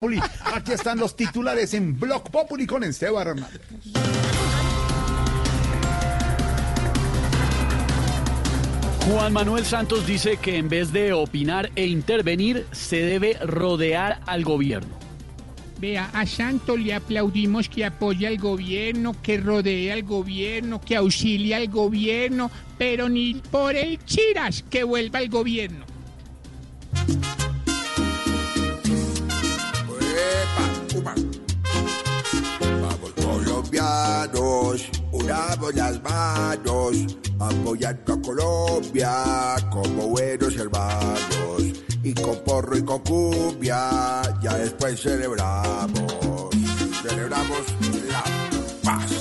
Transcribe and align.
Populi. 0.00 0.20
Aquí 0.54 0.70
están 0.70 0.96
los 1.00 1.16
titulares 1.16 1.74
en 1.74 1.98
Blog 1.98 2.30
Populi 2.30 2.68
con 2.68 2.84
Esteban 2.84 3.26
Hernández. 3.26 3.60
Juan 9.10 9.32
Manuel 9.32 9.64
Santos 9.64 10.06
dice 10.06 10.36
que 10.36 10.56
en 10.56 10.68
vez 10.68 10.92
de 10.92 11.12
opinar 11.12 11.70
e 11.74 11.86
intervenir, 11.86 12.64
se 12.70 12.98
debe 12.98 13.38
rodear 13.44 14.20
al 14.26 14.44
gobierno. 14.44 14.94
Vea, 15.80 16.10
a 16.12 16.26
Santos 16.26 16.78
le 16.78 16.94
aplaudimos 16.94 17.68
que 17.68 17.84
apoya 17.84 18.28
al 18.28 18.38
gobierno, 18.38 19.16
que 19.20 19.38
rodea 19.38 19.94
al 19.94 20.04
gobierno, 20.04 20.80
que 20.80 20.94
auxilia 20.94 21.56
al 21.56 21.66
gobierno, 21.66 22.52
pero 22.78 23.08
ni 23.08 23.34
por 23.34 23.74
el 23.74 23.98
chiras 24.04 24.64
que 24.70 24.84
vuelva 24.84 25.18
al 25.18 25.28
gobierno. 25.28 25.84
Vamos 31.04 31.38
colombianos, 33.22 34.90
unamos 35.12 35.74
las 35.74 36.02
manos, 36.02 36.96
apoyando 37.38 38.14
a 38.14 38.22
Colombia 38.22 39.56
como 39.70 40.08
buenos 40.08 40.56
hermanos. 40.56 41.62
Y 42.02 42.14
con 42.14 42.36
porro 42.44 42.76
y 42.76 42.82
con 42.82 43.00
cumbia, 43.00 44.22
ya 44.40 44.56
después 44.56 45.00
celebramos, 45.00 46.48
celebramos 47.02 47.58
la 48.08 48.24
paz. 48.82 49.17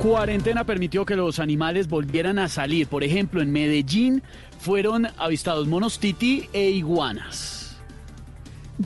Cuarentena 0.00 0.64
permitió 0.64 1.04
que 1.04 1.14
los 1.14 1.38
animales 1.40 1.86
volvieran 1.86 2.38
a 2.38 2.48
salir. 2.48 2.86
Por 2.86 3.04
ejemplo, 3.04 3.42
en 3.42 3.52
Medellín 3.52 4.22
fueron 4.58 5.08
avistados 5.18 5.68
monos 5.68 5.98
titi 5.98 6.48
e 6.54 6.70
iguanas. 6.70 7.76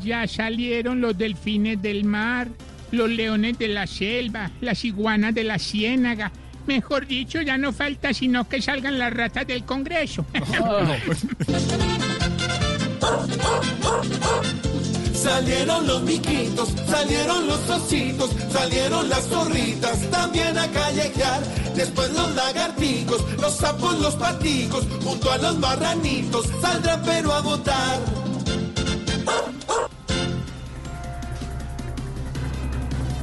Ya 0.02 0.26
salieron 0.26 1.00
los 1.00 1.16
delfines 1.16 1.80
del 1.80 2.02
mar, 2.02 2.48
los 2.90 3.08
leones 3.08 3.56
de 3.58 3.68
la 3.68 3.86
selva, 3.86 4.50
las 4.60 4.84
iguanas 4.84 5.32
de 5.36 5.44
la 5.44 5.60
ciénaga. 5.60 6.32
Mejor 6.66 7.06
dicho, 7.06 7.40
ya 7.42 7.58
no 7.58 7.72
falta 7.72 8.12
sino 8.12 8.48
que 8.48 8.60
salgan 8.60 8.98
las 8.98 9.12
ratas 9.12 9.46
del 9.46 9.64
Congreso. 9.64 10.26
Salieron 15.14 15.86
los 15.86 16.02
miquitos, 16.02 16.68
salieron 16.86 17.46
los 17.46 17.70
ositos, 17.70 18.30
salieron 18.52 19.08
las 19.08 19.26
zorritas 19.26 20.10
también 20.10 20.58
a 20.58 20.70
callejear. 20.70 21.42
Después 21.74 22.12
los 22.12 22.34
lagarticos, 22.34 23.24
los 23.40 23.54
sapos, 23.54 23.98
los 24.00 24.14
paticos, 24.16 24.86
junto 25.02 25.30
a 25.30 25.38
los 25.38 25.58
marranitos, 25.58 26.46
saldrán 26.60 27.02
pero 27.04 27.32
a 27.32 27.40
votar. 27.40 27.98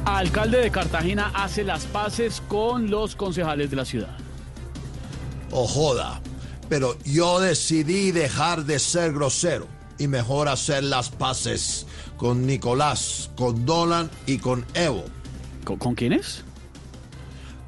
Alcalde 0.04 0.58
de 0.58 0.70
Cartagena 0.70 1.30
hace 1.34 1.62
las 1.64 1.84
paces 1.84 2.42
con 2.48 2.90
los 2.90 3.14
concejales 3.16 3.70
de 3.70 3.76
la 3.76 3.84
ciudad. 3.84 4.16
o 5.50 5.66
joda. 5.66 6.20
Pero 6.68 6.96
yo 7.04 7.38
decidí 7.38 8.10
dejar 8.10 8.64
de 8.64 8.78
ser 8.78 9.12
grosero 9.12 9.66
y 10.02 10.08
mejor 10.08 10.48
hacer 10.48 10.82
las 10.82 11.10
paces 11.10 11.86
con 12.16 12.44
Nicolás, 12.44 13.30
con 13.36 13.64
Dolan 13.64 14.10
y 14.26 14.38
con 14.38 14.66
Evo. 14.74 15.04
¿Con, 15.62 15.76
con 15.78 15.94
quiénes? 15.94 16.42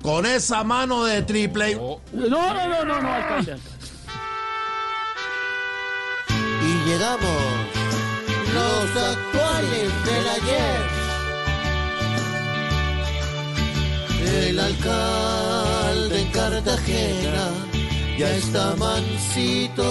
Con 0.03 0.27
esa 0.27 0.65
mano 0.65 1.05
de 1.05 1.23
triple. 1.23 1.77
No, 1.77 2.01
no, 2.13 2.53
no, 2.53 2.85
no, 2.85 3.01
no, 3.01 3.09
alcalde. 3.09 3.57
Y 6.29 6.89
llegamos 6.89 7.43
los 8.53 8.97
actuales 8.97 10.05
del 10.05 10.29
ayer. 10.29 10.81
El 14.49 14.59
alcalde 14.59 16.21
en 16.21 16.29
Cartagena 16.33 17.51
ya 18.19 18.35
está 18.35 18.75
mansito. 18.75 19.85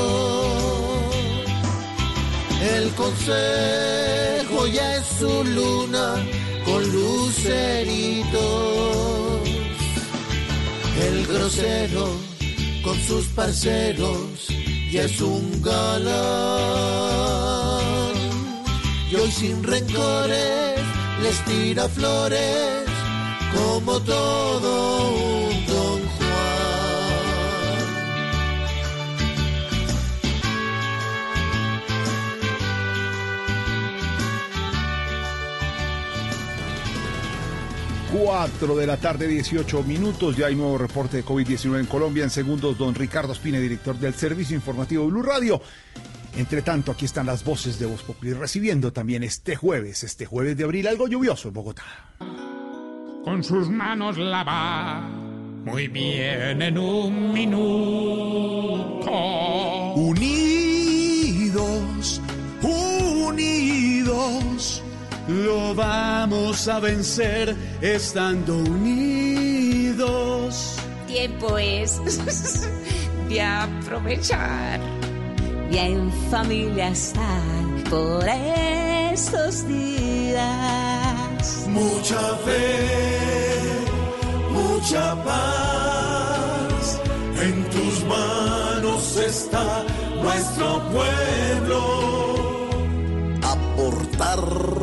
El 2.63 2.90
consejo 2.96 4.68
ya 4.68 4.96
es 4.96 5.06
su 5.19 5.44
luna 5.44 6.16
con 6.63 6.81
luceritos. 6.94 8.40
El 11.01 11.28
grosero 11.28 12.07
con 12.81 12.97
sus 13.01 13.28
parceros 13.28 14.47
ya 14.91 15.03
es 15.03 15.19
un 15.19 15.62
galán. 15.62 16.13
Y 19.12 19.16
hoy 19.16 19.31
sin 19.31 19.62
rencores 19.62 20.80
les 21.22 21.44
tira 21.45 21.90
flores 21.90 22.85
como 23.53 24.00
todo 24.00 25.32
4 38.13 38.75
de 38.75 38.85
la 38.85 38.97
tarde, 38.97 39.28
18 39.28 39.84
minutos. 39.84 40.38
Ya 40.38 40.46
hay 40.46 40.56
nuevo 40.56 40.78
reporte 40.78 41.18
de 41.18 41.25
COVID-19 41.25 41.79
en 41.79 41.85
Colombia. 41.88 42.24
En 42.24 42.29
segundos, 42.29 42.78
don 42.78 42.94
Ricardo 42.94 43.34
Espine, 43.34 43.59
director 43.59 43.97
del 43.97 44.13
Servicio 44.13 44.56
Informativo 44.56 45.07
Blue 45.07 45.24
Radio. 45.24 45.59
Entre 46.38 46.62
tanto, 46.62 46.91
aquí 46.91 47.06
están 47.06 47.25
las 47.25 47.44
voces 47.44 47.79
de 47.79 47.88
Voz 47.88 48.03
Popular 48.03 48.38
recibiendo 48.38 48.94
también 48.94 49.24
este 49.24 49.56
jueves, 49.56 50.03
este 50.03 50.28
jueves 50.28 50.56
de 50.57 50.63
abril, 50.63 50.88
algo 50.88 51.07
lluvioso 51.07 51.47
en 51.47 51.53
Bogotá. 51.56 51.84
Con 53.24 53.44
sus 53.44 53.69
manos 53.69 54.18
lavar, 54.18 55.09
muy 55.09 55.88
bien 55.88 56.62
en 56.62 56.78
un 56.78 57.34
minuto. 57.34 59.12
Unir 59.95 60.53
lo 65.33 65.73
vamos 65.73 66.67
a 66.67 66.79
vencer 66.79 67.55
estando 67.81 68.57
unidos. 68.57 69.95
tiempo 71.07 71.57
es 71.57 71.99
de 73.29 73.41
aprovechar 73.41 74.79
y 75.71 75.77
en 75.77 76.11
familia 76.29 76.89
estar 76.89 77.41
por 77.89 78.23
estos 78.27 79.67
días. 79.67 80.44
Mucha 81.67 82.19
fe, 82.45 83.59
mucha 84.51 85.15
paz, 85.23 87.01
en 87.41 87.63
tus 87.69 88.03
manos 88.05 89.17
está 89.17 89.83
nuestro 90.21 90.81
pueblo. 90.91 92.03
Aportar 93.41 94.82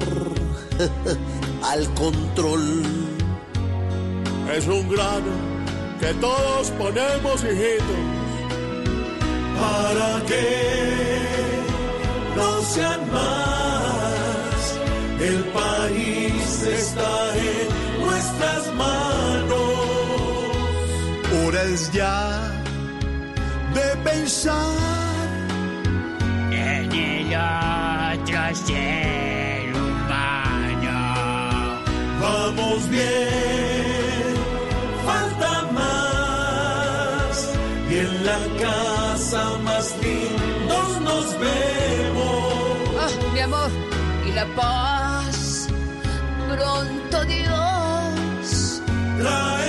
al 1.62 1.94
control. 1.94 2.82
Es 4.54 4.66
un 4.66 4.88
grano 4.88 5.32
que 6.00 6.14
todos 6.14 6.70
ponemos, 6.72 7.44
hijitos. 7.44 8.02
para 9.60 10.24
que 10.26 11.60
no 12.36 12.62
sean 12.62 13.00
más. 13.12 14.78
El 15.20 15.44
país 15.44 16.62
está 16.62 17.36
en 17.36 18.06
nuestras 18.06 18.74
manos. 18.74 19.60
Hora 21.44 21.62
es 21.64 21.92
ya 21.92 22.50
de 23.74 23.96
pensar 24.02 25.28
En 26.50 26.92
el 26.92 27.34
otro 27.34 28.54
ser 28.66 29.29
Vamos 32.32 32.88
bien, 32.88 34.34
falta 35.04 35.52
más. 35.78 37.34
Y 37.90 37.94
en 38.06 38.12
la 38.24 38.40
casa 38.64 39.42
más 39.64 39.86
lindos 40.02 40.90
nos 41.08 41.26
vemos. 41.44 43.02
Ah, 43.02 43.10
mi 43.34 43.40
amor, 43.40 43.70
y 44.28 44.32
la 44.32 44.46
paz, 44.54 45.68
pronto 46.48 47.24
Dios. 47.24 48.82
traerá 49.18 49.59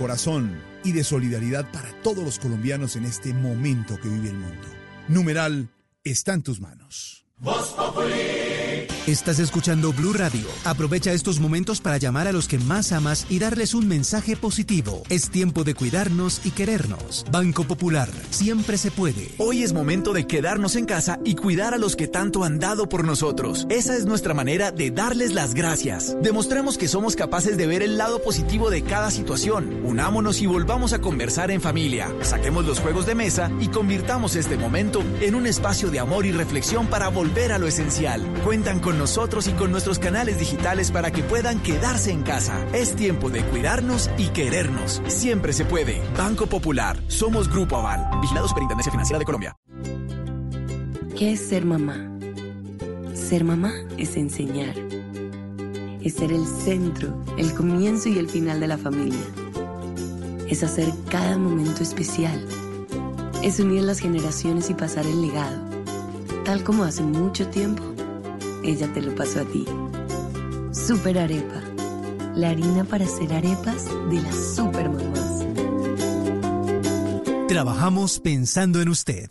corazón 0.00 0.58
y 0.82 0.92
de 0.92 1.04
solidaridad 1.04 1.70
para 1.70 1.92
todos 2.00 2.24
los 2.24 2.38
colombianos 2.38 2.96
en 2.96 3.04
este 3.04 3.34
momento 3.34 4.00
que 4.00 4.08
vive 4.08 4.30
el 4.30 4.38
mundo. 4.38 4.66
Numeral 5.08 5.68
está 6.04 6.32
en 6.32 6.42
tus 6.42 6.58
manos. 6.58 7.26
Estás 9.10 9.40
escuchando 9.40 9.92
Blue 9.92 10.12
Radio. 10.12 10.46
Aprovecha 10.64 11.12
estos 11.12 11.40
momentos 11.40 11.80
para 11.80 11.96
llamar 11.96 12.28
a 12.28 12.32
los 12.32 12.46
que 12.46 12.58
más 12.60 12.92
amas 12.92 13.26
y 13.28 13.40
darles 13.40 13.74
un 13.74 13.88
mensaje 13.88 14.36
positivo. 14.36 15.02
Es 15.08 15.30
tiempo 15.30 15.64
de 15.64 15.74
cuidarnos 15.74 16.40
y 16.44 16.52
querernos. 16.52 17.26
Banco 17.28 17.64
Popular, 17.64 18.08
siempre 18.30 18.78
se 18.78 18.92
puede. 18.92 19.34
Hoy 19.38 19.64
es 19.64 19.72
momento 19.72 20.12
de 20.12 20.28
quedarnos 20.28 20.76
en 20.76 20.84
casa 20.84 21.18
y 21.24 21.34
cuidar 21.34 21.74
a 21.74 21.78
los 21.78 21.96
que 21.96 22.06
tanto 22.06 22.44
han 22.44 22.60
dado 22.60 22.88
por 22.88 23.02
nosotros. 23.02 23.66
Esa 23.68 23.96
es 23.96 24.06
nuestra 24.06 24.32
manera 24.32 24.70
de 24.70 24.92
darles 24.92 25.34
las 25.34 25.54
gracias. 25.54 26.16
Demostremos 26.22 26.78
que 26.78 26.86
somos 26.86 27.16
capaces 27.16 27.56
de 27.56 27.66
ver 27.66 27.82
el 27.82 27.98
lado 27.98 28.22
positivo 28.22 28.70
de 28.70 28.82
cada 28.82 29.10
situación. 29.10 29.80
Unámonos 29.84 30.40
y 30.40 30.46
volvamos 30.46 30.92
a 30.92 31.00
conversar 31.00 31.50
en 31.50 31.60
familia. 31.60 32.14
Saquemos 32.22 32.64
los 32.64 32.78
juegos 32.78 33.06
de 33.06 33.16
mesa 33.16 33.50
y 33.58 33.66
convirtamos 33.66 34.36
este 34.36 34.56
momento 34.56 35.02
en 35.20 35.34
un 35.34 35.48
espacio 35.48 35.90
de 35.90 35.98
amor 35.98 36.26
y 36.26 36.30
reflexión 36.30 36.86
para 36.86 37.08
volver 37.08 37.50
a 37.50 37.58
lo 37.58 37.66
esencial. 37.66 38.24
Cuentan 38.44 38.78
con 38.78 38.99
nosotros 39.00 39.48
y 39.48 39.52
con 39.52 39.72
nuestros 39.72 39.98
canales 39.98 40.38
digitales 40.38 40.92
para 40.92 41.10
que 41.10 41.22
puedan 41.22 41.58
quedarse 41.60 42.12
en 42.12 42.22
casa. 42.22 42.66
Es 42.74 42.94
tiempo 42.94 43.30
de 43.30 43.42
cuidarnos 43.42 44.10
y 44.18 44.28
querernos. 44.28 45.02
Siempre 45.08 45.54
se 45.54 45.64
puede. 45.64 46.02
Banco 46.16 46.46
Popular. 46.46 47.02
Somos 47.08 47.48
Grupo 47.48 47.78
Aval. 47.78 48.20
Vigilado 48.20 48.46
Superintendencia 48.46 48.92
Financiera 48.92 49.18
de 49.18 49.24
Colombia. 49.24 49.56
¿Qué 51.16 51.32
es 51.32 51.40
ser 51.40 51.64
mamá? 51.64 51.96
Ser 53.14 53.42
mamá 53.42 53.72
es 53.96 54.16
enseñar. 54.16 54.74
Es 56.02 56.14
ser 56.14 56.30
el 56.30 56.46
centro, 56.46 57.24
el 57.38 57.54
comienzo 57.54 58.10
y 58.10 58.18
el 58.18 58.28
final 58.28 58.60
de 58.60 58.68
la 58.68 58.76
familia. 58.76 59.24
Es 60.46 60.62
hacer 60.62 60.92
cada 61.10 61.38
momento 61.38 61.82
especial. 61.82 62.46
Es 63.42 63.60
unir 63.60 63.82
las 63.82 63.98
generaciones 63.98 64.68
y 64.68 64.74
pasar 64.74 65.06
el 65.06 65.22
legado 65.22 65.70
tal 66.44 66.64
como 66.64 66.82
hace 66.82 67.04
mucho 67.04 67.46
tiempo, 67.48 67.89
ella 68.64 68.92
te 68.92 69.02
lo 69.02 69.14
pasó 69.14 69.40
a 69.40 69.44
ti. 69.44 69.64
Super 70.72 71.18
Arepa, 71.18 71.62
la 72.34 72.50
harina 72.50 72.84
para 72.84 73.04
hacer 73.04 73.32
arepas 73.32 73.86
de 74.10 74.20
las 74.20 74.54
super 74.54 74.88
mamás. 74.88 75.44
Trabajamos 77.48 78.20
pensando 78.20 78.80
en 78.80 78.88
usted. 78.88 79.30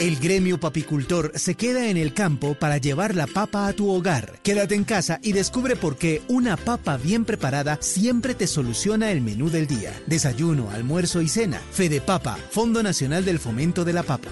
El 0.00 0.16
gremio 0.16 0.60
papicultor 0.60 1.32
se 1.34 1.56
queda 1.56 1.88
en 1.88 1.96
el 1.96 2.14
campo 2.14 2.54
para 2.54 2.78
llevar 2.78 3.16
la 3.16 3.26
papa 3.26 3.66
a 3.66 3.72
tu 3.72 3.90
hogar. 3.90 4.38
Quédate 4.44 4.76
en 4.76 4.84
casa 4.84 5.18
y 5.22 5.32
descubre 5.32 5.74
por 5.74 5.96
qué 5.96 6.22
una 6.28 6.56
papa 6.56 6.96
bien 6.96 7.24
preparada 7.24 7.78
siempre 7.80 8.34
te 8.34 8.46
soluciona 8.46 9.10
el 9.10 9.22
menú 9.22 9.50
del 9.50 9.66
día. 9.66 9.92
Desayuno, 10.06 10.70
almuerzo 10.70 11.20
y 11.20 11.28
cena. 11.28 11.60
Fede 11.72 12.00
Papa, 12.00 12.38
Fondo 12.50 12.80
Nacional 12.82 13.24
del 13.24 13.40
Fomento 13.40 13.84
de 13.84 13.92
la 13.92 14.04
Papa. 14.04 14.30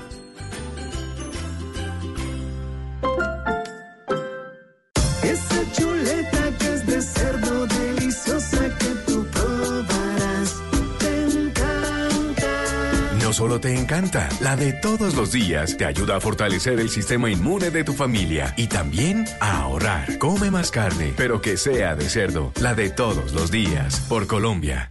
Solo 13.47 13.61
te 13.61 13.79
encanta, 13.79 14.29
la 14.41 14.57
de 14.57 14.73
todos 14.73 15.15
los 15.15 15.31
días 15.31 15.77
te 15.77 15.85
ayuda 15.85 16.17
a 16.17 16.21
fortalecer 16.21 16.81
el 16.81 16.91
sistema 16.91 17.31
inmune 17.31 17.71
de 17.71 17.85
tu 17.85 17.93
familia 17.93 18.53
y 18.57 18.67
también 18.67 19.25
a 19.39 19.61
ahorrar. 19.61 20.19
Come 20.19 20.51
más 20.51 20.73
carne, 20.73 21.15
pero 21.17 21.41
que 21.41 21.57
sea 21.57 21.95
de 21.95 22.09
cerdo, 22.09 22.53
la 22.61 22.75
de 22.75 22.91
todos 22.91 23.33
los 23.35 23.53
días, 23.53 24.01
por 24.09 24.27
Colombia. 24.27 24.91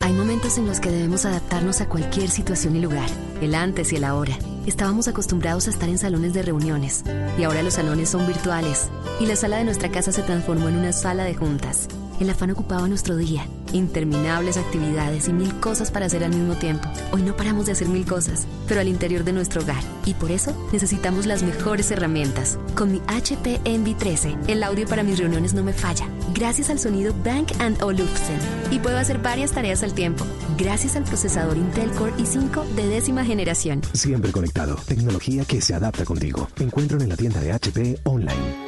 Hay 0.00 0.12
momentos 0.12 0.58
en 0.58 0.66
los 0.66 0.80
que 0.80 0.90
debemos 0.90 1.24
adaptarnos 1.24 1.80
a 1.80 1.88
cualquier 1.88 2.28
situación 2.28 2.76
y 2.76 2.80
lugar, 2.80 3.08
el 3.40 3.54
antes 3.54 3.90
y 3.94 3.96
el 3.96 4.04
ahora. 4.04 4.36
Estábamos 4.66 5.08
acostumbrados 5.08 5.66
a 5.66 5.70
estar 5.70 5.88
en 5.88 5.96
salones 5.96 6.34
de 6.34 6.42
reuniones 6.42 7.04
y 7.38 7.44
ahora 7.44 7.62
los 7.62 7.72
salones 7.72 8.10
son 8.10 8.26
virtuales 8.26 8.90
y 9.18 9.24
la 9.24 9.36
sala 9.36 9.56
de 9.56 9.64
nuestra 9.64 9.90
casa 9.90 10.12
se 10.12 10.22
transformó 10.22 10.68
en 10.68 10.76
una 10.76 10.92
sala 10.92 11.24
de 11.24 11.34
juntas. 11.34 11.88
El 12.20 12.30
afán 12.30 12.50
ocupaba 12.50 12.88
nuestro 12.88 13.16
día, 13.16 13.46
interminables 13.72 14.56
actividades 14.56 15.28
y 15.28 15.32
mil 15.32 15.54
cosas 15.60 15.92
para 15.92 16.06
hacer 16.06 16.24
al 16.24 16.34
mismo 16.34 16.56
tiempo. 16.56 16.88
Hoy 17.12 17.22
no 17.22 17.36
paramos 17.36 17.66
de 17.66 17.72
hacer 17.72 17.88
mil 17.88 18.04
cosas, 18.04 18.46
pero 18.66 18.80
al 18.80 18.88
interior 18.88 19.22
de 19.22 19.32
nuestro 19.32 19.62
hogar. 19.62 19.82
Y 20.04 20.14
por 20.14 20.32
eso 20.32 20.52
necesitamos 20.72 21.26
las 21.26 21.44
mejores 21.44 21.90
herramientas. 21.92 22.58
Con 22.74 22.90
mi 22.90 23.00
HP 23.06 23.60
Envy 23.64 23.94
13, 23.94 24.36
el 24.48 24.64
audio 24.64 24.86
para 24.88 25.04
mis 25.04 25.18
reuniones 25.18 25.54
no 25.54 25.62
me 25.62 25.72
falla. 25.72 26.08
Gracias 26.34 26.70
al 26.70 26.80
sonido 26.80 27.14
Bank 27.24 27.52
Olufsen. 27.82 28.38
Y 28.72 28.80
puedo 28.80 28.98
hacer 28.98 29.18
varias 29.18 29.52
tareas 29.52 29.84
al 29.84 29.94
tiempo. 29.94 30.24
Gracias 30.56 30.96
al 30.96 31.04
procesador 31.04 31.56
Intel 31.56 31.90
Core 31.92 32.14
i5 32.14 32.64
de 32.74 32.88
décima 32.88 33.24
generación. 33.24 33.82
Siempre 33.92 34.32
conectado. 34.32 34.74
Tecnología 34.86 35.44
que 35.44 35.60
se 35.60 35.74
adapta 35.74 36.04
contigo. 36.04 36.48
Encuentro 36.58 37.00
en 37.00 37.10
la 37.10 37.16
tienda 37.16 37.40
de 37.40 37.52
HP 37.52 38.00
online. 38.04 38.67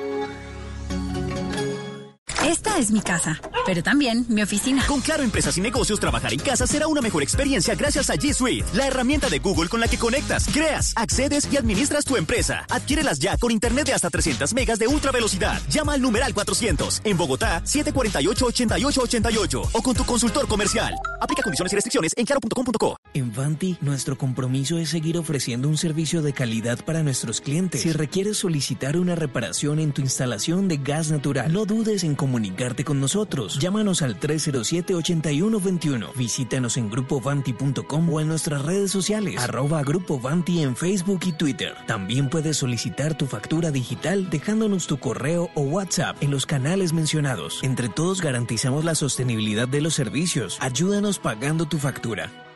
Esta 2.50 2.79
es 2.79 2.91
mi 2.91 3.00
casa, 3.00 3.41
pero 3.64 3.81
también 3.81 4.26
mi 4.29 4.43
oficina. 4.43 4.85
Con 4.88 5.00
Claro 5.02 5.23
Empresas 5.23 5.56
y 5.56 5.61
Negocios, 5.61 6.00
trabajar 6.00 6.32
en 6.32 6.41
casa 6.41 6.67
será 6.67 6.88
una 6.88 7.00
mejor 7.00 7.23
experiencia 7.23 7.76
gracias 7.76 8.11
a 8.11 8.14
G 8.14 8.35
Suite, 8.35 8.67
la 8.75 8.88
herramienta 8.88 9.29
de 9.29 9.38
Google 9.38 9.69
con 9.69 9.79
la 9.79 9.87
que 9.87 9.97
conectas, 9.97 10.49
creas, 10.52 10.93
accedes 10.97 11.49
y 11.52 11.56
administras 11.56 12.05
tu 12.05 12.17
empresa. 12.17 12.67
Adquiérelas 12.69 13.20
ya 13.20 13.38
con 13.38 13.52
internet 13.52 13.87
de 13.87 13.93
hasta 13.93 14.11
300 14.11 14.52
megas 14.52 14.81
de 14.81 14.88
ultra 14.88 15.12
velocidad. 15.12 15.62
Llama 15.69 15.93
al 15.93 16.02
numeral 16.02 16.35
400 16.35 17.02
en 17.05 17.17
Bogotá 17.17 17.62
748-8888 17.62 19.69
o 19.73 19.82
con 19.82 19.94
tu 19.94 20.05
consultor 20.05 20.49
comercial. 20.49 20.97
Aplica 21.20 21.44
condiciones 21.44 21.73
y 21.73 21.76
restricciones 21.76 22.14
en 22.17 22.26
claro.com.co. 22.26 22.97
En 23.14 23.32
Vanti, 23.32 23.76
nuestro 23.81 24.19
compromiso 24.19 24.76
es 24.76 24.88
seguir 24.88 25.19
ofreciendo 25.19 25.69
un 25.69 25.79
servicio 25.79 26.20
de 26.20 26.32
calidad 26.32 26.85
para 26.85 27.05
nuestros 27.05 27.41
clientes. 27.41 27.82
Si 27.82 27.93
requieres 27.93 28.38
solicitar 28.38 28.97
una 28.97 29.14
reparación 29.14 29.79
en 29.79 29.93
tu 29.93 30.02
instalación 30.02 30.67
de 30.67 30.79
gas 30.79 31.12
natural, 31.12 31.52
no 31.52 31.64
dudes 31.64 32.02
en 32.02 32.17
comunicar 32.17 32.40
comunicarte 32.41 32.85
con 32.85 33.01
nosotros. 33.01 33.59
Llámanos 33.59 34.01
al 34.01 34.19
307-8121. 34.19 36.15
Visítanos 36.15 36.79
en 36.79 36.88
grupovanti.com 36.88 38.09
o 38.09 38.21
en 38.21 38.29
nuestras 38.29 38.62
redes 38.64 38.91
sociales, 38.91 39.37
arroba 39.43 39.83
Grupo 39.83 40.19
en 40.47 40.75
Facebook 40.75 41.21
y 41.26 41.33
Twitter. 41.33 41.75
También 41.87 42.31
puedes 42.31 42.57
solicitar 42.57 43.14
tu 43.14 43.26
factura 43.26 43.71
digital 43.71 44.31
dejándonos 44.31 44.87
tu 44.87 44.99
correo 44.99 45.50
o 45.55 45.61
WhatsApp 45.61 46.17
en 46.23 46.31
los 46.31 46.47
canales 46.47 46.95
mencionados. 46.95 47.61
Entre 47.62 47.91
todos 47.91 48.23
garantizamos 48.23 48.87
la 48.87 48.95
sostenibilidad 48.95 49.69
de 49.69 49.83
los 49.83 49.93
servicios. 49.93 50.57
Ayúdanos 50.61 51.19
pagando 51.19 51.67
tu 51.67 51.76
factura. 51.76 52.50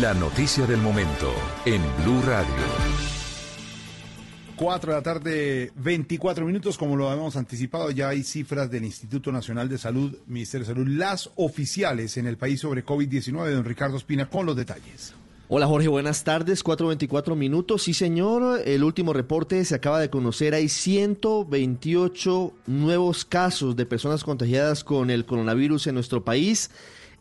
La 0.00 0.14
noticia 0.14 0.66
del 0.66 0.80
momento 0.80 1.30
en 1.66 1.82
Blue 2.02 2.22
Radio. 2.22 2.54
4 4.56 4.92
de 4.92 4.96
la 4.96 5.02
tarde, 5.02 5.72
24 5.74 6.46
minutos, 6.46 6.78
como 6.78 6.96
lo 6.96 7.10
habíamos 7.10 7.36
anticipado, 7.36 7.90
ya 7.90 8.08
hay 8.08 8.22
cifras 8.22 8.70
del 8.70 8.84
Instituto 8.84 9.30
Nacional 9.30 9.68
de 9.68 9.76
Salud, 9.76 10.16
Ministerio 10.26 10.66
de 10.66 10.72
Salud, 10.72 10.88
las 10.88 11.28
oficiales 11.34 12.16
en 12.16 12.26
el 12.26 12.38
país 12.38 12.60
sobre 12.60 12.82
COVID-19. 12.82 13.50
Don 13.50 13.64
Ricardo 13.64 13.98
Espina 13.98 14.30
con 14.30 14.46
los 14.46 14.56
detalles. 14.56 15.12
Hola 15.48 15.66
Jorge, 15.66 15.88
buenas 15.88 16.24
tardes, 16.24 16.64
4.24 16.64 17.36
minutos. 17.36 17.82
Sí 17.82 17.92
señor, 17.92 18.62
el 18.64 18.84
último 18.84 19.12
reporte 19.12 19.62
se 19.66 19.74
acaba 19.74 20.00
de 20.00 20.08
conocer, 20.08 20.54
hay 20.54 20.70
128 20.70 22.54
nuevos 22.68 23.26
casos 23.26 23.76
de 23.76 23.84
personas 23.84 24.24
contagiadas 24.24 24.82
con 24.82 25.10
el 25.10 25.26
coronavirus 25.26 25.88
en 25.88 25.96
nuestro 25.96 26.24
país 26.24 26.70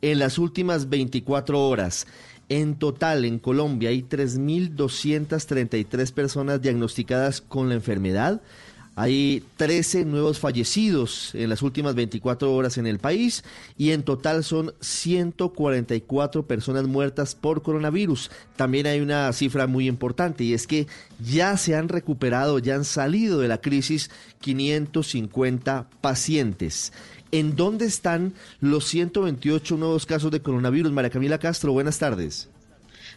en 0.02 0.20
las 0.20 0.38
últimas 0.38 0.90
24 0.90 1.68
horas. 1.68 2.08
En 2.50 2.76
total, 2.76 3.24
en 3.26 3.38
Colombia 3.38 3.92
hay 3.92 4.02
3.233 4.02 6.12
personas 6.12 6.60
diagnosticadas 6.62 7.42
con 7.42 7.70
la 7.70 7.76
enfermedad. 7.76 8.42
Hay 8.96 9.44
13 9.56 10.04
nuevos 10.04 10.40
fallecidos 10.40 11.34
en 11.34 11.50
las 11.50 11.62
últimas 11.62 11.96
24 11.96 12.54
horas 12.54 12.78
en 12.78 12.86
el 12.86 13.00
país 13.00 13.46
y 13.78 13.92
en 13.92 14.04
total 14.04 14.44
son 14.44 14.74
144 14.82 16.46
personas 16.46 16.86
muertas 16.86 17.34
por 17.34 17.62
coronavirus. 17.62 18.30
También 18.58 18.88
hay 18.88 19.00
una 19.00 19.32
cifra 19.32 19.68
muy 19.68 19.88
importante 19.88 20.44
y 20.44 20.54
es 20.54 20.68
que 20.68 20.88
ya 21.24 21.56
se 21.56 21.76
han 21.76 21.88
recuperado, 21.88 22.60
ya 22.60 22.76
han 22.76 22.84
salido 22.84 23.40
de 23.40 23.48
la 23.48 23.62
crisis 23.62 24.12
550 24.42 25.88
pacientes. 26.02 26.92
¿En 27.32 27.56
dónde 27.56 27.86
están 27.86 28.34
los 28.60 28.86
128 28.86 29.78
nuevos 29.78 30.06
casos 30.06 30.32
de 30.32 30.42
coronavirus? 30.42 30.92
María 30.92 31.12
Camila 31.12 31.38
Castro, 31.38 31.74
buenas 31.74 32.00
tardes. 32.00 32.50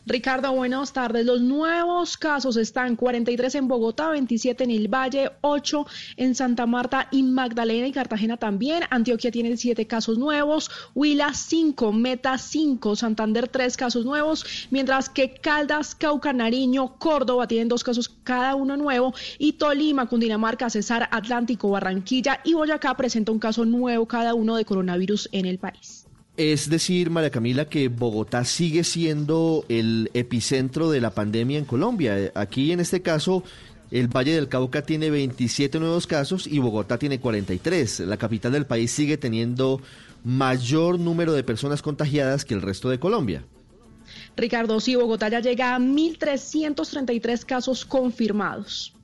Ricardo, 0.04 0.52
buenas 0.52 0.92
tardes. 0.92 1.24
Los 1.24 1.40
nuevos 1.40 2.16
casos 2.16 2.56
están 2.56 2.96
43 2.96 3.54
en 3.54 3.68
Bogotá, 3.68 4.10
27 4.10 4.64
en 4.64 4.72
el 4.72 4.88
Valle, 4.88 5.30
8 5.42 5.86
en 6.16 6.34
Santa 6.34 6.66
Marta 6.66 7.06
y 7.12 7.22
Magdalena 7.22 7.86
y 7.86 7.92
Cartagena 7.92 8.36
también. 8.36 8.82
Antioquia 8.90 9.30
tiene 9.30 9.56
7 9.56 9.86
casos 9.86 10.18
nuevos, 10.18 10.72
Huila 10.96 11.32
5, 11.32 11.92
Meta 11.92 12.36
5, 12.36 12.96
Santander 12.96 13.46
3 13.46 13.76
casos 13.76 14.04
nuevos, 14.04 14.44
mientras 14.70 15.08
que 15.08 15.34
Caldas, 15.34 15.94
Cauca, 15.94 16.32
Nariño, 16.32 16.98
Córdoba 16.98 17.46
tienen 17.46 17.68
2 17.68 17.84
casos 17.84 18.08
cada 18.24 18.56
uno 18.56 18.76
nuevo 18.76 19.14
y 19.38 19.52
Tolima, 19.52 20.08
Cundinamarca, 20.08 20.68
Cesar, 20.68 21.08
Atlántico, 21.12 21.70
Barranquilla 21.70 22.40
y 22.42 22.54
Boyacá 22.54 22.96
presenta 22.96 23.30
un 23.30 23.38
caso 23.38 23.64
nuevo 23.64 24.06
cada 24.06 24.34
uno 24.34 24.56
de 24.56 24.64
coronavirus 24.64 25.28
en 25.30 25.46
el 25.46 25.58
país. 25.58 26.01
Es 26.36 26.70
decir, 26.70 27.10
María 27.10 27.30
Camila, 27.30 27.68
que 27.68 27.88
Bogotá 27.88 28.44
sigue 28.44 28.84
siendo 28.84 29.66
el 29.68 30.10
epicentro 30.14 30.90
de 30.90 31.00
la 31.00 31.10
pandemia 31.10 31.58
en 31.58 31.66
Colombia. 31.66 32.32
Aquí, 32.34 32.72
en 32.72 32.80
este 32.80 33.02
caso, 33.02 33.44
el 33.90 34.08
Valle 34.08 34.34
del 34.34 34.48
Cauca 34.48 34.80
tiene 34.80 35.10
27 35.10 35.78
nuevos 35.78 36.06
casos 36.06 36.46
y 36.46 36.58
Bogotá 36.58 36.98
tiene 36.98 37.20
43. 37.20 38.00
La 38.00 38.16
capital 38.16 38.52
del 38.52 38.64
país 38.64 38.90
sigue 38.90 39.18
teniendo 39.18 39.82
mayor 40.24 40.98
número 40.98 41.34
de 41.34 41.44
personas 41.44 41.82
contagiadas 41.82 42.46
que 42.46 42.54
el 42.54 42.62
resto 42.62 42.88
de 42.88 42.98
Colombia. 42.98 43.44
Ricardo, 44.34 44.80
sí, 44.80 44.96
Bogotá 44.96 45.28
ya 45.28 45.40
llega 45.40 45.74
a 45.74 45.78
1.333 45.78 47.44
casos 47.44 47.84
confirmados. 47.84 48.94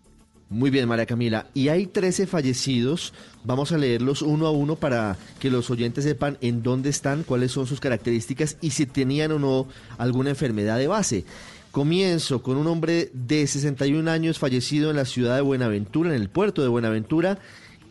Muy 0.51 0.71
bien, 0.71 0.89
María 0.89 1.05
Camila. 1.05 1.47
Y 1.53 1.69
hay 1.69 1.87
13 1.87 2.27
fallecidos. 2.27 3.13
Vamos 3.45 3.71
a 3.73 3.79
leerlos 3.79 4.23
uno 4.23 4.47
a 4.47 4.51
uno 4.51 4.77
para 4.77 5.19
que 5.41 5.51
los 5.51 5.69
oyentes 5.71 6.05
sepan 6.05 6.39
en 6.41 6.63
dónde 6.63 6.89
están, 6.89 7.23
cuáles 7.23 7.53
son 7.53 7.67
sus 7.67 7.81
características 7.81 8.57
y 8.63 8.71
si 8.71 8.87
tenían 8.87 9.33
o 9.33 9.39
no 9.39 9.69
alguna 9.99 10.31
enfermedad 10.31 10.79
de 10.79 10.87
base. 10.87 11.25
Comienzo 11.71 12.43
con 12.43 12.57
un 12.57 12.67
hombre 12.67 13.11
de 13.13 13.47
61 13.47 14.11
años 14.11 14.39
fallecido 14.39 14.89
en 14.89 14.97
la 14.97 15.05
ciudad 15.05 15.37
de 15.37 15.43
Buenaventura, 15.43 16.09
en 16.09 16.21
el 16.21 16.31
puerto 16.31 16.63
de 16.63 16.69
Buenaventura, 16.69 17.39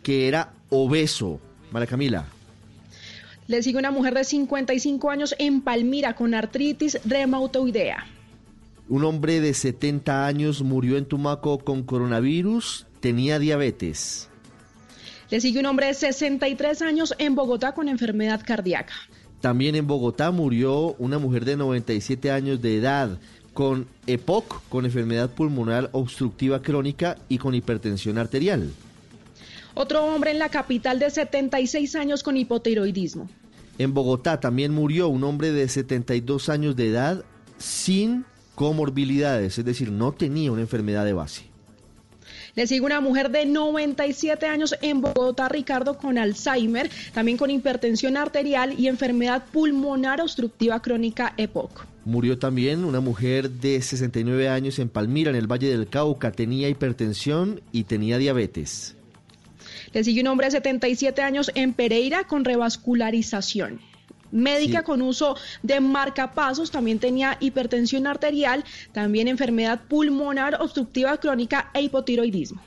que 0.02 0.26
era 0.26 0.52
obeso. 0.68 1.40
María 1.70 1.86
Camila. 1.86 2.26
Le 3.46 3.62
sigue 3.62 3.78
una 3.78 3.92
mujer 3.92 4.14
de 4.14 4.24
55 4.24 5.10
años 5.10 5.34
en 5.38 5.60
Palmira 5.60 6.14
con 6.16 6.34
artritis 6.34 6.98
reumatoidea. 7.04 8.17
Un 8.88 9.04
hombre 9.04 9.40
de 9.40 9.52
70 9.52 10.26
años 10.26 10.62
murió 10.62 10.96
en 10.96 11.04
Tumaco 11.04 11.58
con 11.58 11.82
coronavirus, 11.82 12.86
tenía 13.00 13.38
diabetes. 13.38 14.30
Le 15.28 15.42
sigue 15.42 15.60
un 15.60 15.66
hombre 15.66 15.88
de 15.88 15.94
63 15.94 16.80
años 16.80 17.14
en 17.18 17.34
Bogotá 17.34 17.72
con 17.72 17.88
enfermedad 17.88 18.40
cardíaca. 18.46 18.94
También 19.42 19.74
en 19.74 19.86
Bogotá 19.86 20.30
murió 20.30 20.94
una 20.98 21.18
mujer 21.18 21.44
de 21.44 21.58
97 21.58 22.30
años 22.30 22.62
de 22.62 22.76
edad 22.76 23.18
con 23.52 23.86
EPOC, 24.06 24.62
con 24.70 24.86
enfermedad 24.86 25.30
pulmonar 25.30 25.90
obstructiva 25.92 26.62
crónica 26.62 27.18
y 27.28 27.36
con 27.36 27.54
hipertensión 27.54 28.16
arterial. 28.16 28.70
Otro 29.74 30.02
hombre 30.06 30.30
en 30.30 30.38
la 30.38 30.48
capital 30.48 30.98
de 30.98 31.10
76 31.10 31.94
años 31.94 32.22
con 32.22 32.38
hipotiroidismo. 32.38 33.28
En 33.76 33.92
Bogotá 33.92 34.40
también 34.40 34.72
murió 34.72 35.08
un 35.08 35.24
hombre 35.24 35.52
de 35.52 35.68
72 35.68 36.48
años 36.48 36.74
de 36.74 36.88
edad 36.88 37.24
sin 37.58 38.24
comorbilidades, 38.58 39.56
es 39.56 39.64
decir, 39.64 39.92
no 39.92 40.10
tenía 40.10 40.50
una 40.50 40.62
enfermedad 40.62 41.04
de 41.04 41.12
base. 41.12 41.42
Le 42.56 42.66
sigue 42.66 42.80
una 42.80 43.00
mujer 43.00 43.30
de 43.30 43.46
97 43.46 44.46
años 44.46 44.74
en 44.82 45.00
Bogotá, 45.00 45.48
Ricardo, 45.48 45.96
con 45.96 46.18
Alzheimer, 46.18 46.90
también 47.14 47.38
con 47.38 47.50
hipertensión 47.50 48.16
arterial 48.16 48.74
y 48.76 48.88
enfermedad 48.88 49.44
pulmonar 49.52 50.20
obstructiva 50.20 50.82
crónica 50.82 51.34
EPOC. 51.36 51.86
Murió 52.04 52.36
también 52.36 52.84
una 52.84 52.98
mujer 52.98 53.48
de 53.48 53.80
69 53.80 54.48
años 54.48 54.80
en 54.80 54.88
Palmira, 54.88 55.30
en 55.30 55.36
el 55.36 55.46
Valle 55.46 55.68
del 55.68 55.86
Cauca. 55.86 56.32
Tenía 56.32 56.68
hipertensión 56.68 57.60
y 57.70 57.84
tenía 57.84 58.18
diabetes. 58.18 58.96
Le 59.92 60.02
sigue 60.02 60.22
un 60.22 60.26
hombre 60.26 60.48
de 60.48 60.50
77 60.50 61.22
años 61.22 61.52
en 61.54 61.74
Pereira 61.74 62.24
con 62.24 62.44
revascularización 62.44 63.78
médica 64.30 64.82
con 64.82 65.02
uso 65.02 65.36
de 65.62 65.80
marcapasos, 65.80 66.70
también 66.70 66.98
tenía 66.98 67.36
hipertensión 67.40 68.06
arterial, 68.06 68.64
también 68.92 69.28
enfermedad 69.28 69.80
pulmonar 69.88 70.58
obstructiva 70.60 71.16
crónica 71.18 71.70
e 71.74 71.82
hipotiroidismo. 71.82 72.60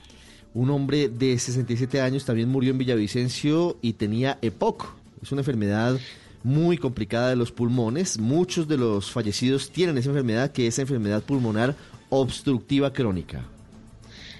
Un 0.54 0.70
hombre 0.70 1.08
de 1.08 1.38
67 1.38 2.00
años 2.00 2.24
también 2.24 2.48
murió 2.48 2.72
en 2.72 2.78
Villavicencio 2.78 3.78
y 3.80 3.94
tenía 3.94 4.38
EPOC. 4.42 4.94
Es 5.22 5.32
una 5.32 5.40
enfermedad 5.40 5.98
muy 6.42 6.76
complicada 6.76 7.30
de 7.30 7.36
los 7.36 7.52
pulmones. 7.52 8.18
Muchos 8.18 8.68
de 8.68 8.76
los 8.76 9.10
fallecidos 9.10 9.70
tienen 9.70 9.96
esa 9.96 10.10
enfermedad, 10.10 10.52
que 10.52 10.66
es 10.66 10.78
enfermedad 10.78 11.22
pulmonar 11.22 11.74
obstructiva 12.10 12.92
crónica. 12.92 13.44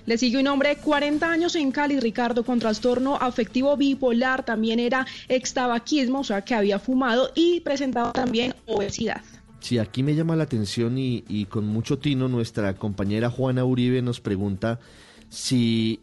Le 0.05 0.19
sigue 0.19 0.39
un 0.39 0.47
hombre 0.49 0.71
de 0.71 0.77
40 0.77 1.31
años 1.31 1.55
en 1.55 1.71
Cali, 1.71 2.01
Ricardo, 2.01 2.45
con 2.45 2.59
trastorno 2.59 3.17
afectivo 3.17 3.77
bipolar, 3.77 4.45
también 4.45 4.81
era 4.81 5.07
extabaquismo, 5.29 6.21
o 6.21 6.25
sea 6.25 6.43
que 6.43 6.55
había 6.55 6.79
fumado 6.79 7.31
y 7.35 7.61
presentaba 7.61 8.13
también 8.13 8.55
obesidad. 8.67 9.23
Sí, 9.61 9.79
aquí 9.79 10.03
me 10.03 10.17
llama 10.17 10.35
la 10.35 10.43
atención 10.43 10.99
y, 10.99 11.23
y 11.29 11.45
con 11.45 11.67
mucho 11.67 11.99
tino 11.99 12.27
nuestra 12.29 12.75
compañera 12.75 13.31
Juana 13.31 13.65
Uribe 13.65 14.03
nos 14.03 14.21
pregunta 14.21 14.81
si 15.29 16.01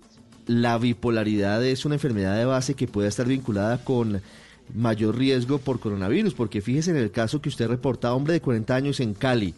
la 0.48 0.77
bipolaridad 0.77 1.63
es 1.65 1.86
una 1.86 1.96
enfermedad 1.96 2.38
de 2.38 2.46
base 2.46 2.74
que 2.74 2.88
puede 2.88 3.10
estar 3.10 3.27
vinculada 3.27 3.84
con 3.84 4.22
mayor 4.74 5.18
riesgo 5.18 5.58
por 5.58 5.79
coronavirus, 5.79 6.34
porque 6.34 6.62
fíjese 6.62 6.91
en 6.91 6.98
el 6.98 7.12
caso 7.12 7.41
que 7.41 7.50
usted 7.50 7.68
reporta, 7.68 8.13
hombre 8.13 8.34
de 8.34 8.41
40 8.41 8.75
años 8.75 9.00
en 9.00 9.13
Cali, 9.13 9.53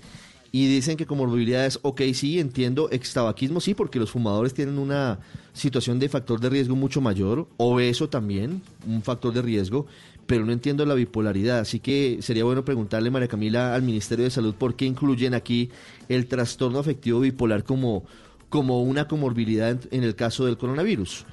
y 0.52 0.68
dicen 0.68 0.98
que 0.98 1.06
como 1.06 1.24
comorbilidades, 1.24 1.80
ok, 1.82 2.02
sí, 2.14 2.40
entiendo, 2.40 2.90
extabaquismo 2.92 3.62
sí, 3.62 3.74
porque 3.74 4.00
los 4.00 4.12
fumadores 4.12 4.54
tienen 4.54 4.80
una 4.80 5.20
situación 5.54 5.98
de 6.00 6.10
factor 6.10 6.42
de 6.42 6.50
riesgo 6.50 6.76
mucho 6.76 7.00
mayor, 7.00 7.48
obeso 7.58 8.10
también, 8.10 8.62
un 8.86 9.02
factor 9.02 9.34
de 9.34 9.42
riesgo, 9.42 9.86
pero 10.26 10.46
no 10.46 10.52
entiendo 10.52 10.86
la 10.86 10.94
bipolaridad, 10.94 11.60
así 11.60 11.80
que 11.80 12.18
sería 12.22 12.44
bueno 12.44 12.66
preguntarle, 12.66 13.10
María 13.12 13.30
Camila, 13.30 13.74
al 13.74 13.82
Ministerio 13.82 14.26
de 14.26 14.32
Salud 14.32 14.54
por 14.56 14.76
qué 14.76 14.86
incluyen 14.86 15.34
aquí 15.34 15.70
el 16.10 16.28
trastorno 16.28 16.80
afectivo 16.80 17.22
bipolar 17.22 17.64
como, 17.64 18.04
como 18.50 18.82
una 18.82 19.08
comorbilidad 19.08 19.78
en, 19.92 20.04
el 20.04 20.16
caso 20.16 20.46
del 20.46 20.58
coronavirus. 20.58 21.26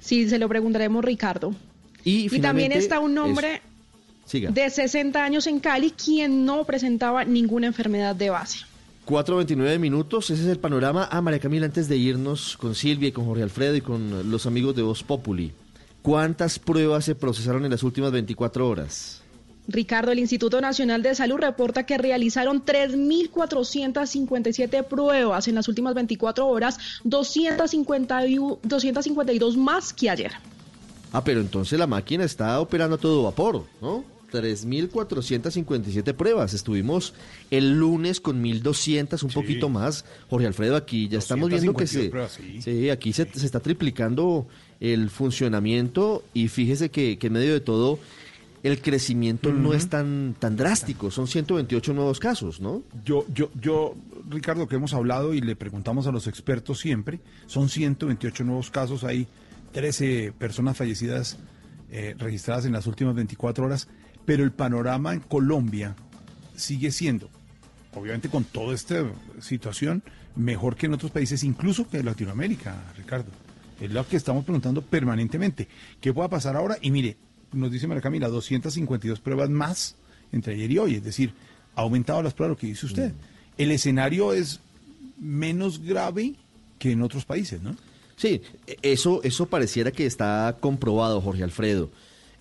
Sí, 0.00 0.28
se 0.28 0.38
lo 0.38 0.48
preguntaremos, 0.48 1.04
Ricardo. 1.04 1.54
Y, 2.02 2.28
también 2.40 2.72
está 2.72 3.00
un 3.00 3.14
nombre 3.14 3.62
de 4.32 4.70
60 4.70 5.22
años 5.22 5.46
en 5.46 5.60
Cali, 5.60 5.90
quien 5.90 6.44
no 6.44 6.64
presentaba 6.64 7.24
ninguna 7.24 7.66
enfermedad 7.66 8.16
de 8.16 8.30
base. 8.30 8.60
4.29 9.06 9.78
minutos, 9.78 10.30
ese 10.30 10.42
es 10.42 10.48
el 10.48 10.58
panorama. 10.58 11.08
Ah, 11.10 11.20
María 11.20 11.40
Camila, 11.40 11.66
antes 11.66 11.88
de 11.88 11.96
irnos 11.96 12.56
con 12.56 12.74
Silvia 12.74 13.08
y 13.08 13.12
con 13.12 13.26
Jorge 13.26 13.42
Alfredo 13.42 13.76
y 13.76 13.82
con 13.82 14.30
los 14.30 14.46
amigos 14.46 14.74
de 14.74 14.82
Voz 14.82 15.02
Populi, 15.02 15.52
¿cuántas 16.00 16.58
pruebas 16.58 17.04
se 17.04 17.14
procesaron 17.14 17.66
en 17.66 17.70
las 17.70 17.82
últimas 17.82 18.12
24 18.12 18.66
horas? 18.66 19.20
Ricardo, 19.66 20.12
el 20.12 20.18
Instituto 20.18 20.60
Nacional 20.60 21.02
de 21.02 21.14
Salud 21.14 21.38
reporta 21.38 21.84
que 21.84 21.96
realizaron 21.96 22.62
3.457 22.64 24.84
pruebas 24.84 25.48
en 25.48 25.54
las 25.54 25.68
últimas 25.68 25.94
24 25.94 26.46
horas, 26.46 26.78
252 27.04 29.56
más 29.56 29.94
que 29.94 30.10
ayer. 30.10 30.32
Ah, 31.12 31.24
pero 31.24 31.40
entonces 31.40 31.78
la 31.78 31.86
máquina 31.86 32.24
está 32.24 32.60
operando 32.60 32.96
a 32.96 32.98
todo 32.98 33.22
vapor, 33.22 33.64
¿no? 33.80 34.04
3.457 34.34 36.12
pruebas. 36.14 36.54
Estuvimos 36.54 37.14
el 37.52 37.78
lunes 37.78 38.20
con 38.20 38.42
1.200, 38.42 39.22
un 39.22 39.30
poquito 39.30 39.68
más. 39.68 40.04
Jorge 40.28 40.48
Alfredo, 40.48 40.74
aquí 40.76 41.08
ya 41.08 41.18
estamos 41.18 41.48
viendo 41.48 41.74
que 41.74 41.86
se, 41.86 42.10
sí. 42.60 42.90
aquí 42.90 43.12
se, 43.12 43.22
está 43.22 43.60
triplicando 43.60 44.48
el 44.80 45.08
funcionamiento 45.08 46.24
y 46.34 46.48
fíjese 46.48 46.90
que, 46.90 47.16
en 47.20 47.32
medio 47.32 47.52
de 47.52 47.60
todo 47.60 48.00
el 48.64 48.80
crecimiento 48.80 49.52
no 49.52 49.72
es 49.72 49.88
tan, 49.88 50.34
tan 50.38 50.56
drástico. 50.56 51.10
Son 51.10 51.28
128 51.28 51.92
nuevos 51.92 52.18
casos, 52.18 52.60
¿no? 52.60 52.82
Yo, 53.04 53.26
yo, 53.32 53.50
yo, 53.60 53.94
Ricardo, 54.28 54.66
que 54.66 54.76
hemos 54.76 54.94
hablado 54.94 55.34
y 55.34 55.40
le 55.40 55.54
preguntamos 55.54 56.06
a 56.06 56.12
los 56.12 56.26
expertos 56.26 56.80
siempre, 56.80 57.20
son 57.46 57.68
128 57.68 58.42
nuevos 58.42 58.70
casos, 58.70 59.04
hay 59.04 59.28
13 59.72 60.32
personas 60.38 60.76
fallecidas 60.76 61.38
eh, 61.90 62.16
registradas 62.18 62.64
en 62.64 62.72
las 62.72 62.86
últimas 62.88 63.14
24 63.14 63.66
horas 63.66 63.86
pero 64.24 64.44
el 64.44 64.52
panorama 64.52 65.12
en 65.12 65.20
Colombia 65.20 65.94
sigue 66.56 66.90
siendo, 66.90 67.28
obviamente 67.94 68.28
con 68.28 68.44
toda 68.44 68.74
esta 68.74 69.04
situación, 69.40 70.02
mejor 70.36 70.76
que 70.76 70.86
en 70.86 70.94
otros 70.94 71.10
países, 71.10 71.44
incluso 71.44 71.88
que 71.88 71.98
en 71.98 72.06
Latinoamérica, 72.06 72.76
Ricardo. 72.96 73.30
Es 73.80 73.90
lo 73.90 74.06
que 74.06 74.16
estamos 74.16 74.44
preguntando 74.44 74.82
permanentemente. 74.82 75.68
¿Qué 76.00 76.12
pueda 76.12 76.28
pasar 76.28 76.56
ahora? 76.56 76.78
Y 76.80 76.90
mire, 76.90 77.16
nos 77.52 77.70
dice 77.70 77.86
María 77.86 78.02
Camila, 78.02 78.28
252 78.28 79.20
pruebas 79.20 79.50
más 79.50 79.96
entre 80.32 80.54
ayer 80.54 80.70
y 80.70 80.78
hoy. 80.78 80.94
Es 80.94 81.04
decir, 81.04 81.32
ha 81.74 81.82
aumentado 81.82 82.22
las 82.22 82.34
pruebas, 82.34 82.56
lo 82.56 82.60
que 82.60 82.68
dice 82.68 82.86
usted. 82.86 83.12
El 83.58 83.70
escenario 83.70 84.32
es 84.32 84.60
menos 85.18 85.80
grave 85.80 86.34
que 86.78 86.92
en 86.92 87.02
otros 87.02 87.24
países, 87.24 87.62
¿no? 87.62 87.76
Sí, 88.16 88.42
eso, 88.82 89.22
eso 89.24 89.46
pareciera 89.46 89.90
que 89.90 90.06
está 90.06 90.56
comprobado, 90.60 91.20
Jorge 91.20 91.42
Alfredo. 91.42 91.90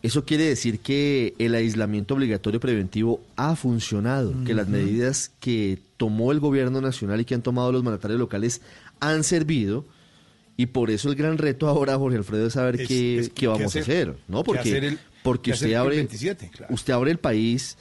Eso 0.04 0.26
quiere 0.26 0.44
decir 0.44 0.80
que 0.80 1.34
el 1.40 1.56
aislamiento 1.56 2.14
obligatorio 2.14 2.60
preventivo 2.60 3.22
ha 3.38 3.56
funcionado, 3.56 4.34
que 4.46 4.54
las 4.54 4.68
medidas 4.68 5.32
que 5.40 5.80
tomó 5.98 6.32
el 6.34 6.40
gobierno 6.42 6.82
nacional 6.82 7.22
y 7.22 7.26
que 7.26 7.34
han 7.36 7.42
tomado 7.42 7.72
los 7.72 7.84
mandatarios 7.84 8.20
locales 8.20 8.62
han 9.00 9.24
servido. 9.24 9.86
Y 10.58 10.68
por 10.68 10.92
eso 10.92 11.10
el 11.10 11.16
gran 11.16 11.38
reto 11.38 11.68
ahora, 11.70 11.98
Jorge 11.98 12.18
Alfredo, 12.18 12.48
es 12.48 12.54
saber 12.54 12.82
Es- 12.82 12.88
qué, 12.88 13.18
es 13.18 13.30
qué 13.30 13.34
qué 13.36 13.48
vamos 13.48 13.66
hacer- 13.68 13.82
a 13.82 13.86
hacer, 13.86 14.16
¿no? 14.28 14.44
Porque, 14.44 14.60
hacer 14.70 14.84
el- 14.84 15.00
porque 15.24 15.52
usted 15.52 15.68
el 15.68 15.76
abre, 15.78 15.96
27, 15.96 16.52
claro. 16.54 16.74
usted 16.76 16.94
abre 16.94 17.10
el 17.10 17.18
país 17.18 17.78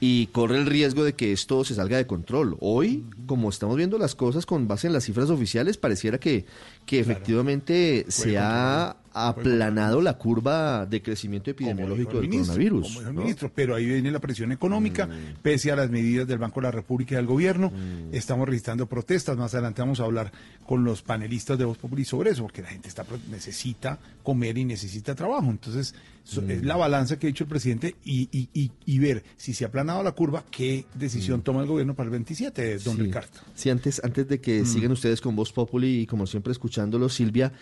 y 0.00 0.26
corre 0.28 0.56
el 0.58 0.66
riesgo 0.66 1.02
de 1.04 1.14
que 1.14 1.32
esto 1.32 1.64
se 1.64 1.74
salga 1.74 1.96
de 1.96 2.06
control. 2.06 2.56
Hoy, 2.60 3.04
como 3.26 3.48
estamos 3.50 3.76
viendo 3.76 3.98
las 3.98 4.14
cosas 4.14 4.46
con 4.46 4.68
base 4.68 4.86
en 4.86 4.92
las 4.92 5.04
cifras 5.04 5.30
oficiales, 5.30 5.76
pareciera 5.78 6.18
que, 6.18 6.46
que 6.86 7.00
efectivamente 7.00 8.06
se 8.08 8.38
ha 8.38 8.96
aplanado 9.18 10.02
la 10.02 10.18
curva 10.18 10.84
de 10.84 11.00
crecimiento 11.00 11.50
epidemiológico 11.50 12.12
el 12.12 12.20
del 12.20 12.28
ministro, 12.28 12.52
coronavirus. 12.54 12.86
como 12.88 12.98
dijo 13.00 13.08
el 13.10 13.14
¿no? 13.14 13.20
ministro, 13.22 13.50
pero 13.54 13.74
ahí 13.74 13.86
viene 13.86 14.10
la 14.10 14.18
presión 14.20 14.52
económica, 14.52 15.06
Mm. 15.06 15.40
pese 15.42 15.72
a 15.72 15.76
las 15.76 15.90
medidas 15.90 16.26
del 16.28 16.36
Banco 16.38 16.60
de 16.60 16.64
la 16.66 16.70
República 16.70 17.14
y 17.14 17.16
del 17.16 17.26
gobierno. 17.26 17.72
Estamos 18.12 18.46
registrando 18.46 18.86
protestas. 18.86 19.36
Más 19.38 19.54
adelante 19.54 19.80
vamos 19.80 20.00
a 20.00 20.04
hablar 20.04 20.30
con 20.66 20.84
los 20.84 21.00
panelistas 21.02 21.58
de 21.58 21.64
Voz 21.64 21.78
Populi 21.78 22.04
sobre 22.04 22.30
eso, 22.30 22.42
porque 22.42 22.60
la 22.62 22.68
gente 22.68 22.88
está 22.88 23.04
pro- 23.04 23.18
necesita 23.30 23.98
comer 24.22 24.58
y 24.58 24.64
necesita 24.66 25.14
trabajo. 25.14 25.48
Entonces, 25.50 25.94
so- 26.24 26.42
Mm. 26.42 26.50
es 26.50 26.64
la 26.64 26.76
balanza 26.76 27.18
que 27.18 27.26
ha 27.26 27.28
dicho 27.28 27.44
el 27.44 27.48
presidente 27.48 27.94
y, 28.04 28.28
y- 28.32 28.48
y- 28.52 28.70
y 28.84 28.98
ver 28.98 29.22
si 29.38 29.54
se 29.54 29.64
ha 29.64 29.68
aplanado 29.68 30.02
la 30.02 30.12
curva, 30.12 30.44
qué 30.50 30.84
decisión 30.94 31.40
toma 31.40 31.62
el 31.62 31.66
gobierno 31.68 31.94
para 31.94 32.06
el 32.08 32.10
27, 32.10 32.78
don 32.78 32.94
Mm. 32.94 32.98
Sí. 32.98 33.02
Ricardo. 33.04 33.28
Sí, 33.54 33.70
antes, 33.70 34.02
antes 34.04 34.28
de 34.28 34.40
que 34.42 34.62
Mm. 34.62 34.66
sigan 34.66 34.92
ustedes 34.92 35.22
con 35.22 35.34
Voz 35.36 35.52
Populi 35.52 36.00
y 36.02 36.06
como 36.06 36.26
siempre 36.26 36.50
escuchándolo, 36.76 37.08
Silvia, 37.08 37.52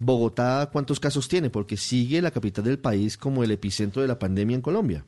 Bogotá, 0.00 0.68
¿cuántos 0.72 0.98
casos 1.00 1.28
tiene? 1.28 1.48
Porque 1.50 1.76
sigue 1.76 2.20
la 2.20 2.32
capital 2.32 2.64
del 2.64 2.78
país 2.80 3.16
como 3.16 3.44
el 3.44 3.52
epicentro 3.52 4.02
de 4.02 4.08
la 4.08 4.18
pandemia 4.18 4.56
en 4.56 4.62
Colombia. 4.62 5.04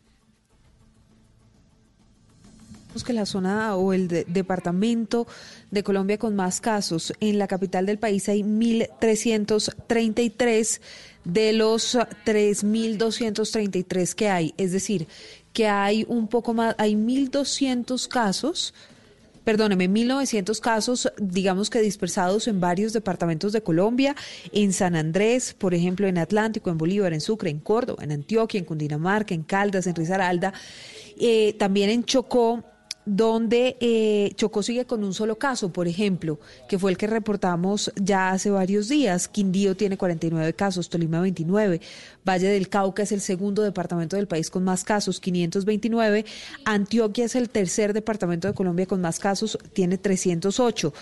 Que 3.07 3.13
la 3.13 3.27
zona 3.27 3.77
o 3.77 3.93
el 3.93 4.09
de- 4.09 4.25
departamento 4.25 5.29
de 5.71 5.85
Colombia 5.85 6.19
con 6.19 6.35
más 6.35 6.61
casos. 6.61 7.13
En 7.21 7.39
la 7.39 7.47
capital 7.47 7.87
del 7.87 7.99
país 7.99 8.29
hay 8.29 8.43
1.333 8.43 10.81
de 11.25 11.53
los 11.53 11.97
3.233 12.25 14.15
que 14.17 14.31
hay. 14.31 14.53
Es 14.57 14.73
decir, 14.73 15.07
que 15.53 15.69
hay 15.69 16.05
un 16.09 16.27
poco 16.27 16.55
más, 16.55 16.75
hay 16.77 16.97
1.200 16.97 18.09
casos 18.09 18.75
perdóneme, 19.49 19.89
1.900 19.89 20.61
casos, 20.61 21.11
digamos 21.17 21.71
que 21.71 21.81
dispersados 21.81 22.49
en 22.49 22.61
varios 22.61 22.93
departamentos 22.93 23.51
de 23.51 23.63
Colombia, 23.63 24.15
en 24.53 24.75
San 24.75 24.95
Andrés, 24.95 25.55
por 25.57 25.73
ejemplo, 25.73 26.07
en 26.07 26.19
Atlántico, 26.19 26.69
en 26.69 26.77
Bolívar, 26.77 27.15
en 27.15 27.23
Sucre, 27.23 27.49
en 27.49 27.59
Córdoba, 27.59 28.05
en 28.05 28.13
Antioquia, 28.13 28.59
en 28.59 28.67
Cundinamarca, 28.67 29.35
en 29.35 29.45
Caldas, 29.45 29.87
en 29.87 29.95
Risaralda, 29.95 30.53
eh, 31.19 31.55
también 31.59 31.89
en 31.89 32.05
Chocó, 32.05 32.63
donde 33.09 33.77
eh, 33.81 34.33
Chocó 34.37 34.63
sigue 34.63 34.85
con 34.85 35.03
un 35.03 35.15
solo 35.15 35.37
caso, 35.39 35.73
por 35.73 35.89
ejemplo, 35.89 36.39
que 36.69 36.79
fue 36.79 36.91
el 36.91 36.97
que 36.97 37.07
reportamos 37.07 37.93
ya 37.97 38.31
hace 38.31 38.51
varios 38.51 38.89
días. 38.89 39.29
Quindío 39.29 39.77
tiene 39.77 39.97
49 39.97 40.53
casos, 40.53 40.89
Tolima 40.89 41.21
29, 41.21 41.81
Valle 42.29 42.49
del 42.49 42.69
Cauca 42.69 43.03
es 43.03 43.13
el 43.13 43.21
segundo 43.21 43.63
departamento 43.63 44.17
del 44.17 44.29
país 44.29 44.51
con 44.51 44.65
más 44.65 44.85
casos, 44.85 45.21
529, 45.21 46.27
Antioquia 46.65 47.25
es 47.25 47.35
el 47.35 47.49
tercer 47.49 47.93
departamento 47.93 48.49
de 48.49 48.55
Colombia 48.55 48.87
con 48.87 49.01
más 49.01 49.19
casos, 49.19 49.59
tiene 49.73 49.97
308. 49.97 50.93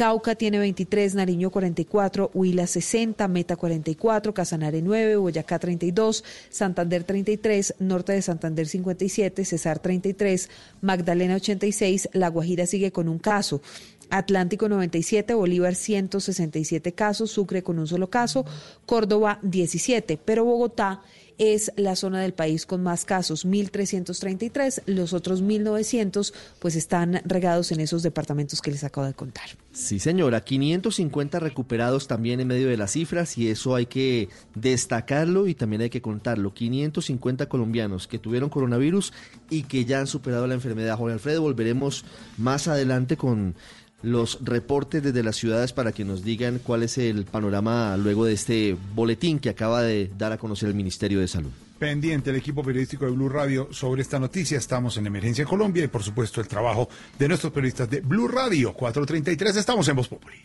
Cauca 0.00 0.34
tiene 0.34 0.58
23, 0.58 1.14
Nariño 1.14 1.50
44, 1.50 2.30
Huila 2.32 2.66
60, 2.66 3.28
Meta 3.28 3.56
44, 3.56 4.32
Casanare 4.32 4.80
9, 4.80 5.16
Boyacá 5.16 5.58
32, 5.58 6.24
Santander 6.48 7.04
33, 7.04 7.74
Norte 7.80 8.14
de 8.14 8.22
Santander 8.22 8.66
57, 8.66 9.44
Cesar 9.44 9.78
33, 9.78 10.48
Magdalena 10.80 11.34
86, 11.34 12.08
La 12.14 12.30
Guajira 12.30 12.64
sigue 12.64 12.92
con 12.92 13.10
un 13.10 13.18
caso. 13.18 13.60
Atlántico 14.08 14.70
97, 14.70 15.34
Bolívar 15.34 15.74
167 15.74 16.92
casos, 16.92 17.30
Sucre 17.30 17.62
con 17.62 17.78
un 17.78 17.86
solo 17.86 18.08
caso, 18.08 18.46
Córdoba 18.86 19.38
17, 19.42 20.18
pero 20.24 20.46
Bogotá 20.46 21.02
es 21.40 21.72
la 21.76 21.96
zona 21.96 22.20
del 22.20 22.34
país 22.34 22.66
con 22.66 22.82
más 22.82 23.06
casos, 23.06 23.46
1.333, 23.46 24.82
los 24.84 25.14
otros 25.14 25.42
1.900 25.42 26.34
pues 26.58 26.76
están 26.76 27.22
regados 27.24 27.72
en 27.72 27.80
esos 27.80 28.02
departamentos 28.02 28.60
que 28.60 28.70
les 28.70 28.84
acabo 28.84 29.06
de 29.06 29.14
contar. 29.14 29.46
Sí, 29.72 29.98
señora, 30.00 30.42
550 30.42 31.40
recuperados 31.40 32.08
también 32.08 32.40
en 32.40 32.48
medio 32.48 32.68
de 32.68 32.76
las 32.76 32.92
cifras 32.92 33.38
y 33.38 33.48
eso 33.48 33.74
hay 33.74 33.86
que 33.86 34.28
destacarlo 34.54 35.46
y 35.46 35.54
también 35.54 35.80
hay 35.80 35.88
que 35.88 36.02
contarlo. 36.02 36.52
550 36.52 37.48
colombianos 37.48 38.06
que 38.06 38.18
tuvieron 38.18 38.50
coronavirus 38.50 39.14
y 39.48 39.62
que 39.62 39.86
ya 39.86 40.00
han 40.00 40.08
superado 40.08 40.46
la 40.46 40.54
enfermedad. 40.54 40.98
Jorge 40.98 41.14
Alfredo, 41.14 41.40
volveremos 41.40 42.04
más 42.36 42.68
adelante 42.68 43.16
con 43.16 43.54
los 44.02 44.38
reportes 44.42 45.02
desde 45.02 45.22
las 45.22 45.36
ciudades 45.36 45.72
para 45.72 45.92
que 45.92 46.04
nos 46.04 46.24
digan 46.24 46.60
cuál 46.62 46.82
es 46.82 46.98
el 46.98 47.24
panorama 47.24 47.96
luego 47.96 48.24
de 48.24 48.32
este 48.32 48.76
boletín 48.94 49.38
que 49.38 49.50
acaba 49.50 49.82
de 49.82 50.10
dar 50.16 50.32
a 50.32 50.38
conocer 50.38 50.68
el 50.68 50.74
Ministerio 50.74 51.20
de 51.20 51.28
Salud. 51.28 51.50
Pendiente 51.78 52.28
el 52.28 52.36
equipo 52.36 52.62
periodístico 52.62 53.06
de 53.06 53.12
Blue 53.12 53.30
Radio 53.30 53.68
sobre 53.70 54.02
esta 54.02 54.18
noticia. 54.18 54.58
Estamos 54.58 54.98
en 54.98 55.06
Emergencia 55.06 55.46
Colombia 55.46 55.84
y, 55.84 55.88
por 55.88 56.02
supuesto, 56.02 56.40
el 56.42 56.46
trabajo 56.46 56.88
de 57.18 57.28
nuestros 57.28 57.52
periodistas 57.52 57.88
de 57.88 58.00
Blue 58.00 58.28
Radio 58.28 58.74
433. 58.74 59.56
Estamos 59.56 59.88
en 59.88 59.96
Voz 59.96 60.08
Populi. 60.08 60.44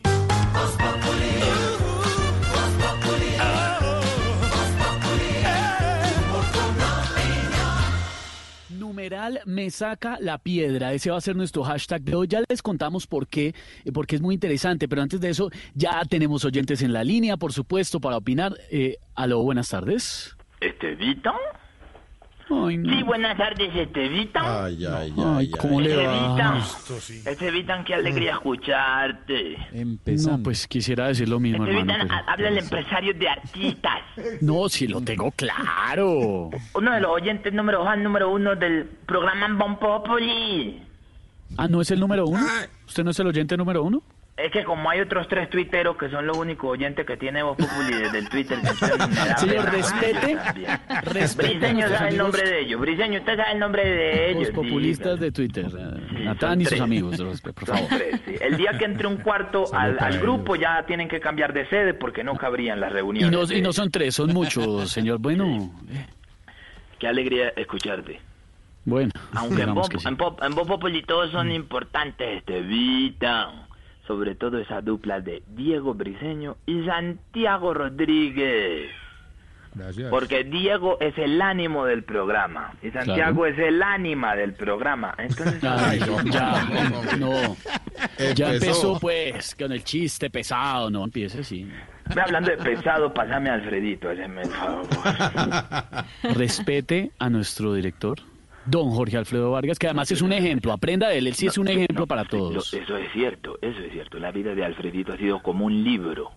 Numeral 9.06 9.40
me 9.46 9.70
saca 9.70 10.18
la 10.20 10.40
piedra. 10.40 10.92
Ese 10.92 11.12
va 11.12 11.18
a 11.18 11.22
ser 11.22 11.36
nuestro 11.36 11.64
hashtag 11.64 12.02
de 12.02 12.16
hoy. 12.16 12.28
Ya 12.28 12.42
les 12.50 12.64
contamos 12.64 13.06
por 13.06 13.28
qué, 13.28 13.54
eh, 13.84 13.92
porque 13.94 14.16
es 14.16 14.22
muy 14.22 14.34
interesante. 14.34 14.88
Pero 14.88 15.04
antes 15.04 15.22
de 15.22 15.30
eso, 15.30 15.52
ya 15.76 16.04
tenemos 16.06 16.44
oyentes 16.44 16.82
en 16.82 16.92
la 16.92 17.04
línea, 17.04 17.38
por 17.38 17.54
supuesto, 17.54 18.00
para 18.00 18.18
opinar. 18.18 18.58
Eh, 18.72 18.98
aló, 19.14 19.44
buenas 19.44 19.70
tardes. 19.70 20.36
¿Estevita? 20.60 21.36
Ay, 22.50 22.78
no. 22.78 22.94
Sí, 22.94 23.04
buenas 23.04 23.38
tardes, 23.38 23.76
Estevita. 23.76 24.66
Ay, 24.66 24.86
ay, 24.86 25.14
Ay, 25.18 25.50
¿cómo 25.50 25.82
le 25.82 25.96
va? 25.96 26.58
Estevita, 26.60 27.32
Estevita, 27.32 27.84
qué 27.84 27.94
alegría 27.96 28.34
escucharte. 28.34 29.58
No, 30.06 30.44
pues 30.44 30.68
quisiera 30.68 31.08
decir 31.08 31.28
lo 31.28 31.40
mismo, 31.40 31.66
Estevita, 31.66 31.94
hermano. 31.96 32.14
ha- 32.14 32.32
habla 32.34 32.50
el 32.50 32.58
empresario 32.60 33.14
de 33.14 33.28
artistas. 33.30 34.00
pero- 34.16 34.38
No, 34.42 34.70
sí 34.70 34.88
lo 34.88 35.02
tengo 35.02 35.32
claro. 35.32 36.50
Uno 36.76 36.92
de 36.94 37.02
los 37.02 37.12
oyentes 37.12 37.52
número 37.54 37.96
número 37.96 38.32
uno 38.32 38.56
del 38.56 38.86
programa 39.06 39.48
Bon 39.58 39.78
Populi. 39.80 40.82
Ah, 41.58 41.68
¿no 41.68 41.82
es 41.82 41.90
el 41.92 42.00
número 42.00 42.26
uno? 42.28 42.44
¿Usted 42.88 43.04
no 43.04 43.12
es 43.12 43.20
el 43.20 43.28
oyente 43.28 43.56
número 43.58 43.84
uno? 43.84 44.02
Es 44.38 44.52
que 44.52 44.66
como 44.66 44.90
hay 44.90 45.00
otros 45.00 45.30
tres 45.30 45.50
tuiteros 45.50 45.96
que 45.96 46.10
son 46.10 46.28
los 46.28 46.36
únicos 46.38 46.70
oyentes 46.72 47.06
que 47.06 47.16
tiene 47.16 47.42
Voz 47.42 47.56
Populi 47.56 47.94
desde 48.02 48.18
el 48.20 48.28
Twitter. 48.28 48.58
Señor, 49.38 49.72
respete. 49.72 50.38
Briseño 51.38 51.88
sabe 51.88 52.10
el 52.10 52.18
nombre 52.18 52.44
de 52.44 52.60
ellos. 52.60 52.82
Briseño, 52.82 53.20
usted 53.20 53.38
sabe 53.38 53.52
el 53.54 53.60
nombre 53.60 53.86
de 53.86 54.30
ellos. 54.32 54.40
Los 54.40 54.48
sí. 54.50 54.54
populistas 54.54 55.20
de 55.22 55.32
Twitter. 55.32 55.66
eh, 55.68 56.24
Natán 56.26 56.60
y 56.60 56.66
sus 56.66 56.82
amigos, 56.82 57.18
por 57.42 57.66
favor. 57.66 57.88
tres, 57.90 58.20
sí. 58.26 58.36
El 58.42 58.58
día 58.58 58.78
que 58.78 58.84
entre 58.84 59.08
un 59.08 59.18
cuarto 59.18 59.74
al, 59.74 60.20
grupo 60.20 60.58
ya 60.58 60.86
tienen 60.86 61.08
que 61.08 61.22
cambiar 61.22 61.54
de 61.54 61.68
sede 61.70 61.94
porque 61.94 62.24
no 62.26 62.36
cabrían 62.36 62.82
las 62.82 62.92
Y 62.92 62.94
reuniones. 62.96 63.52
y 63.52 63.62
no 63.62 63.72
son 63.72 63.90
tres, 63.90 64.16
son 64.16 64.34
muchos, 64.34 64.92
señor. 64.92 65.20
Bueno, 65.20 65.72
eh, 65.90 66.06
Qué 67.00 67.08
alegría 67.08 67.54
escucharte. 67.56 68.20
bueno. 68.84 69.12
Aunque 69.34 69.62
en 69.62 69.74
Voz 69.74 69.88
sí. 69.98 69.98
Populi 70.68 71.04
todos 71.04 71.32
son 71.32 71.52
importantes, 71.52 72.40
este 72.40 72.60
Vita. 72.62 73.65
Sobre 74.08 74.36
todo 74.36 74.60
esa 74.60 74.82
dupla 74.82 75.20
de 75.20 75.42
Diego 75.56 75.94
Briseño 75.94 76.58
y 76.66 76.86
Santiago 76.86 77.74
Rodríguez. 77.74 78.92
Gracias. 79.74 80.10
Porque 80.10 80.44
Diego 80.46 80.98
es 81.02 81.18
el 81.18 81.42
ánimo 81.42 81.86
del 81.86 82.04
programa 82.04 82.74
y 82.82 82.92
Santiago 82.92 83.42
Claro. 83.42 83.46
es 83.48 83.60
el 83.60 83.84
ánima 83.84 84.34
del 84.36 84.54
programa. 84.54 85.14
Entonces, 85.18 85.62
Ay, 85.64 86.00
ya, 86.32 86.66
no. 87.18 87.58
Ya 88.36 88.54
Empezó. 88.54 88.98
pues, 89.00 89.54
con 89.56 89.72
el 89.74 89.84
chiste 89.84 90.30
pesado. 90.30 90.90
No 90.90 91.04
empiece 91.04 91.42
así. 91.42 91.70
Hablando 92.16 92.52
de 92.52 92.58
pesado, 92.58 93.14
pasame 93.14 93.50
a 93.50 93.56
Alfredito, 93.56 94.10
el 94.12 94.22
favor. 94.50 94.86
Respete 96.36 97.12
a 97.20 97.30
nuestro 97.30 97.74
director, 97.74 98.20
don 98.66 98.90
Jorge 98.92 99.18
Alfredo 99.18 99.52
Vargas, 99.52 99.78
que 99.80 99.88
además 99.88 100.12
es 100.12 100.22
un 100.22 100.34
ejemplo. 100.34 100.72
Aprenda 100.72 101.10
de 101.10 101.18
él. 101.20 101.28
Él 101.28 101.34
sí 101.36 101.48
es 101.48 101.58
un 101.58 101.68
ejemplo 101.68 102.08
para 102.08 102.26
todos. 102.26 102.74
Eso 102.74 102.98
es 102.98 103.12
cierto, 103.14 103.58
eso 103.62 103.80
es 103.80 103.92
cierto. 103.92 104.20
La 104.20 104.32
vida 104.32 104.54
de 104.56 104.64
Alfredito 104.66 105.14
ha 105.14 105.18
sido 105.18 105.42
como 105.42 105.66
un 105.66 105.84
libro. 105.84 106.32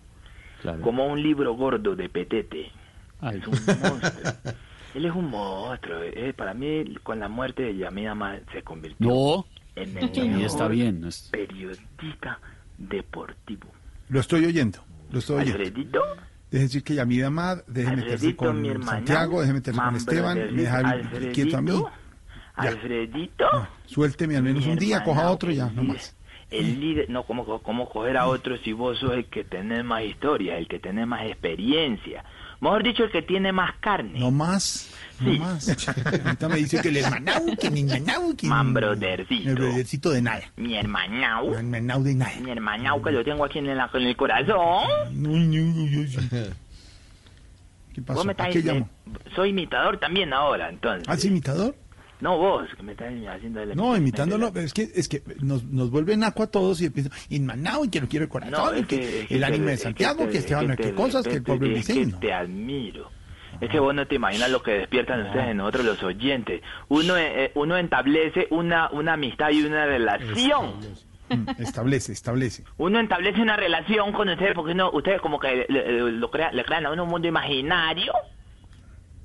como 0.81 1.07
un 1.07 1.21
libro 1.21 1.53
gordo 1.53 1.95
de 1.95 2.09
petete. 2.09 2.71
Ay. 3.21 3.39
Es 3.41 3.47
un 3.47 3.53
monstruo. 3.81 4.31
Él 4.95 5.05
es 5.05 5.13
un 5.13 5.29
monstruo. 5.29 5.99
eh, 6.03 6.33
para 6.35 6.53
mí, 6.53 6.95
con 7.03 7.19
la 7.19 7.27
muerte 7.27 7.63
de 7.63 7.77
Yamida 7.77 8.15
se 8.51 8.63
convirtió 8.63 9.07
No, 9.07 9.45
en 9.75 9.97
el 9.97 10.09
mejor 10.29 10.41
está 10.45 10.67
bien. 10.67 11.01
no 11.01 11.07
es- 11.09 11.29
periodista 11.31 12.39
deportivo. 12.77 13.67
Lo 14.09 14.19
estoy 14.19 14.45
oyendo. 14.45 14.79
Lo 15.11 15.19
estoy 15.19 15.41
oyendo. 15.41 15.57
Alfredito, 15.59 16.01
Deje 16.51 16.63
decir 16.63 16.83
que 16.83 16.95
Yamida 16.95 17.27
Amad, 17.27 17.59
deje 17.67 17.95
meterse 17.95 18.35
con 18.35 18.59
mi. 18.59 18.69
Santiago, 18.83 19.41
deje 19.41 19.53
meterse 19.53 19.79
con 19.79 19.95
Esteban, 19.95 20.37
me 20.55 20.61
deja 20.63 20.81
quieto 21.31 21.57
a 21.57 21.61
mí. 21.61 21.83
Alfredito. 22.67 23.45
Suélteme 23.85 24.37
al 24.37 24.43
menos 24.43 24.65
Mi 24.65 24.71
un 24.73 24.77
día, 24.77 25.03
coja 25.03 25.29
otro 25.31 25.51
ya, 25.51 25.67
el 25.67 25.75
no 25.75 25.81
líder- 25.83 25.93
más. 25.93 26.15
El 26.51 26.79
líder, 26.79 27.09
no, 27.11 27.23
¿cómo, 27.23 27.61
cómo 27.61 27.87
coger 27.89 28.17
a 28.17 28.25
otro 28.25 28.57
si 28.57 28.73
vos 28.73 28.97
sos 28.97 29.11
el 29.13 29.25
que 29.25 29.43
tenés 29.43 29.85
más 29.85 30.03
historia, 30.03 30.57
el 30.57 30.67
que 30.67 30.79
tenés 30.79 31.05
más 31.05 31.23
experiencia? 31.25 32.23
Mejor 32.59 32.83
dicho, 32.83 33.03
el 33.03 33.11
que 33.11 33.21
tiene 33.21 33.51
más 33.51 33.75
carne. 33.79 34.19
No 34.19 34.31
más, 34.31 34.91
no 35.19 35.31
más. 35.33 35.69
Ahorita 36.25 36.49
me 36.49 36.55
dice 36.57 36.81
que 36.81 36.89
el 36.89 36.97
hermanau, 36.97 37.55
que 37.55 37.69
ni 37.69 37.83
nanau, 37.83 38.35
que 38.35 38.47
Man. 38.47 38.67
El 38.67 39.55
brothercito 39.55 40.09
de 40.09 40.21
nada. 40.23 40.41
Mi 40.57 40.75
hermanao. 40.75 41.51
No, 41.51 41.57
hermanau 41.57 42.03
de 42.03 42.15
nada. 42.15 42.33
Mi 42.41 42.49
hermanao 42.51 43.01
que 43.01 43.11
lo 43.11 43.23
tengo 43.23 43.45
aquí 43.45 43.59
en, 43.59 43.67
el 43.67 44.15
corazón. 44.17 44.87
No, 45.11 45.29
no, 45.29 46.07
sí. 46.07 46.17
¿Qué 47.93 48.01
pasó? 48.01 48.17
Vos 48.19 48.25
me 48.25 48.33
¿A 48.37 48.49
qué 48.49 48.61
llamo? 48.61 48.89
Soy 49.35 49.49
imitador 49.49 49.97
también 49.99 50.33
ahora, 50.33 50.69
entonces. 50.69 51.07
¿Ah, 51.07 51.13
es 51.13 51.25
imitador? 51.25 51.75
No 52.21 52.37
vos, 52.37 52.67
que 52.75 52.83
me 52.83 52.91
estás 52.91 53.13
haciendo 53.29 53.61
el 53.61 53.75
No, 53.75 53.95
imitándolo, 53.95 54.51
es 54.55 54.73
que, 54.73 54.89
es 54.93 55.07
que 55.07 55.21
nos, 55.41 55.63
nos 55.63 55.89
vuelve 55.89 56.17
naco 56.17 56.43
a 56.43 56.47
todos 56.47 56.81
y 56.81 56.87
empieza, 56.87 57.09
Inmanao, 57.29 57.85
y 57.85 57.89
que 57.89 58.01
lo 58.01 58.07
quiero 58.09 58.25
el 58.25 58.29
corazón, 58.29 58.51
No, 58.51 58.71
es 58.73 58.85
que, 58.87 59.25
que, 59.27 59.35
el 59.35 59.43
ánimo 59.43 59.67
de 59.67 59.77
Santiago, 59.77 60.25
que, 60.25 60.37
es 60.37 60.43
Esteban, 60.43 60.67
que 60.75 60.83
qué 60.83 60.93
cosas, 60.93 61.25
que 61.25 61.35
el 61.35 61.43
pueblo 61.43 61.69
briseño. 61.69 62.19
te 62.19 62.33
admiro. 62.33 63.09
Es 63.61 63.69
que 63.69 63.79
vos 63.79 63.93
no 63.95 64.05
te 64.07 64.15
imaginas 64.15 64.49
lo 64.49 64.61
que 64.61 64.71
despiertan 64.71 65.25
ustedes 65.25 65.47
en 65.49 65.57
nosotros 65.57 65.85
los 65.85 66.03
oyentes. 66.03 66.61
Uno, 66.89 67.17
eh, 67.17 67.51
uno 67.55 67.75
establece 67.77 68.47
una, 68.51 68.89
una 68.91 69.13
amistad 69.13 69.49
y 69.51 69.63
una 69.63 69.85
relación. 69.85 70.75
Mm, 71.29 71.45
Establece, 71.61 72.11
establece. 72.13 72.63
Uno 72.77 72.99
establece 73.01 73.41
una 73.41 73.55
relación 73.55 74.11
con 74.13 74.29
ustedes 74.29 74.53
porque 74.55 74.71
uno, 74.71 74.89
ustedes 74.91 75.21
como 75.21 75.39
que 75.39 75.65
le, 75.69 75.91
le- 75.93 76.11
lo 76.11 76.31
crea- 76.31 76.51
le 76.51 76.63
crean 76.63 76.85
a 76.85 76.91
uno 76.91 77.03
un 77.03 77.09
mundo 77.09 77.27
imaginario. 77.27 78.13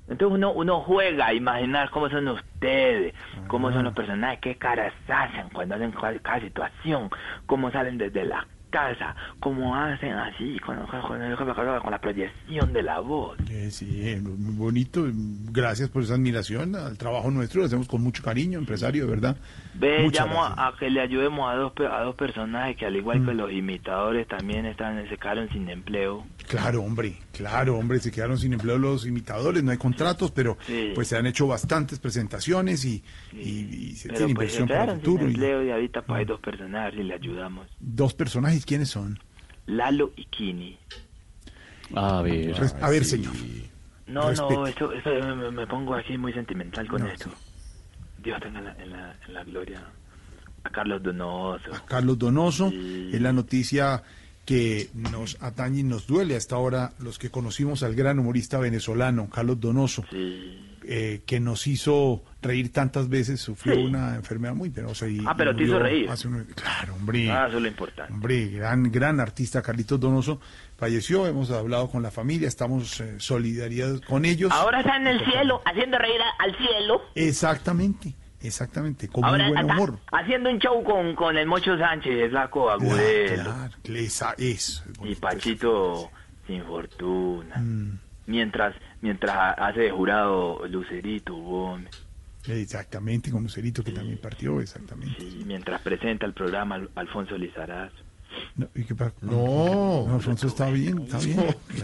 Entonces 0.09 0.35
uno, 0.37 0.53
uno 0.53 0.81
juega 0.81 1.27
a 1.29 1.35
imaginar 1.35 1.91
cómo 1.91 2.09
son 2.11 2.29
ustedes, 2.29 3.15
cómo 3.49 3.73
son 3.73 3.85
los 3.85 3.95
personajes, 3.95 4.39
qué 4.41 4.57
caras 4.57 4.93
hacen 5.09 5.49
cuando 5.53 5.75
hacen 5.77 5.93
cual- 5.93 6.21
cada 6.21 6.41
situación, 6.41 7.09
cómo 7.47 7.71
salen 7.71 7.97
desde 7.97 8.25
la 8.27 8.47
casa, 8.71 9.15
cómo 9.41 9.75
hacen 9.77 10.13
así, 10.13 10.59
con, 10.59 10.77
con- 10.87 11.01
con- 11.01 11.55
con 11.81 11.91
la 11.91 12.01
proyección 12.01 12.73
de 12.73 12.83
la 12.83 12.99
voz. 13.01 13.39
Eh, 13.49 13.71
sí, 13.71 14.19
bonito. 14.21 15.05
Gracias 15.53 15.89
por 15.89 16.03
esa 16.03 16.15
admiración 16.15 16.75
al 16.75 16.99
trabajo 16.99 17.31
nuestro. 17.31 17.61
Lo 17.61 17.67
hacemos 17.67 17.87
con 17.89 18.03
mucho 18.03 18.23
cariño, 18.23 18.59
empresario, 18.59 19.05
de 19.05 19.11
verdad. 19.11 19.37
Ve, 19.77 20.03
Muchas 20.05 20.27
llamo. 20.29 20.41
Mm. 20.49 20.59
a, 20.59 20.69
a 20.69 20.77
que 20.79 20.89
le 20.89 21.01
ayudemos 21.01 21.51
a 21.53 21.57
dos, 21.57 21.73
pe- 21.73 21.87
a 21.87 22.01
dos 22.03 22.15
personajes 22.15 22.77
que 22.77 22.87
al 22.87 22.95
igual 22.95 23.25
que 23.27 23.35
los 23.35 23.51
imitadores 23.51 24.29
también 24.29 24.67
están, 24.67 25.09
se 25.09 25.17
quedaron 25.17 25.49
sin 25.51 25.69
empleo. 25.69 26.25
Claro, 26.49 26.83
hombre, 26.83 27.17
claro, 27.33 27.77
hombre, 27.77 27.99
se 27.99 28.13
quedaron 28.13 28.39
sin 28.39 28.53
empleo 28.53 28.79
los 28.79 29.05
imitadores, 29.07 29.65
no 29.65 29.73
hay 29.73 29.77
contratos, 29.79 30.31
pero 30.31 30.57
Sí. 30.67 30.93
pues 30.95 31.09
se 31.09 31.17
han 31.17 31.27
hecho 31.27 31.47
bastantes 31.49 31.99
presentaciones 31.99 32.85
y, 32.85 33.03
y- 33.33 33.91
y 33.91 33.97
se 33.97 34.09
Pero 34.09 34.19
tiene 34.19 34.35
pues 34.35 34.53
se 34.53 34.61
inversión 34.61 34.69
para 34.69 34.93
el 34.93 35.01
sin 35.01 35.05
futuro. 35.05 35.25
Y 35.25 35.35
empleo 35.35 35.65
y 35.65 35.71
ahorita 35.73 36.03
pues 36.03 36.19
hay 36.21 36.25
dos 36.25 36.41
personajes 36.41 36.95
y 37.01 37.03
le 37.03 37.15
ayudamos. 37.15 37.67
dos 37.81 38.15
personajes, 38.15 38.65
¿quiénes 38.65 38.91
son? 38.91 39.19
Lalo 39.67 40.13
y 40.17 40.25
Kini. 40.27 40.79
A 41.97 42.23
ver. 42.23 42.55
A 42.81 42.91
ver, 42.91 43.05
señor. 43.05 43.33
No, 44.07 44.29
Respete. 44.29 44.55
no, 44.55 44.67
esto, 44.67 44.93
esto, 44.93 45.11
eh, 45.11 45.35
me, 45.35 45.51
me 45.51 45.67
pongo 45.67 45.95
aquí 45.95 46.17
muy 46.19 46.33
sentimental 46.33 46.87
con 46.87 47.07
esto. 47.07 47.31
Dios 48.25 48.41
tenga 48.41 48.59
en 48.61 48.65
la, 48.65 48.73
en 48.83 48.91
la, 48.91 49.17
en 49.27 49.35
la 49.35 49.45
gloria 49.45 49.83
a 50.65 50.71
Carlos 50.71 51.03
Donoso. 51.03 51.71
Carlos 51.87 52.19
Donoso, 52.19 52.69
es 52.73 53.21
la 53.21 53.33
noticia 53.33 54.03
que 54.45 54.91
nos 54.95 55.37
atañe 55.43 55.81
y 55.81 55.83
nos 55.85 56.07
duele 56.07 56.37
hasta 56.37 56.55
ahora 56.57 56.93
los 56.99 57.19
que 57.19 57.31
conocimos 57.31 57.83
al 57.83 57.95
gran 57.95 58.19
humorista 58.19 58.59
venezolano, 58.59 59.29
Carlos 59.31 59.59
Donoso, 59.61 60.05
eh, 60.87 61.23
que 61.25 61.41
nos 61.41 61.67
hizo 61.67 62.23
reír 62.43 62.71
tantas 62.71 63.09
veces, 63.09 63.41
sufrió 63.41 63.81
una 63.81 64.17
enfermedad 64.17 64.55
muy 64.55 64.69
penosa 64.69 65.09
y 65.09 65.19
Ah, 65.27 65.35
pero 65.35 65.53
y 65.53 65.57
te 65.57 65.63
hizo 65.65 65.79
reír. 65.79 66.11
un- 66.27 66.45
claro, 66.55 66.95
hombre. 66.95 67.31
Ah, 67.31 67.47
eso 67.49 67.57
es 67.57 67.63
lo 67.63 67.69
importante. 67.69 68.13
Hombre, 68.13 68.49
gran, 68.51 68.93
gran 68.93 69.19
artista 69.19 69.63
Carlitos 69.63 69.99
Donoso 69.99 70.41
falleció, 70.77 71.27
hemos 71.27 71.51
hablado 71.51 71.89
con 71.91 72.03
la 72.03 72.11
familia, 72.11 72.49
estamos 72.49 73.01
eh, 73.01 73.15
solidaridad 73.19 74.01
con 74.09 74.25
ellos. 74.25 74.51
Ahora 74.53 74.81
está 74.81 74.97
en 74.97 75.07
el 75.07 75.25
cielo, 75.25 75.63
haciendo 75.65 75.99
reír 75.99 76.21
al 76.39 76.57
cielo. 76.57 77.03
Exactamente, 77.15 78.15
exactamente, 78.41 79.09
con 79.09 79.25
Ahora 79.25 79.45
muy 79.49 79.53
buen 79.55 79.71
humor. 79.71 79.99
haciendo 80.13 80.51
un 80.51 80.59
show 80.59 80.83
con, 80.85 81.15
con 81.15 81.37
el 81.37 81.47
Mocho 81.47 81.77
Sánchez, 81.79 82.13
el 82.13 82.31
flaco 82.31 82.71
Agudelo. 82.71 83.43
Claro, 83.45 83.73
esa- 83.95 84.35
eso. 84.39 84.83
y 85.05 85.15
Pachito 85.15 86.11
sin 86.47 86.63
fortuna. 86.65 87.57
Mm. 87.57 87.99
Mientras 88.27 88.75
mientras 89.03 89.55
hace 89.59 89.81
de 89.81 89.91
jurado 89.91 90.67
Lucerito 90.67 91.35
Gómez. 91.35 91.91
Exactamente, 92.47 93.31
con 93.31 93.43
Lucerito 93.43 93.83
que 93.83 93.93
también 93.93 94.19
partió, 94.19 94.61
exactamente. 94.61 95.23
Mientras 95.47 95.81
presenta 95.83 96.27
el 96.27 96.33
programa 96.35 96.75
Al- 96.77 96.91
Alfonso 96.95 97.37
Lizarazo. 97.39 97.95
No, 98.57 98.69
¿y 98.75 98.85
qué? 98.85 98.95
No. 99.23 100.07
Alfonso 100.15 100.47
está 100.47 100.71
bien, 100.71 100.99
está 101.03 101.19
bien. 101.19 101.37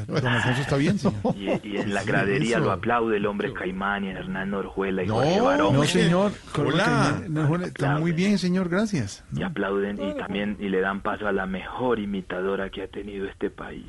Don 0.06 0.26
Alfonso 0.26 0.60
está 0.60 0.76
bien, 0.76 0.98
señor. 0.98 1.34
Y, 1.36 1.68
y 1.68 1.76
en 1.78 1.92
la 1.94 2.04
gradería 2.04 2.58
lo 2.60 2.70
aplaude 2.70 3.16
el 3.16 3.26
hombre 3.26 3.52
Caimán 3.52 4.04
y 4.04 4.08
Hernán 4.10 4.54
Orjuela 4.54 5.02
y 5.02 5.06
No, 5.08 5.14
Jorge 5.14 5.40
Barón. 5.40 5.74
no, 5.74 5.84
señor. 5.84 6.32
Hola. 6.56 7.22
Está 7.64 7.98
muy 7.98 8.12
bien, 8.12 8.38
señor, 8.38 8.68
gracias. 8.68 9.24
Y 9.36 9.42
aplauden 9.42 9.98
y 10.02 10.14
también 10.16 10.56
y 10.60 10.68
le 10.68 10.80
dan 10.80 11.00
paso 11.00 11.26
a 11.26 11.32
la 11.32 11.46
mejor 11.46 11.98
imitadora 11.98 12.70
que 12.70 12.82
ha 12.82 12.88
tenido 12.88 13.26
este 13.26 13.50
país. 13.50 13.86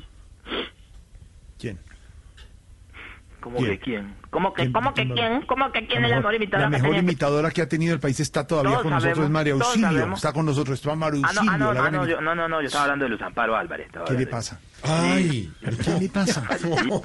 ¿Cómo 3.42 3.58
¿Quién? 3.58 3.70
que 3.70 3.78
quién? 3.78 4.14
¿Cómo 4.30 4.54
que, 4.54 4.62
¿Quién? 4.62 4.72
cómo 4.72 4.94
que 4.94 5.08
quién? 5.08 5.42
¿Cómo 5.42 5.72
que 5.72 5.86
quién 5.86 6.00
La 6.02 6.06
es 6.08 6.10
la 6.12 6.16
mejor, 6.16 6.34
imitadora 6.34 6.70
la 6.70 6.78
mejor 6.78 6.96
imitadora 6.96 7.50
que 7.50 7.60
ha 7.62 7.68
tenido 7.68 7.92
el 7.92 8.00
país 8.00 8.18
está 8.20 8.46
todavía 8.46 8.70
Todos 8.70 8.82
con 8.84 8.90
nosotros, 8.92 9.16
sabemos, 9.16 9.24
es 9.26 9.32
María 9.32 9.52
Auxilio. 9.52 10.14
Está 10.14 10.32
con 10.32 10.46
nosotros, 10.46 10.78
está 10.78 10.94
María 10.94 11.22
Ah, 11.24 11.32
no, 11.34 11.40
Auxilio. 11.40 11.52
ah, 11.52 11.58
no, 11.74 11.80
ah, 11.82 11.90
no, 11.90 12.06
yo, 12.06 12.20
no, 12.20 12.34
no, 12.34 12.48
no, 12.48 12.60
yo 12.60 12.66
estaba 12.68 12.84
hablando 12.84 13.04
de 13.04 13.10
Luz 13.10 13.20
Amparo 13.22 13.54
Álvarez. 13.56 13.88
¿Qué 14.06 14.14
le 14.14 14.26
pasa? 14.26 14.58
Ay. 14.84 15.52
¿Qué 15.60 16.00
le 16.00 16.08
pasa? 16.08 16.42
No, 16.62 17.02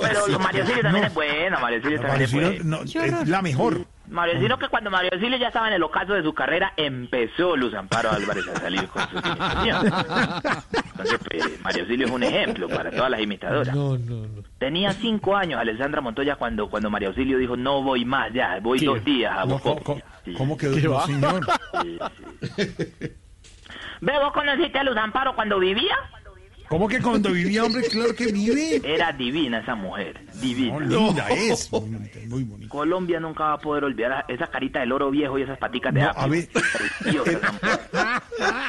pero 0.00 0.38
Mario 0.38 0.66
Silvio 0.66 0.82
también 0.82 1.04
es 1.04 1.14
bueno, 1.14 1.60
Mario 1.60 1.80
Silvio 1.82 2.00
también 2.00 2.12
María 2.12 2.26
es 2.26 2.34
Auxilio, 2.34 2.64
bueno. 2.64 2.84
no, 2.94 3.20
es 3.22 3.28
la 3.28 3.42
mejor. 3.42 3.86
Mario 4.10 4.38
Silvio 4.40 4.58
que 4.58 4.68
cuando 4.68 4.90
Mario 4.90 5.10
Silvio 5.18 5.38
ya 5.38 5.48
estaba 5.48 5.68
en 5.68 5.74
el 5.74 5.82
ocaso 5.82 6.14
de 6.14 6.22
su 6.22 6.34
carrera, 6.34 6.72
empezó 6.76 7.56
Luz 7.56 7.72
Amparo 7.74 8.10
Álvarez 8.10 8.46
a 8.48 8.56
salir 8.60 8.86
con 8.88 9.02
sus 9.08 9.24
imitaciones. 9.24 9.92
Entonces, 10.90 11.18
pues, 11.28 11.60
Mario 11.62 11.86
Silvio 11.86 12.06
es 12.06 12.12
un 12.12 12.22
ejemplo 12.22 12.68
para 12.68 12.90
todas 12.90 13.10
las 13.10 13.20
imitadoras. 13.20 13.74
No, 13.74 13.96
no, 13.96 14.26
no. 14.26 14.42
Tenía 14.58 14.92
cinco 14.92 15.36
años 15.36 15.60
Alessandra 15.60 16.00
Montoya 16.00 16.36
cuando, 16.36 16.68
cuando 16.68 16.90
Mario 16.90 17.08
Auxilio 17.08 17.38
dijo, 17.38 17.56
no 17.56 17.82
voy 17.82 18.04
más 18.04 18.32
ya, 18.32 18.58
voy 18.60 18.78
¿Qué? 18.80 18.86
dos 18.86 19.04
días 19.04 19.32
a 19.36 19.44
Bocó". 19.44 19.76
¿cómo, 19.82 20.00
Sí. 20.24 20.34
cómo 20.34 20.56
quedó? 20.58 21.00
Señor. 21.06 21.46
¿Ve, 24.02 24.12
vos 24.18 24.32
conociste 24.32 24.78
a 24.78 24.84
Luz 24.84 24.96
Amparo 24.96 25.34
cuando 25.34 25.58
vivía? 25.58 25.96
¿Cómo 26.70 26.86
que 26.86 27.00
cuando 27.02 27.32
vivía, 27.32 27.64
hombre? 27.64 27.82
Claro 27.88 28.14
que 28.14 28.26
vive. 28.30 28.80
Era 28.84 29.12
divina 29.12 29.58
esa 29.58 29.74
mujer, 29.74 30.20
divina. 30.34 30.78
No, 30.78 31.06
linda 31.08 31.28
es. 31.30 31.68
Muy 31.72 31.80
bonita, 31.90 32.18
muy 32.28 32.44
bonita. 32.44 32.68
Colombia 32.70 33.18
nunca 33.18 33.42
va 33.42 33.52
a 33.54 33.58
poder 33.58 33.82
olvidar 33.82 34.24
esa 34.28 34.46
carita 34.46 34.78
del 34.78 34.92
oro 34.92 35.10
viejo 35.10 35.36
y 35.36 35.42
esas 35.42 35.58
paticas 35.58 35.92
de 35.92 36.02
No, 36.02 36.10
a 36.14 36.26
ver. 36.28 36.48
Mujer. 37.06 37.40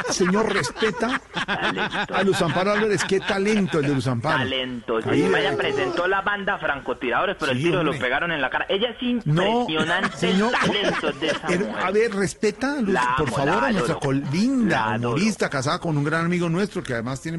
Señor, 0.09 0.51
respeta 0.51 1.21
Talento. 1.45 2.15
a 2.15 2.23
Luz 2.23 2.41
Amparo 2.41 2.71
Álvarez. 2.71 3.03
Qué 3.03 3.19
talento 3.19 3.79
el 3.79 3.87
de 3.87 3.93
Luz 3.93 4.07
Amparo. 4.07 4.39
Talentosísima. 4.39 5.39
Ella 5.39 5.55
presentó 5.55 6.07
la 6.07 6.21
banda 6.21 6.57
Francotiradores, 6.57 7.35
pero 7.39 7.51
el 7.51 7.59
Sí, 7.59 7.65
tiro 7.65 7.81
hombre. 7.81 7.95
lo 7.97 8.01
pegaron 8.01 8.31
en 8.31 8.41
la 8.41 8.49
cara. 8.49 8.65
Ella 8.67 8.89
es 8.99 9.25
No, 9.27 9.61
impresionante 9.61 10.17
señor. 10.17 10.51
el 10.55 10.71
talento 10.91 11.11
de 11.19 11.27
esa 11.27 11.47
Pero, 11.47 11.65
mujer. 11.67 11.85
a 11.85 11.91
ver, 11.91 12.13
respeta, 12.15 12.81
Luz, 12.81 12.93
La 12.93 13.13
por 13.15 13.27
amo, 13.27 13.37
favor, 13.37 13.61
la 13.61 13.67
a 13.67 13.71
nuestra 13.71 14.11
linda 14.31 14.95
humorista 14.97 15.49
casada 15.51 15.77
con 15.79 15.95
un 15.97 16.03
gran 16.03 16.25
amigo 16.25 16.49
nuestro 16.49 16.81
que 16.81 16.93
además 16.93 17.21
tiene 17.21 17.37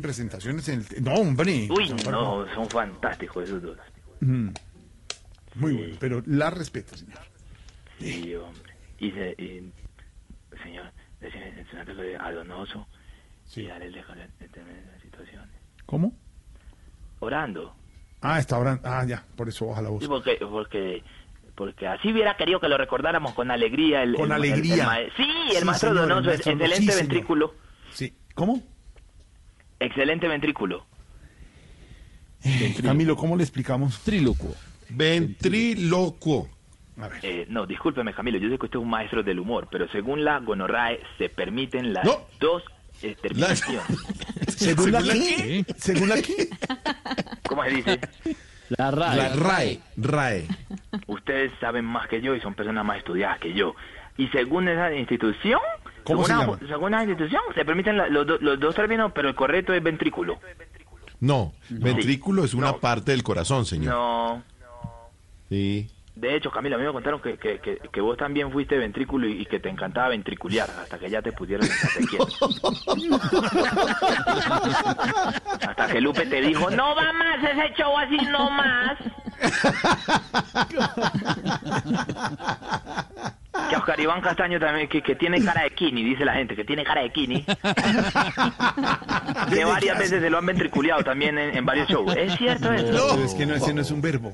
en 0.68 0.84
el... 0.96 1.04
No, 1.04 1.14
hombre. 1.14 1.68
Uy, 1.70 1.90
Amparo. 1.90 2.46
no, 2.46 2.54
son 2.54 2.68
fantásticos 2.68 3.44
esos 3.44 3.62
dos. 3.62 3.78
Mm. 4.20 4.48
Muy 5.56 5.72
bueno, 5.74 5.96
pero 6.00 6.22
la 6.26 6.50
respeto, 6.50 6.96
señor. 6.96 7.18
Sí, 7.98 8.34
hombre. 8.34 8.72
Y, 8.98 9.10
se, 9.10 9.30
y 9.38 9.72
señor, 10.62 10.90
enseñate 11.20 11.94
lo 11.94 12.02
de 12.02 12.16
Adonoso 12.16 12.86
y 13.56 13.66
darle 13.66 13.86
el 13.86 13.92
dejo 13.92 14.12
de 14.14 14.26
tener 14.48 14.98
situaciones. 15.02 15.50
¿Cómo? 15.86 16.12
Orando. 17.20 17.74
Ah, 18.20 18.38
está 18.38 18.56
ahora... 18.56 18.80
Ah, 18.84 19.04
ya, 19.06 19.24
por 19.36 19.48
eso 19.48 19.66
baja 19.66 19.82
la 19.82 19.90
voz. 19.90 20.02
Sí, 20.02 20.08
porque, 20.08 20.36
porque, 20.40 21.02
porque 21.54 21.86
así 21.86 22.12
hubiera 22.12 22.36
querido 22.36 22.60
que 22.60 22.68
lo 22.68 22.78
recordáramos 22.78 23.34
con 23.34 23.50
alegría. 23.50 24.02
El, 24.02 24.14
Con 24.14 24.26
el- 24.26 24.32
alegría. 24.32 24.96
el- 24.98 25.04
el 25.06 25.12
sí, 25.16 25.26
el 25.52 25.58
Sí, 25.58 25.64
maestro 25.64 25.88
señor, 25.90 26.02
el 26.04 26.08
Donoso, 26.08 26.28
maestro- 26.30 26.52
excelente 26.52 26.92
sí, 26.92 26.98
ventrículo. 26.98 27.54
Sí. 27.90 28.14
¿Cómo? 28.34 28.62
Excelente 29.82 30.28
ventrículo. 30.28 30.86
Camilo, 32.82 33.16
¿cómo 33.16 33.36
le 33.36 33.42
explicamos? 33.42 34.00
Trílocuo. 34.00 34.54
Ventriloquo. 34.88 36.48
Eh, 37.22 37.46
no, 37.48 37.66
discúlpeme, 37.66 38.12
Camilo, 38.14 38.38
yo 38.38 38.48
sé 38.48 38.58
que 38.58 38.66
usted 38.66 38.78
es 38.78 38.82
un 38.82 38.90
maestro 38.90 39.22
del 39.22 39.40
humor, 39.40 39.66
pero 39.70 39.88
según 39.88 40.24
la 40.24 40.38
gonorrae 40.38 41.00
se 41.18 41.28
permiten 41.28 41.92
las 41.92 42.04
No. 42.04 42.20
dos 42.38 42.62
eh, 43.02 43.16
terminaciones. 43.20 43.82
¿Según 44.48 44.92
la 44.92 45.00
¿Según 45.00 45.08
la 45.08 45.14
qué? 45.36 45.64
¿Según 45.78 46.08
la 46.10 46.22
qué? 46.22 46.48
¿Cómo 47.48 47.64
se 47.64 47.70
dice? 47.70 48.00
La 48.68 48.90
RAE. 48.90 49.16
La 49.16 49.28
RAE. 49.34 49.80
RAE. 49.96 50.48
Ustedes 51.06 51.52
saben 51.60 51.84
más 51.84 52.08
que 52.08 52.20
yo 52.22 52.34
y 52.36 52.40
son 52.40 52.54
personas 52.54 52.84
más 52.84 52.98
estudiadas 52.98 53.38
que 53.38 53.52
yo. 53.52 53.74
Y 54.16 54.28
según 54.28 54.68
esa 54.68 54.94
institución, 54.94 55.60
¿Cómo 56.04 56.24
según, 56.24 56.26
se 56.26 56.32
llama? 56.46 56.58
según 56.68 56.90
institución, 57.02 57.40
se 57.54 57.64
permiten 57.64 57.96
la- 57.96 58.08
los, 58.08 58.26
do- 58.26 58.38
los 58.40 58.58
dos 58.60 58.74
términos, 58.74 59.12
pero 59.14 59.28
el 59.28 59.34
correcto 59.34 59.72
es 59.72 59.82
ventrículo. 59.82 60.38
No, 61.20 61.52
ventrículo 61.70 62.44
es 62.44 62.52
una 62.54 62.76
parte 62.78 63.12
del 63.12 63.22
corazón, 63.22 63.64
señor. 63.64 63.94
No. 63.94 64.42
Sí. 65.48 65.88
De 66.14 66.36
hecho, 66.36 66.50
Camila, 66.50 66.76
a 66.76 66.78
mí 66.78 66.84
me 66.84 66.92
contaron 66.92 67.22
que, 67.22 67.38
que, 67.38 67.58
que, 67.58 67.78
que 67.90 68.00
vos 68.02 68.18
también 68.18 68.52
fuiste 68.52 68.76
ventrículo 68.76 69.26
y, 69.26 69.40
y 69.42 69.46
que 69.46 69.60
te 69.60 69.70
encantaba 69.70 70.08
ventriculear 70.08 70.68
hasta 70.68 70.98
que 70.98 71.08
ya 71.08 71.22
te 71.22 71.32
catequieto. 71.80 72.28
hasta 75.68 75.86
que 75.88 76.00
Lupe 76.00 76.26
te 76.26 76.40
dijo, 76.42 76.70
no 76.70 76.94
va 76.94 77.12
más 77.12 77.42
ese 77.42 77.74
show 77.76 77.96
así, 77.98 78.16
no 78.30 78.50
más. 78.50 78.98
Que 83.68 83.76
Oscar 83.76 84.00
Iván 84.00 84.20
Castaño 84.20 84.58
también, 84.60 84.88
que, 84.88 85.02
que 85.02 85.14
tiene 85.14 85.42
cara 85.44 85.62
de 85.62 85.70
kini, 85.70 86.02
dice 86.04 86.24
la 86.24 86.34
gente, 86.34 86.56
que 86.56 86.64
tiene 86.64 86.84
cara 86.84 87.02
de 87.02 87.10
kini. 87.10 87.42
que 89.50 89.64
varias 89.64 89.98
veces 89.98 90.22
se 90.22 90.30
lo 90.30 90.38
han 90.38 90.46
ventriculeado 90.46 91.02
también 91.02 91.38
en, 91.38 91.56
en 91.56 91.66
varios 91.66 91.88
shows. 91.88 92.16
¿Es 92.16 92.36
cierto 92.36 92.72
eso? 92.72 93.08
Pero 93.10 93.24
es 93.24 93.34
que 93.34 93.46
no, 93.46 93.54
ese 93.54 93.74
no 93.74 93.82
es 93.82 93.90
un 93.90 94.00
verbo. 94.00 94.32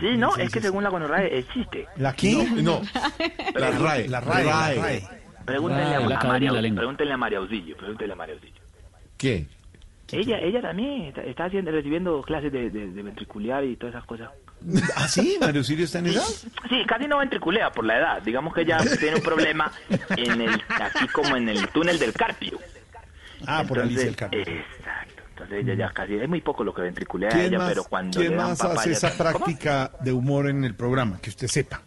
Sí, 0.00 0.16
no, 0.16 0.36
es 0.36 0.50
que 0.52 0.60
según 0.60 0.84
la 0.84 0.90
gonorrea 0.90 1.26
existe. 1.26 1.86
¿La 1.96 2.12
qué? 2.12 2.34
No, 2.62 2.82
la 3.54 3.70
RAE. 3.70 4.08
La 4.08 4.20
RAE. 4.20 4.44
la 4.44 4.52
RAE. 4.52 4.80
RAE. 4.80 5.02
Pregúntenle 5.44 5.94
a, 5.94 6.00
María, 6.00 6.50
pregúntenle 6.50 7.14
a 7.14 7.16
María 7.16 7.38
Auxilio, 7.38 7.74
pregúntenle 7.74 8.12
a 8.12 8.16
María 8.16 8.34
Auxilio. 8.34 8.60
¿Qué? 9.16 9.46
Ella, 10.12 10.38
ella 10.38 10.62
también 10.62 11.02
está, 11.02 11.22
está 11.22 11.44
haciendo, 11.46 11.70
recibiendo 11.70 12.22
clases 12.22 12.50
de, 12.52 12.70
de, 12.70 12.90
de 12.90 13.02
ventriculear 13.02 13.64
y 13.64 13.76
todas 13.76 13.94
esas 13.94 14.06
cosas. 14.06 14.30
¿Ah, 14.96 15.06
sí? 15.06 15.36
¿Mario 15.40 15.62
Sirio 15.62 15.84
está 15.84 15.98
en 16.00 16.06
edad? 16.06 16.22
Sí, 16.22 16.82
casi 16.86 17.06
no 17.06 17.18
ventriculea 17.18 17.70
por 17.70 17.84
la 17.84 17.98
edad. 17.98 18.22
Digamos 18.22 18.54
que 18.54 18.62
ella 18.62 18.78
tiene 18.98 19.16
un 19.16 19.22
problema 19.22 19.70
en 20.16 20.40
el, 20.40 20.50
aquí 20.68 21.06
como 21.12 21.36
en 21.36 21.48
el 21.48 21.68
túnel 21.68 21.98
del 21.98 22.12
carpio. 22.12 22.58
Ah, 23.46 23.64
por 23.68 23.78
Alicia 23.78 24.02
el 24.02 24.08
Entonces, 24.08 24.16
Carpio. 24.16 24.40
Exacto. 24.40 25.22
Entonces 25.30 25.58
ella 25.64 25.74
ya 25.74 25.90
casi, 25.92 26.14
es 26.16 26.28
muy 26.28 26.40
poco 26.40 26.64
lo 26.64 26.74
que 26.74 26.82
ventriculea 26.82 27.30
¿Quién 27.30 27.44
ella, 27.46 27.58
más, 27.58 27.68
pero 27.68 27.84
cuando 27.84 28.18
quién 28.18 28.32
le 28.32 28.36
dan 28.36 28.48
más 28.48 28.58
papaya... 28.58 28.80
hace 28.80 28.90
esa 28.92 29.10
¿Cómo? 29.16 29.30
práctica 29.44 29.92
de 30.00 30.12
humor 30.12 30.48
en 30.48 30.64
el 30.64 30.74
programa? 30.74 31.20
Que 31.20 31.30
usted 31.30 31.46
sepa. 31.46 31.82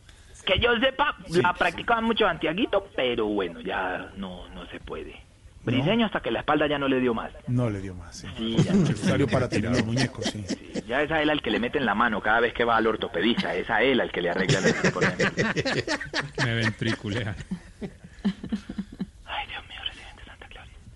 Que 0.45 0.57
yo 0.59 0.69
sepa, 0.79 1.17
Sí. 1.27 1.41
la 1.41 1.53
practicaban 1.53 2.05
mucho 2.05 2.25
Antiaguito, 2.25 2.87
pero 2.95 3.25
bueno, 3.25 3.59
ya 3.59 4.11
no, 4.15 4.47
no 4.49 4.65
se 4.67 4.79
puede. 4.79 5.21
Briseño 5.63 6.05
hasta 6.07 6.21
que 6.21 6.31
la 6.31 6.39
espalda 6.39 6.67
ya 6.67 6.79
no 6.79 6.87
le 6.87 6.99
dio 6.99 7.13
más. 7.13 7.31
No 7.47 7.69
le 7.69 7.81
dio 7.81 7.93
más. 7.93 8.17
sí. 8.17 8.27
Sí, 8.37 8.57
ya, 8.63 8.73
Necesario 8.73 9.27
para 9.27 9.47
tirar 9.47 9.73
los 9.73 9.85
muñecos, 9.85 10.25
sí. 10.25 10.43
ya 10.87 11.01
es 11.01 11.11
a 11.11 11.21
él 11.21 11.29
al 11.29 11.41
que 11.41 11.51
le 11.51 11.59
meten 11.59 11.85
la 11.85 11.93
mano 11.93 12.21
cada 12.21 12.39
vez 12.39 12.53
que 12.53 12.63
va 12.63 12.77
al 12.77 12.87
ortopedista, 12.87 13.53
es 13.53 13.69
a 13.69 13.81
él 13.83 13.99
al 14.01 14.11
que 14.11 14.21
le 14.21 14.29
arreglan 14.31 14.63
el. 14.65 14.73
Me 16.45 16.53
ventriculea. 16.55 17.35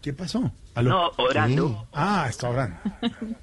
¿Qué 0.01 0.13
pasó? 0.13 0.51
No, 0.83 1.11
orando. 1.17 1.87
Ah, 1.93 2.27
está 2.29 2.49
orando. 2.49 2.77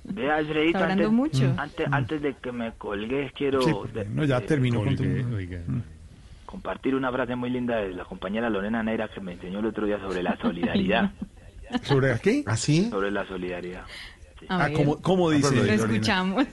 Ve, 0.04 0.30
Alfredito, 0.30 0.78
Está 0.78 0.92
hablando 0.92 1.08
antes, 1.08 1.40
mucho. 1.40 1.54
Antes, 1.58 1.88
antes 1.90 2.22
de 2.22 2.34
que 2.34 2.52
me 2.52 2.72
colgues, 2.74 3.32
quiero 3.32 3.62
Sí, 3.62 3.72
no, 4.10 4.24
ya 4.24 4.40
terminó 4.42 4.84
con 4.84 4.94
tu... 4.94 5.02
compartir 6.52 6.94
una 6.94 7.10
frase 7.10 7.34
muy 7.34 7.48
linda 7.48 7.76
de 7.76 7.94
la 7.94 8.04
compañera 8.04 8.50
Lorena 8.50 8.82
Neira 8.82 9.08
que 9.08 9.20
me 9.22 9.32
enseñó 9.32 9.60
el 9.60 9.66
otro 9.66 9.86
día 9.86 9.98
sobre 9.98 10.22
la 10.22 10.36
solidaridad. 10.42 11.10
¿Sobre 11.82 12.18
qué? 12.20 12.44
¿Así? 12.46 12.90
sobre 12.90 13.10
la 13.10 13.26
solidaridad. 13.26 13.84
A 14.48 14.64
Ah. 14.64 14.68
¿cómo, 14.74 15.00
cómo 15.00 15.30
dice? 15.30 15.54
Lo 15.54 15.62
escuchamos. 15.64 16.46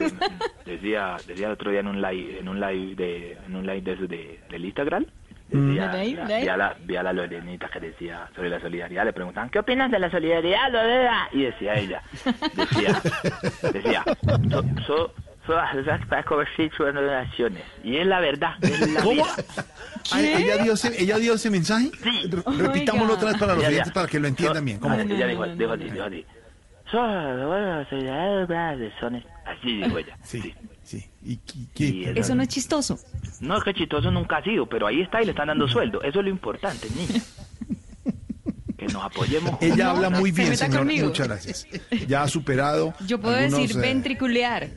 Decía, 0.65 1.17
decía 1.27 1.47
el 1.47 1.53
otro 1.53 1.71
día 1.71 1.81
en 1.81 1.87
un 1.87 2.01
live, 2.01 2.39
en 2.39 2.47
un 2.47 2.59
live 2.61 2.95
de, 2.95 3.33
en 3.45 3.55
un 3.55 3.65
live 3.65 3.81
de 3.81 4.07
de, 4.07 4.39
del 4.49 4.65
Instagram. 4.65 5.05
Mm. 5.51 5.67
Decía, 5.67 5.87
¿De 5.89 5.99
ahí? 5.99 6.13
¿De 6.13 6.33
ahí? 6.33 6.43
vi 6.43 6.47
a 6.47 6.57
la, 6.57 6.77
vi 6.85 6.95
a 6.95 7.03
la 7.03 7.11
Lorenita 7.11 7.67
que 7.67 7.79
decía 7.81 8.29
sobre 8.35 8.49
la 8.49 8.61
solidaridad, 8.61 9.03
le 9.03 9.11
preguntaban, 9.11 9.49
¿qué 9.49 9.59
opinas 9.59 9.91
de 9.91 9.99
la 9.99 10.09
solidaridad, 10.11 10.71
Lorena? 10.71 11.27
Y 11.33 11.41
decía 11.41 11.73
ella, 11.73 12.01
decía, 12.55 13.01
decía, 13.73 14.03
so, 14.49 14.63
so, 14.85 15.13
todas 15.49 15.73
esas 15.75 16.05
para 16.05 16.23
convertir 16.23 16.71
sus 16.77 16.93
donaciones. 16.93 17.63
Y 17.83 17.97
es 17.97 18.05
la 18.05 18.19
verdad, 18.19 18.51
es 18.61 18.87
la 18.91 19.01
¿Cómo? 19.01 19.25
¿Ella 20.15 20.57
dio, 20.63 20.73
ese, 20.73 21.01
¿Ella 21.01 21.17
dio 21.17 21.33
ese 21.33 21.49
mensaje? 21.49 21.89
Re- 22.03 22.43
Repitámoslo 22.57 23.15
otra 23.15 23.29
vez 23.31 23.39
para 23.39 23.55
los 23.55 23.65
oyentes 23.65 23.91
para 23.91 24.07
que 24.07 24.19
lo 24.19 24.27
entiendan 24.27 24.63
bien. 24.63 24.77
¿Cómo? 24.79 24.93
Ah, 24.93 25.01
Ella 25.01 25.25
dijo, 25.25 25.45
dijo 25.47 25.71
así, 25.73 25.83
dijo 25.85 26.03
así. 26.03 26.25
Solo. 26.91 27.53
Así 29.45 29.81
ella. 29.83 30.17
Sí, 30.23 30.53
sí. 30.83 31.03
¿Y 31.23 31.37
qué- 31.37 31.57
Y 31.57 31.67
qué? 32.03 32.09
el- 32.11 32.17
Eso 32.19 32.35
no 32.35 32.43
es 32.43 32.49
chistoso. 32.49 32.99
No, 33.41 33.57
es 33.57 33.63
que 33.63 33.73
chistoso 33.73 34.11
nunca 34.11 34.37
ha 34.37 34.43
sido, 34.43 34.67
pero 34.67 34.85
ahí 34.85 35.01
está 35.01 35.19
y 35.21 35.25
le 35.25 35.31
están 35.31 35.47
dando 35.47 35.67
sueldo. 35.67 36.01
Eso 36.03 36.19
es 36.19 36.25
lo 36.25 36.29
importante, 36.29 36.87
niña. 36.95 37.21
Que 38.77 38.85
nos 38.87 39.03
apoyemos. 39.03 39.57
Ella 39.61 39.89
habla 39.89 40.09
muy 40.09 40.31
bien, 40.31 40.55
señor. 40.55 40.79
conmigo. 40.79 41.07
Muchas 41.07 41.27
gracias. 41.27 41.67
Ya 42.07 42.21
ha 42.23 42.27
superado. 42.27 42.93
Yo 43.05 43.19
puedo 43.19 43.35
algunos, 43.35 43.61
decir 43.61 43.77
eh, 43.77 43.81
ventriculear. 43.81 44.69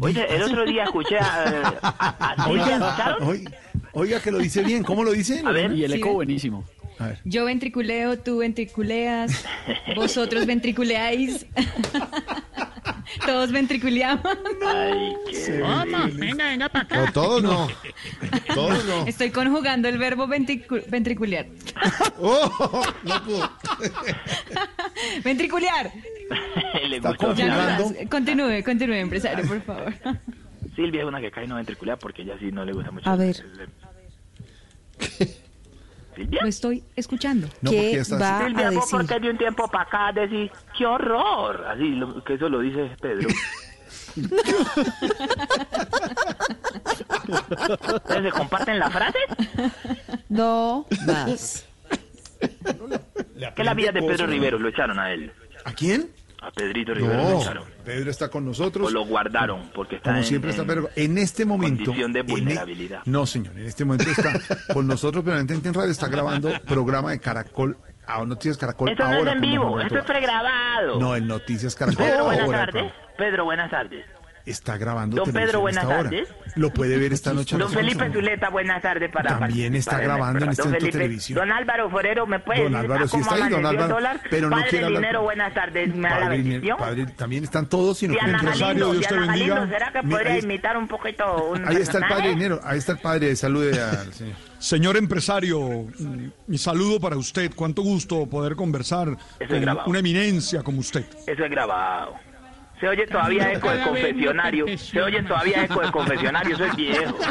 Oye, 0.00 0.26
el 0.34 0.42
otro 0.42 0.64
día 0.64 0.84
escuché 0.84 1.18
a... 1.18 1.78
a- 1.82 2.34
a- 2.42 2.46
Oiga, 2.50 3.16
oiga, 3.20 3.50
oiga, 3.92 4.20
que 4.20 4.30
lo 4.30 4.38
dice 4.38 4.62
bien. 4.62 4.82
¿Cómo 4.82 5.04
lo 5.04 5.12
dice? 5.12 5.42
A 5.44 5.52
ver. 5.52 5.72
Y 5.72 5.84
el 5.84 5.92
Sí, 5.92 5.98
eco 5.98 6.06
¿ves? 6.08 6.14
buenísimo. 6.14 6.64
A 6.98 7.06
ver. 7.08 7.20
Yo 7.24 7.44
ventriculeo, 7.46 8.18
tú 8.18 8.38
ventriculeas, 8.38 9.44
vosotros 9.96 10.44
ventriculeáis, 10.46 11.46
todos 13.26 13.50
ventriculeamos. 13.52 14.24
Ay, 14.66 15.12
qué... 15.30 15.60
¿Cómo? 15.60 16.08
Venga, 16.14 16.44
venga 16.46 16.68
para 16.68 16.84
acá. 16.84 17.04
No, 17.06 17.12
todos 17.12 17.42
no. 17.42 17.68
Todos 18.54 18.84
no. 18.86 19.06
Estoy 19.06 19.30
conjugando 19.30 19.88
el 19.88 19.98
verbo 19.98 20.26
ventricu- 20.26 20.84
ventriculear. 20.88 21.46
Oh, 22.22 22.82
no 23.04 23.24
pudo. 23.24 23.50
Ventriculear. 25.24 25.90
Le 26.88 27.00
gustó. 27.00 27.34
Ya 27.34 27.46
no 27.48 27.54
más. 27.56 27.92
Continúe, 28.10 28.62
continúe, 28.62 28.94
empresario, 28.96 29.46
por 29.48 29.62
favor. 29.62 29.94
Silvia 30.76 31.00
es 31.00 31.06
una 31.08 31.20
que 31.20 31.30
cae 31.30 31.46
no 31.46 31.56
ventricular 31.56 31.98
porque 31.98 32.22
ella 32.22 32.36
sí 32.38 32.52
no 32.52 32.64
le 32.64 32.72
gusta 32.74 32.90
mucho. 32.90 33.08
A 33.08 33.16
ver. 33.16 33.42
Silvia. 36.24 36.40
Lo 36.42 36.48
estoy 36.48 36.84
escuchando. 36.96 37.46
No, 37.60 37.70
porque 37.70 37.90
¿Qué 37.92 38.14
va 38.16 38.44
Silvia, 38.46 38.66
a 38.68 38.70
decir? 38.70 38.82
porque 38.90 39.20
de 39.20 39.30
un 39.30 39.38
tiempo 39.38 39.68
para 39.68 39.84
acá 39.84 40.12
decís, 40.12 40.50
¡qué 40.76 40.86
horror! 40.86 41.66
Así, 41.68 41.88
lo- 41.90 42.22
que 42.24 42.34
eso 42.34 42.48
lo 42.48 42.60
dice 42.60 42.90
Pedro. 43.00 43.28
¿Ustedes 47.94 48.22
se 48.24 48.30
comparten 48.32 48.78
la 48.78 48.90
frase? 48.90 49.18
No 50.28 50.86
más. 51.06 51.66
Que 53.56 53.64
la 53.64 53.74
vida 53.74 53.92
de 53.92 54.02
Pedro. 54.02 54.26
Rivero 54.26 54.58
lo 54.58 54.68
echaron 54.68 54.98
a 54.98 55.12
él. 55.12 55.32
¿A 55.64 55.72
quién? 55.72 56.10
A 56.42 56.50
Pedrito 56.50 56.94
Rivero 56.94 57.14
lo 57.22 57.54
No. 57.54 57.60
Pedro 57.84 58.10
está 58.10 58.28
con 58.30 58.44
nosotros. 58.46 58.86
O 58.88 58.90
lo 58.90 59.04
guardaron 59.04 59.70
porque 59.74 59.96
está 59.96 60.10
Como 60.10 60.18
en, 60.18 60.24
siempre 60.24 60.50
está 60.50 60.62
en- 60.62 60.68
Pedro. 60.68 60.88
En 60.96 61.18
este 61.18 61.44
momento. 61.44 61.84
condición 61.84 62.12
de 62.12 62.20
en 62.20 62.28
e- 62.28 62.32
vulnerabilidad. 62.32 63.02
no, 63.04 63.26
señor. 63.26 63.56
En 63.58 63.66
este 63.66 63.84
momento 63.84 64.10
está 64.10 64.32
con 64.72 64.86
nosotros, 64.86 65.22
pero 65.24 65.38
en 65.38 65.48
Radio 65.74 65.90
está 65.90 66.08
grabando 66.08 66.50
programa 66.66 67.10
de 67.10 67.20
Caracol. 67.20 67.76
A 68.06 68.24
Noticias 68.24 68.56
Caracol. 68.56 68.88
Esto 68.88 69.04
no 69.04 69.10
es 69.12 69.18
ahora 69.18 69.32
en 69.32 69.40
vivo, 69.40 69.80
esto 69.80 69.98
es 69.98 70.04
pregrabado. 70.04 70.98
No, 70.98 71.14
en 71.14 71.28
Noticias 71.28 71.76
Caracol. 71.76 72.04
Pedro, 72.06 72.24
buenas 72.24 72.44
ahora, 72.46 72.66
tardes. 72.66 72.92
Pedro, 73.16 73.44
buenas 73.44 73.70
tardes. 73.70 74.04
Está 74.50 74.76
grabando 74.76 75.16
Don 75.16 75.32
Pedro, 75.32 75.60
buenas 75.60 75.86
tardes. 75.86 76.28
Lo 76.56 76.72
puede 76.72 76.98
ver 76.98 77.12
esta 77.12 77.32
noche. 77.32 77.56
Don 77.56 77.70
Felipe 77.70 78.04
11. 78.04 78.14
Zuleta, 78.18 78.48
buenas 78.50 78.82
tardes 78.82 79.10
para 79.10 79.38
También 79.38 79.74
está 79.76 80.00
grabando 80.00 80.44
en 80.44 80.50
este 80.50 80.62
Don 80.62 80.72
Felipe, 80.72 80.92
televisión. 80.92 81.38
Don 81.38 81.52
Álvaro 81.52 81.88
Forero, 81.88 82.26
¿me 82.26 82.40
puede 82.40 82.64
Don 82.64 82.74
Álvaro 82.74 83.06
sí 83.06 83.18
está 83.18 83.34
ahí, 83.36 83.48
don 83.48 83.64
Álvaro, 83.64 83.94
dólar? 83.94 84.20
pero 84.28 84.50
no 84.50 84.56
Padre 84.56 84.70
quiere 84.70 84.84
hablar 84.86 85.00
Dinero, 85.02 85.22
buenas 85.22 85.54
tardes, 85.54 85.94
¿me 85.94 86.08
da 86.08 86.14
la 86.14 86.20
Padre, 86.26 86.42
bendición? 86.42 86.78
padre, 86.78 87.06
también 87.16 87.44
están 87.44 87.68
todos. 87.68 87.98
Sino 87.98 88.14
que 88.14 88.20
Diana 88.20 88.38
empresario, 88.40 88.66
Galindo, 88.88 88.92
Dios 88.92 89.06
te 89.06 89.14
bendiga. 89.14 89.54
Galindo, 89.54 89.66
¿será 89.78 89.92
que 89.92 90.02
podría 90.08 90.32
ahí- 90.32 90.40
imitar 90.40 90.76
un 90.76 90.88
poquito 90.88 91.44
un 91.50 91.68
Ahí 91.68 91.76
está 91.76 91.98
el 91.98 92.04
padre 92.08 92.28
dinero, 92.30 92.60
ahí 92.64 92.78
está 92.78 92.92
el 92.92 92.98
padre, 92.98 93.36
salude 93.36 93.80
al 93.80 94.12
señor. 94.12 94.36
Señor 94.58 94.96
empresario, 94.96 95.86
mi 96.48 96.58
saludo 96.58 96.98
para 97.00 97.16
usted. 97.16 97.52
Cuánto 97.54 97.82
gusto 97.82 98.26
poder 98.26 98.56
conversar 98.56 99.16
es 99.38 99.48
con 99.48 99.60
grabado. 99.60 99.88
una 99.88 100.00
eminencia 100.00 100.62
como 100.62 100.80
usted. 100.80 101.04
Eso 101.26 101.44
es 101.44 101.50
grabado. 101.50 102.14
Se 102.80 102.88
oye 102.88 103.06
todavía 103.06 103.52
eco 103.52 103.70
de 103.70 103.78
Cada 103.78 103.90
vez 103.90 104.02
me 104.02 104.08
confesionario. 104.10 104.78
Se 104.78 105.02
oye 105.02 105.22
todavía 105.22 105.64
eco 105.64 105.80
de 105.80 105.92
confesionario, 105.92 106.54
eso 106.54 106.64
es 106.64 106.76
viejo. 106.76 107.18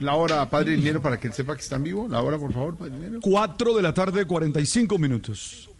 La 0.00 0.14
hora, 0.14 0.44
padre 0.50 0.72
dinero, 0.72 1.00
para 1.00 1.18
que 1.18 1.28
él 1.28 1.32
sepa 1.32 1.54
que 1.54 1.62
está 1.62 1.76
en 1.76 1.84
vivo. 1.84 2.06
La 2.08 2.20
hora, 2.20 2.36
por 2.36 2.52
favor, 2.52 2.76
padre 2.76 2.92
dinero. 2.92 3.20
4 3.22 3.74
de 3.74 3.82
la 3.82 3.94
tarde, 3.94 4.26
45 4.26 4.98
minutos. 4.98 5.70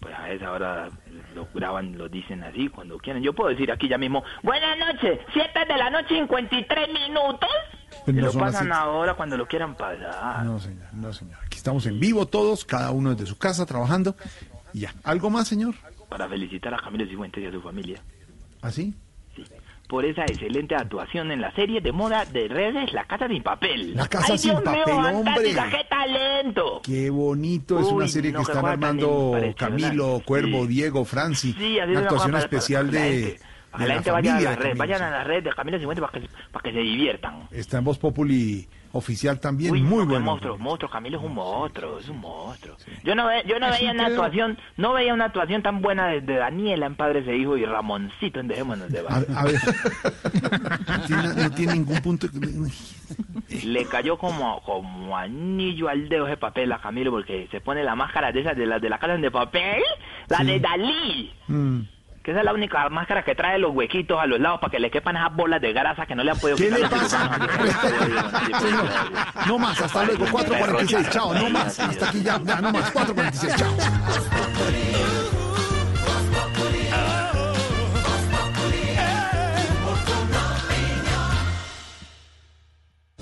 Pues 0.00 0.14
a 0.14 0.30
esa 0.30 0.52
hora 0.52 0.88
lo 1.34 1.48
graban, 1.54 1.96
lo 1.96 2.08
dicen 2.08 2.44
así 2.44 2.68
cuando 2.68 2.98
quieren. 2.98 3.22
Yo 3.22 3.32
puedo 3.32 3.50
decir 3.50 3.72
aquí 3.72 3.88
ya 3.88 3.98
mismo, 3.98 4.22
buenas 4.42 4.78
noches, 4.78 5.18
7 5.32 5.60
de 5.66 5.76
la 5.76 5.90
noche, 5.90 6.08
53 6.10 6.88
minutos. 6.92 7.48
Pero 8.04 8.20
no 8.20 8.26
lo 8.26 8.38
pasan 8.38 8.70
ahora 8.70 9.14
cuando 9.14 9.36
lo 9.36 9.46
quieran 9.46 9.74
pasar. 9.74 10.44
No, 10.44 10.60
señor, 10.60 10.86
no, 10.92 11.12
señor. 11.12 11.38
Estamos 11.68 11.84
en 11.84 12.00
vivo 12.00 12.24
todos, 12.24 12.64
cada 12.64 12.92
uno 12.92 13.10
desde 13.14 13.26
su 13.26 13.36
casa 13.36 13.66
trabajando. 13.66 14.16
Y 14.72 14.80
ya. 14.80 14.94
¿Algo 15.04 15.28
más, 15.28 15.48
señor? 15.48 15.74
Para 16.08 16.26
felicitar 16.26 16.72
a 16.72 16.78
Camilo 16.78 17.04
Cifuentes 17.06 17.44
y 17.44 17.46
a 17.46 17.52
su 17.52 17.60
familia. 17.60 18.00
¿Así? 18.62 18.94
por 19.86 20.04
esa 20.04 20.22
excelente 20.22 20.74
actuación 20.74 21.30
en 21.32 21.40
la 21.40 21.50
serie 21.54 21.80
de 21.80 21.92
moda 21.92 22.26
de 22.26 22.46
redes 22.48 22.92
La 22.92 23.04
Casa 23.06 23.26
Sin 23.26 23.42
Papel. 23.42 23.94
La 23.94 24.06
Casa 24.06 24.32
¡Ay, 24.32 24.38
Sin 24.38 24.50
Dios 24.50 24.62
Papel, 24.62 24.94
hombre! 24.94 25.54
¡Qué 25.70 25.84
talento! 25.88 26.80
Qué 26.82 27.08
bonito. 27.10 27.80
Es 27.80 27.86
una 27.86 28.08
serie 28.08 28.32
no, 28.32 28.38
que 28.38 28.50
están 28.52 28.64
armando. 28.66 29.32
Camilo, 29.56 30.22
Cuervo, 30.24 30.62
Sí. 30.62 30.68
Diego, 30.68 31.04
Franci. 31.04 31.52
Sí, 31.52 31.78
una 31.86 32.00
actuación 32.00 32.32
para- 32.32 32.44
especial 32.44 32.86
para 32.86 32.98
la 32.98 33.04
de. 33.04 33.40
Para 33.70 33.82
de 33.84 33.88
la 33.88 33.94
la 33.94 34.02
gente 34.02 34.10
a 34.10 34.20
redes, 34.20 34.46
Camilo, 34.56 34.78
vayan 34.78 35.02
a 35.02 35.10
las 35.10 35.26
redes 35.26 35.44
de 35.44 35.50
Camilo 35.52 35.78
Cifuentes 35.78 36.04
para 36.06 36.20
que, 36.20 36.28
para 36.50 36.62
que 36.62 36.72
se 36.72 36.80
diviertan. 36.80 37.48
Está 37.50 37.78
en 37.78 37.84
Voz 37.84 37.98
Populi 37.98 38.66
oficial 38.92 39.38
también. 39.40 39.72
Uy, 39.72 39.82
muy 39.82 39.98
no, 40.04 40.06
bueno. 40.06 40.24
monstruo, 40.24 40.58
monstruo, 40.58 40.90
Camilo 40.90 41.18
es 41.18 41.24
un 41.24 41.34
monstruo, 41.34 41.98
es 41.98 42.08
un 42.08 42.18
monstruo. 42.20 42.76
Yo 43.04 43.14
no, 43.14 43.26
ve- 43.26 43.42
yo 43.46 43.58
no 43.58 43.66
Es 43.66 43.78
veía 43.78 43.90
un 43.90 43.96
una 43.96 44.04
creo. 44.06 44.16
actuación, 44.22 44.58
no 44.76 44.92
veía 44.92 45.14
una 45.14 45.26
actuación 45.26 45.62
tan 45.62 45.80
buena 45.82 46.08
de, 46.08 46.20
de 46.20 46.36
Daniela 46.36 46.86
en 46.86 46.94
Padres 46.96 47.26
e 47.28 47.36
Hijos 47.36 47.58
y 47.58 47.64
Ramoncito 47.64 48.40
en 48.40 48.48
Dejémonos 48.48 48.88
de 48.90 49.00
A, 49.00 49.02
Bailar. 49.02 49.26
a 49.36 49.44
ver. 49.44 49.54
no, 50.88 51.00
tiene, 51.06 51.42
no 51.42 51.50
tiene 51.52 51.72
ningún 51.74 52.00
punto. 52.02 52.26
Le 53.64 53.84
cayó 53.86 54.18
como, 54.18 54.60
como 54.62 55.16
anillo 55.16 55.88
al 55.88 56.08
dedo 56.08 56.26
ese 56.26 56.36
papel 56.36 56.70
a 56.72 56.80
Camilo 56.80 57.10
porque 57.10 57.48
se 57.50 57.60
pone 57.60 57.82
la 57.82 57.94
máscara 57.94 58.32
de 58.32 58.40
esas 58.40 58.56
de 58.56 58.66
las 58.66 58.80
de 58.80 58.88
la 58.90 58.98
casa 58.98 59.16
de 59.16 59.30
papel, 59.30 59.82
la 60.28 60.38
Sí. 60.38 60.44
de 60.46 60.60
Dalí. 60.60 61.32
Mm. 61.48 61.80
Que 62.28 62.32
esa 62.32 62.40
es 62.40 62.44
la 62.44 62.52
única 62.52 62.86
máscara 62.90 63.22
que 63.22 63.34
trae 63.34 63.58
los 63.58 63.74
huequitos 63.74 64.20
a 64.20 64.26
los 64.26 64.38
lados 64.38 64.60
para 64.60 64.70
que 64.70 64.78
le 64.78 64.90
quepan 64.90 65.16
esas 65.16 65.34
bolas 65.34 65.62
de 65.62 65.72
grasa 65.72 66.04
que 66.04 66.14
no 66.14 66.22
le 66.22 66.32
han 66.32 66.38
podido 66.38 66.58
¿Qué 66.58 66.64
quitar 66.64 66.80
le 66.80 66.88
pasa? 66.90 67.30
Señor, 68.60 68.84
no 69.46 69.58
más, 69.58 69.80
hasta 69.80 70.04
luego, 70.04 70.26
4.46, 70.26 71.08
chao, 71.08 71.32
no 71.32 71.48
más, 71.48 71.80
hasta 71.80 72.10
aquí 72.10 72.22
ya, 72.22 72.38
ya, 72.44 72.60
no 72.60 72.70
más, 72.70 72.92
4.46, 72.92 73.56
chao. 73.56 73.74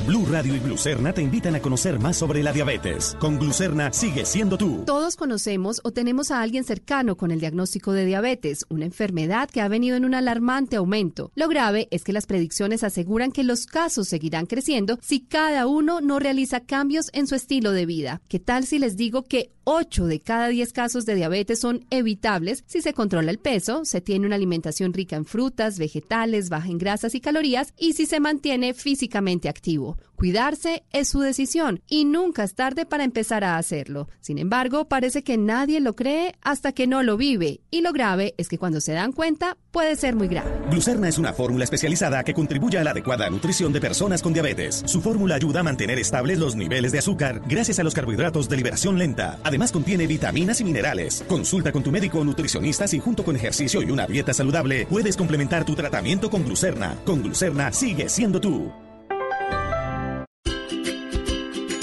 Blue 0.07 0.25
Radio 0.31 0.55
y 0.55 0.61
Glucerna 0.61 1.13
te 1.13 1.21
invitan 1.21 1.57
a 1.57 1.61
conocer 1.61 1.99
más 1.99 2.17
sobre 2.17 2.41
la 2.41 2.53
diabetes. 2.53 3.17
Con 3.19 3.41
Glucerna 3.41 3.93
sigue 3.93 4.25
siendo 4.25 4.57
tú. 4.57 4.85
Todos 4.87 5.17
conocemos 5.17 5.81
o 5.83 5.91
tenemos 5.91 6.31
a 6.31 6.43
alguien 6.43 6.63
cercano 6.63 7.17
con 7.17 7.33
el 7.33 7.41
diagnóstico 7.41 7.93
de 7.93 8.05
diabetes, 8.05 8.67
una 8.69 8.85
enfermedad 8.85 9.51
que 9.51 9.61
ha 9.61 9.67
venido 9.67 9.97
en 9.97 10.05
un 10.05 10.15
alarmante 10.15 10.77
aumento. 10.77 11.33
Lo 11.35 11.49
grave 11.49 11.89
es 11.91 12.05
que 12.05 12.13
las 12.13 12.27
predicciones 12.27 12.85
aseguran 12.85 13.33
que 13.33 13.43
los 13.43 13.67
casos 13.67 14.07
seguirán 14.07 14.47
creciendo 14.47 14.97
si 15.03 15.23
cada 15.23 15.67
uno 15.67 16.01
no 16.01 16.21
realiza 16.21 16.61
cambios 16.61 17.11
en 17.13 17.27
su 17.27 17.35
estilo 17.35 17.73
de 17.73 17.87
vida. 17.87 18.23
¿Qué 18.29 18.39
tal 18.39 18.65
si 18.65 18.79
les 18.79 18.97
digo 18.97 19.25
que 19.25 19.51
8 19.65 20.07
de 20.07 20.21
cada 20.21 20.47
10 20.47 20.73
casos 20.73 21.07
de 21.07 21.17
diabetes 21.17 21.59
son 21.59 21.85
evitables 21.91 22.63
si 22.69 22.81
se 22.81 22.95
controla 22.95 23.33
el 23.33 23.41
peso, 23.41 23.85
se 23.85 24.01
tiene 24.01 24.25
una 24.25 24.37
alimentación 24.37 24.93
rica 24.93 25.17
en 25.17 25.25
frutas, 25.25 25.81
vegetales, 25.81 26.49
baja 26.49 26.69
en 26.69 26.79
grasas 26.79 27.17
y 27.17 27.21
calorías 27.21 27.75
y 27.77 27.95
si 27.95 28.07
se 28.07 28.21
mantiene 28.21 28.75
físicamente 28.75 29.49
activo? 29.49 29.96
Cuidarse 30.17 30.83
es 30.93 31.11
su 31.11 31.21
decisión 31.21 31.83
y 31.87 32.07
nunca 32.07 32.43
es 32.43 32.55
tarde 32.55 32.87
para 32.87 33.05
empezar 33.05 33.45
a 33.45 33.59
hacerlo. 33.59 34.09
Sin 34.21 34.39
embargo, 34.39 34.89
parece 34.89 35.23
que 35.23 35.37
nadie 35.37 35.79
lo 35.79 35.95
cree 35.95 36.35
hasta 36.41 36.73
que 36.73 36.87
no 36.87 37.03
lo 37.03 37.19
vive 37.19 37.61
y 37.71 37.83
lo 37.83 37.93
grave 37.93 38.35
es 38.39 38.49
que 38.49 38.57
cuando 38.57 38.81
se 38.81 38.93
dan 38.93 39.13
cuenta 39.13 39.59
puede 39.73 39.95
ser 39.95 40.17
muy 40.17 40.29
grave. 40.29 40.51
Glucerna 40.71 41.09
es 41.09 41.19
una 41.19 41.35
fórmula 41.35 41.65
especializada 41.65 42.25
que 42.25 42.33
contribuye 42.33 42.79
a 42.79 42.85
la 42.85 42.93
adecuada 42.93 43.29
nutrición 43.29 43.75
de 43.75 43.81
personas 43.83 44.23
con 44.23 44.33
diabetes. 44.33 44.83
Su 44.87 45.03
fórmula 45.03 45.35
ayuda 45.35 45.61
a 45.61 45.65
mantener 45.65 45.99
estables 45.99 46.39
los 46.39 46.57
niveles 46.57 46.93
de 46.93 46.99
azúcar 47.01 47.43
gracias 47.47 47.79
a 47.79 47.85
los 47.85 47.95
carbohidratos 47.95 48.49
de 48.49 48.57
liberación 48.57 48.97
lenta. 48.97 49.39
Además 49.45 49.71
contiene 49.71 50.07
vitaminas 50.07 50.63
y 50.63 50.65
minerales. 50.65 51.25
Consulta 51.29 51.73
con 51.73 51.83
tu 51.83 51.93
médico 51.93 52.21
o 52.21 52.25
nutricionista 52.25 52.89
si 52.89 53.01
junto 53.01 53.23
con 53.23 53.37
ejercicio 53.37 53.83
y 53.83 53.91
una 53.91 54.07
dieta 54.07 54.33
saludable 54.33 54.87
puedes 54.87 55.15
complementar 55.15 55.67
tu 55.67 55.75
tratamiento 55.75 56.31
con 56.31 56.43
Glucerna. 56.43 56.97
Con 57.05 57.23
Glucerna 57.23 57.71
sigue 57.71 58.09
siendo 58.09 58.41
tú. 58.41 58.73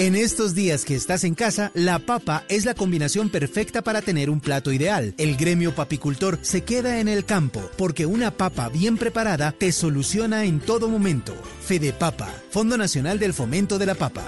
En 0.04 0.16
estos 0.16 0.54
días 0.54 0.84
que 0.84 0.96
estás 0.96 1.24
en 1.24 1.34
casa, 1.34 1.72
la 1.74 1.98
papa 1.98 2.44
es 2.50 2.66
la 2.66 2.74
combinación 2.74 3.30
perfecta 3.30 3.82
para 3.84 4.02
tener 4.02 4.30
un 4.30 4.42
plato 4.42 4.74
ideal. 4.74 5.16
El 5.18 5.38
gremio 5.38 5.74
papicultor 5.74 6.40
se 6.42 6.66
queda 6.66 7.00
en 7.00 7.08
el 7.08 7.24
campo 7.24 7.62
porque 7.78 8.06
una 8.06 8.32
papa 8.32 8.68
bien 8.68 8.98
preparada 8.98 9.54
te 9.54 9.72
soluciona 9.72 10.44
en 10.44 10.60
todo 10.60 10.90
momento. 10.90 11.34
Fede 11.62 11.94
Papa, 11.94 12.30
Fondo 12.52 12.78
Nacional 12.78 13.18
del 13.18 13.34
Fomento 13.34 13.80
de 13.80 13.86
la 13.86 13.96
Papa. 13.96 14.26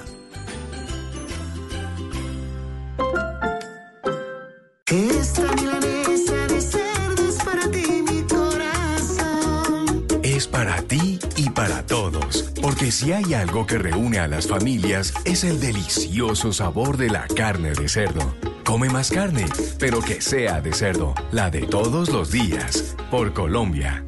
Esta 4.85 5.55
milanesa 5.55 6.47
de 6.47 6.61
cerdo 6.61 7.27
es 7.27 7.35
para 7.43 7.69
ti, 7.69 8.01
mi 8.09 8.21
corazón. 8.21 10.05
Es 10.23 10.47
para 10.47 10.81
ti 10.83 11.19
para 11.55 11.85
todos, 11.85 12.51
porque 12.61 12.91
si 12.91 13.13
hay 13.13 13.33
algo 13.33 13.65
que 13.65 13.77
reúne 13.77 14.19
a 14.19 14.27
las 14.27 14.47
familias 14.47 15.13
es 15.25 15.43
el 15.43 15.59
delicioso 15.59 16.51
sabor 16.51 16.97
de 16.97 17.09
la 17.09 17.27
carne 17.27 17.71
de 17.71 17.87
cerdo. 17.87 18.35
Come 18.65 18.89
más 18.89 19.09
carne, 19.09 19.45
pero 19.79 20.01
que 20.01 20.21
sea 20.21 20.61
de 20.61 20.73
cerdo, 20.73 21.15
la 21.31 21.49
de 21.49 21.61
todos 21.61 22.09
los 22.09 22.31
días, 22.31 22.95
por 23.09 23.33
Colombia. 23.33 24.05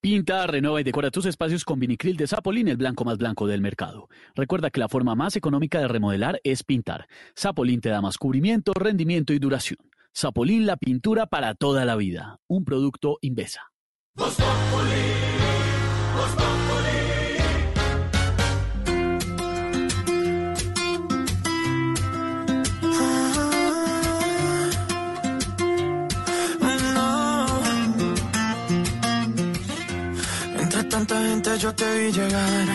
Pinta, 0.00 0.46
renova 0.46 0.80
y 0.80 0.84
decora 0.84 1.10
tus 1.10 1.26
espacios 1.26 1.64
con 1.64 1.80
vinicril 1.80 2.16
de 2.16 2.26
Zapolín, 2.26 2.68
el 2.68 2.76
blanco 2.76 3.04
más 3.04 3.18
blanco 3.18 3.46
del 3.46 3.62
mercado. 3.62 4.08
Recuerda 4.34 4.70
que 4.70 4.80
la 4.80 4.88
forma 4.88 5.14
más 5.14 5.34
económica 5.34 5.80
de 5.80 5.88
remodelar 5.88 6.40
es 6.44 6.62
pintar. 6.62 7.08
Zapolín 7.36 7.80
te 7.80 7.88
da 7.88 8.02
más 8.02 8.18
cubrimiento, 8.18 8.72
rendimiento 8.74 9.32
y 9.32 9.38
duración. 9.38 9.78
Zapolín, 10.14 10.66
la 10.66 10.76
pintura 10.76 11.26
para 11.26 11.54
toda 11.54 11.84
la 11.84 11.96
vida. 11.96 12.38
Un 12.46 12.64
producto 12.64 13.18
Invesa. 13.22 13.72
Yo 31.58 31.74
te 31.74 31.98
vi 31.98 32.12
llegar. 32.12 32.66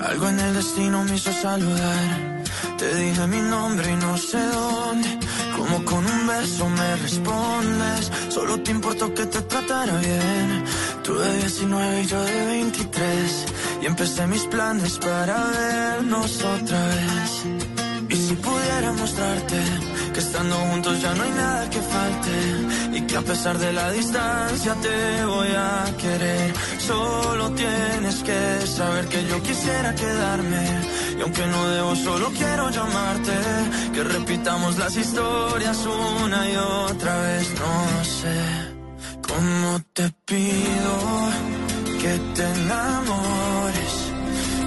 Algo 0.00 0.28
en 0.28 0.40
el 0.40 0.54
destino 0.54 1.04
me 1.04 1.16
hizo 1.16 1.32
saludar. 1.32 2.42
Te 2.76 2.94
dije 2.94 3.26
mi 3.28 3.40
nombre 3.40 3.90
y 3.90 3.96
no 3.96 4.16
sé 4.18 4.38
dónde. 4.38 5.18
Como 5.56 5.84
con 5.84 6.04
un 6.04 6.26
beso 6.26 6.68
me 6.68 6.96
respondes. 6.96 8.10
Solo 8.28 8.60
te 8.60 8.70
importó 8.72 9.14
que 9.14 9.26
te 9.26 9.40
tratara 9.42 9.96
bien. 9.98 10.64
Tú 11.06 11.14
de 11.16 11.38
19 11.38 12.02
y 12.02 12.06
yo 12.06 12.20
de 12.20 12.46
23. 12.46 13.46
Y 13.80 13.86
empecé 13.86 14.26
mis 14.26 14.44
planes 14.46 14.98
para 14.98 15.36
vernos 15.52 16.42
otra 16.42 16.84
vez. 16.84 17.44
Y 18.08 18.16
si 18.16 18.34
pudiera 18.34 18.92
mostrarte 18.92 19.56
que 20.12 20.18
estando 20.18 20.56
juntos 20.56 21.00
ya 21.00 21.14
no 21.14 21.22
hay 21.22 21.30
nada 21.30 21.70
que 21.70 21.80
falte 21.80 22.98
y 22.98 23.00
que 23.02 23.16
a 23.18 23.22
pesar 23.22 23.56
de 23.56 23.72
la 23.72 23.92
distancia 23.92 24.74
te 24.82 25.24
voy 25.26 25.48
a 25.56 25.84
querer. 25.96 26.52
Solo 26.78 27.52
tienes 27.52 28.16
que 28.24 28.66
saber 28.66 29.06
que 29.06 29.24
yo 29.28 29.40
quisiera 29.44 29.94
quedarme 29.94 30.64
y 31.18 31.22
aunque 31.22 31.46
no 31.46 31.68
debo 31.68 31.94
solo 31.94 32.32
quiero 32.36 32.68
llamarte 32.70 33.36
que 33.94 34.02
repitamos 34.02 34.76
las 34.76 34.96
historias 34.96 35.86
una 36.24 36.50
y 36.50 36.56
otra 36.56 37.22
vez. 37.22 37.48
No 37.60 38.04
sé 38.04 38.75
cómo 39.28 39.80
te 39.92 40.10
pido 40.24 41.30
que 42.00 42.18
te 42.34 42.42
enamores 42.42 44.12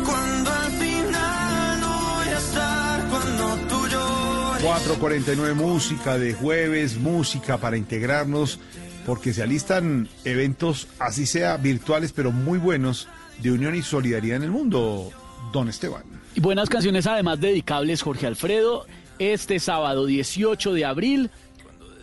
cuando 0.05 0.51
al 0.51 0.71
final 0.71 1.81
no 1.81 2.15
voy 2.15 2.27
a 2.27 2.37
estar 2.37 3.09
cuando 3.09 3.55
tú 3.67 3.87
llores. 3.87 4.65
4.49 4.65 5.55
música 5.55 6.17
de 6.17 6.33
jueves, 6.33 6.97
música 6.97 7.57
para 7.57 7.77
integrarnos, 7.77 8.59
porque 9.05 9.33
se 9.33 9.43
alistan 9.43 10.09
eventos, 10.25 10.87
así 10.99 11.25
sea 11.25 11.57
virtuales, 11.57 12.11
pero 12.11 12.31
muy 12.31 12.59
buenos, 12.59 13.07
de 13.41 13.51
unión 13.51 13.75
y 13.75 13.81
solidaridad 13.81 14.37
en 14.37 14.43
el 14.43 14.51
mundo, 14.51 15.11
don 15.53 15.69
Esteban. 15.69 16.03
Y 16.35 16.41
buenas 16.41 16.69
canciones 16.69 17.07
además 17.07 17.39
dedicables, 17.39 18.01
Jorge 18.01 18.27
Alfredo, 18.27 18.85
este 19.17 19.59
sábado 19.59 20.05
18 20.05 20.73
de 20.73 20.85
abril, 20.85 21.31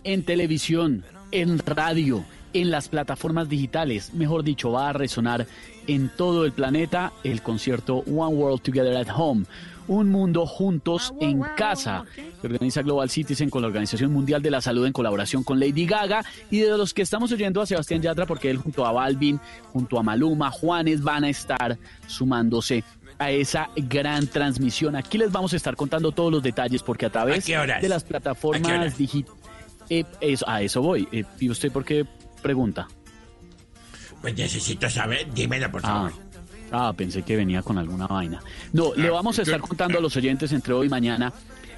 en 0.05 0.25
televisión, 0.25 1.05
en 1.33 1.59
radio, 1.59 2.25
en 2.61 2.71
las 2.71 2.89
plataformas 2.89 3.49
digitales. 3.49 4.15
Mejor 4.15 4.43
dicho, 4.43 4.73
va 4.73 4.89
a 4.89 4.93
resonar 4.93 5.47
en 5.87 6.09
todo 6.09 6.45
el 6.45 6.53
planeta 6.53 7.13
el 7.23 7.43
concierto 7.43 7.99
One 7.99 8.35
World 8.35 8.63
Together 8.63 8.97
at 8.97 9.09
Home. 9.15 9.45
Un 9.89 10.09
mundo 10.09 10.47
juntos 10.47 11.15
en 11.21 11.43
casa, 11.57 12.05
que 12.15 12.47
organiza 12.49 12.83
Global 12.83 13.09
Citizen 13.09 13.51
con 13.51 13.63
la 13.63 13.69
Organización 13.69 14.13
Mundial 14.13 14.43
de 14.43 14.51
la 14.51 14.61
Salud 14.61 14.85
en 14.85 14.93
colaboración 14.93 15.45
con 15.45 15.61
Lady 15.61 15.87
Gaga 15.87 16.25
y 16.51 16.59
de 16.59 16.77
los 16.77 16.93
que 16.93 17.03
estamos 17.03 17.31
oyendo 17.31 17.61
a 17.61 17.67
Sebastián 17.67 18.03
Yatra 18.03 18.27
porque 18.27 18.51
él 18.51 18.57
junto 18.57 18.85
a 18.85 18.91
Balvin, 18.91 19.39
junto 19.73 19.99
a 19.99 20.03
Maluma, 20.03 20.51
Juanes 20.51 21.03
van 21.03 21.23
a 21.23 21.29
estar 21.29 21.79
sumándose 22.09 22.83
a 23.19 23.31
esa 23.31 23.71
gran 23.77 24.27
transmisión. 24.27 24.97
Aquí 24.97 25.19
les 25.19 25.31
vamos 25.31 25.53
a 25.53 25.57
estar 25.57 25.77
contando 25.77 26.11
todos 26.11 26.33
los 26.33 26.43
detalles 26.43 26.83
porque 26.83 27.07
a 27.07 27.11
través 27.11 27.47
de 27.47 27.89
las 27.89 28.03
¿A 28.03 28.07
qué 28.07 28.09
plataformas 28.09 28.99
digitales... 28.99 30.43
a 30.47 30.63
eso 30.63 30.83
voy. 30.83 31.07
Eh, 31.13 31.23
¿Y 31.39 31.49
usted 31.49 31.71
por 31.71 31.85
qué 31.85 32.05
pregunta? 32.47 32.87
Pues 34.23 34.37
necesito 34.37 34.89
saber, 34.89 35.27
dímelo 35.35 35.71
por 35.71 35.83
favor. 35.83 36.13
Ah, 36.73 36.93
pensé 36.97 37.23
que 37.23 37.37
venía 37.37 37.63
con 37.63 37.77
alguna 37.79 38.07
vaina. 38.07 38.41
No, 38.73 38.95
le 38.95 39.11
vamos 39.11 39.39
a 39.39 39.43
estar 39.43 39.61
contando 39.61 39.99
a 39.99 40.01
los 40.01 40.17
oyentes 40.17 40.53
entre 40.53 40.73
hoy 40.75 40.87
y 40.87 40.91
mañana. 40.91 41.33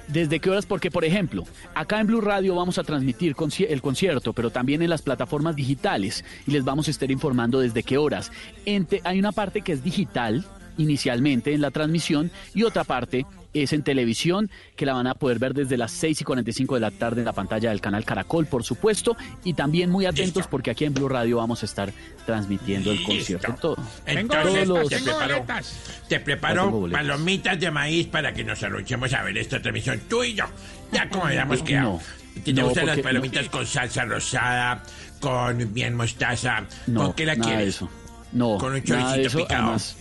¿Desde 0.07 0.39
qué 0.39 0.49
horas? 0.49 0.65
Porque, 0.65 0.89
por 0.89 1.05
ejemplo, 1.05 1.43
acá 1.75 1.99
en 1.99 2.07
Blue 2.07 2.21
Radio 2.21 2.55
vamos 2.55 2.79
a 2.79 2.83
transmitir 2.83 3.35
conci- 3.35 3.67
el 3.69 3.81
concierto, 3.81 4.33
pero 4.33 4.49
también 4.49 4.81
en 4.81 4.89
las 4.89 5.03
plataformas 5.03 5.55
digitales 5.55 6.25
y 6.47 6.51
les 6.51 6.63
vamos 6.63 6.87
a 6.87 6.91
estar 6.91 7.11
informando 7.11 7.59
desde 7.59 7.83
qué 7.83 7.97
horas. 7.99 8.31
Ente- 8.65 9.01
hay 9.03 9.19
una 9.19 9.31
parte 9.31 9.61
que 9.61 9.71
es 9.73 9.83
digital 9.83 10.45
inicialmente 10.79 11.53
en 11.53 11.61
la 11.61 11.69
transmisión 11.71 12.31
y 12.55 12.63
otra 12.63 12.83
parte 12.83 13.25
es 13.53 13.73
en 13.73 13.81
televisión 13.83 14.49
que 14.75 14.85
la 14.85 14.93
van 14.93 15.07
a 15.07 15.15
poder 15.15 15.39
ver 15.39 15.53
desde 15.53 15.77
las 15.77 15.91
6 15.91 16.21
y 16.21 16.23
45 16.23 16.75
de 16.75 16.81
la 16.81 16.91
tarde 16.91 17.21
en 17.21 17.25
la 17.25 17.33
pantalla 17.33 17.69
del 17.69 17.81
canal 17.81 18.05
Caracol, 18.05 18.45
por 18.45 18.63
supuesto, 18.63 19.17
y 19.43 19.53
también 19.53 19.89
muy 19.89 20.05
atentos 20.05 20.47
porque 20.47 20.71
aquí 20.71 20.85
en 20.85 20.93
Blue 20.93 21.09
Radio 21.09 21.37
vamos 21.37 21.63
a 21.63 21.65
estar 21.65 21.91
transmitiendo 22.25 22.91
el 22.91 23.01
concierto. 23.03 23.55
Todo. 23.59 23.77
Entonces, 24.05 24.65
Todos 24.67 24.81
los- 24.81 24.89
te 24.89 26.19
preparo, 26.19 26.65
te 26.65 26.69
boletas. 26.71 27.01
palomitas 27.01 27.59
de 27.59 27.71
maíz 27.71 28.07
para 28.07 28.33
que 28.33 28.43
nos 28.43 28.61
arrochemos 28.63 29.13
a 29.13 29.23
ver 29.23 29.37
esta 29.37 29.61
transmisión, 29.61 29.99
tú 30.09 30.23
y 30.23 30.35
yo. 30.35 30.45
Ya 30.91 31.09
como 31.09 31.25
habíamos 31.25 31.63
quedado. 31.63 31.93
No, 32.35 32.43
¿Te 32.43 32.53
no, 32.53 32.65
gustan 32.65 32.85
las 32.85 32.99
palomitas 32.99 33.49
con 33.49 33.65
salsa 33.65 34.05
rosada, 34.05 34.83
con 35.19 35.73
bien 35.73 35.95
mostaza? 35.95 36.63
No, 36.87 37.05
¿Con 37.05 37.13
qué 37.13 37.25
la 37.25 37.35
nada 37.35 37.47
quieres? 37.49 37.65
de 37.65 37.69
eso. 37.69 37.89
No, 38.31 38.57
Con 38.59 38.73
un 38.73 38.83
choricito 38.83 39.37
picado. 39.39 39.63
además. 39.63 39.97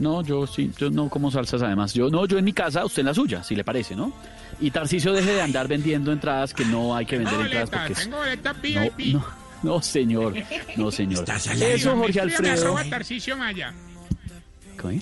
No, 0.00 0.22
yo 0.22 0.46
sí, 0.46 0.70
yo 0.78 0.90
no 0.90 1.08
como 1.08 1.30
salsas 1.30 1.62
además. 1.62 1.92
Yo 1.94 2.08
no, 2.10 2.26
yo 2.26 2.38
en 2.38 2.44
mi 2.44 2.52
casa, 2.52 2.84
usted 2.84 3.00
en 3.00 3.06
la 3.06 3.14
suya, 3.14 3.44
si 3.44 3.54
le 3.54 3.62
parece, 3.64 3.94
¿no? 3.94 4.12
Y 4.60 4.70
Tarcicio 4.70 5.12
deje 5.12 5.32
de 5.34 5.42
andar 5.42 5.68
vendiendo 5.68 6.10
entradas 6.10 6.52
que 6.54 6.64
no 6.64 6.96
hay 6.96 7.06
que 7.06 7.18
vender 7.18 7.40
entradas 7.40 7.70
porque 7.70 7.92
es... 7.92 7.98
Tengo 8.00 8.16
boletas 8.16 8.56
No, 8.56 8.62
VIP. 8.62 9.14
no, 9.14 9.24
no, 9.62 9.82
señor, 9.82 10.34
no, 10.76 10.90
señor. 10.90 11.24
al 11.30 11.40
aire. 11.52 11.74
Eso, 11.74 11.96
Jorge 11.96 12.20
Alfredo. 12.20 12.52
arroba 12.62 12.84
Tarcisio 12.84 13.36
Maya. 13.36 13.72
¿Qué? 14.80 15.00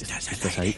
¿Estás 0.00 0.58
ahí? 0.58 0.70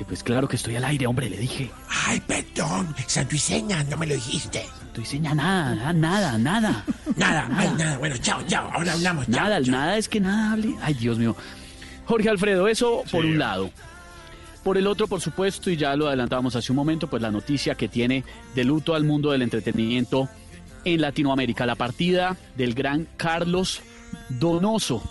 Eh, 0.00 0.04
Pues 0.08 0.22
claro 0.22 0.48
que 0.48 0.56
estoy 0.56 0.76
al 0.76 0.84
aire, 0.84 1.06
hombre, 1.06 1.28
le 1.30 1.36
dije. 1.38 1.70
Ay, 2.06 2.20
perdón, 2.26 2.94
santuiseña, 3.06 3.82
no 3.84 3.96
me 3.98 4.06
lo 4.06 4.14
dijiste. 4.14 4.64
Santuiseña, 4.80 5.34
nada, 5.34 5.92
nada, 5.92 6.38
nada. 6.38 6.84
Nada, 7.16 7.48
ay, 7.54 7.70
nada. 7.78 7.96
Bueno, 7.98 8.14
chao, 8.18 8.42
chao. 8.46 8.70
Ahora 8.74 8.92
hablamos. 8.92 9.24
chao, 9.26 9.34
Nada, 9.44 9.62
chao. 9.62 9.72
nada 9.72 9.96
es 9.96 10.06
que 10.08 10.20
nada 10.20 10.52
hable. 10.52 10.74
Ay, 10.82 10.92
Dios 10.94 11.18
mío. 11.18 11.34
Jorge 12.06 12.28
Alfredo, 12.28 12.68
eso 12.68 13.02
por 13.10 13.24
un 13.24 13.38
lado. 13.38 13.70
Por 14.62 14.78
el 14.78 14.86
otro, 14.86 15.06
por 15.06 15.20
supuesto, 15.20 15.70
y 15.70 15.76
ya 15.76 15.94
lo 15.94 16.08
adelantábamos 16.08 16.56
hace 16.56 16.72
un 16.72 16.76
momento, 16.76 17.08
pues 17.08 17.22
la 17.22 17.30
noticia 17.30 17.74
que 17.74 17.88
tiene 17.88 18.24
de 18.54 18.64
luto 18.64 18.94
al 18.94 19.04
mundo 19.04 19.30
del 19.30 19.42
entretenimiento 19.42 20.28
en 20.84 21.00
Latinoamérica, 21.00 21.66
la 21.66 21.74
partida 21.74 22.36
del 22.56 22.74
gran 22.74 23.06
Carlos 23.16 23.82
Donoso, 24.28 25.02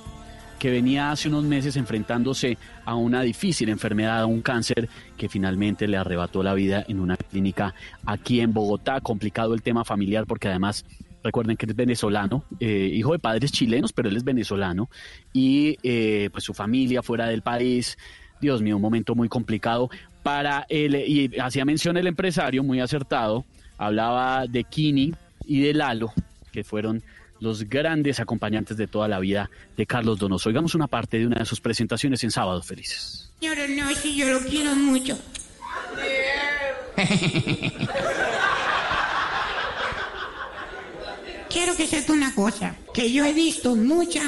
que 0.59 0.71
venía 0.71 1.11
hace 1.11 1.27
unos 1.27 1.43
meses 1.43 1.75
enfrentándose 1.75 2.57
a 2.85 2.95
una 2.95 3.21
difícil 3.21 3.69
enfermedad, 3.69 4.21
a 4.21 4.25
un 4.25 4.41
cáncer 4.41 4.89
que 5.17 5.29
finalmente 5.29 5.87
le 5.87 5.97
arrebató 5.97 6.43
la 6.43 6.53
vida 6.53 6.85
en 6.87 6.99
una 6.99 7.17
clínica 7.17 7.75
aquí 8.05 8.39
en 8.39 8.53
Bogotá. 8.53 9.01
Complicado 9.01 9.53
el 9.53 9.61
tema 9.61 9.83
familiar 9.83 10.25
porque 10.25 10.47
además 10.47 10.85
recuerden 11.25 11.57
que 11.57 11.65
es 11.65 11.75
venezolano, 11.75 12.45
eh, 12.59 12.89
hijo 12.93 13.11
de 13.11 13.19
padres 13.19 13.51
chilenos, 13.51 13.91
pero 13.91 14.09
él 14.09 14.15
es 14.15 14.23
venezolano 14.23 14.89
y 15.33 15.77
eh, 15.81 16.29
pues 16.31 16.43
su 16.43 16.53
familia 16.53 17.01
fuera 17.01 17.25
del 17.27 17.41
país. 17.41 17.97
Dios 18.39 18.61
mío, 18.61 18.75
un 18.75 18.81
momento 18.81 19.15
muy 19.15 19.27
complicado 19.27 19.89
para 20.21 20.65
él. 20.69 20.95
Y 20.95 21.31
hacía 21.39 21.65
mención 21.65 21.97
el 21.97 22.07
empresario, 22.07 22.63
muy 22.63 22.79
acertado, 22.79 23.43
hablaba 23.77 24.45
de 24.45 24.63
Kini 24.65 25.13
y 25.45 25.61
de 25.61 25.73
Lalo, 25.73 26.13
que 26.51 26.63
fueron 26.63 27.01
los 27.39 27.67
grandes 27.67 28.19
acompañantes 28.19 28.77
de 28.77 28.87
toda 28.87 29.07
la 29.07 29.19
vida 29.19 29.49
de 29.75 29.85
Carlos 29.85 30.19
Donoso. 30.19 30.49
Oigamos 30.49 30.75
una 30.75 30.87
parte 30.87 31.17
de 31.17 31.25
una 31.25 31.39
de 31.39 31.45
sus 31.45 31.59
presentaciones 31.59 32.23
en 32.23 32.29
Sábados 32.31 32.67
Felices. 32.67 33.31
Señor 33.39 33.57
no, 33.69 33.89
si 33.95 34.15
yo 34.15 34.27
lo 34.27 34.39
quiero 34.47 34.75
mucho. 34.75 35.17
Quiero 41.55 41.73
que 41.77 41.87
sepa 41.87 42.11
una 42.11 42.35
cosa, 42.35 42.75
que 42.93 43.13
yo 43.13 43.23
he 43.23 43.31
visto 43.31 43.77
muchas 43.77 44.25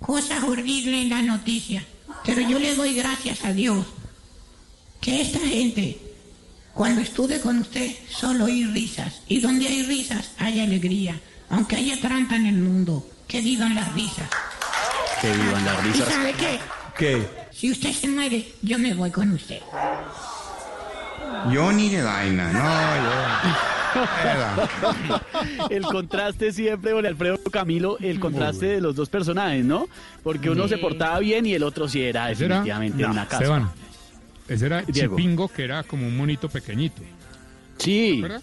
cosas 0.00 0.42
horribles 0.42 1.02
en 1.04 1.08
las 1.08 1.22
noticias, 1.22 1.84
pero 2.24 2.40
yo 2.40 2.58
le 2.58 2.74
doy 2.74 2.94
gracias 2.94 3.44
a 3.44 3.52
Dios 3.52 3.86
que 5.00 5.20
esta 5.20 5.38
gente, 5.38 6.00
cuando 6.74 7.00
estuve 7.00 7.40
con 7.40 7.58
usted, 7.58 7.94
solo 8.10 8.46
hay 8.46 8.64
risas, 8.64 9.20
y 9.28 9.38
donde 9.38 9.68
hay 9.68 9.84
risas 9.84 10.32
hay 10.36 10.58
alegría, 10.58 11.20
aunque 11.48 11.76
haya 11.76 12.00
trampa 12.00 12.34
en 12.34 12.46
el 12.46 12.56
mundo, 12.56 13.08
que 13.28 13.40
vivan 13.40 13.76
las 13.76 13.94
risas. 13.94 14.28
Que 15.20 15.32
vivan 15.32 15.64
las 15.64 15.86
¿Y 15.86 15.88
risas. 15.92 16.08
sabe 16.08 16.32
qué? 16.32 16.58
¿Qué? 16.98 17.28
Si 17.52 17.70
usted 17.70 17.92
se 17.92 18.08
muere, 18.08 18.52
yo 18.62 18.80
me 18.80 18.94
voy 18.94 19.12
con 19.12 19.30
usted. 19.32 19.60
Yo 21.52 21.72
ni 21.72 21.88
de 21.88 22.02
vaina, 22.02 22.52
no, 22.52 23.68
el 25.70 25.82
contraste 25.82 26.52
siempre, 26.52 26.92
Jorge 26.92 27.08
Alfredo 27.08 27.38
Camilo, 27.50 27.98
el 28.00 28.20
contraste 28.20 28.66
de 28.66 28.80
los 28.80 28.94
dos 28.96 29.08
personajes, 29.08 29.64
¿no? 29.64 29.88
Porque 30.22 30.50
uno 30.50 30.64
Sí. 30.64 30.70
se 30.70 30.78
portaba 30.78 31.18
bien 31.20 31.46
y 31.46 31.54
el 31.54 31.62
otro 31.62 31.88
sí 31.88 32.02
era 32.02 32.30
Ese 32.30 32.44
era- 32.46 32.56
definitivamente 32.56 33.02
No, 33.02 33.10
una 33.10 33.24
casa. 33.26 33.44
Esteban, 33.44 33.70
Ese 34.48 34.66
era 34.66 34.82
Diego. 34.82 35.16
Chipingo, 35.16 35.48
que 35.48 35.64
era 35.64 35.82
como 35.82 36.06
un 36.06 36.16
monito 36.16 36.48
pequeñito. 36.48 37.02
Sí. 37.78 38.22
Era- 38.24 38.40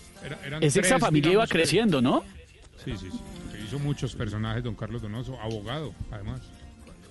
Es 0.62 0.76
esa 0.76 0.82
tres, 0.88 1.02
familia 1.02 1.30
digamos, 1.30 1.50
iba 1.50 1.54
creciendo, 1.54 2.02
¿no? 2.02 2.24
Sí, 2.84 2.94
sí, 2.98 3.08
sí. 3.12 3.20
Se 3.52 3.62
hizo 3.62 3.80
muchos 3.80 4.16
personajes, 4.16 4.64
don 4.64 4.76
Carlos 4.76 5.02
Donoso, 5.02 5.40
abogado, 5.42 5.94
además. 6.12 6.42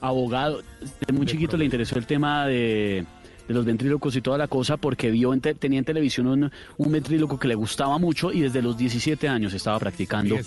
abogado, 0.01 0.63
desde 0.81 1.13
muy 1.13 1.27
chiquito 1.27 1.57
le 1.57 1.65
interesó 1.65 1.99
el 1.99 2.07
tema 2.07 2.47
de, 2.47 3.05
de 3.49 3.55
los 3.55 3.65
ventrílocos 3.65 4.17
y 4.17 4.21
toda 4.21 4.39
la 4.39 4.49
cosa 4.49 4.77
porque 4.77 5.11
vio 5.11 5.35
en 5.35 5.41
te- 5.41 5.55
tenía 5.55 5.79
en 5.79 5.85
televisión 5.85 6.27
un, 6.27 6.51
un 6.79 6.93
ventríloco 6.93 7.39
que 7.39 7.49
le 7.49 7.55
gustaba 7.55 7.99
mucho 7.99 8.33
y 8.33 8.41
desde 8.41 8.63
los 8.63 8.77
17 8.77 9.29
años 9.29 9.53
estaba 9.55 9.79
practicando 9.79 10.39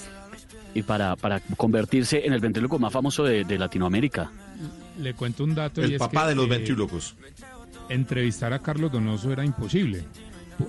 y 0.74 0.82
para, 0.84 1.16
para 1.16 1.40
convertirse 1.56 2.26
en 2.26 2.34
el 2.34 2.40
ventríloco 2.40 2.78
más 2.80 2.92
famoso 2.94 3.24
de, 3.24 3.44
de 3.44 3.58
Latinoamérica. 3.58 4.32
Le 5.00 5.14
cuento 5.14 5.44
un 5.44 5.54
dato. 5.56 5.82
El 5.82 5.92
y 5.92 5.94
es 5.94 6.00
papá 6.00 6.24
que, 6.24 6.30
de 6.30 6.36
los 6.36 6.46
eh, 6.46 6.50
ventrílocos. 6.50 7.16
Entrevistar 7.90 8.52
a 8.54 8.60
Carlos 8.60 8.92
Donoso 8.92 9.32
era 9.32 9.46
imposible. 9.46 10.04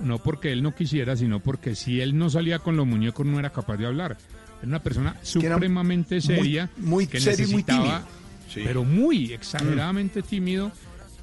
No 0.03 0.19
porque 0.19 0.51
él 0.51 0.61
no 0.61 0.73
quisiera, 0.75 1.15
sino 1.17 1.39
porque 1.39 1.73
si 1.75 1.99
él 1.99 2.17
no 2.17 2.29
salía 2.29 2.59
con 2.59 2.77
los 2.77 2.85
muñecos 2.85 3.25
no 3.25 3.39
era 3.39 3.49
capaz 3.49 3.77
de 3.77 3.87
hablar. 3.87 4.17
Era 4.59 4.67
una 4.67 4.83
persona 4.83 5.15
supremamente 5.23 6.15
muy- 6.15 6.21
seria, 6.21 6.69
muy 6.77 7.07
que 7.07 7.19
serio 7.19 7.45
y 7.45 7.51
muy 7.51 7.61
necesitaba, 7.63 7.83
tímido. 7.83 8.19
Sí. 8.53 8.61
pero 8.63 8.83
muy 8.83 9.33
exageradamente 9.33 10.21
tímido. 10.21 10.71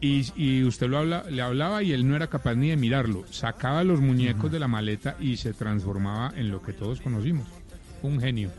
Y, 0.00 0.26
y 0.36 0.62
usted 0.64 0.88
lo 0.88 0.98
habla, 0.98 1.24
le 1.30 1.40
hablaba 1.42 1.82
y 1.82 1.92
él 1.92 2.06
no 2.06 2.16
era 2.16 2.26
capaz 2.26 2.54
ni 2.54 2.68
de 2.70 2.76
mirarlo. 2.76 3.24
Sacaba 3.30 3.82
los 3.82 4.00
muñecos 4.00 4.52
de 4.52 4.58
la 4.58 4.68
maleta 4.68 5.16
y 5.18 5.36
se 5.38 5.52
transformaba 5.54 6.32
en 6.36 6.50
lo 6.50 6.60
que 6.62 6.72
todos 6.74 7.00
conocimos. 7.00 7.46
Un 8.02 8.20
genio. 8.20 8.50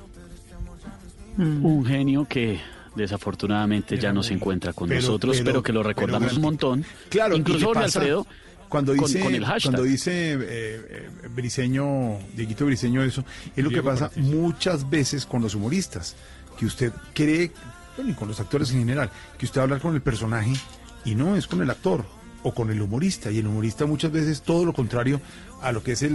Un 1.37 1.85
genio 1.85 2.25
que 2.27 2.59
desafortunadamente 2.95 3.97
ya 3.99 4.11
no 4.11 4.23
se 4.23 4.33
encuentra 4.33 4.73
con 4.73 4.89
Pero- 4.89 5.01
nosotros, 5.01 5.37
pero, 5.37 5.45
pero- 5.51 5.63
que 5.63 5.71
lo 5.73 5.83
recordamos 5.83 6.29
pero- 6.29 6.35
un 6.37 6.41
montón. 6.41 6.85
Claro, 7.09 7.35
incluso 7.37 7.71
pasa 7.71 7.99
Alfredo 7.99 8.25
cuando 8.67 8.95
con- 8.95 9.05
dice, 9.05 9.19
con 9.19 9.35
el 9.35 9.45
hashtag. 9.45 9.71
cuando 9.73 9.83
dice 9.83 10.33
eh, 10.33 10.37
eh, 10.41 11.09
Briseño, 11.35 12.17
Dieguito 12.35 12.65
Briseño 12.65 13.03
eso, 13.03 13.23
es 13.55 13.63
lo 13.63 13.69
que 13.69 13.83
pasa 13.83 14.09
muchas 14.15 14.89
veces 14.89 15.27
con 15.27 15.43
los 15.43 15.53
humoristas, 15.53 16.15
que 16.57 16.65
usted 16.65 16.91
cree, 17.13 17.51
bueno, 17.95 18.11
y 18.11 18.13
con 18.15 18.27
los 18.27 18.39
actores 18.39 18.71
en 18.71 18.79
general, 18.79 19.11
que 19.37 19.45
usted 19.45 19.59
va 19.59 19.61
a 19.61 19.65
hablar 19.65 19.79
con 19.79 19.93
el 19.93 20.01
personaje 20.01 20.53
y 21.05 21.15
no 21.15 21.35
es 21.35 21.47
con 21.47 21.61
el 21.61 21.69
actor 21.69 22.05
o 22.43 22.53
con 22.53 22.69
el 22.69 22.81
humorista, 22.81 23.29
y 23.31 23.39
el 23.39 23.47
humorista 23.47 23.85
muchas 23.85 24.11
veces 24.11 24.41
todo 24.41 24.63
lo 24.65 24.71
contrario 24.73 25.19
a 25.61 25.71
lo 25.71 25.81
que 25.83 25.93
es 25.93 26.03
el, 26.03 26.13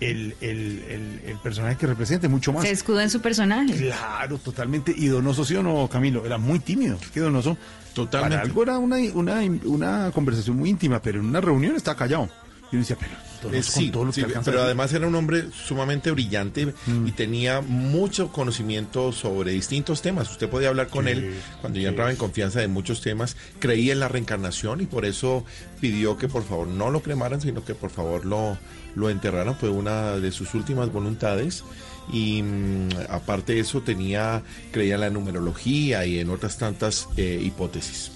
el, 0.00 0.36
el, 0.40 0.84
el- 0.88 1.20
el 1.26 1.38
personaje 1.42 1.76
que 1.76 1.86
representa, 1.86 2.28
mucho 2.28 2.52
más. 2.52 2.62
Se 2.64 2.70
escuda 2.70 3.02
en 3.02 3.10
su 3.10 3.20
personaje. 3.20 3.74
Claro, 3.74 4.38
totalmente. 4.38 4.94
Y 4.96 5.06
Donoso, 5.06 5.44
¿sí 5.44 5.54
o 5.56 5.62
no, 5.62 5.88
Camilo? 5.88 6.24
Era 6.26 6.36
muy 6.38 6.60
tímido. 6.60 6.98
Que 7.14 7.20
Donoso, 7.20 7.56
Totalmente. 7.94 8.36
para 8.36 8.46
algo 8.46 8.62
era 8.62 8.78
una, 8.78 8.96
una, 9.14 9.40
una 9.64 10.10
conversación 10.12 10.56
muy 10.58 10.68
íntima, 10.70 11.00
pero 11.00 11.20
en 11.20 11.26
una 11.26 11.40
reunión 11.40 11.74
estaba 11.74 11.96
callado. 11.96 12.28
Y 12.70 12.76
uno 12.76 12.80
decía, 12.82 12.96
pero 13.00 13.12
Eh, 13.48 13.52
con 13.52 13.62
sí, 13.62 13.90
todo 13.90 14.04
lo 14.04 14.10
que 14.10 14.16
sí, 14.16 14.22
alcanza 14.22 14.50
a 14.50 14.52
pero 14.52 14.64
además 14.64 14.92
era 14.92 15.06
un 15.06 15.14
hombre 15.14 15.44
sumamente 15.52 16.10
brillante 16.10 16.74
Mm. 16.86 17.06
y 17.08 17.12
tenía 17.12 17.60
mucho 17.60 18.28
conocimiento 18.32 19.12
sobre 19.12 19.52
distintos 19.52 20.02
temas. 20.02 20.30
Usted 20.30 20.48
podía 20.48 20.68
hablar 20.68 20.88
con 20.88 21.06
Sí, 21.06 21.12
él 21.12 21.34
cuando 21.60 21.78
ya 21.78 21.88
entraba 21.88 22.10
en 22.10 22.16
confianza 22.16 22.60
de 22.60 22.68
muchos 22.68 23.00
temas. 23.00 23.36
Creía 23.58 23.92
en 23.92 24.00
la 24.00 24.08
reencarnación 24.08 24.80
y 24.80 24.86
por 24.86 25.04
eso 25.04 25.44
pidió 25.80 26.16
que 26.18 26.28
por 26.28 26.44
favor 26.44 26.68
no 26.68 26.90
lo 26.90 27.00
cremaran, 27.02 27.40
sino 27.40 27.64
que 27.64 27.74
por 27.74 27.90
favor 27.90 28.26
lo, 28.26 28.58
lo 28.94 29.10
enterraran. 29.10 29.56
Fue 29.56 29.70
una 29.70 30.16
de 30.16 30.32
sus 30.32 30.54
últimas 30.54 30.92
voluntades. 30.92 31.64
Y 32.12 32.42
mm, 32.42 32.88
aparte 33.08 33.54
de 33.54 33.60
eso 33.60 33.82
tenía, 33.82 34.42
creía 34.72 34.96
en 34.96 35.00
la 35.02 35.10
numerología 35.10 36.04
y 36.06 36.18
en 36.18 36.30
otras 36.30 36.58
tantas 36.58 37.08
eh, 37.16 37.40
hipótesis. 37.42 38.10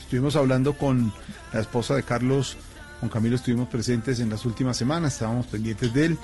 Estuvimos 0.00 0.36
hablando 0.36 0.72
con 0.74 1.12
la 1.52 1.60
esposa 1.60 1.94
de 1.96 2.02
Carlos, 2.02 2.56
con 3.00 3.08
Camilo, 3.08 3.36
estuvimos 3.36 3.68
presentes 3.68 4.20
en 4.20 4.30
las 4.30 4.44
últimas 4.44 4.76
semanas, 4.76 5.14
estábamos 5.14 5.46
pendientes 5.46 5.92
de 5.94 6.06
él. 6.06 6.18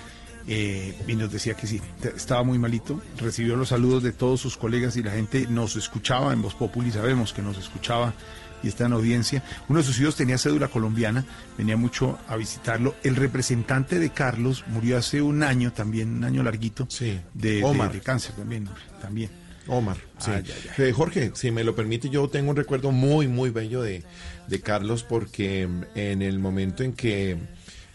eh, 0.49 0.99
y 1.07 1.15
nos 1.15 1.31
decía 1.31 1.55
que 1.55 1.69
sí, 1.69 1.81
estaba 2.17 2.43
muy 2.43 2.59
malito, 2.59 3.01
recibió 3.19 3.55
los 3.55 3.69
saludos 3.69 4.03
de 4.03 4.11
todos 4.11 4.41
sus 4.41 4.57
colegas 4.57 4.97
y 4.97 5.03
la 5.05 5.13
gente 5.13 5.47
nos 5.49 5.77
escuchaba 5.77 6.33
en 6.33 6.43
Voz 6.43 6.55
Populi, 6.57 6.91
sabemos 6.91 7.33
que 7.33 7.43
nos 7.43 7.59
escuchaba 7.59 8.13
y 8.61 8.67
está 8.67 8.87
en 8.87 8.93
audiencia. 8.93 9.45
Uno 9.69 9.79
de 9.79 9.85
sus 9.85 10.01
hijos 10.01 10.17
tenía 10.17 10.39
cédula 10.39 10.67
colombiana, 10.67 11.25
venía 11.57 11.77
mucho 11.77 12.19
a 12.27 12.35
visitarlo. 12.37 12.97
El 13.05 13.15
representante 13.15 14.01
de 14.01 14.11
Carlos 14.11 14.65
murió 14.67 14.99
hace 14.99 15.23
un 15.23 15.45
año 15.45 15.73
también, 15.73 16.17
un 16.17 16.25
año 16.25 16.43
larguito, 16.43 16.89
de, 16.99 17.21
de- 17.35 17.63
Omar. 17.63 17.93
de 17.93 18.01
cáncer 18.01 18.35
también, 18.35 18.69
también. 19.01 19.31
Omar, 19.69 19.97
sí. 20.19 20.33
Ay, 20.33 20.43
ay, 20.77 20.89
Eh, 20.89 20.93
Jorge, 20.93 21.31
si 21.37 21.53
me 21.53 21.63
lo 21.63 21.77
permite, 21.77 22.09
yo 22.11 22.29
tengo 22.29 22.51
un 22.51 22.57
recuerdo 22.57 22.91
muy, 22.91 23.29
muy 23.29 23.51
bello 23.51 23.81
de, 23.81 24.03
de 24.49 24.61
Carlos 24.61 25.03
porque 25.05 25.67
mm, 25.67 25.83
en 25.95 26.23
el 26.23 26.39
momento 26.39 26.83
en 26.83 26.93
que, 26.93 27.37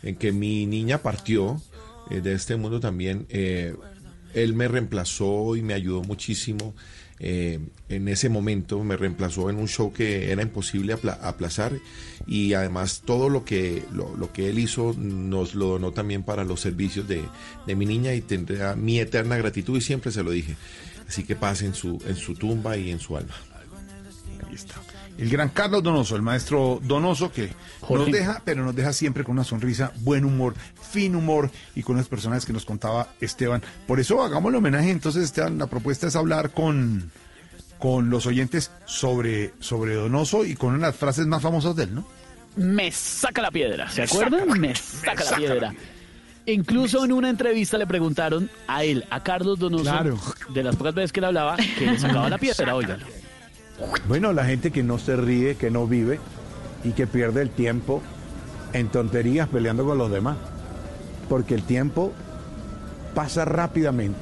en 0.04 0.16
que 0.16 0.32
mi 0.32 0.66
niña 0.66 1.00
partió 1.02 1.62
eh, 2.10 2.22
de 2.22 2.34
este 2.34 2.56
mundo 2.56 2.80
también, 2.80 3.26
eh, 3.30 3.76
él 4.34 4.54
me 4.54 4.68
reemplazó 4.68 5.56
y 5.56 5.62
me 5.62 5.74
ayudó 5.74 6.04
muchísimo. 6.04 6.74
eh, 7.20 7.60
en 7.90 8.08
ese 8.10 8.30
momento 8.30 8.84
me 8.84 8.96
reemplazó 8.96 9.50
en 9.50 9.56
un 9.56 9.68
show 9.68 9.92
que 9.92 10.32
era 10.32 10.44
imposible 10.44 10.94
apla- 10.94 11.18
aplazar 11.24 11.72
y 12.28 12.54
además 12.54 13.02
todo 13.06 13.28
lo 13.30 13.44
que 13.44 13.84
lo, 13.92 14.16
lo 14.16 14.32
que 14.32 14.50
él 14.50 14.60
hizo 14.60 14.94
nos 14.94 15.56
lo 15.56 15.68
donó 15.70 15.94
también 15.94 16.22
para 16.22 16.44
los 16.44 16.60
servicios 16.62 17.08
de, 17.08 17.24
de 17.66 17.76
mi 17.76 17.86
niña 17.88 18.14
y 18.14 18.22
tendrá 18.22 18.76
mi 18.76 19.00
eterna 19.00 19.36
gratitud 19.38 19.78
y 19.78 19.82
siempre 19.82 20.12
se 20.12 20.22
lo 20.22 20.30
dije 20.30 20.56
así 21.08 21.24
que 21.24 21.36
pase 21.36 21.66
en 21.66 21.74
su 21.74 21.98
en 22.08 22.18
su 22.18 22.36
tumba 22.36 22.78
y 22.78 22.92
en 22.92 23.00
su 23.00 23.18
alma 23.18 23.34
Ahí 24.48 24.54
está. 24.56 24.76
El 25.18 25.30
gran 25.30 25.50
Carlos 25.50 25.82
Donoso, 25.82 26.16
el 26.16 26.22
maestro 26.22 26.80
Donoso, 26.84 27.32
que 27.32 27.50
Jorge. 27.82 28.04
nos 28.04 28.12
deja, 28.14 28.42
pero 28.46 28.64
nos 28.64 28.76
deja 28.76 28.94
siempre 28.94 29.24
con 29.24 29.34
una 29.34 29.44
sonrisa, 29.44 29.92
buen 30.02 30.26
humor, 30.26 30.54
fin 30.92 31.16
humor 31.16 31.50
y 31.76 31.82
con 31.84 31.98
las 31.98 32.08
personas 32.08 32.46
que 32.46 32.54
nos 32.54 32.66
contaba 32.66 33.08
Esteban. 33.20 33.64
Por 33.88 34.00
eso 34.00 34.22
hagámosle 34.24 34.60
homenaje. 34.60 34.92
Entonces, 34.92 35.24
Esteban, 35.24 35.58
la 35.58 35.66
propuesta 35.68 36.06
es 36.08 36.16
hablar 36.16 36.52
con, 36.52 37.12
con 37.80 38.10
los 38.12 38.28
oyentes 38.28 38.70
sobre, 38.86 39.54
sobre 39.60 39.96
Donoso 39.96 40.46
y 40.46 40.54
con 40.56 40.70
una 40.76 40.88
de 40.88 40.92
las 40.92 40.96
frases 40.96 41.26
más 41.26 41.42
famosas 41.42 41.76
de 41.76 41.84
él, 41.86 41.96
¿no? 41.96 42.08
Me 42.56 42.92
saca 42.92 43.42
la 43.42 43.52
piedra, 43.52 43.90
¿se 43.90 44.02
Me 44.02 44.06
acuerdan? 44.06 44.40
saca 44.42 44.54
me 44.54 44.60
me 44.68 44.76
saca 44.76 45.14
la 45.16 45.22
saca 45.24 45.38
piedra. 45.38 45.76
Incluso 46.46 47.04
en 47.04 47.12
una 47.12 47.30
entrevista 47.30 47.78
le 47.78 47.86
preguntaron 47.88 48.50
a 48.68 48.84
él, 48.84 49.04
a 49.10 49.22
Carlos 49.22 49.60
Donoso, 49.60 49.84
Claro. 49.84 50.20
de 50.54 50.64
las 50.64 50.76
pocas 50.76 50.94
veces 50.96 51.12
que 51.12 51.22
le 51.22 51.28
hablaba, 51.28 51.58
que 51.58 51.86
le 51.88 52.00
sacaba 52.00 52.30
la 52.30 52.38
piedra, 52.38 52.74
óigalo. 52.76 53.06
Bueno, 54.08 54.34
la 54.34 54.46
gente 54.46 54.72
que 54.72 54.84
no 54.84 54.98
se 54.98 55.16
ríe, 55.16 55.56
que 55.56 55.70
no 55.72 55.88
vive 55.88 56.20
y 56.84 56.92
que 56.92 57.08
pierde 57.08 57.42
el 57.42 57.50
tiempo 57.50 58.02
en 58.74 58.88
tonterías 58.90 59.48
peleando 59.50 59.86
con 59.86 59.98
los 59.98 60.10
demás. 60.12 60.38
Porque 61.30 61.54
el 61.56 61.64
tiempo 61.64 62.14
pasa 63.14 63.46
rápidamente. 63.46 64.20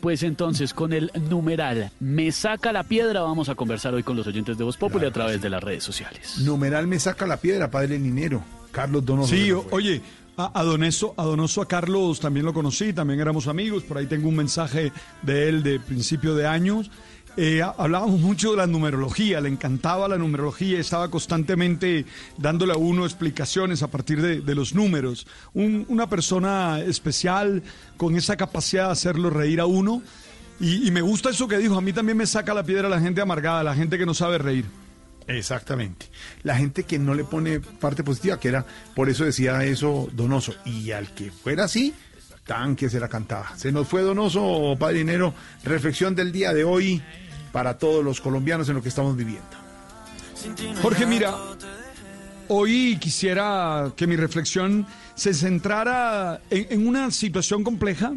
Pues 0.00 0.22
entonces, 0.24 0.74
con 0.74 0.92
el 0.92 1.10
numeral 1.28 1.90
Me 2.00 2.32
saca 2.32 2.72
la 2.72 2.82
piedra, 2.84 3.20
vamos 3.22 3.48
a 3.48 3.54
conversar 3.54 3.94
hoy 3.94 4.02
con 4.02 4.16
los 4.16 4.26
oyentes 4.26 4.58
de 4.58 4.64
Voz 4.64 4.76
Populi 4.76 5.06
a 5.06 5.12
través 5.12 5.40
de 5.40 5.48
las 5.50 5.62
redes 5.62 5.84
sociales. 5.84 6.38
Numeral 6.38 6.86
me 6.88 6.98
saca 6.98 7.26
la 7.26 7.36
piedra, 7.36 7.70
padre 7.70 7.98
Ninero. 7.98 8.42
Carlos 8.72 9.04
Donoso. 9.04 9.34
Sí, 9.34 9.52
o- 9.52 9.66
oye, 9.70 10.00
a, 10.36 10.58
a 10.58 10.64
Donoso, 10.64 11.14
a 11.16 11.22
Donoso, 11.24 11.62
a 11.62 11.68
Carlos 11.68 12.18
también 12.18 12.46
lo 12.46 12.52
conocí, 12.54 12.92
también 12.92 13.20
éramos 13.20 13.46
amigos, 13.46 13.82
por 13.84 13.98
ahí 13.98 14.06
tengo 14.06 14.28
un 14.28 14.36
mensaje 14.36 14.90
de 15.22 15.48
él 15.48 15.62
de 15.62 15.78
principio 15.78 16.34
de 16.34 16.46
años. 16.48 16.90
Eh, 17.36 17.62
ha- 17.62 17.74
hablábamos 17.78 18.20
mucho 18.20 18.50
de 18.50 18.58
la 18.58 18.66
numerología, 18.66 19.40
le 19.40 19.48
encantaba 19.48 20.06
la 20.08 20.18
numerología, 20.18 20.78
estaba 20.78 21.10
constantemente 21.10 22.04
dándole 22.36 22.74
a 22.74 22.76
uno 22.76 23.04
explicaciones 23.06 23.82
a 23.82 23.88
partir 23.88 24.20
de, 24.20 24.54
los 24.54 24.74
números. 24.74 25.26
Un- 25.54 25.86
una 25.88 26.08
persona 26.08 26.80
especial 26.80 27.62
con 27.96 28.16
esa 28.16 28.36
capacidad 28.36 28.86
de 28.86 28.92
hacerlo 28.92 29.30
reír 29.30 29.60
a 29.60 29.66
uno. 29.66 30.02
Y, 30.60 30.86
y 30.86 30.90
me 30.90 31.00
gusta 31.00 31.30
eso 31.30 31.48
que 31.48 31.56
dijo, 31.58 31.76
a 31.76 31.80
mí 31.80 31.92
también 31.92 32.18
me 32.18 32.26
saca 32.26 32.52
la 32.52 32.62
piedra 32.64 32.88
la 32.88 33.00
gente 33.00 33.20
amargada, 33.22 33.62
la 33.64 33.74
gente 33.74 33.96
que 33.98 34.04
no 34.06 34.12
sabe 34.14 34.36
reír. 34.38 34.66
Exactamente. 35.26 36.06
La 36.42 36.56
gente 36.56 36.82
que 36.84 36.98
no 36.98 37.14
le 37.14 37.24
pone 37.24 37.60
parte 37.60 38.04
positiva, 38.04 38.38
que 38.38 38.48
era, 38.48 38.66
por 38.94 39.08
eso 39.08 39.24
decía 39.24 39.64
eso 39.64 40.08
Donoso. 40.12 40.52
Y 40.64 40.90
al 40.90 41.14
que 41.14 41.30
fuera 41.30 41.64
así, 41.64 41.94
que 42.76 42.90
se 42.90 43.00
la 43.00 43.08
cantaba. 43.08 43.56
Se 43.56 43.72
nos 43.72 43.88
fue 43.88 44.02
Donoso, 44.02 44.76
padre 44.78 44.98
Dinero. 44.98 45.32
Reflexión 45.64 46.14
del 46.14 46.32
día 46.32 46.52
de 46.52 46.64
hoy 46.64 47.02
para 47.50 47.78
todos 47.78 48.04
los 48.04 48.20
colombianos 48.20 48.68
en 48.68 48.74
lo 48.74 48.82
que 48.82 48.90
estamos 48.90 49.16
viviendo. 49.16 49.48
Jorge, 50.82 51.06
mira, 51.06 51.34
hoy 52.48 52.98
quisiera 53.00 53.92
que 53.96 54.06
mi 54.06 54.16
reflexión 54.16 54.86
se 55.14 55.32
centrara 55.32 56.42
en, 56.50 56.86
una 56.86 57.10
situación 57.10 57.64
compleja. 57.64 58.12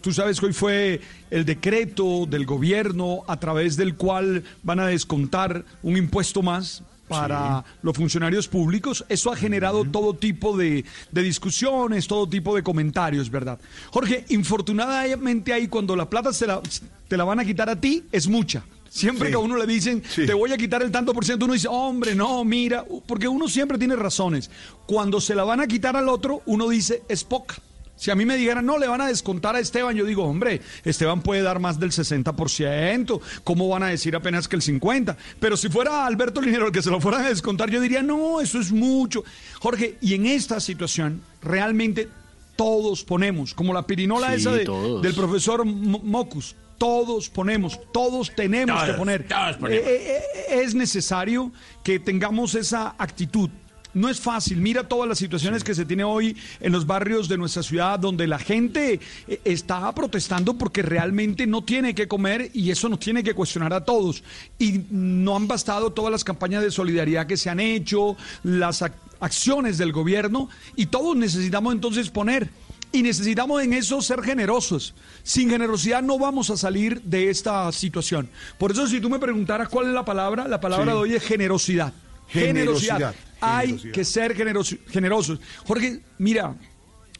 Tú 0.00 0.12
sabes 0.12 0.38
que 0.38 0.46
hoy 0.46 0.52
fue 0.52 1.00
el 1.30 1.44
decreto 1.44 2.26
del 2.26 2.46
gobierno 2.46 3.24
a 3.26 3.38
través 3.40 3.76
del 3.76 3.96
cual 3.96 4.44
van 4.62 4.78
a 4.78 4.86
descontar 4.86 5.64
un 5.82 5.96
impuesto 5.96 6.40
más 6.42 6.84
para 7.10 7.64
los 7.82 7.96
funcionarios 7.96 8.46
públicos. 8.48 9.04
Eso 9.08 9.32
ha 9.32 9.36
generado 9.36 9.84
todo 9.84 10.14
tipo 10.14 10.56
de, 10.56 10.84
de 11.10 11.22
discusiones, 11.22 12.06
todo 12.06 12.28
tipo 12.28 12.54
de 12.54 12.62
comentarios, 12.62 13.30
¿verdad? 13.30 13.58
Jorge, 13.90 14.24
infortunadamente 14.28 15.52
ahí 15.52 15.68
cuando 15.68 15.96
la 15.96 16.08
plata 16.08 16.32
se 16.32 16.46
la, 16.46 16.60
te 17.08 17.16
la 17.16 17.24
van 17.24 17.40
a 17.40 17.44
quitar 17.44 17.68
a 17.68 17.80
ti, 17.80 18.04
es 18.12 18.28
mucha. 18.28 18.64
Siempre 18.88 19.26
Sí. 19.28 19.30
que 19.32 19.36
a 19.36 19.38
uno 19.40 19.56
le 19.56 19.66
dicen, 19.66 20.02
te 20.14 20.34
voy 20.34 20.52
a 20.52 20.56
quitar 20.56 20.82
el 20.82 20.90
tanto 20.90 21.12
por 21.12 21.24
ciento, 21.24 21.44
uno 21.44 21.54
dice, 21.54 21.68
hombre, 21.68 22.14
no, 22.14 22.44
mira, 22.44 22.84
porque 23.06 23.28
uno 23.28 23.46
siempre 23.48 23.78
tiene 23.78 23.94
razones. 23.94 24.50
Cuando 24.86 25.20
se 25.20 25.34
la 25.36 25.44
van 25.44 25.60
a 25.60 25.66
quitar 25.68 25.96
al 25.96 26.08
otro, 26.08 26.42
uno 26.46 26.68
dice, 26.68 27.02
es 27.08 27.22
poca. 27.22 27.56
Si 28.00 28.10
a 28.10 28.14
mí 28.14 28.24
me 28.24 28.36
dijeran, 28.38 28.64
no, 28.64 28.78
le 28.78 28.88
van 28.88 29.02
a 29.02 29.08
descontar 29.08 29.54
a 29.56 29.60
Esteban, 29.60 29.94
yo 29.94 30.06
digo, 30.06 30.24
hombre, 30.24 30.62
Esteban 30.84 31.20
puede 31.20 31.42
dar 31.42 31.60
más 31.60 31.78
del 31.78 31.90
60%, 31.90 33.20
¿cómo 33.44 33.68
van 33.68 33.82
a 33.82 33.88
decir 33.88 34.16
apenas 34.16 34.48
que 34.48 34.56
el 34.56 34.62
50%? 34.62 35.16
Pero 35.38 35.56
si 35.56 35.68
fuera 35.68 36.06
Alberto 36.06 36.40
Linero 36.40 36.66
el 36.66 36.72
que 36.72 36.80
se 36.82 36.90
lo 36.90 36.98
fueran 37.00 37.26
a 37.26 37.28
descontar, 37.28 37.68
yo 37.70 37.78
diría, 37.80 38.02
no, 38.02 38.40
eso 38.40 38.58
es 38.58 38.72
mucho. 38.72 39.22
Jorge, 39.60 39.96
y 40.00 40.14
en 40.14 40.24
esta 40.26 40.60
situación, 40.60 41.20
realmente 41.42 42.08
todos 42.56 43.04
ponemos, 43.04 43.52
como 43.54 43.74
la 43.74 43.86
pirinola 43.86 44.28
Sí, 44.30 44.34
esa 44.36 44.52
de- 44.52 44.64
del 45.02 45.14
profesor 45.14 45.64
Mo- 45.66 46.00
Mocus, 46.02 46.56
todos 46.78 47.28
ponemos, 47.28 47.78
todos 47.92 48.34
tenemos 48.34 48.82
que 48.84 48.92
poner. 48.94 49.28
todos 49.28 49.56
ponemos. 49.58 49.84
Eh, 49.86 49.90
eh, 50.16 50.22
eh, 50.48 50.62
es 50.62 50.74
necesario 50.74 51.52
que 51.84 51.98
tengamos 52.00 52.54
esa 52.54 52.94
actitud. 52.96 53.50
No 53.92 54.08
es 54.08 54.20
fácil. 54.20 54.58
Mira 54.60 54.86
todas 54.88 55.08
las 55.08 55.18
situaciones 55.18 55.64
que 55.64 55.74
se 55.74 55.84
tiene 55.84 56.04
hoy 56.04 56.36
en 56.60 56.70
los 56.72 56.86
barrios 56.86 57.28
de 57.28 57.36
nuestra 57.36 57.62
ciudad 57.62 57.98
donde 57.98 58.26
la 58.28 58.38
gente 58.38 59.00
eh, 59.26 59.40
está 59.44 59.92
protestando 59.94 60.54
porque 60.56 60.82
realmente 60.82 61.46
no 61.46 61.64
tiene 61.64 61.94
que 61.94 62.06
comer 62.06 62.50
y 62.54 62.70
eso 62.70 62.88
nos 62.88 63.00
tiene 63.00 63.22
que 63.24 63.34
cuestionar 63.34 63.72
a 63.72 63.84
todos. 63.84 64.22
Y 64.58 64.82
no 64.90 65.34
han 65.36 65.48
bastado 65.48 65.90
todas 65.92 66.12
las 66.12 66.22
campañas 66.24 66.62
de 66.62 66.70
solidaridad 66.70 67.26
que 67.26 67.36
se 67.36 67.50
han 67.50 67.58
hecho, 67.60 68.16
las 68.44 68.82
ac- 68.82 68.92
acciones 69.18 69.76
del 69.76 69.92
gobierno 69.92 70.48
y 70.76 70.86
todos 70.86 71.16
necesitamos 71.16 71.72
entonces 71.74 72.10
poner. 72.10 72.48
Y 72.92 73.02
necesitamos 73.02 73.62
en 73.62 73.72
eso 73.72 74.02
ser 74.02 74.20
generosos. 74.22 74.94
Sin 75.22 75.48
generosidad 75.48 76.02
no 76.02 76.18
vamos 76.18 76.50
a 76.50 76.56
salir 76.56 77.00
de 77.02 77.30
esta 77.30 77.70
situación. 77.70 78.28
Por 78.58 78.72
eso 78.72 78.86
si 78.88 79.00
tú 79.00 79.08
me 79.08 79.20
preguntaras 79.20 79.68
cuál 79.68 79.86
es 79.88 79.92
la 79.94 80.04
palabra, 80.04 80.48
la 80.48 80.60
palabra 80.60 80.86
Sí. 80.86 80.90
de 80.90 80.96
hoy 80.96 81.14
es 81.14 81.22
generosidad. 81.22 81.92
Generosidad. 82.32 82.96
Generosidad. 82.96 83.14
Hay 83.40 83.66
Generosidad. 83.68 83.92
que 83.94 84.04
ser 84.04 84.36
generoso- 84.36 84.78
generosos. 84.88 85.40
Jorge, 85.66 86.00
mira, 86.18 86.54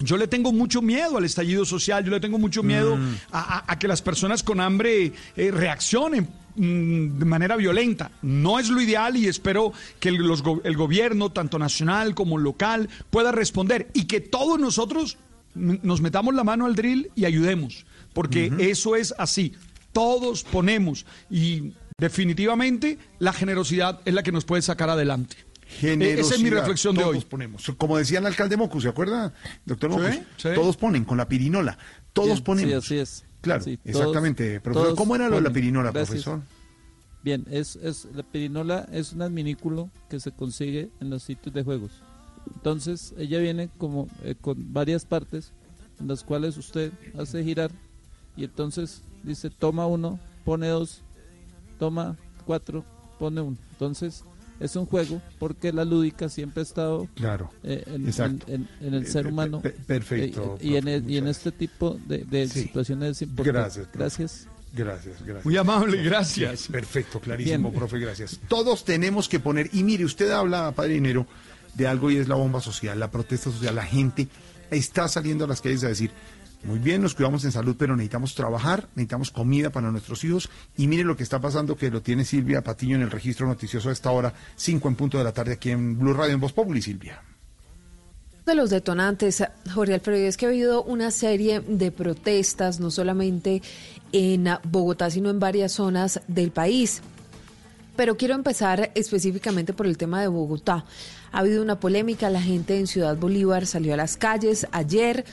yo 0.01 0.17
le 0.17 0.27
tengo 0.29 0.53
mucho 0.53 0.81
miedo 0.83 1.19
al 1.19 1.25
estallido 1.25 1.65
social, 1.65 2.05
yo 2.05 2.11
le 2.11 2.21
tengo 2.21 2.39
mucho 2.39 2.63
miedo 2.63 2.97
Mm. 2.97 3.15
a, 3.33 3.59
a- 3.59 3.65
a 3.73 3.79
que 3.79 3.89
las 3.89 4.01
personas 4.03 4.43
con 4.43 4.61
hambre 4.61 5.13
eh, 5.37 5.51
reaccionen 5.51 6.29
mm, 6.57 7.19
de 7.19 7.25
manera 7.25 7.57
violenta. 7.57 8.11
No 8.23 8.59
es 8.59 8.69
lo 8.71 8.81
ideal 8.81 9.17
y 9.17 9.29
espero 9.29 9.73
que 10.01 10.09
el, 10.11 10.17
los 10.17 10.43
go- 10.43 10.61
el 10.65 10.77
gobierno, 10.77 11.31
tanto 11.31 11.59
nacional 11.59 12.15
como 12.15 12.39
local, 12.39 12.89
pueda 13.11 13.31
responder 13.31 13.89
y 13.95 14.05
que 14.05 14.21
todos 14.21 14.59
nosotros 14.59 15.17
nos 15.55 16.01
metamos 16.01 16.35
la 16.35 16.45
mano 16.45 16.67
al 16.67 16.75
drill 16.77 17.11
y 17.15 17.25
ayudemos, 17.25 17.85
porque 18.13 18.53
eso 18.59 18.97
es 18.97 19.15
así. 19.19 19.53
Todos 19.93 20.45
ponemos 20.45 21.05
y 21.31 21.73
definitivamente 22.01 22.99
la 23.19 23.33
generosidad 23.33 24.01
es 24.05 24.15
la 24.15 24.23
que 24.23 24.33
nos 24.33 24.45
puede 24.45 24.63
sacar 24.63 24.91
adelante. 24.91 25.37
Generosidad. 25.67 26.27
Esa 26.27 26.35
es 26.35 26.43
mi 26.43 26.51
reflexión 26.51 26.97
de 26.97 27.05
hoy. 27.05 27.21
ponemos. 27.21 27.71
Como 27.79 27.97
decía 27.97 28.19
el 28.19 28.27
alcalde 28.27 28.57
Mocus, 28.57 28.83
¿se 28.83 28.89
acuerda, 28.89 29.33
doctor 29.65 29.93
Sí, 29.93 29.99
Mocus? 29.99 30.17
sí. 30.37 30.49
Todos 30.55 30.77
ponen 30.77 31.05
con 31.05 31.17
la 31.19 31.29
pirinola. 31.29 31.79
Todos 32.13 32.29
Bien, 32.29 32.45
ponemos. 32.45 32.71
Sí, 32.85 32.95
así 32.95 32.99
es. 32.99 33.25
Claro, 33.41 33.63
Sí, 33.63 33.77
todos- 33.77 33.97
exactamente. 33.97 34.61
Profesor, 34.61 34.87
todos 34.89 34.99
¿cómo 34.99 35.15
era 35.15 35.29
lo 35.29 35.37
de 35.37 35.43
la 35.43 35.51
pirinola, 35.51 35.93
Gracias. 35.93 36.09
profesor? 36.25 36.41
Bien, 37.23 37.47
es, 37.51 37.77
es 37.77 38.09
la 38.15 38.23
pirinola 38.25 38.89
es 38.93 39.13
un 39.13 39.23
adminículo 39.23 39.91
que 40.09 40.19
se 40.21 40.33
consigue 40.33 40.91
en 41.01 41.11
los 41.11 41.23
sitios 41.23 41.55
de 41.55 41.63
juegos. 41.63 41.93
Entonces, 42.55 43.15
ella 43.19 43.39
viene 43.39 43.69
como 43.79 44.09
eh, 44.25 44.35
con 44.41 44.73
varias 44.73 45.05
partes 45.05 45.53
en 46.01 46.09
las 46.09 46.25
cuales 46.25 46.57
usted 46.57 46.93
hace 47.19 47.45
girar 47.45 47.71
y 48.37 48.45
entonces 48.45 49.03
dice 49.23 49.51
toma 49.51 49.87
uno, 49.87 50.19
pone 50.45 50.67
dos, 50.69 51.03
toma 51.81 52.17
cuatro, 52.47 52.85
pone 53.19 53.41
uno. 53.41 53.57
Entonces, 53.73 54.23
es 54.61 54.77
un 54.77 54.85
juego 54.87 55.21
porque 55.39 55.73
la 55.73 55.85
lúdica 55.85 56.29
siempre 56.29 56.61
ha 56.61 56.65
estado 56.65 57.09
Claro, 57.15 57.51
eh, 57.65 57.83
en, 57.87 58.07
exacto. 58.07 58.45
en- 58.47 58.69
en- 58.81 58.89
en 58.89 58.95
el 58.95 59.07
ser 59.07 59.27
humano. 59.27 59.61
pe- 59.63 59.71
perfecto, 59.71 60.59
Eh, 60.61 60.67
y, 60.67 60.77
en, 60.77 60.83
profe, 60.85 60.95
el- 60.97 61.11
y 61.11 61.17
en 61.17 61.25
muchas 61.25 61.37
este 61.39 61.53
tipo 61.53 61.99
de, 62.07 62.19
de 62.25 62.47
Sí. 62.47 62.63
situaciones 62.63 63.11
es 63.13 63.23
importante. 63.23 63.59
Gracias, 63.59 63.87
profe. 63.87 63.99
Gracias. 63.99 64.47
Gracias, 64.73 65.17
gracias. 65.25 65.45
Muy 65.45 65.57
amable, 65.57 66.01
gracias. 66.05 66.61
Sí, 66.61 66.73
perfecto, 66.73 67.19
clarísimo, 67.21 67.71
Bien. 67.71 67.81
profe, 67.81 67.99
gracias. 67.99 68.39
Todos 68.47 68.85
tenemos 68.85 69.29
que 69.29 69.41
poner, 69.41 69.69
y 69.73 69.83
mire, 69.83 70.05
usted 70.05 70.31
habla, 70.31 70.71
padre 70.73 70.93
dinero, 70.95 71.27
de 71.75 71.89
algo 71.89 72.09
y 72.11 72.17
es 72.19 72.29
la 72.29 72.35
bomba 72.37 72.61
social, 72.61 73.01
la 73.01 73.11
protesta 73.11 73.51
social, 73.51 73.75
la 73.75 73.85
gente 73.85 74.29
está 74.71 75.09
saliendo 75.09 75.45
a 75.45 75.49
las 75.49 75.61
calles 75.61 75.83
a 75.83 75.89
decir, 75.89 76.11
muy 76.63 76.79
bien, 76.79 77.01
nos 77.01 77.15
cuidamos 77.15 77.45
en 77.45 77.53
salud, 77.53 77.75
pero 77.79 77.97
necesitamos 77.97 78.35
trabajar, 78.35 78.89
necesitamos 78.95 79.31
comida 79.31 79.71
para 79.71 79.91
nuestros 79.91 80.23
hijos, 80.25 80.51
y 80.77 80.89
mire 80.89 81.05
lo 81.05 81.17
que 81.17 81.23
está 81.23 81.41
pasando, 81.41 81.77
que 81.77 81.91
lo 81.91 82.03
tiene 82.03 82.25
Silvia 82.25 82.63
Patiño 82.63 82.97
en 82.97 83.03
el 83.03 83.11
registro 83.11 83.47
noticioso 83.47 83.89
a 83.89 83.93
esta 83.93 84.11
hora, 84.11 84.35
5 84.57 84.89
en 84.89 84.95
punto 84.95 85.17
de 85.17 85.25
la 85.25 85.33
tarde 85.33 85.55
aquí 85.55 85.71
en 85.71 85.99
Blue 85.99 86.13
Radio 86.13 86.35
en 86.35 86.41
Voz 86.41 86.53
Populi, 86.53 86.83
Silvia. 86.83 87.23
de 88.45 88.55
los 88.55 88.71
detonantes, 88.71 89.45
Jorge 89.73 89.95
Alfredo, 89.95 90.27
es 90.27 90.37
que 90.37 90.47
ha 90.47 90.49
habido 90.49 90.83
una 90.83 91.11
serie 91.11 91.61
de 91.61 91.93
protestas, 91.93 92.81
no 92.81 92.91
solamente 92.91 93.63
en 94.13 94.49
Bogotá, 94.65 95.11
sino 95.11 95.31
en 95.31 95.39
varias 95.39 95.73
zonas 95.73 96.21
del 96.27 96.51
país. 96.51 97.01
Pero 97.97 98.17
quiero 98.17 98.35
empezar 98.35 98.91
específicamente 98.95 99.73
por 99.73 99.87
el 99.87 99.97
tema 99.97 100.21
de 100.21 100.29
Bogotá. 100.29 100.85
Ha 101.33 101.39
habido 101.39 101.63
una 101.63 101.79
polémica, 101.79 102.29
la 102.31 102.43
gente 102.43 102.79
en 102.79 102.87
Ciudad 102.87 103.17
Bolívar 103.17 103.67
salió 103.67 103.95
a 103.95 103.97
las 103.97 104.17
calles 104.17 104.67
ayer. 104.73 105.25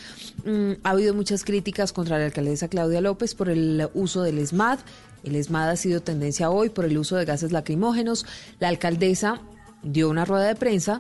Mm, 0.46 0.74
ha 0.84 0.92
habido 0.92 1.14
muchas 1.14 1.44
críticas 1.44 1.92
contra 1.94 2.20
la 2.20 2.26
alcaldesa 2.26 2.68
Claudia 2.68 3.02
López 3.02 3.34
por 3.34 3.50
el 3.50 3.90
uso 3.94 4.22
del 4.22 4.38
ESMAD. 4.38 4.80
El 5.24 5.36
ESMAD 5.36 5.70
ha 5.70 5.76
sido 5.76 6.02
tendencia 6.02 6.50
hoy 6.50 6.70
por 6.70 6.86
el 6.86 6.98
uso 6.98 7.16
de 7.16 7.26
gases 7.26 7.52
lacrimógenos. 7.52 8.26
La 8.60 8.68
alcaldesa 8.68 9.42
dio 9.84 10.10
una 10.10 10.26
rueda 10.26 10.48
de 10.48 10.56
prensa 10.56 11.00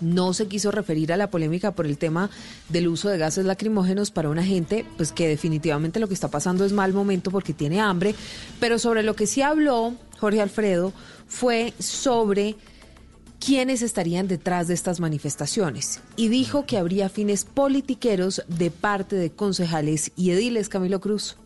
no 0.00 0.32
se 0.32 0.46
quiso 0.46 0.70
referir 0.70 1.12
a 1.12 1.16
la 1.16 1.30
polémica 1.30 1.72
por 1.72 1.86
el 1.86 1.98
tema 1.98 2.30
del 2.68 2.88
uso 2.88 3.08
de 3.08 3.18
gases 3.18 3.46
lacrimógenos 3.46 4.10
para 4.10 4.28
una 4.28 4.44
gente, 4.44 4.84
pues 4.96 5.12
que 5.12 5.28
definitivamente 5.28 6.00
lo 6.00 6.08
que 6.08 6.14
está 6.14 6.28
pasando 6.28 6.64
es 6.64 6.72
mal 6.72 6.92
momento 6.92 7.30
porque 7.30 7.52
tiene 7.52 7.80
hambre, 7.80 8.14
pero 8.60 8.78
sobre 8.78 9.02
lo 9.02 9.14
que 9.14 9.26
sí 9.26 9.42
habló 9.42 9.94
Jorge 10.18 10.40
Alfredo 10.40 10.92
fue 11.26 11.72
sobre 11.78 12.56
quiénes 13.44 13.82
estarían 13.82 14.28
detrás 14.28 14.68
de 14.68 14.74
estas 14.74 15.00
manifestaciones 15.00 16.00
y 16.16 16.28
dijo 16.28 16.66
que 16.66 16.78
habría 16.78 17.08
fines 17.08 17.44
politiqueros 17.44 18.42
de 18.48 18.70
parte 18.70 19.16
de 19.16 19.30
concejales 19.30 20.12
y 20.16 20.30
ediles 20.30 20.68
Camilo 20.68 21.00
Cruz. 21.00 21.36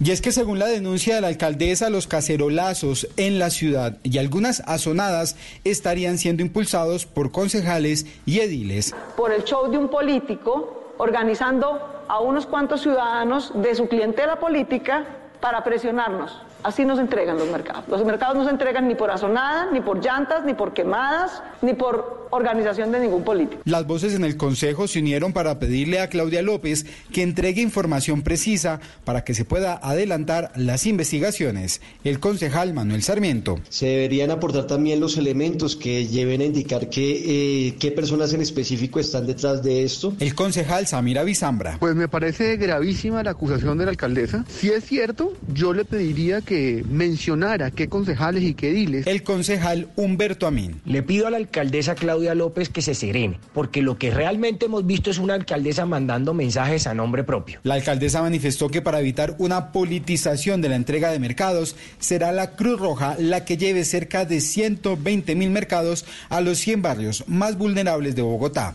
Y 0.00 0.12
es 0.12 0.20
que 0.20 0.32
según 0.32 0.58
la 0.58 0.66
denuncia 0.66 1.16
de 1.16 1.20
la 1.20 1.28
alcaldesa, 1.28 1.90
los 1.90 2.06
cacerolazos 2.06 3.08
en 3.16 3.38
la 3.38 3.50
ciudad 3.50 3.98
y 4.04 4.18
algunas 4.18 4.60
azonadas 4.66 5.36
estarían 5.64 6.18
siendo 6.18 6.42
impulsados 6.42 7.04
por 7.04 7.32
concejales 7.32 8.06
y 8.24 8.40
ediles. 8.40 8.94
por 9.16 9.32
el 9.32 9.44
show 9.44 9.70
de 9.70 9.78
un 9.78 9.88
político 9.88 10.94
organizando 10.98 12.04
a 12.08 12.20
unos 12.20 12.46
cuantos 12.46 12.82
ciudadanos 12.82 13.52
de 13.54 13.74
su 13.74 13.88
clientela 13.88 14.38
política 14.38 15.06
para 15.40 15.64
presionarnos. 15.64 16.32
Así 16.62 16.84
nos 16.84 16.98
entregan 16.98 17.38
los 17.38 17.50
mercados. 17.50 17.88
Los 17.88 18.04
mercados 18.04 18.36
no 18.36 18.44
se 18.44 18.50
entregan 18.50 18.86
ni 18.88 18.94
por 18.94 19.10
azonada, 19.10 19.68
ni 19.72 19.80
por 19.80 20.04
llantas, 20.04 20.44
ni 20.44 20.54
por 20.54 20.72
quemadas, 20.72 21.42
ni 21.60 21.74
por 21.74 22.28
organización 22.32 22.92
de 22.92 23.00
ningún 23.00 23.24
político. 23.24 23.60
Las 23.64 23.86
voces 23.86 24.14
en 24.14 24.24
el 24.24 24.36
Consejo 24.36 24.88
se 24.88 25.00
unieron 25.00 25.32
para 25.32 25.58
pedirle 25.58 26.00
a 26.00 26.08
Claudia 26.08 26.40
López 26.40 26.86
que 27.12 27.22
entregue 27.22 27.60
información 27.60 28.22
precisa 28.22 28.80
para 29.04 29.22
que 29.22 29.34
se 29.34 29.44
pueda 29.44 29.74
adelantar 29.74 30.50
las 30.56 30.86
investigaciones. 30.86 31.82
El 32.04 32.20
concejal 32.20 32.72
Manuel 32.72 33.02
Sarmiento. 33.02 33.60
Se 33.68 33.86
deberían 33.86 34.30
aportar 34.30 34.66
también 34.66 34.98
los 34.98 35.18
elementos 35.18 35.76
que 35.76 36.06
lleven 36.06 36.40
a 36.40 36.44
indicar 36.44 36.88
que, 36.88 37.68
eh, 37.68 37.76
qué 37.78 37.90
personas 37.90 38.32
en 38.32 38.40
específico 38.40 38.98
están 38.98 39.26
detrás 39.26 39.62
de 39.62 39.82
esto. 39.82 40.14
El 40.18 40.34
concejal 40.34 40.86
Samira 40.86 41.24
Bizambra. 41.24 41.76
Pues 41.80 41.94
me 41.94 42.08
parece 42.08 42.56
gravísima 42.56 43.22
la 43.22 43.32
acusación 43.32 43.76
de 43.76 43.84
la 43.84 43.90
alcaldesa. 43.90 44.44
Si 44.48 44.70
es 44.70 44.84
cierto, 44.84 45.34
yo 45.52 45.74
le 45.74 45.84
pediría 45.84 46.40
que 46.40 46.51
mencionara 46.88 47.70
qué 47.70 47.88
concejales 47.88 48.42
y 48.42 48.54
qué 48.54 48.70
ediles. 48.70 49.06
El 49.06 49.22
concejal 49.22 49.88
Humberto 49.96 50.46
Amín. 50.46 50.80
Le 50.84 51.02
pido 51.02 51.26
a 51.26 51.30
la 51.30 51.36
alcaldesa 51.36 51.94
Claudia 51.94 52.34
López 52.34 52.68
que 52.68 52.82
se 52.82 52.94
serene, 52.94 53.38
porque 53.52 53.82
lo 53.82 53.98
que 53.98 54.10
realmente 54.10 54.66
hemos 54.66 54.86
visto 54.86 55.10
es 55.10 55.18
una 55.18 55.34
alcaldesa 55.34 55.86
mandando 55.86 56.34
mensajes 56.34 56.86
a 56.86 56.94
nombre 56.94 57.24
propio. 57.24 57.60
La 57.62 57.74
alcaldesa 57.74 58.22
manifestó 58.22 58.68
que 58.68 58.82
para 58.82 59.00
evitar 59.00 59.36
una 59.38 59.72
politización 59.72 60.60
de 60.60 60.68
la 60.68 60.76
entrega 60.76 61.10
de 61.10 61.18
mercados, 61.18 61.76
será 61.98 62.32
la 62.32 62.56
Cruz 62.56 62.78
Roja 62.78 63.16
la 63.18 63.44
que 63.44 63.56
lleve 63.56 63.84
cerca 63.84 64.24
de 64.24 64.40
120 64.40 65.34
mil 65.34 65.50
mercados 65.50 66.04
a 66.28 66.40
los 66.40 66.58
100 66.58 66.82
barrios 66.82 67.24
más 67.26 67.58
vulnerables 67.58 68.14
de 68.14 68.22
Bogotá. 68.22 68.74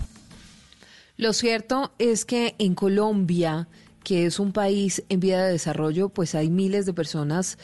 Lo 1.18 1.34
cierto 1.34 1.92
es 1.98 2.26
que 2.26 2.54
en 2.60 2.76
Colombia, 2.76 3.68
que 4.08 4.26
es 4.26 4.40
un 4.40 4.54
país 4.54 5.04
en 5.10 5.20
vía 5.20 5.44
de 5.44 5.52
desarrollo, 5.52 6.08
pues 6.08 6.34
hay 6.34 6.50
miles 6.50 6.86
de 6.86 6.94
personas 6.94 7.58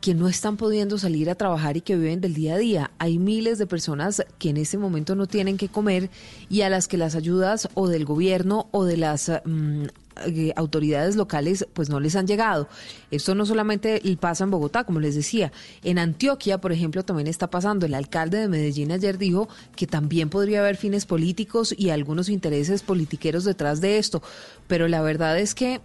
que 0.00 0.14
no 0.14 0.28
están 0.28 0.56
pudiendo 0.56 0.98
salir 0.98 1.28
a 1.28 1.34
trabajar 1.34 1.76
y 1.76 1.80
que 1.80 1.96
viven 1.96 2.20
del 2.20 2.32
día 2.32 2.54
a 2.54 2.58
día. 2.58 2.90
Hay 3.00 3.18
miles 3.18 3.58
de 3.58 3.66
personas 3.66 4.24
que 4.38 4.50
en 4.50 4.56
este 4.56 4.78
momento 4.78 5.16
no 5.16 5.26
tienen 5.26 5.56
que 5.56 5.68
comer 5.68 6.10
y 6.48 6.60
a 6.60 6.70
las 6.70 6.86
que 6.86 6.96
las 6.96 7.16
ayudas 7.16 7.68
o 7.74 7.88
del 7.88 8.04
gobierno 8.04 8.68
o 8.70 8.84
de 8.84 8.96
las 8.96 9.32
mm, 9.44 9.86
eh, 10.26 10.52
autoridades 10.56 11.16
locales 11.16 11.66
pues 11.72 11.88
no 11.88 12.00
les 12.00 12.16
han 12.16 12.26
llegado. 12.26 12.68
Esto 13.10 13.34
no 13.34 13.46
solamente 13.46 14.00
pasa 14.20 14.44
en 14.44 14.50
Bogotá, 14.50 14.84
como 14.84 15.00
les 15.00 15.14
decía, 15.14 15.52
en 15.82 15.98
Antioquia, 15.98 16.58
por 16.58 16.72
ejemplo, 16.72 17.04
también 17.04 17.28
está 17.28 17.48
pasando. 17.48 17.86
El 17.86 17.94
alcalde 17.94 18.38
de 18.38 18.48
Medellín 18.48 18.92
ayer 18.92 19.18
dijo 19.18 19.48
que 19.76 19.86
también 19.86 20.28
podría 20.28 20.60
haber 20.60 20.76
fines 20.76 21.06
políticos 21.06 21.74
y 21.76 21.90
algunos 21.90 22.28
intereses 22.28 22.82
politiqueros 22.82 23.44
detrás 23.44 23.80
de 23.80 23.98
esto, 23.98 24.22
pero 24.66 24.88
la 24.88 25.02
verdad 25.02 25.38
es 25.38 25.54
que 25.54 25.80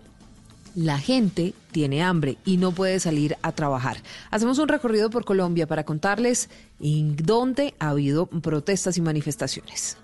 la 0.76 1.00
gente 1.00 1.56
tiene 1.72 2.04
hambre 2.04 2.38
y 2.46 2.58
no 2.58 2.72
puede 2.72 3.00
salir 3.00 3.36
a 3.42 3.52
trabajar. 3.52 3.98
Hacemos 4.30 4.60
un 4.60 4.68
recorrido 4.68 5.10
por 5.10 5.26
Colombia 5.26 5.66
para 5.66 5.84
contarles 5.84 6.50
en 6.80 7.16
dónde 7.16 7.74
ha 7.80 7.90
habido 7.90 8.28
protestas 8.28 8.96
y 8.98 9.02
manifestaciones. 9.02 9.98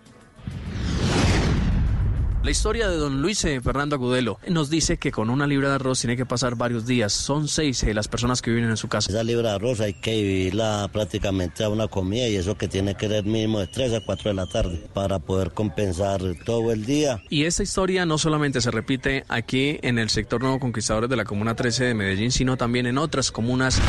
La 2.43 2.51
historia 2.51 2.89
de 2.89 2.97
don 2.97 3.21
Luis 3.21 3.45
eh, 3.45 3.61
Fernando 3.61 3.95
Agudelo 3.95 4.37
nos 4.49 4.69
dice 4.69 4.97
que 4.97 5.13
con 5.13 5.29
una 5.29 5.47
libra 5.47 5.69
de 5.69 5.75
arroz 5.75 6.01
tiene 6.01 6.17
que 6.17 6.25
pasar 6.25 6.55
varios 6.55 6.85
días. 6.85 7.13
Son 7.13 7.47
seis 7.47 7.81
eh, 7.83 7.93
las 7.93 8.09
personas 8.09 8.41
que 8.41 8.51
viven 8.51 8.69
en 8.69 8.75
su 8.75 8.89
casa. 8.89 9.11
Esa 9.11 9.23
libra 9.23 9.51
de 9.51 9.55
arroz 9.55 9.79
hay 9.79 9.93
que 9.93 10.21
vivirla 10.21 10.89
prácticamente 10.91 11.63
a 11.63 11.69
una 11.69 11.87
comida 11.87 12.27
y 12.27 12.35
eso 12.35 12.57
que 12.57 12.67
tiene 12.67 12.95
que 12.95 13.07
ser 13.07 13.23
mínimo 13.23 13.61
de 13.61 13.67
3 13.67 13.93
a 13.93 14.01
4 14.01 14.31
de 14.31 14.33
la 14.33 14.45
tarde 14.45 14.83
para 14.93 15.19
poder 15.19 15.51
compensar 15.51 16.21
todo 16.43 16.73
el 16.73 16.85
día. 16.85 17.23
Y 17.29 17.45
esta 17.45 17.63
historia 17.63 18.05
no 18.05 18.17
solamente 18.17 18.59
se 18.59 18.71
repite 18.71 19.23
aquí 19.29 19.79
en 19.81 19.97
el 19.97 20.09
sector 20.09 20.41
Nuevo 20.41 20.59
Conquistadores 20.59 21.09
de 21.09 21.15
la 21.15 21.23
Comuna 21.23 21.55
13 21.55 21.85
de 21.85 21.93
Medellín, 21.93 22.31
sino 22.31 22.57
también 22.57 22.87
en 22.87 22.97
otras 22.97 23.31
comunas. 23.31 23.81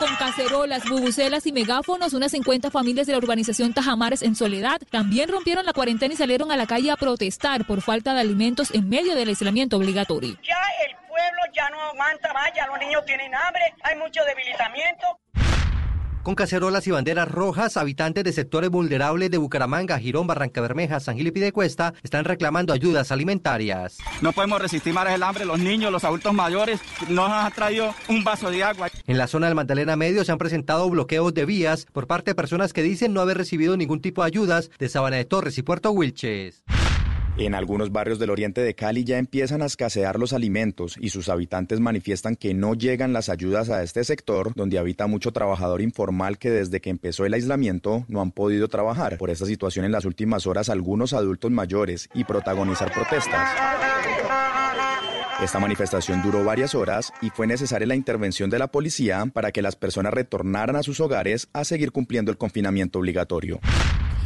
Con 0.00 0.16
cacerolas, 0.16 0.88
bubucelas 0.88 1.46
y 1.46 1.52
megáfonos, 1.52 2.14
unas 2.14 2.32
50 2.32 2.70
familias 2.70 3.06
de 3.06 3.12
la 3.12 3.18
urbanización 3.18 3.74
Tajamares 3.74 4.22
en 4.22 4.34
Soledad 4.34 4.80
también 4.90 5.28
rompieron 5.28 5.66
la 5.66 5.74
cuarentena 5.74 6.14
y 6.14 6.16
salieron 6.16 6.50
a 6.50 6.56
la 6.56 6.66
calle 6.66 6.90
a 6.90 6.96
protestar 6.96 7.66
por 7.66 7.82
falta 7.82 8.14
de 8.14 8.20
alimentos 8.20 8.70
en 8.74 8.88
medio 8.88 9.14
del 9.14 9.28
aislamiento 9.28 9.76
obligatorio. 9.76 10.38
Ya 10.42 10.56
el 10.86 10.96
pueblo 11.06 11.42
ya 11.54 11.68
no 11.68 11.78
aguanta 11.82 12.32
más, 12.32 12.48
los 12.66 12.78
niños 12.78 13.04
tienen 13.04 13.34
hambre, 13.34 13.74
hay 13.82 13.98
mucho 13.98 14.24
debilitamiento. 14.24 15.06
Con 16.22 16.34
cacerolas 16.34 16.86
y 16.86 16.90
banderas 16.90 17.28
rojas, 17.28 17.78
habitantes 17.78 18.24
de 18.24 18.32
sectores 18.34 18.68
vulnerables 18.68 19.30
de 19.30 19.38
Bucaramanga, 19.38 19.98
Girón, 19.98 20.26
Barranca 20.26 20.60
Bermeja, 20.60 21.00
San 21.00 21.16
Gil 21.16 21.28
y 21.28 21.30
Pidecuesta 21.30 21.94
están 22.02 22.26
reclamando 22.26 22.74
ayudas 22.74 23.10
alimentarias. 23.10 23.96
No 24.20 24.32
podemos 24.32 24.60
resistir 24.60 24.92
más 24.92 25.08
el 25.08 25.22
hambre, 25.22 25.46
los 25.46 25.58
niños, 25.58 25.90
los 25.90 26.04
adultos 26.04 26.34
mayores 26.34 26.80
no 27.08 27.26
nos 27.26 27.38
han 27.38 27.52
traído 27.52 27.94
un 28.08 28.22
vaso 28.22 28.50
de 28.50 28.62
agua. 28.62 28.88
En 29.06 29.16
la 29.16 29.28
zona 29.28 29.46
del 29.46 29.54
Magdalena 29.54 29.96
Medio 29.96 30.22
se 30.22 30.32
han 30.32 30.38
presentado 30.38 30.90
bloqueos 30.90 31.32
de 31.32 31.46
vías 31.46 31.86
por 31.90 32.06
parte 32.06 32.32
de 32.32 32.34
personas 32.34 32.74
que 32.74 32.82
dicen 32.82 33.14
no 33.14 33.22
haber 33.22 33.38
recibido 33.38 33.78
ningún 33.78 34.02
tipo 34.02 34.22
de 34.22 34.26
ayudas 34.26 34.70
de 34.78 34.90
Sabana 34.90 35.16
de 35.16 35.24
Torres 35.24 35.56
y 35.56 35.62
Puerto 35.62 35.90
Wilches. 35.90 36.62
En 37.40 37.54
algunos 37.54 37.90
barrios 37.90 38.18
del 38.18 38.28
oriente 38.28 38.60
de 38.60 38.74
Cali 38.74 39.02
ya 39.02 39.16
empiezan 39.16 39.62
a 39.62 39.64
escasear 39.64 40.18
los 40.18 40.34
alimentos 40.34 40.96
y 41.00 41.08
sus 41.08 41.30
habitantes 41.30 41.80
manifiestan 41.80 42.36
que 42.36 42.52
no 42.52 42.74
llegan 42.74 43.14
las 43.14 43.30
ayudas 43.30 43.70
a 43.70 43.82
este 43.82 44.04
sector 44.04 44.52
donde 44.54 44.78
habita 44.78 45.06
mucho 45.06 45.32
trabajador 45.32 45.80
informal 45.80 46.36
que 46.36 46.50
desde 46.50 46.82
que 46.82 46.90
empezó 46.90 47.24
el 47.24 47.32
aislamiento 47.32 48.04
no 48.08 48.20
han 48.20 48.30
podido 48.30 48.68
trabajar. 48.68 49.16
Por 49.16 49.30
esta 49.30 49.46
situación 49.46 49.86
en 49.86 49.92
las 49.92 50.04
últimas 50.04 50.46
horas 50.46 50.68
algunos 50.68 51.14
adultos 51.14 51.50
mayores 51.50 52.10
y 52.12 52.24
protagonizar 52.24 52.92
protestas. 52.92 53.48
Esta 55.42 55.58
manifestación 55.58 56.20
duró 56.20 56.44
varias 56.44 56.74
horas 56.74 57.10
y 57.22 57.30
fue 57.30 57.46
necesaria 57.46 57.86
la 57.86 57.94
intervención 57.94 58.50
de 58.50 58.58
la 58.58 58.70
policía 58.70 59.24
para 59.32 59.50
que 59.50 59.62
las 59.62 59.76
personas 59.76 60.12
retornaran 60.12 60.76
a 60.76 60.82
sus 60.82 61.00
hogares 61.00 61.48
a 61.54 61.64
seguir 61.64 61.90
cumpliendo 61.90 62.30
el 62.30 62.36
confinamiento 62.36 62.98
obligatorio. 62.98 63.60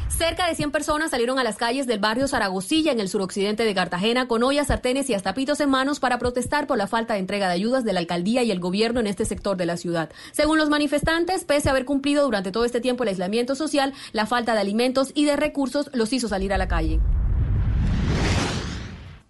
Cerca 0.09 0.47
de 0.47 0.55
100 0.55 0.71
personas 0.71 1.11
salieron 1.11 1.39
a 1.39 1.45
las 1.45 1.57
calles 1.57 1.87
del 1.87 1.99
barrio 1.99 2.29
Zaragozilla 2.29 2.93
en 2.93 3.01
el 3.01 3.09
suroccidente 3.09 3.65
de 3.65 3.75
Cartagena 3.75 4.29
con 4.29 4.43
ollas, 4.43 4.69
sartenes 4.69 5.11
y 5.11 5.15
hasta 5.15 5.35
pitos 5.35 5.61
en 5.61 5.71
manos 5.71 5.99
para 5.99 6.19
protestar 6.19 6.67
por 6.67 6.79
la 6.79 6.87
falta 6.87 7.15
de 7.15 7.21
entrega 7.21 7.49
de 7.49 7.55
ayudas 7.55 7.85
de 7.85 7.93
la 7.93 8.01
alcaldía 8.01 8.43
y 8.43 8.51
el 8.51 8.61
gobierno 8.61 9.01
en 9.01 9.07
este 9.07 9.25
sector 9.25 9.57
de 9.57 9.67
la 9.67 9.77
ciudad. 9.77 10.11
Según 10.33 10.59
los 10.59 10.71
manifestantes, 10.71 11.45
pese 11.45 11.69
a 11.69 11.73
haber 11.73 11.85
cumplido 11.85 12.25
durante 12.25 12.53
todo 12.53 12.65
este 12.65 12.81
tiempo 12.81 13.03
el 13.03 13.09
aislamiento 13.09 13.55
social, 13.55 13.93
la 14.13 14.27
falta 14.27 14.55
de 14.55 14.61
alimentos 14.61 15.11
y 15.15 15.25
de 15.25 15.37
recursos 15.37 15.91
los 15.93 16.13
hizo 16.13 16.29
salir 16.29 16.53
a 16.53 16.59
la 16.59 16.69
calle. 16.69 17.01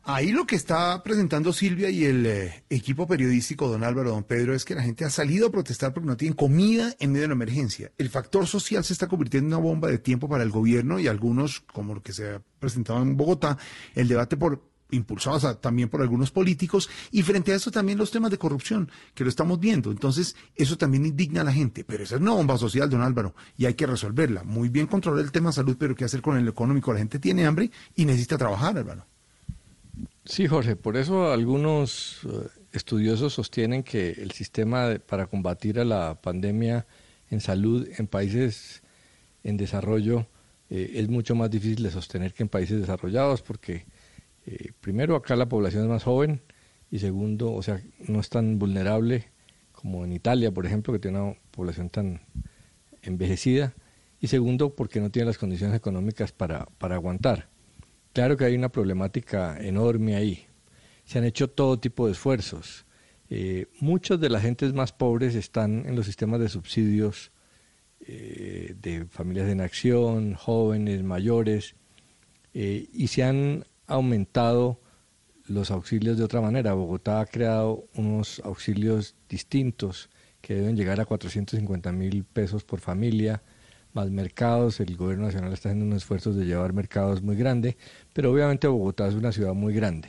Ahí 0.06 0.32
lo 0.32 0.46
que 0.46 0.54
está 0.54 1.02
presentando 1.02 1.50
Silvia 1.54 1.88
y 1.88 2.04
el 2.04 2.26
eh, 2.26 2.64
equipo 2.68 3.06
periodístico, 3.06 3.68
don 3.68 3.84
Álvaro, 3.84 4.10
don 4.10 4.22
Pedro, 4.22 4.54
es 4.54 4.66
que 4.66 4.74
la 4.74 4.82
gente 4.82 5.06
ha 5.06 5.10
salido 5.10 5.46
a 5.46 5.50
protestar 5.50 5.94
porque 5.94 6.06
no 6.06 6.18
tienen 6.18 6.36
comida 6.36 6.94
en 6.98 7.12
medio 7.12 7.22
de 7.22 7.28
la 7.28 7.34
emergencia. 7.34 7.90
El 7.96 8.10
factor 8.10 8.46
social 8.46 8.84
se 8.84 8.92
está 8.92 9.08
convirtiendo 9.08 9.46
en 9.48 9.54
una 9.54 9.66
bomba 9.66 9.88
de 9.88 9.96
tiempo 9.96 10.28
para 10.28 10.42
el 10.42 10.50
gobierno 10.50 11.00
y 11.00 11.06
algunos, 11.06 11.60
como 11.60 11.94
lo 11.94 12.02
que 12.02 12.12
se 12.12 12.34
ha 12.34 12.42
presentado 12.58 13.00
en 13.00 13.16
Bogotá, 13.16 13.56
el 13.94 14.06
debate 14.06 14.36
por 14.36 14.74
impulsados 14.90 15.58
también 15.62 15.88
por 15.88 16.02
algunos 16.02 16.30
políticos 16.30 16.90
y 17.10 17.22
frente 17.22 17.52
a 17.52 17.56
eso 17.56 17.70
también 17.70 17.96
los 17.96 18.10
temas 18.10 18.30
de 18.30 18.36
corrupción 18.36 18.90
que 19.14 19.24
lo 19.24 19.30
estamos 19.30 19.58
viendo. 19.58 19.90
Entonces, 19.90 20.36
eso 20.54 20.76
también 20.76 21.06
indigna 21.06 21.40
a 21.40 21.44
la 21.44 21.52
gente, 21.52 21.82
pero 21.82 22.04
esa 22.04 22.16
es 22.16 22.20
una 22.20 22.32
bomba 22.32 22.58
social, 22.58 22.90
don 22.90 23.00
Álvaro, 23.00 23.34
y 23.56 23.64
hay 23.64 23.72
que 23.72 23.86
resolverla. 23.86 24.44
Muy 24.44 24.68
bien 24.68 24.86
controlar 24.86 25.24
el 25.24 25.32
tema 25.32 25.50
salud, 25.50 25.76
pero 25.78 25.94
¿qué 25.94 26.04
hacer 26.04 26.20
con 26.20 26.36
el 26.36 26.46
económico? 26.46 26.92
La 26.92 26.98
gente 26.98 27.18
tiene 27.18 27.46
hambre 27.46 27.70
y 27.96 28.04
necesita 28.04 28.36
trabajar, 28.36 28.76
Álvaro. 28.76 29.06
Sí, 30.24 30.46
Jorge, 30.46 30.74
por 30.74 30.96
eso 30.96 31.32
algunos 31.32 32.20
eh, 32.24 32.48
estudiosos 32.72 33.34
sostienen 33.34 33.82
que 33.82 34.10
el 34.10 34.30
sistema 34.30 34.96
para 35.06 35.26
combatir 35.26 35.78
a 35.78 35.84
la 35.84 36.20
pandemia 36.20 36.86
en 37.30 37.40
salud 37.40 37.86
en 37.98 38.06
países 38.06 38.82
en 39.42 39.58
desarrollo 39.58 40.26
eh, 40.70 40.92
es 40.94 41.08
mucho 41.08 41.34
más 41.34 41.50
difícil 41.50 41.82
de 41.82 41.90
sostener 41.90 42.32
que 42.32 42.42
en 42.42 42.48
países 42.48 42.80
desarrollados 42.80 43.42
porque 43.42 43.84
eh, 44.46 44.72
primero 44.80 45.14
acá 45.14 45.36
la 45.36 45.48
población 45.48 45.84
es 45.84 45.90
más 45.90 46.04
joven 46.04 46.40
y 46.90 47.00
segundo, 47.00 47.52
o 47.52 47.62
sea, 47.62 47.82
no 48.06 48.20
es 48.20 48.30
tan 48.30 48.58
vulnerable 48.58 49.28
como 49.72 50.04
en 50.04 50.12
Italia, 50.12 50.52
por 50.52 50.64
ejemplo, 50.64 50.92
que 50.92 51.00
tiene 51.00 51.20
una 51.20 51.36
población 51.50 51.90
tan 51.90 52.22
envejecida 53.02 53.74
y 54.20 54.28
segundo 54.28 54.74
porque 54.74 55.00
no 55.00 55.10
tiene 55.10 55.26
las 55.26 55.38
condiciones 55.38 55.76
económicas 55.76 56.32
para, 56.32 56.66
para 56.78 56.94
aguantar. 56.94 57.48
Claro 58.14 58.36
que 58.36 58.44
hay 58.44 58.54
una 58.54 58.70
problemática 58.70 59.58
enorme 59.60 60.14
ahí. 60.14 60.46
Se 61.04 61.18
han 61.18 61.24
hecho 61.24 61.50
todo 61.50 61.80
tipo 61.80 62.06
de 62.06 62.12
esfuerzos. 62.12 62.86
Eh, 63.28 63.66
muchas 63.80 64.20
de 64.20 64.30
las 64.30 64.42
gentes 64.42 64.72
más 64.72 64.92
pobres 64.92 65.34
están 65.34 65.84
en 65.84 65.96
los 65.96 66.06
sistemas 66.06 66.38
de 66.38 66.48
subsidios 66.48 67.32
eh, 68.06 68.76
de 68.80 69.06
familias 69.06 69.48
en 69.48 69.60
acción, 69.60 70.34
jóvenes, 70.34 71.02
mayores, 71.02 71.74
eh, 72.52 72.88
y 72.92 73.08
se 73.08 73.24
han 73.24 73.64
aumentado 73.88 74.80
los 75.46 75.72
auxilios 75.72 76.16
de 76.16 76.22
otra 76.22 76.40
manera. 76.40 76.74
Bogotá 76.74 77.20
ha 77.20 77.26
creado 77.26 77.88
unos 77.96 78.40
auxilios 78.44 79.16
distintos 79.28 80.08
que 80.40 80.54
deben 80.54 80.76
llegar 80.76 81.00
a 81.00 81.04
450 81.04 81.90
mil 81.90 82.22
pesos 82.22 82.62
por 82.62 82.78
familia, 82.78 83.42
más 83.94 84.10
mercados. 84.10 84.80
El 84.80 84.96
gobierno 84.96 85.26
nacional 85.26 85.52
está 85.52 85.70
haciendo 85.70 85.86
unos 85.86 86.02
esfuerzos 86.02 86.36
de 86.36 86.44
llevar 86.44 86.72
mercados 86.74 87.22
muy 87.22 87.36
grandes, 87.36 87.76
pero 88.14 88.32
obviamente 88.32 88.66
Bogotá 88.66 89.06
es 89.06 89.14
una 89.14 89.32
ciudad 89.32 89.52
muy 89.52 89.74
grande. 89.74 90.08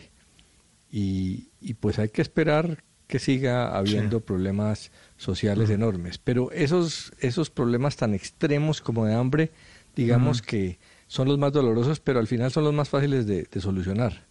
Y, 0.89 1.49
pues 1.81 1.99
hay 1.99 2.07
que 2.07 2.21
esperar 2.21 2.81
que 3.07 3.19
siga 3.19 3.75
habiendo 3.77 4.21
problemas 4.21 4.91
sociales 5.17 5.69
enormes. 5.69 6.17
Pero 6.17 6.51
esos, 6.53 7.11
esos 7.19 7.49
problemas 7.49 7.97
tan 7.97 8.13
extremos 8.13 8.79
como 8.79 9.05
de 9.05 9.13
hambre, 9.13 9.51
digamos 9.93 10.41
que 10.41 10.79
son 11.07 11.27
los 11.27 11.37
más 11.37 11.51
dolorosos, 11.51 11.99
pero 11.99 12.19
al 12.19 12.27
final 12.27 12.51
son 12.51 12.63
los 12.63 12.73
más 12.73 12.87
fáciles 12.87 13.27
de, 13.27 13.47
solucionar. 13.59 14.25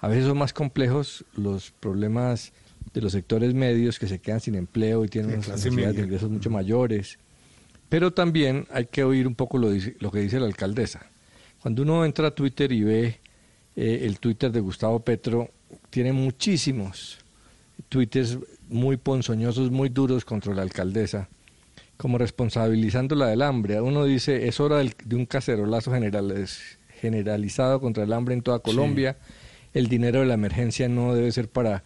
A 0.00 0.08
veces 0.08 0.24
son 0.24 0.38
más 0.38 0.52
complejos 0.52 1.24
los 1.36 1.70
problemas 1.70 2.52
de 2.92 3.02
los 3.02 3.12
sectores 3.12 3.54
medios 3.54 4.00
que 4.00 4.08
se 4.08 4.18
quedan 4.18 4.40
sin 4.40 4.56
empleo 4.56 5.04
y 5.04 5.08
tienen 5.08 5.34
unas 5.34 5.48
necesidades 5.48 5.96
de 5.96 6.02
ingresos 6.02 6.30
mucho 6.30 6.50
mayores 6.50 7.18
pero 7.88 8.12
también 8.12 8.66
hay 8.70 8.86
que 8.86 9.04
oír 9.04 9.26
un 9.26 9.34
poco 9.34 9.58
lo, 9.58 9.70
lo 9.98 10.10
que 10.10 10.20
dice 10.20 10.40
la 10.40 10.46
alcaldesa. 10.46 11.06
Cuando 11.60 11.82
uno 11.82 12.04
entra 12.04 12.28
a 12.28 12.30
Twitter 12.30 12.70
y 12.72 12.82
ve 12.82 13.20
eh, 13.76 14.00
el 14.02 14.20
Twitter 14.20 14.52
de 14.52 14.60
Gustavo 14.60 15.00
Petro, 15.00 15.50
tiene 15.90 16.12
muchísimos 16.12 17.18
twitters 17.88 18.38
muy 18.68 18.96
ponzoñosos, 18.96 19.70
muy 19.70 19.88
duros 19.88 20.24
contra 20.24 20.54
la 20.54 20.62
alcaldesa, 20.62 21.28
como 21.96 22.18
responsabilizándola 22.18 23.26
del 23.26 23.42
hambre. 23.42 23.80
Uno 23.80 24.04
dice, 24.04 24.46
es 24.46 24.60
hora 24.60 24.78
de 24.78 25.16
un 25.16 25.26
cacerolazo 25.26 25.92
generalizado 27.00 27.80
contra 27.80 28.04
el 28.04 28.12
hambre 28.12 28.34
en 28.34 28.42
toda 28.42 28.60
Colombia. 28.60 29.16
El 29.74 29.88
dinero 29.88 30.20
de 30.20 30.26
la 30.26 30.34
emergencia 30.34 30.88
no 30.88 31.14
debe 31.14 31.32
ser 31.32 31.48
para 31.48 31.82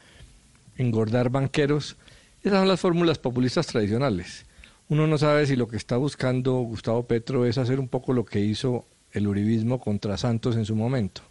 engordar 0.77 1.31
banqueros. 1.31 1.97
Esas 2.43 2.59
son 2.59 2.69
las 2.69 2.81
fórmulas 2.81 3.19
populistas 3.19 3.67
tradicionales 3.67 4.45
uno 4.93 5.07
no 5.07 5.17
sabe 5.17 5.47
si 5.47 5.57
lo 5.57 5.69
que 5.69 5.79
está 5.79 5.97
buscando 5.97 6.53
Gustavo 6.61 7.05
Petro 7.05 7.47
es 7.47 7.57
hacer 7.57 7.81
un 7.81 7.89
poco 7.89 8.13
lo 8.13 8.27
que 8.27 8.41
hizo 8.41 8.85
el 9.13 9.27
uribismo 9.27 9.81
contra 9.81 10.17
Santos 10.17 10.57
en 10.57 10.65
su 10.65 10.75
momento, 10.75 11.23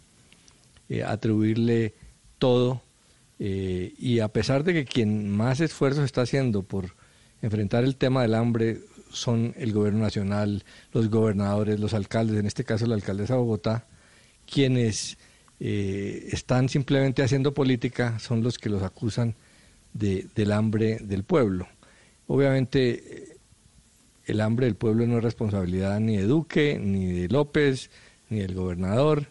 eh, 0.88 1.02
atribuirle 1.02 1.94
todo 2.38 2.82
eh, 3.38 3.94
y 3.98 4.20
a 4.20 4.28
pesar 4.28 4.64
de 4.64 4.72
que 4.72 4.84
quien 4.84 5.30
más 5.30 5.60
esfuerzos 5.60 6.04
está 6.04 6.22
haciendo 6.22 6.62
por 6.62 6.94
enfrentar 7.40 7.84
el 7.84 7.96
tema 7.96 8.22
del 8.22 8.34
hambre 8.34 8.80
son 9.10 9.54
el 9.58 9.72
gobierno 9.72 10.00
nacional, 10.00 10.64
los 10.92 11.10
gobernadores, 11.10 11.80
los 11.80 11.92
alcaldes, 11.92 12.38
en 12.38 12.46
este 12.46 12.64
caso 12.64 12.86
la 12.86 12.94
alcaldesa 12.94 13.34
de 13.34 13.40
Bogotá, 13.40 13.86
quienes 14.50 15.18
eh, 15.60 16.28
están 16.32 16.68
simplemente 16.68 17.22
haciendo 17.22 17.52
política 17.52 18.18
son 18.18 18.42
los 18.42 18.58
que 18.58 18.70
los 18.70 18.82
acusan 18.82 19.34
de, 19.92 20.26
del 20.34 20.52
hambre 20.52 20.98
del 21.02 21.24
pueblo. 21.24 21.68
Obviamente 22.26 23.31
el 24.26 24.40
hambre 24.40 24.66
del 24.66 24.76
pueblo 24.76 25.06
no 25.06 25.18
es 25.18 25.24
responsabilidad 25.24 25.98
ni 26.00 26.16
de 26.16 26.24
Duque, 26.24 26.78
ni 26.80 27.06
de 27.06 27.28
López, 27.28 27.90
ni 28.28 28.40
del 28.40 28.54
gobernador, 28.54 29.26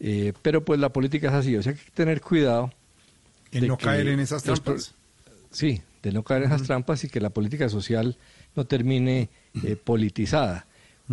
eh, 0.00 0.32
pero 0.42 0.64
pues 0.64 0.78
la 0.78 0.90
política 0.90 1.28
es 1.28 1.34
así, 1.34 1.56
o 1.56 1.62
sea 1.62 1.72
hay 1.72 1.78
que 1.78 1.90
tener 1.92 2.20
cuidado. 2.20 2.72
En 3.52 3.66
no 3.66 3.78
caer 3.78 4.08
en 4.08 4.20
esas 4.20 4.42
trampas. 4.42 4.94
Sí, 5.50 5.80
de 6.02 6.12
no 6.12 6.22
caer 6.22 6.42
en 6.42 6.52
esas 6.52 6.64
trampas 6.64 7.02
y 7.04 7.08
que 7.08 7.20
la 7.20 7.30
política 7.30 7.68
social 7.68 8.16
no 8.54 8.66
termine 8.66 9.30
eh, 9.62 9.76
politizada. 9.76 10.66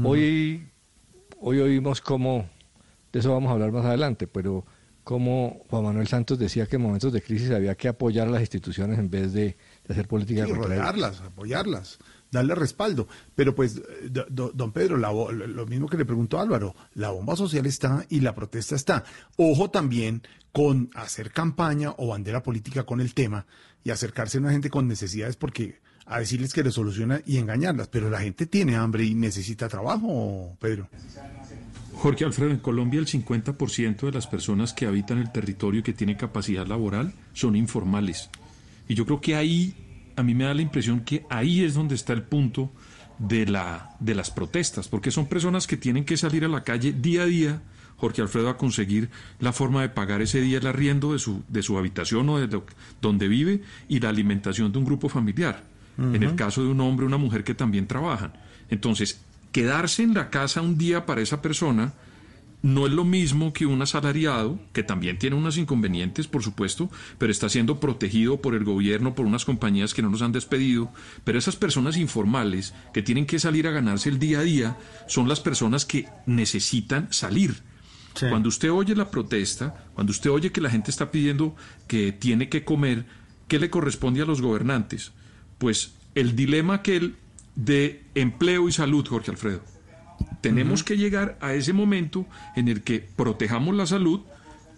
Hoy, 0.04 0.68
hoy 1.40 1.60
oímos 1.60 2.02
cómo, 2.02 2.50
de 3.12 3.20
eso 3.20 3.32
vamos 3.32 3.50
a 3.50 3.54
hablar 3.54 3.72
más 3.72 3.86
adelante, 3.86 4.28
pero 4.28 4.66
como 5.04 5.62
Juan 5.70 5.84
Manuel 5.84 6.08
Santos 6.08 6.40
decía 6.40 6.66
que 6.66 6.78
en 6.78 6.82
momentos 6.82 7.14
de 7.14 7.22
crisis 7.22 7.52
había 7.52 7.76
que 7.76 7.88
apoyar 7.88 8.28
a 8.28 8.32
las 8.32 8.42
instituciones 8.42 8.98
en 8.98 9.10
vez 9.10 9.34
de, 9.34 9.56
hacer 9.88 10.08
política 10.08 10.46
sí, 10.46 10.54
rodearlas, 10.54 11.22
apoyarlas 11.22 12.00
darle 12.34 12.56
respaldo. 12.56 13.08
Pero 13.36 13.56
pues, 13.56 13.82
don 14.10 14.72
Pedro, 14.74 14.98
lo 14.98 15.66
mismo 15.66 15.88
que 15.88 15.98
le 15.98 16.06
preguntó 16.06 16.40
Álvaro, 16.40 16.76
la 16.96 17.12
bomba 17.12 17.38
social 17.38 17.66
está 17.66 18.06
y 18.10 18.20
la 18.20 18.36
protesta 18.36 18.76
está. 18.76 19.06
Ojo 19.38 19.70
también 19.70 20.24
con 20.52 20.90
hacer 20.96 21.32
campaña 21.32 21.94
o 21.98 22.08
bandera 22.08 22.44
política 22.44 22.84
con 22.84 23.00
el 23.00 23.14
tema 23.14 23.46
y 23.84 23.92
acercarse 23.92 24.38
a 24.38 24.42
una 24.42 24.52
gente 24.52 24.70
con 24.70 24.88
necesidades 24.88 25.36
porque 25.36 25.82
a 26.06 26.20
decirles 26.20 26.54
que 26.54 26.64
le 26.64 26.72
soluciona 26.72 27.22
y 27.26 27.38
engañarlas, 27.38 27.88
pero 27.88 28.10
la 28.10 28.20
gente 28.20 28.46
tiene 28.46 28.76
hambre 28.76 29.06
y 29.06 29.16
necesita 29.16 29.70
trabajo, 29.70 30.58
Pedro. 30.60 30.90
Jorge 31.94 32.26
Alfredo, 32.26 32.52
en 32.52 32.60
Colombia 32.60 33.00
el 33.00 33.08
50% 33.08 34.02
de 34.02 34.12
las 34.12 34.28
personas 34.28 34.74
que 34.74 34.86
habitan 34.86 35.20
el 35.20 35.32
territorio 35.32 35.80
y 35.80 35.84
que 35.84 35.94
tienen 35.94 36.18
capacidad 36.18 36.68
laboral 36.68 37.14
son 37.34 37.56
informales. 37.56 38.30
Y 38.90 38.96
yo 38.96 39.06
creo 39.06 39.22
que 39.22 39.36
ahí 39.36 39.76
a 40.16 40.24
mí 40.24 40.36
me 40.36 40.46
da 40.46 40.54
la 40.54 40.62
impresión 40.62 41.02
que 41.02 41.26
ahí 41.30 41.64
es 41.64 41.74
donde 41.74 41.96
está 41.96 42.14
el 42.14 42.24
punto 42.24 42.72
de, 43.20 43.46
la, 43.46 43.96
de 44.00 44.16
las 44.16 44.32
protestas, 44.32 44.88
porque 44.88 45.12
son 45.12 45.28
personas 45.28 45.68
que 45.68 45.78
tienen 45.78 46.06
que 46.06 46.18
salir 46.18 46.46
a 46.46 46.48
la 46.48 46.64
calle 46.64 46.94
día 46.94 47.24
a 47.24 47.26
día, 47.26 47.62
Jorge 47.98 48.22
Alfredo, 48.22 48.50
a 48.50 48.58
conseguir 48.58 49.10
la 49.40 49.54
forma 49.54 49.82
de 49.82 49.90
pagar 49.90 50.22
ese 50.22 50.42
día 50.42 50.58
el 50.58 50.68
arriendo 50.68 51.14
de 51.14 51.20
su, 51.20 51.44
de 51.48 51.64
su 51.64 51.78
habitación 51.78 52.28
o 52.30 52.40
de 52.40 52.62
donde 53.02 53.28
vive 53.28 53.62
y 53.88 54.00
la 54.00 54.10
alimentación 54.10 54.72
de 54.72 54.80
un 54.80 54.86
grupo 54.86 55.10
familiar. 55.10 55.64
En 55.96 56.24
el 56.24 56.34
caso 56.34 56.64
de 56.64 56.70
un 56.70 56.82
hombre 56.82 57.06
o 57.06 57.08
una 57.08 57.18
mujer 57.18 57.44
que 57.44 57.54
también 57.54 57.86
trabajan. 57.86 58.34
Entonces, 58.72 59.22
quedarse 59.52 60.02
en 60.02 60.16
la 60.16 60.32
casa 60.32 60.64
un 60.64 60.76
día 60.76 61.06
para 61.06 61.22
esa 61.22 61.40
persona 61.40 61.94
no 62.64 62.88
es 62.88 62.94
lo 62.94 63.04
mismo 63.04 63.52
que 63.52 63.66
un 63.66 63.82
asalariado, 63.82 64.58
que 64.72 64.84
también 64.84 65.20
tiene 65.20 65.36
unos 65.36 65.58
inconvenientes, 65.58 66.28
por 66.28 66.44
supuesto, 66.44 66.90
pero 67.18 67.30
está 67.30 67.50
siendo 67.50 67.82
protegido 67.82 68.42
por 68.42 68.56
el 68.56 68.64
gobierno, 68.64 69.16
por 69.16 69.26
unas 69.26 69.44
compañías 69.44 69.94
que 69.94 70.02
no 70.02 70.10
nos 70.10 70.22
han 70.22 70.32
despedido. 70.32 70.90
Pero 71.26 71.38
esas 71.38 71.58
personas 71.58 71.98
informales 71.98 72.74
que 72.94 73.04
tienen 73.04 73.26
que 73.26 73.38
salir 73.38 73.68
a 73.68 73.72
ganarse 73.72 74.08
el 74.08 74.18
día 74.18 74.40
a 74.40 74.44
día 74.44 74.78
son 75.08 75.28
las 75.28 75.42
personas 75.42 75.86
que 75.86 76.08
necesitan 76.26 77.12
salir. 77.12 77.62
Cuando 78.18 78.48
usted 78.48 78.72
oye 78.72 78.96
la 78.96 79.12
protesta, 79.12 79.90
cuando 79.94 80.12
usted 80.12 80.30
oye 80.30 80.52
que 80.52 80.62
la 80.62 80.70
gente 80.70 80.92
está 80.92 81.12
pidiendo 81.12 81.56
que 81.88 82.14
tiene 82.14 82.48
que 82.48 82.64
comer, 82.64 83.06
¿qué 83.50 83.60
le 83.60 83.70
corresponde 83.70 84.22
a 84.22 84.26
los 84.26 84.42
gobernantes? 84.42 85.12
Pues 85.58 85.96
el 86.16 86.36
dilema 86.36 86.76
aquel 86.76 87.16
de 87.56 88.04
empleo 88.16 88.70
y 88.70 88.72
salud, 88.72 89.06
Jorge 89.06 89.32
Alfredo. 89.32 89.73
Tenemos 90.42 90.84
que 90.84 90.98
llegar 90.98 91.38
a 91.42 91.54
ese 91.54 91.74
momento 91.74 92.26
en 92.56 92.68
el 92.68 92.82
que 92.82 93.00
protejamos 93.00 93.76
la 93.76 93.86
salud, 93.86 94.22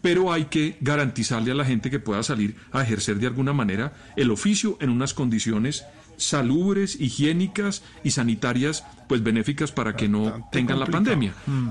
pero 0.02 0.32
hay 0.32 0.46
que 0.46 0.78
garantizarle 0.82 1.52
a 1.52 1.56
la 1.56 1.66
gente 1.66 1.90
que 1.90 2.00
pueda 2.00 2.22
salir 2.24 2.56
a 2.72 2.84
ejercer 2.84 3.18
de 3.18 3.28
alguna 3.28 3.54
manera 3.54 3.94
el 4.16 4.32
oficio 4.32 4.78
en 4.80 4.90
unas 4.90 5.14
condiciones 5.14 5.86
salubres, 6.18 7.00
higiénicas 7.00 7.84
y 8.04 8.12
sanitarias, 8.12 8.86
pues 9.08 9.24
benéficas 9.24 9.72
para 9.72 9.96
que 9.96 10.08
no 10.08 10.48
tengan 10.52 10.80
la 10.80 10.86
pandemia. 10.86 11.34
Mm. 11.46 11.70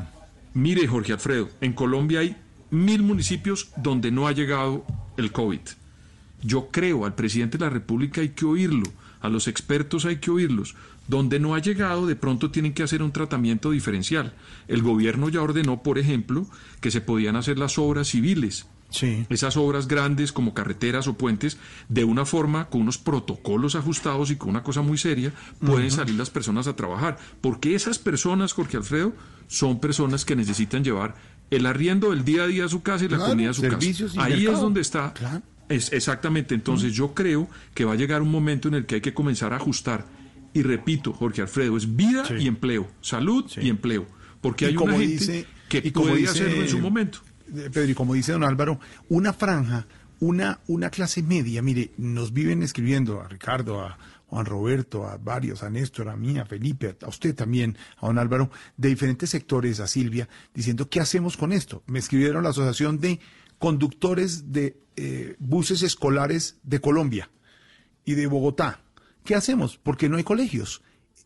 Mire, 0.54 0.86
Jorge 0.86 1.12
Alfredo, 1.12 1.48
en 1.60 1.72
Colombia 1.72 2.20
hay 2.20 2.36
mil 2.70 3.02
municipios 3.02 3.70
donde 3.76 4.10
no 4.10 4.26
ha 4.26 4.32
llegado 4.32 4.84
el 5.16 5.32
COVID. 5.32 5.60
Yo 6.42 6.68
creo 6.70 7.06
al 7.06 7.14
presidente 7.14 7.58
de 7.58 7.64
la 7.64 7.70
República 7.70 8.20
hay 8.20 8.30
que 8.30 8.44
oírlo, 8.44 8.84
a 9.20 9.28
los 9.28 9.48
expertos 9.48 10.04
hay 10.04 10.16
que 10.16 10.30
oírlos. 10.30 10.74
Donde 11.06 11.38
no 11.38 11.54
ha 11.54 11.58
llegado, 11.58 12.06
de 12.06 12.16
pronto 12.16 12.50
tienen 12.50 12.72
que 12.72 12.82
hacer 12.82 13.02
un 13.02 13.12
tratamiento 13.12 13.70
diferencial. 13.70 14.34
El 14.68 14.82
gobierno 14.82 15.28
ya 15.28 15.42
ordenó, 15.42 15.82
por 15.82 15.98
ejemplo, 15.98 16.46
que 16.80 16.90
se 16.90 17.00
podían 17.00 17.36
hacer 17.36 17.58
las 17.58 17.78
obras 17.78 18.08
civiles. 18.08 18.66
Esas 19.28 19.56
obras 19.56 19.88
grandes 19.88 20.32
como 20.32 20.54
carreteras 20.54 21.08
o 21.08 21.14
puentes, 21.14 21.58
de 21.88 22.04
una 22.04 22.24
forma, 22.24 22.66
con 22.66 22.82
unos 22.82 22.96
protocolos 22.98 23.74
ajustados 23.74 24.30
y 24.30 24.36
con 24.36 24.50
una 24.50 24.62
cosa 24.62 24.82
muy 24.82 24.98
seria, 24.98 25.32
pueden 25.58 25.90
salir 25.90 26.14
las 26.14 26.30
personas 26.30 26.68
a 26.68 26.76
trabajar. 26.76 27.18
Porque 27.40 27.74
esas 27.74 27.98
personas, 27.98 28.52
Jorge 28.52 28.76
Alfredo, 28.76 29.12
son 29.48 29.80
personas 29.80 30.24
que 30.24 30.36
necesitan 30.36 30.84
llevar 30.84 31.16
el 31.50 31.66
arriendo 31.66 32.10
del 32.10 32.24
día 32.24 32.44
a 32.44 32.46
día 32.46 32.66
a 32.66 32.68
su 32.68 32.82
casa 32.82 33.04
y 33.04 33.08
la 33.08 33.16
Claro, 33.16 33.32
comida 33.32 33.50
a 33.50 33.54
su 33.54 33.62
casa. 33.62 34.22
Ahí 34.22 34.46
es 34.46 34.60
donde 34.60 34.80
está. 34.80 35.12
Es, 35.68 35.92
exactamente. 35.92 36.54
Entonces 36.54 36.92
yo 36.92 37.14
creo 37.14 37.48
que 37.74 37.84
va 37.84 37.94
a 37.94 37.96
llegar 37.96 38.22
un 38.22 38.30
momento 38.30 38.68
en 38.68 38.74
el 38.74 38.86
que 38.86 38.96
hay 38.96 39.00
que 39.00 39.14
comenzar 39.14 39.52
a 39.52 39.56
ajustar. 39.56 40.06
Y 40.54 40.62
repito, 40.62 41.12
Jorge 41.12 41.42
Alfredo, 41.42 41.76
es 41.76 41.94
vida 41.96 42.24
y 42.38 42.46
empleo, 42.46 42.88
salud 43.02 43.44
y 43.60 43.68
empleo. 43.68 44.06
Porque 44.40 44.64
Y 44.64 44.68
hay 44.68 44.74
como 44.74 44.94
una 44.94 45.04
gente 45.04 45.12
dice- 45.18 45.46
que 45.68 45.82
y 45.84 45.90
como 45.90 46.06
puede 46.08 46.20
dice- 46.20 46.30
hacerlo 46.30 46.62
en 46.62 46.68
su 46.68 46.78
momento. 46.78 47.18
Eh, 47.54 47.68
Pedro, 47.72 47.90
y 47.90 47.94
como 47.94 48.14
dice 48.14 48.32
don 48.32 48.44
Álvaro, 48.44 48.80
una 49.08 49.32
franja, 49.32 49.86
una, 50.20 50.60
una 50.68 50.88
clase 50.90 51.22
media, 51.22 51.60
mire, 51.60 51.90
nos 51.98 52.32
viven 52.32 52.62
escribiendo 52.62 53.20
a 53.20 53.28
Ricardo, 53.28 53.80
a 53.82 53.98
Juan 54.28 54.46
Roberto, 54.46 55.06
a 55.06 55.16
varios, 55.18 55.62
a 55.62 55.70
Néstor, 55.70 56.08
a 56.08 56.16
mí, 56.16 56.38
a 56.38 56.46
Felipe, 56.46 56.96
a 57.02 57.08
usted 57.08 57.34
también, 57.34 57.76
a 57.98 58.06
don 58.06 58.18
Álvaro, 58.18 58.50
de 58.76 58.88
diferentes 58.88 59.30
sectores, 59.30 59.80
a 59.80 59.86
Silvia, 59.86 60.28
diciendo, 60.54 60.88
¿qué 60.88 61.00
hacemos 61.00 61.36
con 61.36 61.52
esto? 61.52 61.82
Me 61.86 61.98
escribieron 61.98 62.42
la 62.44 62.50
Asociación 62.50 62.98
de 63.00 63.20
Conductores 63.58 64.52
de 64.52 64.76
eh, 64.96 65.36
Buses 65.38 65.82
Escolares 65.82 66.58
de 66.62 66.80
Colombia 66.80 67.30
y 68.04 68.14
de 68.14 68.26
Bogotá. 68.26 68.80
¿Qué 69.24 69.34
hacemos? 69.34 69.78
Porque 69.78 70.08
no 70.08 70.18
hay 70.18 70.24
colegios. 70.24 70.82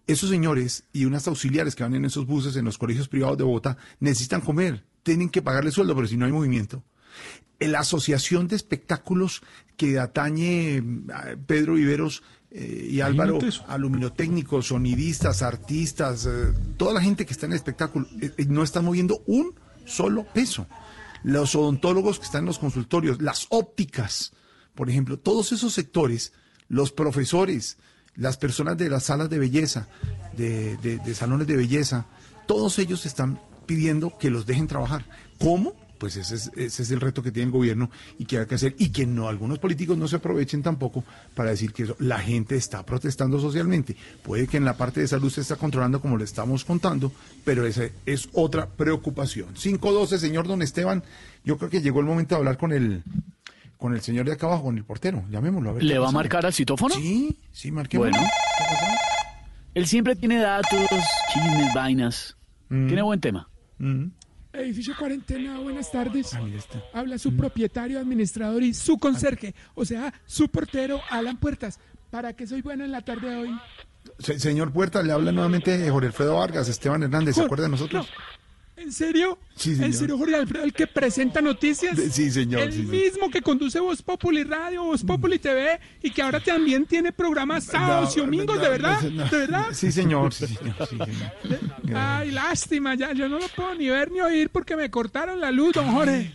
Esos 0.06 0.30
señores 0.30 0.84
y 0.92 1.04
unas 1.04 1.26
auxiliares 1.26 1.74
que 1.74 1.82
van 1.82 1.94
en 1.94 2.04
esos 2.04 2.26
buses 2.26 2.56
en 2.56 2.64
los 2.64 2.78
colegios 2.78 3.08
privados 3.08 3.36
de 3.36 3.44
Bogotá 3.44 3.76
necesitan 4.00 4.40
comer, 4.40 4.86
tienen 5.02 5.28
que 5.28 5.42
pagarle 5.42 5.70
sueldo, 5.70 5.94
pero 5.94 6.06
si 6.06 6.16
no 6.16 6.24
hay 6.24 6.32
movimiento. 6.32 6.84
La 7.58 7.80
asociación 7.80 8.46
de 8.46 8.56
espectáculos 8.56 9.42
que 9.76 9.98
atañe 9.98 10.82
a 11.12 11.36
Pedro 11.46 11.74
Viveros 11.74 12.22
eh, 12.50 12.88
y 12.90 13.00
Álvaro, 13.00 13.38
aluminotécnicos, 13.66 14.68
sonidistas, 14.68 15.42
artistas, 15.42 16.24
eh, 16.24 16.54
toda 16.76 16.94
la 16.94 17.02
gente 17.02 17.26
que 17.26 17.32
está 17.32 17.46
en 17.46 17.52
el 17.52 17.56
espectáculo, 17.56 18.06
eh, 18.22 18.32
eh, 18.36 18.46
no 18.48 18.62
están 18.62 18.84
moviendo 18.84 19.22
un 19.26 19.54
solo 19.84 20.24
peso. 20.32 20.66
Los 21.24 21.56
odontólogos 21.56 22.18
que 22.18 22.26
están 22.26 22.42
en 22.42 22.46
los 22.46 22.60
consultorios, 22.60 23.20
las 23.20 23.46
ópticas, 23.50 24.32
por 24.74 24.88
ejemplo, 24.88 25.18
todos 25.18 25.52
esos 25.52 25.74
sectores, 25.74 26.32
los 26.68 26.92
profesores, 26.92 27.76
las 28.18 28.36
personas 28.36 28.76
de 28.76 28.90
las 28.90 29.04
salas 29.04 29.30
de 29.30 29.38
belleza, 29.38 29.88
de, 30.36 30.76
de- 30.76 31.14
salones 31.14 31.46
de 31.46 31.56
belleza, 31.56 32.04
todos 32.46 32.78
ellos 32.78 33.06
están 33.06 33.40
pidiendo 33.64 34.16
que 34.18 34.28
los 34.30 34.44
dejen 34.44 34.66
trabajar. 34.66 35.04
¿Cómo? 35.38 35.72
Pues 35.98 36.16
ese 36.16 36.36
es, 36.36 36.50
ese 36.54 36.82
es 36.84 36.90
el 36.92 37.00
reto 37.00 37.24
que 37.24 37.32
tiene 37.32 37.46
el 37.46 37.52
gobierno 37.52 37.90
y 38.20 38.24
que 38.24 38.38
hay 38.38 38.46
que 38.46 38.54
hacer 38.54 38.76
y 38.78 38.90
que 38.90 39.04
no 39.04 39.26
algunos 39.28 39.58
políticos 39.58 39.98
no 39.98 40.06
se 40.06 40.14
aprovechen 40.16 40.62
tampoco 40.62 41.02
para 41.34 41.50
decir 41.50 41.72
que 41.72 41.82
eso- 41.84 41.96
la 41.98 42.20
gente 42.20 42.54
está 42.54 42.84
protestando 42.86 43.40
socialmente. 43.40 43.96
Puede 44.22 44.46
que 44.46 44.58
en 44.58 44.64
la 44.64 44.76
parte 44.76 45.00
de 45.00 45.08
salud 45.08 45.28
se 45.30 45.40
está 45.40 45.56
controlando 45.56 46.00
como 46.00 46.16
le 46.16 46.22
estamos 46.24 46.64
contando, 46.64 47.10
pero 47.44 47.66
esa 47.66 47.82
es 48.06 48.28
otra 48.32 48.68
preocupación. 48.68 49.54
512, 49.54 50.18
señor 50.18 50.46
don 50.46 50.62
Esteban, 50.62 51.02
yo 51.44 51.58
creo 51.58 51.68
que 51.70 51.80
llegó 51.82 51.98
el 51.98 52.06
momento 52.06 52.34
de 52.36 52.38
hablar 52.40 52.58
con 52.58 52.72
el 52.72 53.02
con 53.78 53.94
el 53.94 54.00
señor 54.02 54.26
de 54.26 54.32
acá 54.32 54.46
abajo, 54.46 54.64
con 54.64 54.76
el 54.76 54.84
portero, 54.84 55.24
llamémoslo 55.30 55.70
a 55.70 55.72
ver. 55.74 55.82
¿Le 55.84 55.98
va 55.98 56.08
a 56.08 56.12
marcar 56.12 56.44
al 56.44 56.52
citófono? 56.52 56.94
Sí, 56.94 57.38
sí, 57.52 57.70
marquemos. 57.72 58.10
Bueno. 58.10 58.26
Él 59.74 59.86
siempre 59.86 60.16
tiene 60.16 60.38
datos, 60.40 60.80
chismes, 61.32 61.72
vainas. 61.74 62.36
Tiene 62.68 63.00
buen 63.02 63.20
tema. 63.20 63.48
Edificio 64.52 64.94
Cuarentena, 64.98 65.58
buenas 65.60 65.90
tardes. 65.92 66.36
Habla 66.92 67.18
su 67.18 67.36
propietario, 67.36 68.00
administrador 68.00 68.62
y 68.62 68.74
su 68.74 68.98
conserje, 68.98 69.54
o 69.74 69.84
sea, 69.84 70.12
su 70.26 70.48
portero, 70.48 71.00
Alan 71.10 71.36
Puertas. 71.38 71.78
¿Para 72.10 72.32
qué 72.32 72.46
soy 72.46 72.62
bueno 72.62 72.84
en 72.84 72.90
la 72.92 73.02
tarde 73.02 73.28
de 73.30 73.36
hoy? 73.36 73.58
Se- 74.18 74.40
señor 74.40 74.72
Puerta, 74.72 75.02
le 75.02 75.12
habla 75.12 75.30
nuevamente 75.30 75.88
Jorge 75.90 76.06
Alfredo 76.08 76.36
Vargas, 76.38 76.68
Esteban 76.68 77.02
Hernández, 77.02 77.36
¿se 77.36 77.42
acuerda 77.42 77.64
de 77.64 77.70
nosotros? 77.70 78.08
¿En 78.78 78.92
serio? 78.92 79.38
Sí, 79.56 79.76
¿En 79.80 79.92
serio, 79.92 80.16
Jorge 80.16 80.36
Alfredo, 80.36 80.64
el 80.64 80.72
que 80.72 80.86
presenta 80.86 81.40
noticias? 81.40 81.96
De- 81.96 82.10
sí, 82.10 82.30
señor, 82.30 82.60
El 82.62 82.72
sí, 82.72 82.82
mismo 82.82 83.28
que 83.30 83.42
conduce 83.42 83.80
Voz 83.80 84.02
Populi 84.02 84.44
Radio, 84.44 84.84
Voz 84.84 85.02
Populi 85.02 85.38
TV 85.38 85.80
y 86.02 86.10
que 86.10 86.22
ahora 86.22 86.38
también 86.40 86.86
tiene 86.86 87.10
programas 87.12 87.64
sábados 87.64 88.16
y 88.16 88.20
domingos, 88.20 88.56
no, 88.56 88.62
¿de 88.62 88.68
verdad? 88.68 89.02
no. 89.02 89.24
¿De 89.28 89.36
verdad? 89.36 89.66
Sí, 89.72 89.90
señor, 89.90 90.32
sí, 90.32 90.46
señor, 90.46 90.74
sí, 90.88 90.96
señor. 90.96 91.72
Ay, 91.96 92.30
lástima, 92.30 92.94
ya 92.94 93.12
yo 93.12 93.28
no 93.28 93.38
lo 93.38 93.48
puedo 93.48 93.74
ni 93.74 93.88
ver 93.88 94.10
ni 94.12 94.20
oír 94.20 94.48
porque 94.50 94.76
me 94.76 94.90
cortaron 94.90 95.40
la 95.40 95.50
luz, 95.50 95.72
don 95.74 95.90
Jorge. 95.92 96.32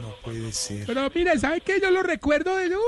No 0.00 0.14
puede 0.24 0.52
ser. 0.52 0.86
Pero 0.86 1.10
mire, 1.14 1.38
¿sabe 1.38 1.60
qué? 1.60 1.80
Yo 1.80 1.90
lo 1.90 2.02
recuerdo 2.02 2.56
desde... 2.56 2.76
Uf, 2.76 2.82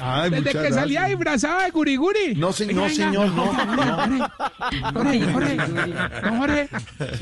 Ay, 0.00 0.30
desde 0.30 0.50
que 0.52 0.72
salía 0.72 1.00
gracias. 1.00 1.08
disfrazado 1.08 1.60
de 1.62 1.70
guriguri. 1.70 2.34
No, 2.36 2.52
se- 2.52 2.72
no, 2.72 2.88
señor, 2.88 3.30
no, 3.32 3.46
Jorge, 4.92 5.20
Jorge, 5.32 5.56
don 5.56 6.38
Jorge, 6.38 6.68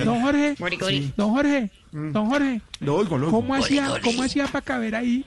don 0.04 0.22
Jorge, 0.22 0.56
don 1.16 1.30
Jorge, 1.32 1.70
don 1.92 2.26
Jorge, 2.30 2.60
Lo 2.80 2.96
oigo, 2.96 3.18
lo 3.18 3.26
oigo. 3.26 3.40
¿cómo 3.40 3.54
hacía, 3.54 3.88
cómo 4.02 4.22
hacía 4.22 4.46
para 4.46 4.64
caber 4.64 4.94
ahí? 4.94 5.24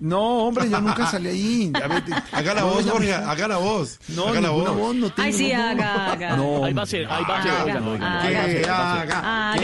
No, 0.00 0.46
hombre, 0.48 0.68
yo 0.68 0.80
nunca 0.80 1.06
salí 1.06 1.28
ahí. 1.28 1.72
Haga 2.32 2.54
la 2.54 2.64
voz, 2.64 2.84
Jorge, 2.90 3.14
haga 3.14 3.48
la 3.48 3.56
voz. 3.58 3.98
No, 4.08 4.28
haga 4.28 4.40
la 4.40 4.50
voz. 4.50 4.76
voz, 4.76 4.94
no 4.96 5.08
tengo 5.10 5.26
Ay, 5.26 5.32
sí, 5.32 5.52
haga, 5.52 6.12
haga. 6.12 6.36
No, 6.36 6.64
Ahí 6.64 6.72
va 6.74 6.82
a 6.82 6.86
ser, 6.86 7.06
ahí 7.10 7.24
va 7.28 7.38
a 7.38 7.42
ser, 7.42 7.52
que 7.52 7.70
Haga, 7.70 8.46
que 8.46 8.64
haga, 8.68 9.56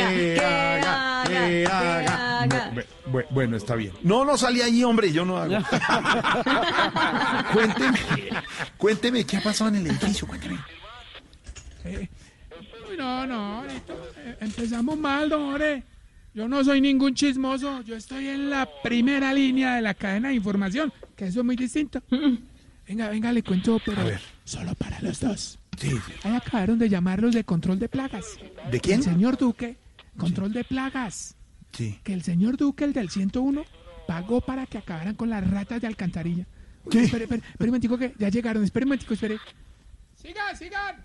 que 1.26 1.66
haga, 1.66 2.40
haga. 2.40 2.70
Bu- 2.72 2.84
bu- 3.12 3.26
Bueno, 3.30 3.56
está 3.56 3.74
bien. 3.74 3.92
No, 4.02 4.24
no 4.24 4.36
salí 4.38 4.62
ahí, 4.62 4.82
hombre, 4.84 5.12
yo 5.12 5.24
no 5.24 5.36
hago. 5.36 5.56
cuénteme, 7.52 7.98
cuénteme 8.76 9.26
qué 9.26 9.36
ha 9.36 9.40
pasado 9.42 9.68
en 9.70 9.76
el 9.76 9.86
edificio, 9.88 10.26
cuénteme. 10.26 10.58
Eh, 11.84 12.08
uy, 12.88 12.96
no, 12.96 13.26
no, 13.26 13.58
ahorita, 13.60 13.92
eh, 14.18 14.36
empezamos 14.40 14.96
mal, 14.96 15.28
don 15.28 15.50
Jorge. 15.50 15.82
Yo 16.40 16.48
no 16.48 16.64
soy 16.64 16.80
ningún 16.80 17.12
chismoso, 17.12 17.82
yo 17.82 17.96
estoy 17.96 18.28
en 18.28 18.48
la 18.48 18.66
primera 18.82 19.34
línea 19.34 19.74
de 19.74 19.82
la 19.82 19.92
cadena 19.92 20.28
de 20.28 20.36
información, 20.36 20.90
que 21.14 21.26
eso 21.26 21.40
es 21.40 21.44
muy 21.44 21.54
distinto. 21.54 22.02
Venga, 22.88 23.10
venga, 23.10 23.30
le 23.30 23.42
cuento, 23.42 23.78
pero 23.84 24.00
solo 24.44 24.74
para 24.74 24.98
los 25.02 25.20
dos. 25.20 25.58
Sí. 25.78 25.90
Ahí 26.24 26.34
acabaron 26.34 26.78
de 26.78 26.88
llamarlos 26.88 27.34
de 27.34 27.44
control 27.44 27.78
de 27.78 27.90
plagas. 27.90 28.38
¿De 28.70 28.80
quién? 28.80 29.00
El 29.00 29.04
señor 29.04 29.36
Duque, 29.36 29.76
control 30.16 30.54
de 30.54 30.64
plagas. 30.64 31.36
Sí. 31.72 32.00
Que 32.02 32.14
el 32.14 32.22
señor 32.22 32.56
Duque, 32.56 32.84
el 32.84 32.94
del 32.94 33.10
101, 33.10 33.62
pagó 34.06 34.40
para 34.40 34.64
que 34.64 34.78
acabaran 34.78 35.16
con 35.16 35.28
las 35.28 35.48
ratas 35.48 35.82
de 35.82 35.88
alcantarilla. 35.88 36.46
Uy, 36.86 37.00
Espere, 37.00 37.24
espere, 37.24 37.42
espere 37.50 37.70
un 37.70 37.98
que 37.98 38.14
ya 38.18 38.30
llegaron, 38.30 38.64
espere 38.64 38.84
un 38.84 38.88
momentico, 38.88 39.12
espere. 39.12 39.36
Sigan, 40.16 40.56
sigan. 40.56 40.96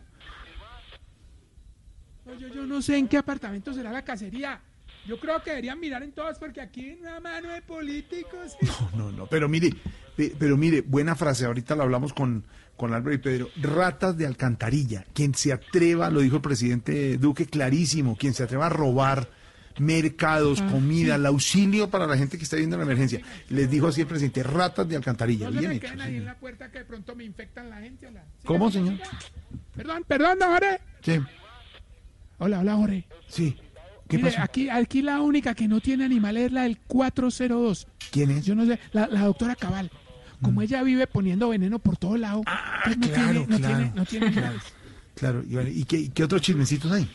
No, 2.26 2.40
yo, 2.40 2.48
yo 2.48 2.66
no 2.66 2.82
sé 2.82 2.96
en 2.96 3.10
qué 3.10 3.18
apartamento 3.18 3.74
será 3.74 3.92
la 3.92 4.06
cacería. 4.06 4.62
Yo 5.08 5.20
creo 5.20 5.42
que 5.44 5.52
deberían 5.52 5.80
mirar 5.80 6.02
en 6.04 6.12
todas 6.12 6.40
porque 6.40 6.62
aquí 6.62 6.90
hay 6.90 6.98
una 7.02 7.20
mano 7.20 7.50
de 7.52 7.62
políticos. 7.62 8.58
No, 8.96 9.12
no, 9.12 9.28
pero 9.28 9.48
mire, 9.48 9.70
pe- 10.16 10.34
pero 10.38 10.58
mire, 10.58 10.82
buena 10.82 11.16
frase, 11.16 11.46
ahorita 11.46 11.76
la 11.76 11.84
hablamos 11.84 12.14
con, 12.14 12.44
con 12.76 12.94
Álvaro 12.94 13.14
y 13.14 13.20
Pedro, 13.20 13.50
ratas 13.62 14.18
de 14.18 14.26
alcantarilla, 14.26 15.06
quien 15.14 15.36
se 15.36 15.54
atreva, 15.54 16.10
lo 16.10 16.22
dijo 16.22 16.38
el 16.38 16.42
presidente 16.42 17.18
Duque 17.18 17.46
clarísimo, 17.46 18.16
quien 18.18 18.34
se 18.34 18.44
atreva 18.44 18.66
a 18.66 18.70
robar 18.70 19.30
mercados, 19.78 20.62
Ah, 20.62 20.70
comida, 20.72 21.16
sí. 21.16 21.20
el 21.20 21.26
auxilio 21.26 21.90
para 21.90 22.08
la 22.08 22.18
gente 22.18 22.38
que 22.38 22.44
está 22.46 22.56
viendo 22.56 22.78
la 22.78 22.84
emergencia. 22.84 23.22
Les 23.50 23.70
dijo 23.70 23.88
así 23.88 24.02
el 24.02 24.08
presidente, 24.08 24.42
ratas 24.42 24.88
de 24.88 24.96
alcantarilla. 24.96 25.50
No 25.52 25.60
Bien 25.60 25.74
hecho. 25.74 25.88
ahí 26.00 26.16
en 26.16 26.26
la 26.26 26.36
puerta 26.40 26.72
que 26.72 26.80
de 26.80 26.86
pronto 26.86 27.14
me 27.16 27.26
infectan 27.26 27.70
la 27.70 27.78
gente. 27.82 28.08
¿Cómo, 28.46 28.72
señor? 28.72 28.96
Perdón, 29.76 30.04
perdón, 30.08 30.38
Jorge. 30.42 30.80
Sí, 31.04 31.20
Hola, 32.38 32.60
hola, 32.62 32.76
Jorge. 32.76 33.06
sí. 33.28 33.58
Aquí, 34.38 34.70
aquí 34.70 35.02
la 35.02 35.22
única 35.22 35.56
que 35.56 35.68
no 35.68 35.82
tiene 35.82 36.06
animales 36.06 36.46
es 36.48 36.52
la 36.52 36.64
del 36.64 36.78
402. 36.80 37.88
¿Quién 38.12 38.32
es? 38.32 38.46
Yo 38.46 38.54
no 38.56 38.66
sé, 38.66 38.80
la, 38.94 39.08
la 39.08 39.22
doctora 39.22 39.56
Cabal. 39.56 39.90
Como 40.42 40.62
ella 40.62 40.84
vive 40.84 41.08
poniendo 41.08 41.50
veneno 41.50 41.80
por 41.80 41.98
todo 41.98 42.18
lado, 42.18 42.44
pues 42.84 42.98
no, 42.98 43.08
Mm. 43.08 43.10
claro, 43.10 43.32
tiene, 43.32 43.48
no, 43.48 43.58
claro. 43.58 43.76
tiene, 43.78 43.92
no 43.96 44.06
tiene. 44.06 44.52
Claro, 45.16 45.44
y, 45.50 45.56
vale, 45.56 45.72
¿y 45.72 45.84
qué, 45.86 46.10
qué 46.10 46.24
otros 46.24 46.42
chismecitos 46.42 46.92
hay? 46.92 47.10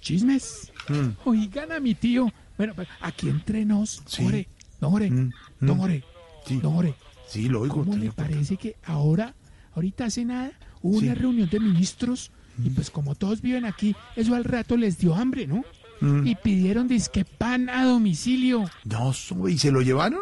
Chismes. 0.00 0.70
Mm. 0.88 1.08
Oigan 1.28 1.72
a 1.72 1.80
mi 1.80 1.94
tío. 1.94 2.32
Bueno, 2.56 2.74
pues, 2.74 2.88
aquí 3.00 3.28
entre 3.28 3.64
nos, 3.64 4.02
Sí. 4.06 4.22
Jorge, 4.22 4.48
don 4.80 4.90
Jorge, 4.92 5.10
Mm, 5.10 5.30
don 5.60 5.76
mm. 5.76 5.80
Jorge, 5.80 6.04
Sí. 6.46 6.60
don 6.60 6.74
Jorge. 6.74 6.94
Sí, 7.26 7.48
lo 7.48 7.62
oigo. 7.62 7.84
¿Cómo 7.84 7.96
le 7.96 8.12
parece 8.12 8.56
que 8.58 8.76
ahora, 8.84 9.34
ahorita 9.74 10.04
hace 10.04 10.24
nada, 10.24 10.52
hubo 10.82 11.00
Sí. 11.00 11.06
una 11.06 11.14
reunión 11.14 11.48
de 11.48 11.58
ministros 11.58 12.30
y 12.62 12.70
pues 12.70 12.90
como 12.90 13.14
todos 13.14 13.40
viven 13.42 13.64
aquí, 13.64 13.94
eso 14.16 14.34
al 14.34 14.44
rato 14.44 14.76
les 14.76 14.98
dio 14.98 15.14
hambre, 15.14 15.46
¿no? 15.46 15.64
Mm. 16.00 16.26
Y 16.26 16.34
pidieron 16.36 16.88
disque 16.88 17.24
pan 17.24 17.68
a 17.68 17.84
domicilio. 17.84 18.64
No, 18.84 19.12
so- 19.12 19.48
¿y 19.48 19.58
se 19.58 19.70
lo 19.70 19.80
llevaron? 19.80 20.20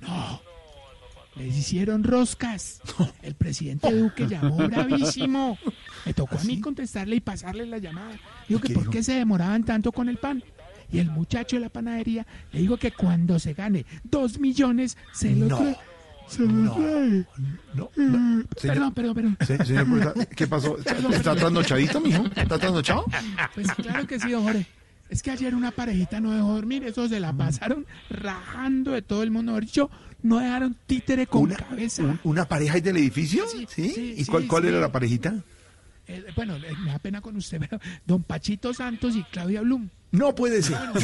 No, 0.00 0.40
les 1.36 1.56
hicieron 1.56 2.04
roscas. 2.04 2.80
El 3.22 3.34
presidente 3.34 3.90
Duque 3.92 4.26
llamó 4.28 4.56
bravísimo. 4.68 5.58
Me 6.04 6.12
tocó 6.14 6.38
a 6.38 6.44
mí 6.44 6.60
contestarle 6.60 7.16
y 7.16 7.20
pasarle 7.20 7.66
la 7.66 7.78
llamada. 7.78 8.16
Digo 8.48 8.60
que 8.60 8.68
qué 8.68 8.74
por 8.74 8.82
dijo? 8.84 8.92
qué 8.92 9.02
se 9.02 9.14
demoraban 9.14 9.64
tanto 9.64 9.90
con 9.92 10.08
el 10.08 10.18
pan. 10.18 10.42
Y 10.92 10.98
el 10.98 11.10
muchacho 11.10 11.56
de 11.56 11.60
la 11.60 11.70
panadería 11.70 12.26
le 12.52 12.60
dijo 12.60 12.76
que 12.76 12.92
cuando 12.92 13.38
se 13.38 13.54
gane 13.54 13.84
dos 14.04 14.38
millones 14.38 14.96
se 15.12 15.34
lo 15.34 15.48
No. 15.48 15.76
Se 16.28 16.42
No. 16.42 16.76
No, 17.74 17.90
no. 17.96 18.42
Señor- 18.56 18.74
Perdón, 18.74 18.94
perdón, 18.94 19.14
perdón. 19.14 19.36
Se- 19.46 19.64
señor 19.64 19.88
Puerta, 19.88 20.26
¿qué 20.26 20.46
pasó? 20.46 20.78
¿Está, 21.12 21.34
trasnochadito, 21.36 22.00
mijo? 22.00 22.24
¿Está 22.34 22.58
trasnochado? 22.58 23.04
Pues 23.54 23.66
claro 23.72 24.06
que 24.06 24.18
sí, 24.18 24.30
don 24.30 24.42
Jorge. 24.44 24.66
Es 25.10 25.22
que 25.22 25.30
ayer 25.30 25.54
una 25.54 25.70
parejita 25.70 26.18
no 26.20 26.32
dejó 26.32 26.54
dormir, 26.54 26.82
eso 26.84 27.06
se 27.08 27.20
la 27.20 27.32
Mm. 27.32 27.36
pasaron 27.38 27.86
rajando 28.10 28.92
de 28.92 29.02
todo 29.02 29.22
el 29.22 29.30
mundo. 29.30 29.52
Mejor 29.52 29.64
dicho, 29.64 29.90
no 30.22 30.38
dejaron 30.38 30.74
títere 30.86 31.26
con 31.26 31.42
Una, 31.42 31.56
cabeza. 31.56 32.02
un- 32.02 32.18
¿Una 32.24 32.46
pareja 32.46 32.74
ahí 32.74 32.80
del 32.80 32.96
edificio? 32.96 33.44
Sí, 33.46 33.66
¿Sí? 33.68 33.90
sí, 33.90 34.14
¿Y 34.16 34.24
sí, 34.24 34.30
cuál, 34.30 34.46
cuál 34.46 34.62
sí. 34.62 34.68
era 34.70 34.80
la 34.80 34.90
parejita? 34.90 35.34
Eh, 36.06 36.24
bueno, 36.34 36.56
eh, 36.56 36.72
me 36.84 36.90
da 36.90 36.98
pena 36.98 37.20
con 37.20 37.36
usted, 37.36 37.58
pero 37.60 37.78
don 38.06 38.22
Pachito 38.22 38.72
Santos 38.74 39.14
y 39.16 39.22
Claudia 39.24 39.60
Blum. 39.60 39.88
No 40.12 40.34
puede 40.34 40.62
ser. 40.62 40.76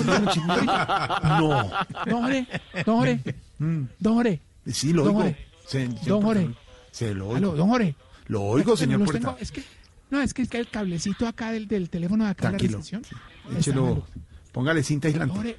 No. 1.24 1.70
Don 2.06 2.22
Jorge, 2.22 2.46
don 2.86 2.96
Jorge, 2.96 3.20
Mm. 3.58 3.82
don 3.98 4.14
Jorge. 4.14 4.40
Sí, 4.72 4.92
lo 4.92 5.04
Don 5.04 5.16
oigo. 5.16 5.22
Jorge. 5.28 5.46
Se- 5.66 5.88
Don 6.06 6.22
Jorge. 6.22 6.50
Se 6.90 7.14
lo 7.14 7.26
oigo. 7.26 7.36
Aló, 7.36 7.52
don 7.56 7.68
Jorge. 7.68 7.94
Lo 8.26 8.42
oigo, 8.42 8.76
señor 8.76 9.04
Puerta. 9.04 9.18
tengo- 9.18 9.36
es 9.40 9.50
que, 9.52 9.62
no, 10.10 10.20
es 10.20 10.34
que, 10.34 10.42
es 10.42 10.48
que 10.48 10.58
el 10.58 10.68
cablecito 10.68 11.26
acá 11.26 11.52
del, 11.52 11.66
del 11.68 11.88
teléfono 11.90 12.24
de 12.24 12.30
acá 12.30 12.46
de 12.48 12.52
la 12.52 12.58
Tranquilo. 12.58 12.78
recepción. 12.78 13.02
está 13.48 13.58
Échelo. 13.58 14.06
Póngale 14.52 14.82
cinta 14.82 15.08
aislante. 15.08 15.34
Jorge, 15.34 15.56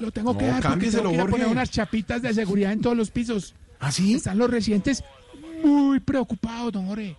lo 0.00 0.10
tengo 0.10 0.32
No, 0.32 0.38
que 0.38 0.46
dar 0.46 0.62
porque 0.62 0.90
tengo 0.90 1.08
que 1.10 1.14
ir 1.14 1.20
a 1.20 1.24
poner 1.24 1.40
Jorge. 1.40 1.52
unas 1.52 1.70
chapitas 1.70 2.22
de 2.22 2.32
seguridad 2.34 2.72
en 2.72 2.80
todos 2.80 2.96
los 2.96 3.10
pisos. 3.10 3.54
¿Ah, 3.78 3.92
sí? 3.92 4.14
Están 4.14 4.38
los 4.38 4.50
residentes 4.50 5.04
muy 5.62 6.00
preocupados, 6.00 6.72
don 6.72 6.86
Jorge. 6.86 7.16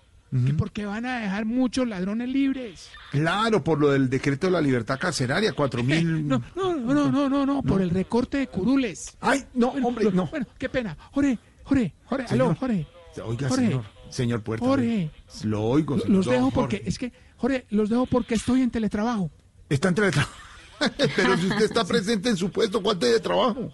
Porque 0.58 0.86
van 0.86 1.06
a 1.06 1.20
dejar 1.20 1.46
muchos 1.46 1.88
ladrones 1.88 2.28
libres. 2.30 2.90
Claro, 3.12 3.64
por 3.64 3.80
lo 3.80 3.92
del 3.92 4.10
decreto 4.10 4.48
de 4.48 4.52
la 4.52 4.62
libertad 4.62 5.00
carceraria, 5.00 5.54
cuatro 5.54 5.84
mil. 5.84 6.28
No, 6.28 6.42
no, 6.56 6.76
no, 6.76 7.12
no, 7.12 7.30
no, 7.30 7.46
no, 7.46 7.64
por 7.64 7.82
el 7.82 7.90
recorte 7.90 8.38
de 8.40 8.48
curules. 8.48 9.16
Ay, 9.22 9.46
no, 9.54 9.70
hombre, 9.70 10.12
no. 10.12 10.28
Bueno, 10.28 10.46
qué 10.58 10.68
pena. 10.70 10.98
Jorge, 11.12 11.40
Jorge, 11.64 11.94
Jorge, 12.06 12.28
Señor. 12.28 12.48
aló, 12.48 12.56
Jorge. 12.56 12.88
Oiga, 13.24 13.50
Jorge. 13.50 13.66
señor. 13.66 13.84
Señor 14.10 14.42
Puerta. 14.42 14.66
Jorge. 14.66 15.12
Lo 15.44 15.64
oigo, 15.64 15.96
Los 15.96 16.04
señor. 16.06 16.26
dejo 16.26 16.42
Don 16.44 16.52
porque, 16.52 16.82
es 16.86 16.98
que, 16.98 17.12
Jorge, 17.38 17.66
los 17.70 17.90
dejo 17.90 18.06
porque 18.06 18.36
estoy 18.36 18.62
en 18.62 18.70
teletrabajo. 18.72 19.32
Está 19.70 19.90
en 19.90 19.96
teletrabajo. 19.96 20.34
Pero 21.16 21.38
si 21.38 21.48
usted 21.48 21.66
está 21.66 21.84
presente 21.86 22.30
en 22.30 22.38
su 22.38 22.52
puesto, 22.52 22.82
¿cuánto 22.84 23.06
hay 23.06 23.14
de 23.14 23.20
trabajo? 23.20 23.72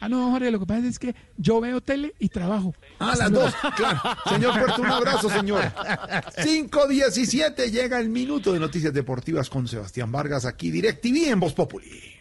Ah, 0.00 0.08
no, 0.08 0.30
Jorge, 0.30 0.50
lo 0.50 0.60
que 0.60 0.66
pasa 0.66 0.86
es 0.86 0.98
que 0.98 1.14
yo 1.36 1.60
veo 1.60 1.80
tele 1.80 2.14
y 2.18 2.28
trabajo. 2.28 2.74
Ah, 3.00 3.14
las 3.18 3.32
dos, 3.32 3.52
claro. 3.76 4.00
Señor 4.28 4.58
Puerto, 4.58 4.82
un 4.82 4.90
abrazo, 4.90 5.28
señor. 5.28 5.62
5.17 5.62 7.70
llega 7.70 7.98
el 7.98 8.08
minuto 8.08 8.52
de 8.52 8.60
noticias 8.60 8.94
deportivas 8.94 9.50
con 9.50 9.66
Sebastián 9.66 10.12
Vargas 10.12 10.44
aquí, 10.44 10.70
DirecTV 10.70 11.30
en 11.30 11.40
Voz 11.40 11.54
Populi. 11.54 12.14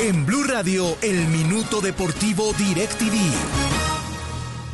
En 0.00 0.26
Blue 0.26 0.44
Radio, 0.44 0.96
el 1.02 1.28
minuto 1.28 1.80
deportivo 1.80 2.52
DirecTV. 2.54 3.80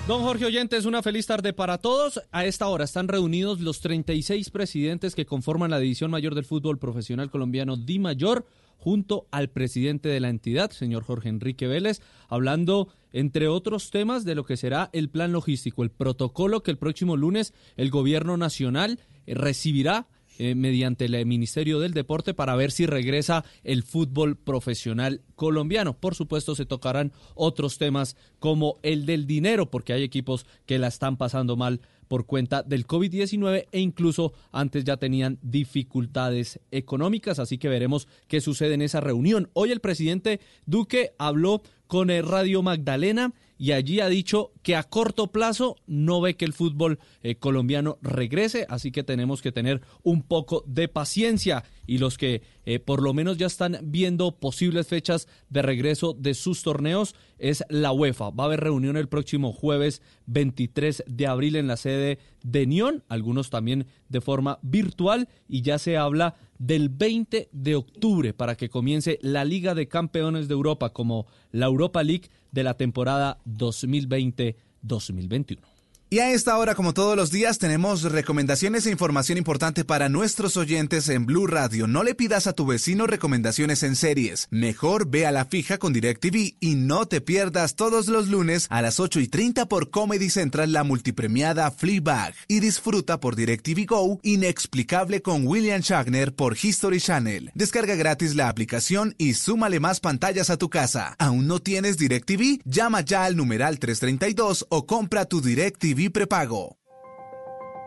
Don 0.06 0.22
Jorge 0.22 0.46
Oyentes, 0.46 0.84
una 0.84 1.02
feliz 1.02 1.26
tarde 1.26 1.52
para 1.52 1.78
todos. 1.78 2.22
A 2.30 2.44
esta 2.44 2.68
hora 2.68 2.84
están 2.84 3.08
reunidos 3.08 3.60
los 3.60 3.80
36 3.80 4.50
presidentes 4.50 5.16
que 5.16 5.26
conforman 5.26 5.72
la 5.72 5.80
División 5.80 6.12
Mayor 6.12 6.36
del 6.36 6.44
Fútbol 6.44 6.78
Profesional 6.78 7.28
Colombiano 7.28 7.76
Di 7.76 7.98
Mayor, 7.98 8.46
junto 8.87 9.26
al 9.32 9.51
presidente 9.51 10.09
de 10.09 10.20
la 10.20 10.28
entidad, 10.28 10.70
señor 10.70 11.03
Jorge 11.03 11.28
Enrique 11.28 11.66
Vélez, 11.66 12.01
hablando, 12.28 12.87
entre 13.12 13.49
otros 13.49 13.91
temas, 13.91 14.24
de 14.24 14.37
lo 14.37 14.45
que 14.45 14.57
será 14.57 14.91
el 14.93 15.09
plan 15.09 15.32
logístico, 15.32 15.82
el 15.82 15.91
protocolo 15.91 16.62
que 16.62 16.70
el 16.70 16.78
próximo 16.78 17.16
lunes 17.16 17.53
el 17.76 17.91
gobierno 17.91 18.37
nacional 18.37 19.01
eh, 19.26 19.34
recibirá 19.34 20.07
eh, 20.39 20.55
mediante 20.55 21.07
el 21.07 21.26
Ministerio 21.26 21.80
del 21.80 21.95
Deporte 21.95 22.32
para 22.32 22.55
ver 22.55 22.70
si 22.70 22.87
regresa 22.87 23.45
el 23.64 23.82
fútbol 23.82 24.37
profesional 24.37 25.22
colombiano. 25.34 25.99
Por 25.99 26.14
supuesto, 26.14 26.55
se 26.55 26.64
tocarán 26.64 27.12
otros 27.34 27.78
temas 27.78 28.16
como 28.39 28.78
el 28.84 29.05
del 29.05 29.26
dinero, 29.26 29.68
porque 29.68 29.95
hay 29.95 30.05
equipos 30.05 30.47
que 30.64 30.78
la 30.78 30.87
están 30.87 31.16
pasando 31.16 31.57
mal 31.57 31.80
por 32.09 32.26
cuenta 32.26 32.62
del 32.62 32.86
COVID-19 32.86 33.66
e 33.70 33.80
incluso 33.80 34.32
antes 34.52 34.84
ya 34.84 34.96
tenían 34.96 35.38
dificultades 35.42 36.61
económicas, 36.70 37.38
así 37.38 37.59
que 37.59 37.68
veremos 37.68 38.09
qué 38.28 38.40
sucede 38.40 38.74
en 38.74 38.82
esa 38.82 39.00
reunión. 39.00 39.50
Hoy 39.52 39.72
el 39.72 39.80
presidente 39.80 40.40
Duque 40.66 41.12
habló 41.18 41.62
con 41.86 42.11
el 42.11 42.26
Radio 42.26 42.62
Magdalena 42.62 43.32
y 43.59 43.72
allí 43.72 44.00
ha 44.00 44.09
dicho 44.09 44.52
que 44.62 44.76
a 44.76 44.82
corto 44.82 45.28
plazo 45.28 45.76
no 45.86 46.20
ve 46.20 46.36
que 46.36 46.44
el 46.44 46.52
fútbol 46.52 46.98
eh, 47.22 47.36
colombiano 47.36 47.98
regrese, 48.02 48.66
así 48.68 48.90
que 48.90 49.02
tenemos 49.02 49.40
que 49.40 49.52
tener 49.52 49.80
un 50.02 50.22
poco 50.22 50.64
de 50.66 50.88
paciencia 50.88 51.64
y 51.87 51.99
los 51.99 52.18
que 52.18 52.43
eh, 52.64 52.78
por 52.78 53.03
lo 53.03 53.14
menos 53.14 53.39
ya 53.39 53.47
están 53.47 53.78
viendo 53.82 54.39
posibles 54.39 54.87
fechas 54.87 55.28
de 55.51 55.62
regreso 55.62 56.14
de 56.14 56.34
sus 56.34 56.62
torneos 56.62 57.14
es 57.39 57.64
la 57.68 57.93
UEFA. 57.93 58.30
Va 58.30 58.45
a 58.45 58.47
haber 58.47 58.61
reunión 58.61 58.97
el 58.97 59.09
próximo 59.09 59.53
jueves 59.53 60.03
23 60.26 61.05
de 61.07 61.26
abril 61.26 61.57
en 61.57 61.66
la 61.66 61.76
sede 61.76 62.18
de 62.43 62.66
Nión, 62.66 63.05
algunos 63.09 63.51
también 63.51 63.87
de 64.09 64.20
forma 64.20 64.59
virtual 64.62 65.28
y 65.49 65.62
ya 65.62 65.78
se 65.78 65.97
habla 65.97 66.37
del 66.59 66.89
20 66.89 67.49
de 67.53 67.74
octubre 67.74 68.32
para 68.32 68.57
que 68.57 68.68
comience 68.68 69.18
la 69.22 69.45
Liga 69.45 69.74
de 69.74 69.89
Campeones 69.89 70.49
de 70.49 70.55
Europa 70.55 70.91
como 70.91 71.26
la 71.53 71.66
Europa 71.66 72.03
League 72.03 72.28
de 72.53 72.62
la 72.62 72.74
temporada 72.74 73.39
2020-2021. 73.47 75.75
Y 76.09 76.20
a 76.20 76.30
esta 76.30 76.57
hora, 76.57 76.76
como 76.76 76.94
todos 76.94 77.16
los 77.16 77.32
días, 77.32 77.59
tenemos 77.59 78.02
recomendaciones 78.04 78.86
e 78.86 78.92
información 78.92 79.38
importante 79.38 79.84
para 79.84 80.09
nuestros 80.09 80.57
oyentes 80.57 81.09
en 81.09 81.26
Blue 81.26 81.48
Radio. 81.48 81.88
No 81.88 82.04
le 82.04 82.14
pidas 82.14 82.46
a 82.46 82.52
tu 82.52 82.64
vecino 82.64 83.09
recomendaciones 83.09 83.82
en 83.82 83.96
series. 83.96 84.46
Mejor 84.52 85.11
ve 85.11 85.26
a 85.26 85.32
la 85.32 85.46
fija 85.46 85.78
con 85.78 85.92
DirecTV 85.92 86.59
y 86.61 86.76
no 86.76 87.07
te 87.07 87.20
pierdas 87.20 87.74
todos 87.74 88.07
los 88.07 88.28
lunes 88.28 88.68
a 88.70 88.82
las 88.82 89.00
8 89.00 89.18
y 89.18 89.26
30 89.26 89.66
por 89.66 89.90
Comedy 89.90 90.30
Central 90.30 90.72
la 90.72 90.84
multipremiada 90.84 91.72
Fleabag. 91.72 92.36
Y 92.46 92.61
disfruta 92.61 93.18
por 93.18 93.34
DirecTV 93.34 93.86
Go 93.86 94.20
Inexplicable 94.22 95.22
con 95.22 95.44
William 95.44 95.80
Shatner 95.80 96.32
por 96.32 96.57
History 96.57 97.00
Channel. 97.00 97.50
Descarga 97.57 97.96
gratis 97.96 98.36
la 98.36 98.48
aplicación 98.48 99.16
y 99.18 99.34
súmale 99.34 99.80
más 99.80 99.98
pantallas 99.98 100.50
a 100.50 100.57
tu 100.57 100.70
casa. 100.70 101.16
¿Aún 101.18 101.48
no 101.48 101.59
tienes 101.59 101.98
DirecTV? 101.98 102.61
Llama 102.64 103.00
ya 103.00 103.24
al 103.24 103.34
numeral 103.34 103.80
332 103.80 104.66
o 104.68 104.86
compra 104.86 105.24
tu 105.24 105.40
DirecTV 105.40 105.95
prepago. 106.11 106.76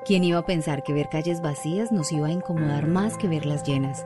¿Quién 0.03 0.24
iba 0.24 0.39
a 0.39 0.45
pensar 0.45 0.82
que 0.82 0.93
ver 0.93 1.10
calles 1.10 1.41
vacías 1.41 1.91
nos 1.91 2.12
iba 2.12 2.28
a 2.28 2.32
incomodar 2.32 2.88
más 2.88 3.18
que 3.18 3.28
verlas 3.28 3.64
llenas? 3.64 4.03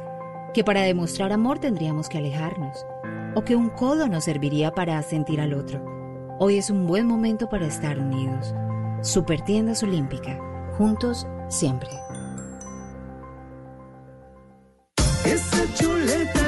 Que 0.54 0.64
para 0.64 0.82
demostrar 0.82 1.32
amor 1.32 1.60
tendríamos 1.60 2.10
que 2.10 2.18
alejarnos. 2.18 2.86
O 3.34 3.44
que 3.44 3.56
un 3.56 3.70
codo 3.70 4.10
nos 4.10 4.26
serviría 4.26 4.72
para 4.72 5.02
sentir 5.04 5.40
al 5.40 5.54
otro. 5.54 5.82
Hoy 6.38 6.58
es 6.58 6.70
un 6.70 6.86
buen 6.86 7.08
momento 7.08 7.48
para 7.48 7.66
estar 7.66 7.98
unidos. 7.98 8.54
Supertiendas 9.02 9.82
Olímpica. 9.84 10.38
Juntos 10.78 11.26
siempre. 11.48 11.90
Esa 15.24 15.74
chuleta 15.76 16.43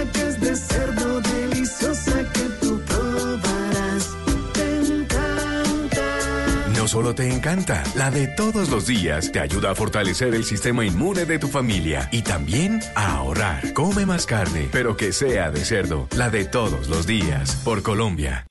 solo 6.95 7.13
te 7.13 7.29
encanta. 7.29 7.83
La 7.95 8.09
de 8.09 8.25
todos 8.25 8.69
los 8.69 8.87
días 8.87 9.29
te 9.29 9.41
ayuda 9.41 9.71
a 9.71 9.75
fortalecer 9.75 10.33
el 10.33 10.45
sistema 10.45 10.85
inmune 10.85 11.25
de 11.25 11.37
tu 11.37 11.49
familia 11.49 12.07
y 12.09 12.21
también 12.21 12.79
a 12.95 13.17
ahorrar. 13.17 13.73
Come 13.73 14.05
más 14.05 14.25
carne, 14.25 14.69
pero 14.71 14.95
que 14.95 15.11
sea 15.11 15.51
de 15.51 15.65
cerdo. 15.65 16.07
La 16.15 16.29
de 16.29 16.45
todos 16.45 16.87
los 16.87 17.05
días. 17.05 17.61
Por 17.65 17.83
Colombia. 17.83 18.45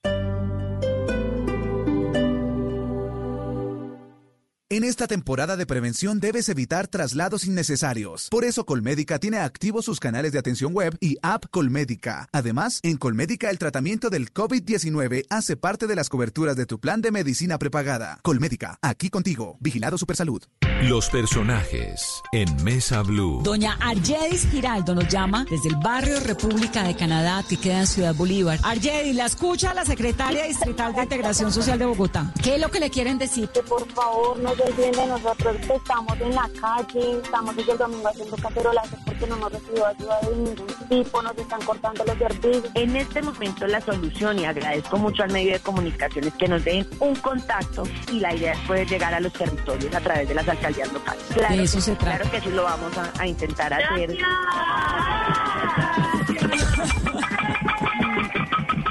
En 4.70 4.82
esta 4.82 5.06
temporada 5.06 5.58
de 5.58 5.66
prevención 5.66 6.20
debes 6.20 6.48
evitar 6.48 6.88
traslados 6.88 7.44
innecesarios. 7.44 8.28
Por 8.30 8.44
eso 8.44 8.64
Colmédica 8.64 9.18
tiene 9.18 9.36
activos 9.36 9.84
sus 9.84 10.00
canales 10.00 10.32
de 10.32 10.38
atención 10.38 10.72
web 10.72 10.96
y 11.00 11.18
app 11.20 11.44
Colmédica. 11.50 12.30
Además, 12.32 12.80
en 12.82 12.96
Colmédica 12.96 13.50
el 13.50 13.58
tratamiento 13.58 14.08
del 14.08 14.32
COVID-19 14.32 15.26
hace 15.28 15.58
parte 15.58 15.86
de 15.86 15.94
las 15.94 16.08
coberturas 16.08 16.56
de 16.56 16.64
tu 16.64 16.80
plan 16.80 17.02
de 17.02 17.10
medicina 17.10 17.58
prepagada. 17.58 18.20
Colmédica, 18.22 18.78
aquí 18.80 19.10
contigo. 19.10 19.58
Vigilado 19.60 19.98
Supersalud. 19.98 20.42
Los 20.84 21.10
personajes 21.10 22.22
en 22.32 22.64
Mesa 22.64 23.02
Blue. 23.02 23.42
Doña 23.44 23.74
Argedis 23.82 24.48
Giraldo 24.50 24.94
nos 24.94 25.08
llama 25.08 25.44
desde 25.50 25.68
el 25.68 25.76
barrio 25.76 26.18
República 26.20 26.84
de 26.84 26.96
Canadá, 26.96 27.44
que 27.46 27.58
queda 27.58 27.80
en 27.80 27.86
Ciudad 27.86 28.14
Bolívar. 28.14 28.58
Argedis, 28.62 29.14
la 29.14 29.26
escucha 29.26 29.74
la 29.74 29.84
secretaria 29.84 30.46
distrital 30.46 30.94
de 30.94 31.02
Integración 31.02 31.52
Social 31.52 31.78
de 31.78 31.84
Bogotá. 31.84 32.32
¿Qué 32.42 32.54
es 32.54 32.60
lo 32.62 32.70
que 32.70 32.80
le 32.80 32.88
quieren 32.88 33.18
decir? 33.18 33.50
Que 33.50 33.62
por 33.62 33.86
favor 33.92 34.38
no 34.38 34.53
se 34.56 34.62
olviden 34.62 34.92
de 34.92 35.06
nosotros 35.06 35.56
que 35.66 35.74
estamos 35.74 36.20
en 36.20 36.34
la 36.34 36.48
calle, 36.60 37.20
estamos 37.22 37.56
desde 37.56 37.72
el 37.72 37.78
domingo 37.78 38.08
haciendo 38.08 38.36
cacerolazos 38.36 38.98
porque 39.04 39.26
no 39.26 39.36
hemos 39.36 39.52
recibido 39.52 39.86
ayuda 39.86 40.20
de 40.20 40.36
ningún 40.36 40.66
tipo, 40.88 41.22
nos 41.22 41.36
están 41.38 41.62
cortando 41.62 42.04
los 42.04 42.18
servicios. 42.18 42.70
En 42.74 42.96
este 42.96 43.22
momento 43.22 43.66
la 43.66 43.80
solución, 43.80 44.38
y 44.38 44.44
agradezco 44.44 44.96
mucho 44.98 45.22
al 45.22 45.32
medio 45.32 45.52
de 45.52 45.60
comunicaciones 45.60 46.32
que 46.34 46.48
nos 46.48 46.64
den 46.64 46.86
un 47.00 47.14
contacto 47.16 47.84
y 48.12 48.20
la 48.20 48.34
idea 48.34 48.52
es 48.52 48.58
poder 48.60 48.86
llegar 48.88 49.14
a 49.14 49.20
los 49.20 49.32
territorios 49.32 49.94
a 49.94 50.00
través 50.00 50.28
de 50.28 50.34
las 50.34 50.48
alcaldías 50.48 50.92
locales. 50.92 51.22
Claro, 51.32 51.56
De 51.56 51.62
eso 51.62 51.80
se 51.80 51.94
trata. 51.96 52.18
claro 52.18 52.30
que 52.30 52.40
sí 52.40 52.50
lo 52.50 52.64
vamos 52.64 52.92
a, 52.98 53.12
a 53.20 53.26
intentar 53.26 53.72
hacer. 53.72 54.16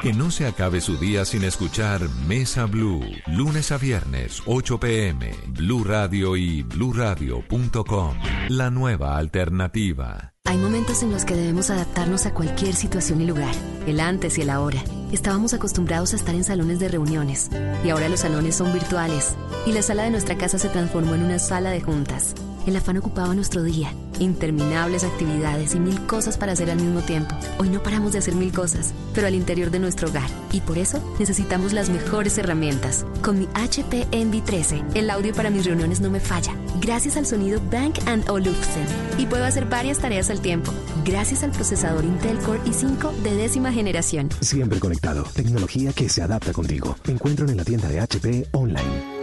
Que 0.04 0.12
no 0.12 0.32
se 0.32 0.45
acabe 0.45 0.82
su 0.82 0.97
día 0.97 1.24
sin 1.24 1.45
escuchar 1.45 2.10
Mesa 2.28 2.66
Blue. 2.66 3.06
Lunes 3.26 3.72
a 3.72 3.78
viernes, 3.78 4.43
8 4.45 4.78
pm. 4.78 5.34
Blue 5.47 5.86
Radio 5.86 6.36
y 6.36 6.62
bluradio.com. 6.62 8.18
La 8.49 8.70
nueva 8.70 9.18
alternativa. 9.18 10.34
Hay 10.43 10.58
momentos 10.58 11.04
en 11.04 11.12
los 11.14 11.24
que 11.24 11.36
debemos 11.36 11.70
adaptarnos 11.70 12.26
a 12.26 12.34
cualquier 12.34 12.76
situación 12.76 13.22
y 13.22 13.28
lugar, 13.28 13.56
el 13.88 14.01
antes 14.01 14.38
y 14.38 14.41
el 14.41 14.49
ahora. 14.49 14.84
Estábamos 15.14 15.54
acostumbrados 15.54 16.12
a 16.12 16.18
estar 16.18 16.36
en 16.36 16.43
salones 16.43 16.80
de 16.80 16.89
reuniones 16.89 17.49
y 17.86 17.89
ahora 17.89 18.10
los 18.10 18.20
salones 18.20 18.56
son 18.56 18.74
virtuales 18.74 19.38
y 19.66 19.72
la 19.72 19.84
sala 19.84 20.04
de 20.04 20.12
nuestra 20.12 20.38
casa 20.38 20.60
se 20.60 20.68
transformó 20.68 21.16
en 21.16 21.24
una 21.24 21.39
sala 21.39 21.72
de 21.72 21.80
juntas. 21.80 22.36
El 22.66 22.78
afán 22.78 22.97
ocupaba 22.97 23.36
nuestro 23.36 23.61
día, 23.61 23.93
interminables 24.20 25.03
actividades 25.03 25.76
y 25.76 25.80
mil 25.80 25.99
cosas 26.05 26.38
para 26.38 26.53
hacer 26.53 26.72
al 26.72 26.78
mismo 26.78 27.01
tiempo. 27.01 27.36
Hoy 27.57 27.70
no 27.70 27.84
paramos 27.84 28.14
de 28.14 28.20
hacer 28.20 28.36
mil 28.36 28.53
cosas, 28.53 28.93
pero 29.14 29.28
al 29.28 29.36
interior 29.36 29.70
de 29.70 29.80
nuestro 29.80 30.09
hogar. 30.09 30.30
Y 30.51 30.61
por 30.61 30.78
eso 30.78 31.01
necesitamos 31.20 31.74
las 31.74 31.89
mejores 31.89 32.38
herramientas. 32.38 33.05
Con 33.22 33.39
mi 33.39 33.47
HP 33.53 34.07
Envy 34.11 34.41
13, 34.41 34.82
el 34.93 35.09
audio 35.09 35.34
para 35.34 35.49
mis 35.49 35.66
reuniones 35.66 35.99
no 35.99 36.09
me 36.09 36.22
falla. 36.22 36.55
Gracias 36.80 37.18
al 37.18 37.26
sonido 37.26 37.61
Bank 37.70 37.99
Olufsen. 38.30 38.86
Y 39.18 39.26
puedo 39.26 39.43
hacer 39.43 39.66
varias 39.66 39.99
tareas 39.99 40.30
al 40.30 40.39
tiempo. 40.39 40.72
Gracias 41.03 41.43
al 41.43 41.51
procesador 41.51 42.05
Intel 42.05 42.38
Core 42.39 42.61
i5 42.64 43.11
de 43.24 43.36
décima 43.36 43.74
generación. 43.74 44.30
Siempre 44.39 44.80
conectado. 44.80 45.24
Tecnología 45.34 45.91
que 45.91 46.07
se 46.07 46.22
adapta 46.22 46.53
contigo. 46.53 46.95
Encuentro 47.07 47.47
en 47.49 47.57
la 47.57 47.66
tienda 47.66 47.89
de 47.89 47.99
HP 47.99 48.47
online. 48.51 49.22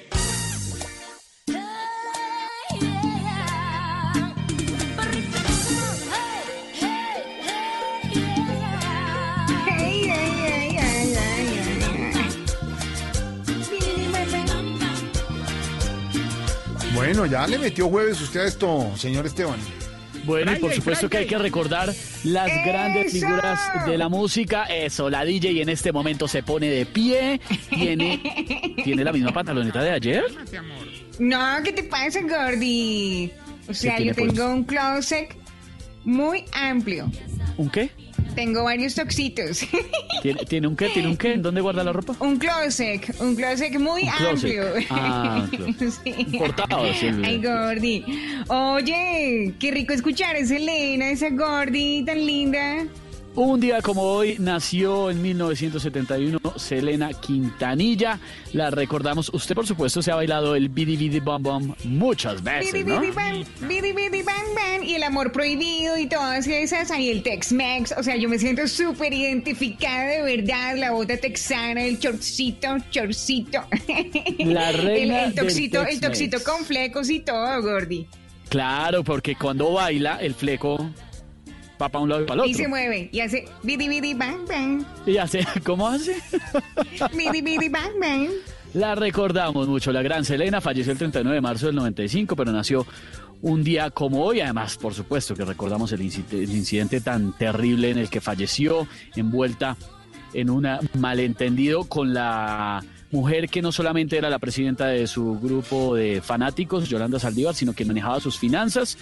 Bueno, 17.21 17.33
ya 17.33 17.45
le 17.45 17.59
metió 17.59 17.87
jueves 17.87 18.19
usted 18.19 18.39
a 18.39 18.47
esto, 18.47 18.97
señor 18.97 19.27
Esteban. 19.27 19.59
Bueno, 20.23 20.53
y 20.53 20.55
por 20.55 20.73
supuesto 20.73 21.07
que 21.07 21.17
hay 21.17 21.27
que 21.27 21.37
recordar 21.37 21.93
las 22.23 22.49
grandes 22.65 23.11
figuras 23.11 23.85
de 23.85 23.95
la 23.95 24.09
música. 24.09 24.63
Eso, 24.63 25.07
la 25.07 25.23
DJ 25.23 25.61
en 25.61 25.69
este 25.69 25.91
momento 25.91 26.27
se 26.27 26.41
pone 26.41 26.67
de 26.67 26.83
pie. 26.87 27.39
Tiene, 27.69 28.73
tiene 28.83 29.03
la 29.03 29.11
misma 29.11 29.31
pantaloneta 29.31 29.83
de 29.83 29.91
ayer. 29.91 30.23
No, 31.19 31.61
¿qué 31.63 31.73
te 31.73 31.83
pasa, 31.83 32.21
Gordy? 32.21 33.31
O 33.67 33.73
sea, 33.75 33.99
yo 33.99 34.15
tengo 34.15 34.33
puesto? 34.33 34.49
un 34.49 34.63
closet 34.63 35.35
muy 36.03 36.45
amplio. 36.53 37.11
¿Un 37.55 37.69
qué? 37.69 37.91
Tengo 38.35 38.63
varios 38.63 38.95
toxitos. 38.95 39.65
¿Tiene, 40.21 40.45
tiene 40.45 40.67
un 40.67 40.75
qué? 40.75 40.89
¿Tiene 40.89 41.09
un 41.09 41.17
qué? 41.17 41.33
¿En 41.33 41.41
dónde 41.41 41.61
guarda 41.61 41.83
la 41.83 41.91
ropa? 41.93 42.15
un 42.19 42.37
closet, 42.37 43.13
un 43.19 43.35
closet 43.35 43.77
muy 43.79 44.03
Un 44.03 44.09
closet. 44.09 44.29
amplio. 44.61 44.63
Ah, 44.89 45.47
closet. 45.49 45.91
Sí. 46.03 46.37
Portado, 46.37 46.93
sí. 46.93 47.07
Ay, 47.23 47.41
Gordy. 47.41 48.05
Oye, 48.47 49.53
qué 49.59 49.71
rico 49.71 49.93
escuchar 49.93 50.35
a 50.35 50.45
Selena, 50.45 51.09
esa 51.11 51.29
Gordy 51.29 52.03
tan 52.05 52.25
linda. 52.25 52.85
Un 53.33 53.61
día 53.61 53.81
como 53.81 54.01
hoy 54.01 54.35
nació 54.39 55.09
en 55.09 55.21
1971 55.21 56.37
Selena 56.57 57.13
Quintanilla. 57.13 58.19
La 58.51 58.69
recordamos. 58.71 59.31
Usted, 59.33 59.55
por 59.55 59.65
supuesto, 59.65 60.01
se 60.01 60.11
ha 60.11 60.15
bailado 60.15 60.53
el 60.53 60.67
Bidi 60.67 60.97
Bidi 60.97 61.21
Bom 61.21 61.41
Bom 61.41 61.75
muchas 61.85 62.43
veces, 62.43 62.73
Bidi, 62.73 62.91
¿no? 62.91 62.99
bidi, 62.99 63.11
bam, 63.13 63.45
bidi, 63.61 63.93
bidi, 63.93 64.21
bam, 64.21 64.35
bam, 64.53 64.83
y 64.83 64.95
el 64.95 65.03
amor 65.03 65.31
prohibido 65.31 65.97
y 65.97 66.07
todas 66.07 66.45
esas, 66.45 66.91
ahí 66.91 67.09
el 67.09 67.23
Tex-Mex, 67.23 67.93
o 67.97 68.03
sea, 68.03 68.17
yo 68.17 68.27
me 68.27 68.37
siento 68.37 68.67
súper 68.67 69.13
identificada 69.13 70.07
de 70.07 70.21
verdad, 70.23 70.75
la 70.75 70.91
bota 70.91 71.15
texana, 71.15 71.85
el 71.85 71.99
chorcito, 71.99 72.67
chorcito. 72.89 73.61
La 74.39 74.73
reina 74.73 75.19
el, 75.23 75.29
el 75.29 75.35
toxito, 75.35 75.79
del 75.79 75.93
el 75.93 76.01
toxito 76.01 76.43
con 76.43 76.65
flecos 76.65 77.09
y 77.09 77.21
todo, 77.21 77.61
Gordy. 77.61 78.07
Claro, 78.49 79.05
porque 79.05 79.35
cuando 79.35 79.71
baila, 79.71 80.17
el 80.17 80.33
fleco 80.33 80.91
va 81.81 81.89
para 81.89 82.03
un 82.03 82.09
lado 82.09 82.21
y 82.21 82.25
para 82.25 82.43
el 82.43 82.49
Y 82.49 82.53
se 82.53 82.67
mueve, 82.67 83.09
y 83.11 83.19
hace 83.19 83.45
bidi, 83.63 83.87
bidi, 83.87 84.13
bam, 84.13 84.45
bam, 84.47 84.85
Y 85.05 85.17
hace, 85.17 85.45
¿cómo 85.63 85.87
hace? 85.87 86.15
bidi, 87.17 87.41
bidi, 87.41 87.69
bam, 87.69 87.99
bam. 87.99 88.27
La 88.73 88.95
recordamos 88.95 89.67
mucho, 89.67 89.91
la 89.91 90.01
gran 90.01 90.23
Selena 90.23 90.61
falleció 90.61 90.93
el 90.93 90.97
39 90.97 91.35
de 91.35 91.41
marzo 91.41 91.65
del 91.65 91.75
95, 91.75 92.35
pero 92.35 92.51
nació 92.51 92.85
un 93.41 93.63
día 93.63 93.89
como 93.89 94.23
hoy. 94.23 94.39
Además, 94.39 94.77
por 94.77 94.93
supuesto 94.93 95.35
que 95.35 95.43
recordamos 95.43 95.91
el 95.91 96.01
incidente, 96.01 96.41
el 96.41 96.51
incidente 96.51 97.01
tan 97.01 97.33
terrible 97.33 97.89
en 97.89 97.97
el 97.97 98.09
que 98.09 98.21
falleció, 98.21 98.87
envuelta 99.15 99.75
en 100.33 100.49
un 100.49 100.65
malentendido 100.97 101.83
con 101.85 102.13
la 102.13 102.81
mujer 103.11 103.49
que 103.49 103.61
no 103.61 103.71
solamente 103.71 104.17
era 104.17 104.29
la 104.29 104.39
presidenta 104.39 104.87
de 104.87 105.05
su 105.05 105.37
grupo 105.39 105.95
de 105.95 106.21
fanáticos, 106.21 106.87
Yolanda 106.87 107.19
Saldívar, 107.19 107.53
sino 107.53 107.73
que 107.73 107.83
manejaba 107.83 108.19
sus 108.19 108.39
finanzas. 108.39 108.97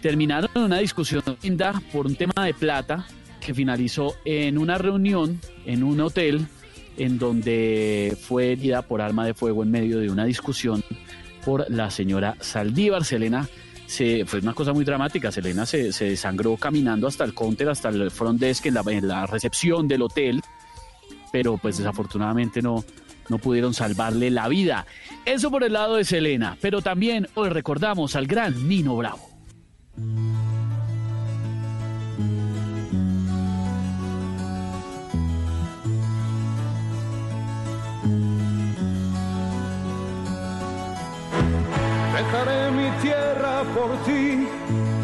Terminaron 0.00 0.50
una 0.54 0.78
discusión 0.78 1.22
por 1.92 2.06
un 2.06 2.14
tema 2.14 2.44
de 2.44 2.54
plata 2.54 3.06
que 3.40 3.54
finalizó 3.54 4.14
en 4.24 4.58
una 4.58 4.78
reunión 4.78 5.40
en 5.64 5.82
un 5.82 6.00
hotel 6.00 6.46
en 6.96 7.18
donde 7.18 8.16
fue 8.20 8.52
herida 8.52 8.82
por 8.82 9.00
arma 9.00 9.24
de 9.24 9.34
fuego 9.34 9.62
en 9.62 9.70
medio 9.70 9.98
de 9.98 10.10
una 10.10 10.24
discusión 10.24 10.82
por 11.44 11.70
la 11.70 11.90
señora 11.90 12.36
Saldívar. 12.40 13.04
Selena 13.04 13.48
se, 13.86 14.24
fue 14.26 14.40
una 14.40 14.52
cosa 14.52 14.72
muy 14.72 14.84
dramática. 14.84 15.32
Selena 15.32 15.64
se, 15.66 15.92
se 15.92 16.06
desangró 16.06 16.56
caminando 16.56 17.06
hasta 17.06 17.24
el 17.24 17.34
counter, 17.34 17.68
hasta 17.68 17.88
el 17.88 18.10
front 18.10 18.40
desk, 18.40 18.66
en 18.66 18.74
la, 18.74 18.82
en 18.86 19.08
la 19.08 19.26
recepción 19.26 19.88
del 19.88 20.02
hotel. 20.02 20.42
pero 21.32 21.56
pues 21.56 21.78
desafortunadamente 21.78 22.62
no, 22.62 22.84
no 23.28 23.38
pudieron 23.38 23.74
salvarle 23.74 24.30
la 24.30 24.48
vida. 24.48 24.86
Eso 25.24 25.50
por 25.50 25.64
el 25.64 25.72
lado 25.72 25.96
de 25.96 26.04
Selena, 26.04 26.56
pero 26.60 26.82
también 26.82 27.28
hoy 27.34 27.48
recordamos 27.48 28.16
al 28.16 28.26
gran 28.26 28.68
Nino 28.68 28.96
Bravo. 28.96 29.27
Dejaré 42.18 42.70
mi 42.72 42.90
tierra 43.00 43.62
por 43.74 43.90
ti, 44.04 44.46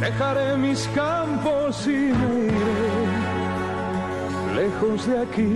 dejaré 0.00 0.56
mis 0.56 0.86
campos 0.88 1.86
y 1.86 2.12
me 2.18 2.46
iré 2.46 3.34
lejos 4.56 5.06
de 5.06 5.18
aquí. 5.22 5.52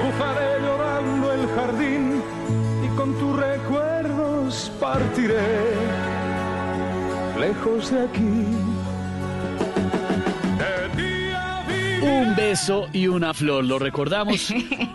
Cruzaré 0.00 0.60
llorando 0.60 1.32
el 1.32 1.48
jardín 1.54 2.22
y 2.84 2.88
con 2.96 3.14
tus 3.14 3.36
recuerdos 3.36 4.72
partiré 4.80 6.09
lejos 7.40 7.90
de 7.90 8.02
aquí. 8.02 8.46
Un 12.02 12.36
beso 12.36 12.86
y 12.92 13.06
una 13.06 13.32
flor, 13.32 13.64
lo 13.64 13.78
recordamos 13.78 14.52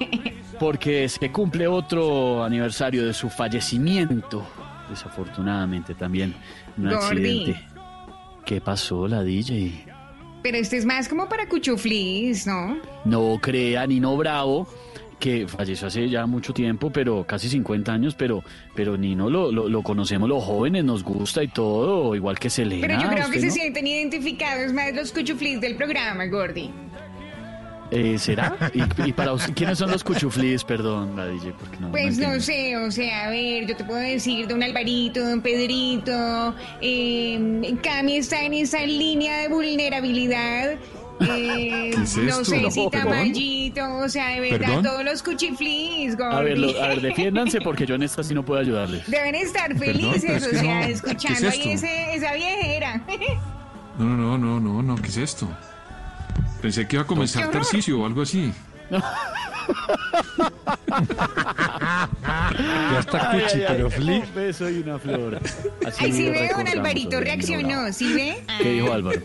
porque 0.60 1.10
se 1.10 1.32
cumple 1.32 1.68
otro 1.68 2.44
aniversario 2.44 3.06
de 3.06 3.14
su 3.14 3.30
fallecimiento. 3.30 4.46
Desafortunadamente 4.90 5.96
también 5.96 6.36
un 6.78 6.88
accidente. 6.88 7.60
¿Qué 8.46 8.62
pasó, 8.62 9.08
la 9.08 9.24
DJ? 9.24 9.86
Pero 10.44 10.58
este 10.58 10.78
es 10.78 10.86
más 10.86 11.10
como 11.10 11.28
para 11.28 11.50
cuchuflis, 11.50 12.46
¿no? 12.46 12.78
No 13.04 13.40
crea 13.42 13.88
Nino 13.88 14.16
Bravo, 14.16 14.68
que 15.20 15.48
falleció 15.48 15.88
hace 15.88 16.10
ya 16.10 16.26
mucho 16.26 16.54
tiempo, 16.54 16.92
pero 16.92 17.26
casi 17.26 17.50
50 17.50 17.92
años, 17.92 18.16
pero, 18.16 18.44
pero 18.76 18.98
Nino 18.98 19.30
lo, 19.30 19.52
lo, 19.52 19.70
lo 19.70 19.82
conocemos 19.82 20.30
los 20.30 20.44
jóvenes, 20.44 20.84
nos 20.84 21.04
gusta 21.04 21.44
y 21.44 21.48
todo, 21.48 22.16
igual 22.16 22.38
que 22.40 22.50
Selena. 22.50 22.88
Pero 22.88 23.02
yo 23.02 23.10
creo 23.10 23.30
que 23.30 23.38
¿usted 23.38 23.50
se 23.50 23.52
sienten 23.52 23.88
identificados 23.88 24.74
más 24.74 24.94
los 24.94 25.12
cuchuflis 25.12 25.62
del 25.62 25.76
programa, 25.76 26.26
Gordi. 26.28 26.72
Eh, 27.92 28.18
¿Será? 28.18 28.58
¿Y, 28.74 29.10
y 29.10 29.14
para 29.14 29.34
usted, 29.34 29.54
quiénes 29.54 29.78
son 29.78 29.92
los 29.92 30.04
cuchuflis? 30.04 30.64
Perdón, 30.64 31.16
la 31.16 31.28
DJ, 31.28 31.54
porque 31.54 31.78
no. 31.80 31.92
Pues 31.92 32.18
no 32.18 32.40
sé, 32.40 32.76
o 32.78 32.90
sea, 32.90 33.28
a 33.28 33.30
ver, 33.30 33.68
yo 33.68 33.76
te 33.76 33.84
puedo 33.84 34.00
decir 34.00 34.48
don 34.48 34.64
Alvarito, 34.64 35.24
don 35.24 35.42
Pedrito, 35.42 36.56
eh, 36.82 37.78
Cami 37.84 38.18
está 38.18 38.44
en 38.44 38.56
esa 38.56 38.84
línea 38.86 39.38
de 39.38 39.50
vulnerabilidad. 39.50 40.78
Eh, 41.22 41.92
¿Qué 41.96 42.02
es 42.04 42.18
no 42.18 42.24
esto? 42.30 42.46
sé 42.46 42.72
si 42.72 42.84
No. 42.84 42.90
Tamayito, 42.90 43.98
o 43.98 44.10
sea, 44.10 44.30
de 44.30 44.40
verdad, 44.42 44.60
¿Perdón? 44.60 44.84
todos 44.84 45.04
los 45.06 45.24
cuchiflis, 45.24 46.18
Gordi. 46.18 46.36
A 46.36 46.42
ver, 46.42 46.58
lo- 46.58 46.84
a 46.84 46.88
ver, 46.90 47.02
defiéndanse 47.02 47.62
porque 47.62 47.86
yo 47.86 47.96
en 47.96 48.04
esta 48.04 48.24
sí 48.24 48.34
no 48.34 48.44
puedo 48.44 48.60
ayudarles. 48.62 49.10
Deben 49.10 49.36
estar 49.36 49.76
felices, 49.78 50.24
es 50.44 50.48
o 50.48 50.50
sea, 50.52 50.82
no. 50.82 50.86
escuchando 50.88 51.40
¿Qué 51.42 51.48
es 51.48 51.54
ahí 51.54 51.72
ese, 51.72 52.14
esa 52.16 52.34
viejera. 52.34 53.02
No, 53.98 54.04
no, 54.04 54.38
no, 54.38 54.60
no, 54.60 54.82
no, 54.84 54.96
¿qué 54.98 55.08
es 55.08 55.16
esto? 55.16 55.48
Pensé 56.62 56.86
que 56.86 56.98
iba 56.98 57.04
a 57.04 57.08
comenzar. 57.08 57.50
Tarcisio 57.50 58.02
o 58.02 58.06
algo 58.06 58.24
así. 58.24 58.52
Ya 62.92 63.00
está 63.00 63.32
Ay, 63.32 63.42
cuchi, 63.42 63.56
ay, 63.58 63.62
ay, 63.62 63.66
pero 63.70 63.90
fli. 63.90 64.14
Un 64.20 64.36
beso 64.36 64.70
y 64.70 64.80
una 64.80 65.00
flor. 65.00 65.40
Así 65.86 66.06
Ay, 66.06 66.12
sí 66.12 66.26
lo 66.26 66.32
ve, 66.32 66.38
don 66.40 66.48
recordamos 66.50 66.74
Alvarito 66.76 67.20
reaccionó. 67.20 67.94
¿sí 67.94 68.14
ve? 68.14 68.44
¿Qué 68.62 68.70
dijo 68.72 68.92
Álvaro? 68.94 69.22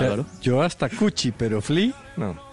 ¿Álvaro? 0.00 0.26
Yo 0.40 0.62
hasta 0.62 0.88
cuchi, 0.88 1.32
pero 1.32 1.60
fli, 1.60 1.94
no. 2.16 2.50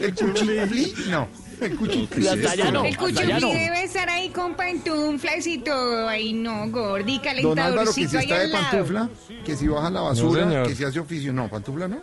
¿El 0.00 0.14
cuchufli? 0.14 0.94
No. 1.08 1.28
El 1.60 1.76
cuchufli. 1.76 2.26
El 2.26 2.96
cuchufli 2.96 3.54
debe 3.54 3.84
estar 3.84 4.08
ahí 4.10 4.28
con 4.30 4.54
pantuflas 4.54 5.46
y 5.46 5.58
todo. 5.58 6.08
Ay, 6.08 6.32
no, 6.32 6.68
gordi, 6.70 7.20
Don 7.42 7.58
Álvaro, 7.58 7.92
que 7.94 8.06
calentadorcito 8.06 8.10
si 8.10 8.16
ahí 8.16 8.22
está 8.24 8.38
de 8.38 8.44
al 8.44 8.52
lado. 8.52 8.64
pantufla, 8.70 9.10
que 9.44 9.56
si 9.56 9.68
baja 9.68 9.90
la 9.90 10.00
basura, 10.00 10.44
señor. 10.44 10.66
que 10.68 10.74
si 10.74 10.84
hace 10.84 11.00
oficio. 11.00 11.32
No, 11.32 11.48
pantufla 11.48 11.88
no. 11.88 12.02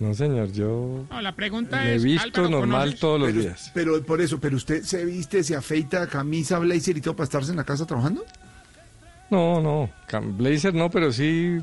No, 0.00 0.12
señor, 0.12 0.50
yo 0.52 1.04
No, 1.10 1.20
la 1.22 1.32
pregunta 1.36 1.80
me 1.80 1.94
es. 1.94 2.02
visto 2.02 2.40
Álvaro, 2.42 2.48
normal 2.48 2.80
¿conoces? 2.80 3.00
todos 3.00 3.20
los 3.20 3.28
pero, 3.30 3.40
días. 3.40 3.70
Pero 3.74 4.02
por 4.02 4.20
eso, 4.20 4.40
pero 4.40 4.56
usted 4.56 4.82
se 4.82 5.04
viste, 5.04 5.44
se 5.44 5.54
afeita, 5.56 6.06
camisa, 6.08 6.58
blazer 6.58 6.96
y 6.96 7.00
todo 7.00 7.14
para 7.14 7.24
estarse 7.24 7.50
en 7.52 7.56
la 7.56 7.64
casa 7.64 7.86
trabajando. 7.86 8.24
No, 9.30 9.60
no, 9.60 9.90
blazer 10.36 10.74
no, 10.74 10.90
pero 10.90 11.12
sí 11.12 11.58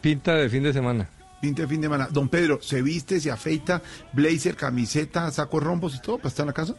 pinta 0.00 0.34
de 0.34 0.48
fin 0.48 0.62
de 0.62 0.72
semana. 0.72 1.08
Pinta 1.40 1.62
de 1.62 1.68
fin 1.68 1.80
de 1.80 1.86
semana. 1.86 2.08
Don 2.10 2.28
Pedro, 2.28 2.58
¿se 2.62 2.82
viste, 2.82 3.20
se 3.20 3.30
afeita, 3.30 3.82
blazer, 4.12 4.56
camiseta, 4.56 5.30
saco 5.30 5.60
rombos 5.60 5.94
y 5.94 6.00
todo 6.00 6.18
para 6.18 6.28
estar 6.28 6.44
en 6.44 6.48
la 6.48 6.52
casa? 6.52 6.74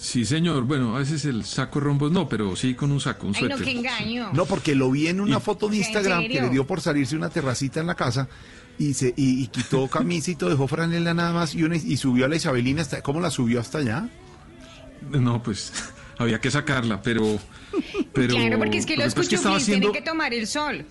Sí, 0.00 0.24
señor. 0.24 0.64
Bueno, 0.64 0.96
a 0.96 1.00
veces 1.00 1.26
el 1.26 1.44
saco 1.44 1.78
de 1.78 1.84
rombos 1.84 2.10
no, 2.10 2.26
pero 2.26 2.56
sí 2.56 2.72
con 2.74 2.90
un 2.90 3.00
saco, 3.00 3.26
un 3.26 3.36
Ay, 3.36 3.44
no, 3.48 3.56
qué 3.58 3.70
engaño. 3.70 4.30
No, 4.32 4.46
porque 4.46 4.74
lo 4.74 4.90
vi 4.90 5.08
en 5.08 5.20
una 5.20 5.40
foto 5.40 5.68
de 5.68 5.76
¿En 5.76 5.82
Instagram 5.82 6.22
que 6.22 6.40
le 6.40 6.48
dio 6.48 6.66
por 6.66 6.80
salirse 6.80 7.14
una 7.16 7.28
terracita 7.28 7.80
en 7.80 7.86
la 7.86 7.94
casa 7.94 8.26
y 8.78 8.94
se 8.94 9.08
y, 9.14 9.42
y 9.42 9.46
quitó 9.48 9.88
camisa 9.90 10.30
y 10.30 10.36
todo, 10.36 10.48
dejó 10.48 10.66
franela 10.66 11.12
nada 11.12 11.34
más 11.34 11.54
y, 11.54 11.64
una- 11.64 11.76
y 11.76 11.98
subió 11.98 12.24
a 12.24 12.28
la 12.28 12.36
Isabelina 12.36 12.80
hasta 12.80 13.02
¿cómo 13.02 13.20
la 13.20 13.30
subió 13.30 13.60
hasta 13.60 13.78
allá? 13.78 14.08
No, 15.10 15.42
pues 15.42 15.70
había 16.18 16.40
que 16.40 16.50
sacarla, 16.50 17.02
pero... 17.02 17.38
pero 18.14 18.34
claro, 18.36 18.58
porque 18.58 18.78
es 18.78 18.86
que 18.86 18.96
lo 18.96 19.04
los 19.04 19.14
pasa 19.14 19.20
es 19.22 19.28
cuchuflis 19.28 19.32
estaba 19.38 19.56
haciendo, 19.56 19.90
tienen 19.90 20.02
que 20.04 20.10
tomar 20.10 20.32
el 20.32 20.46
sol. 20.46 20.86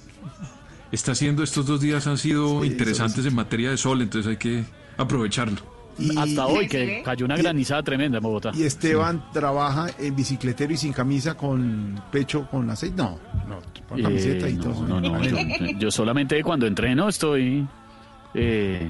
está 0.91 1.13
haciendo 1.13 1.41
estos 1.41 1.65
dos 1.65 1.81
días 1.81 2.05
han 2.05 2.19
sido 2.19 2.63
interesantes 2.63 3.25
en 3.25 3.33
materia 3.33 3.71
de 3.71 3.77
sol, 3.77 4.03
entonces 4.03 4.29
hay 4.29 4.37
que 4.37 4.65
aprovecharlo. 4.97 5.78
Hasta 6.17 6.45
hoy, 6.47 6.63
¿Sí 6.65 6.69
que 6.69 7.01
cayó 7.03 7.25
una 7.25 7.35
granizada 7.37 7.83
tremenda 7.83 8.17
en 8.17 8.23
Bogotá. 8.23 8.51
Y 8.53 8.63
Esteban 8.63 9.23
trabaja 9.33 9.87
en 9.99 10.15
bicicletero 10.15 10.73
y 10.73 10.77
sin 10.77 10.93
camisa 10.93 11.35
con 11.35 12.01
pecho 12.11 12.47
con 12.49 12.69
aceite. 12.69 12.95
No, 12.97 13.17
no, 13.47 13.59
con 13.87 13.99
Eh, 13.99 14.03
camiseta 14.03 14.49
y 14.49 14.53
no, 14.55 14.63
todo. 14.63 14.87
no, 14.87 15.01
no, 15.01 15.17
no. 15.19 15.79
Yo 15.79 15.91
solamente 15.91 16.41
cuando 16.43 16.65
entreno 16.67 17.09
estoy. 17.09 17.67
eh, 18.33 18.89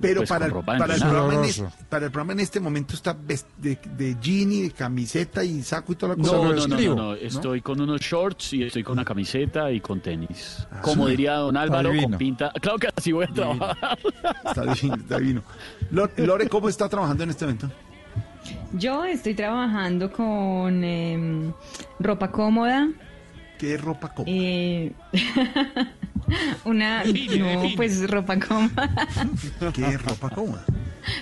Pero 0.00 0.20
pues, 0.20 0.28
para, 0.28 0.46
el, 0.46 0.52
para, 0.52 0.94
programa 0.94 1.34
en 1.34 1.44
este, 1.44 1.64
para 1.88 2.06
el 2.06 2.12
programa 2.12 2.32
en 2.34 2.40
este 2.40 2.60
momento 2.60 2.94
está 2.94 3.14
de, 3.14 3.78
de 3.96 4.16
jean 4.20 4.52
y 4.52 4.62
de 4.62 4.70
camiseta 4.70 5.42
y 5.42 5.62
saco 5.62 5.92
y 5.92 5.96
toda 5.96 6.14
la 6.14 6.22
cosa. 6.22 6.36
No, 6.36 6.52
no, 6.52 6.66
no, 6.66 6.78
no, 6.78 6.94
no, 6.94 7.14
estoy 7.14 7.60
con 7.62 7.80
unos 7.80 8.00
shorts 8.00 8.52
y 8.52 8.62
estoy 8.62 8.84
con 8.84 8.92
una 8.92 9.04
camiseta 9.04 9.72
y 9.72 9.80
con 9.80 10.00
tenis. 10.00 10.66
Como 10.82 11.06
sí. 11.06 11.10
diría 11.12 11.34
don 11.34 11.56
Álvaro, 11.56 11.90
con 12.00 12.16
pinta. 12.16 12.52
Claro 12.60 12.78
que 12.78 12.88
así 12.94 13.12
voy 13.12 13.24
a 13.24 13.34
trabajar. 13.34 13.98
Está 14.44 14.62
divino, 14.72 14.94
está 14.96 15.18
divino. 15.18 15.42
Lore, 15.90 16.48
¿cómo 16.48 16.68
está 16.68 16.88
trabajando 16.88 17.24
en 17.24 17.30
este 17.30 17.44
momento? 17.44 17.70
Yo 18.72 19.04
estoy 19.04 19.34
trabajando 19.34 20.12
con 20.12 20.84
em, 20.84 21.52
ropa 21.98 22.30
cómoda. 22.30 22.88
¿Qué 23.58 23.74
es 23.74 23.80
ropa 23.80 24.08
cómoda? 24.14 24.32
eh, 24.34 24.92
una, 26.64 27.02
no, 27.04 27.62
pues 27.76 28.08
ropa 28.10 28.38
cómoda. 28.38 28.90
¿Qué 29.74 29.86
es 29.86 30.02
ropa 30.02 30.30
cómoda? 30.30 30.64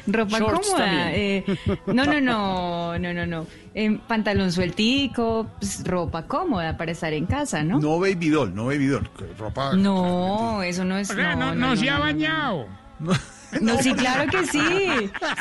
Ropa 0.07 0.39
Shorts 0.39 0.69
cómoda. 0.69 1.13
eh, 1.15 1.45
no, 1.87 2.05
no, 2.05 2.21
no, 2.21 2.99
no, 2.99 3.15
no, 3.15 3.27
no. 3.27 3.47
Em, 3.75 3.99
pantalón 3.99 4.51
sueltico, 4.53 5.49
pues, 5.61 5.85
ropa 5.85 6.27
cómoda 6.27 6.77
para 6.77 6.93
estar 6.93 7.13
en 7.13 7.27
casa, 7.27 7.63
¿no? 7.63 7.79
No 7.79 8.01
baby 8.01 8.31
doll, 8.31 8.55
no 8.55 8.67
baby 8.67 8.87
doll. 8.87 9.09
Ropa. 9.39 9.75
No, 9.75 10.63
eso 10.63 10.85
no 10.85 10.99
es. 10.99 11.11
O 11.11 11.15
sea, 11.15 11.37
no, 11.37 11.55
no, 11.55 11.77
se 11.77 11.89
ha 11.91 11.99
bañado. 11.99 12.67
No, 13.61 13.81
sí, 13.81 13.95
claro 13.95 14.29
que 14.29 14.45
sí. 14.45 14.59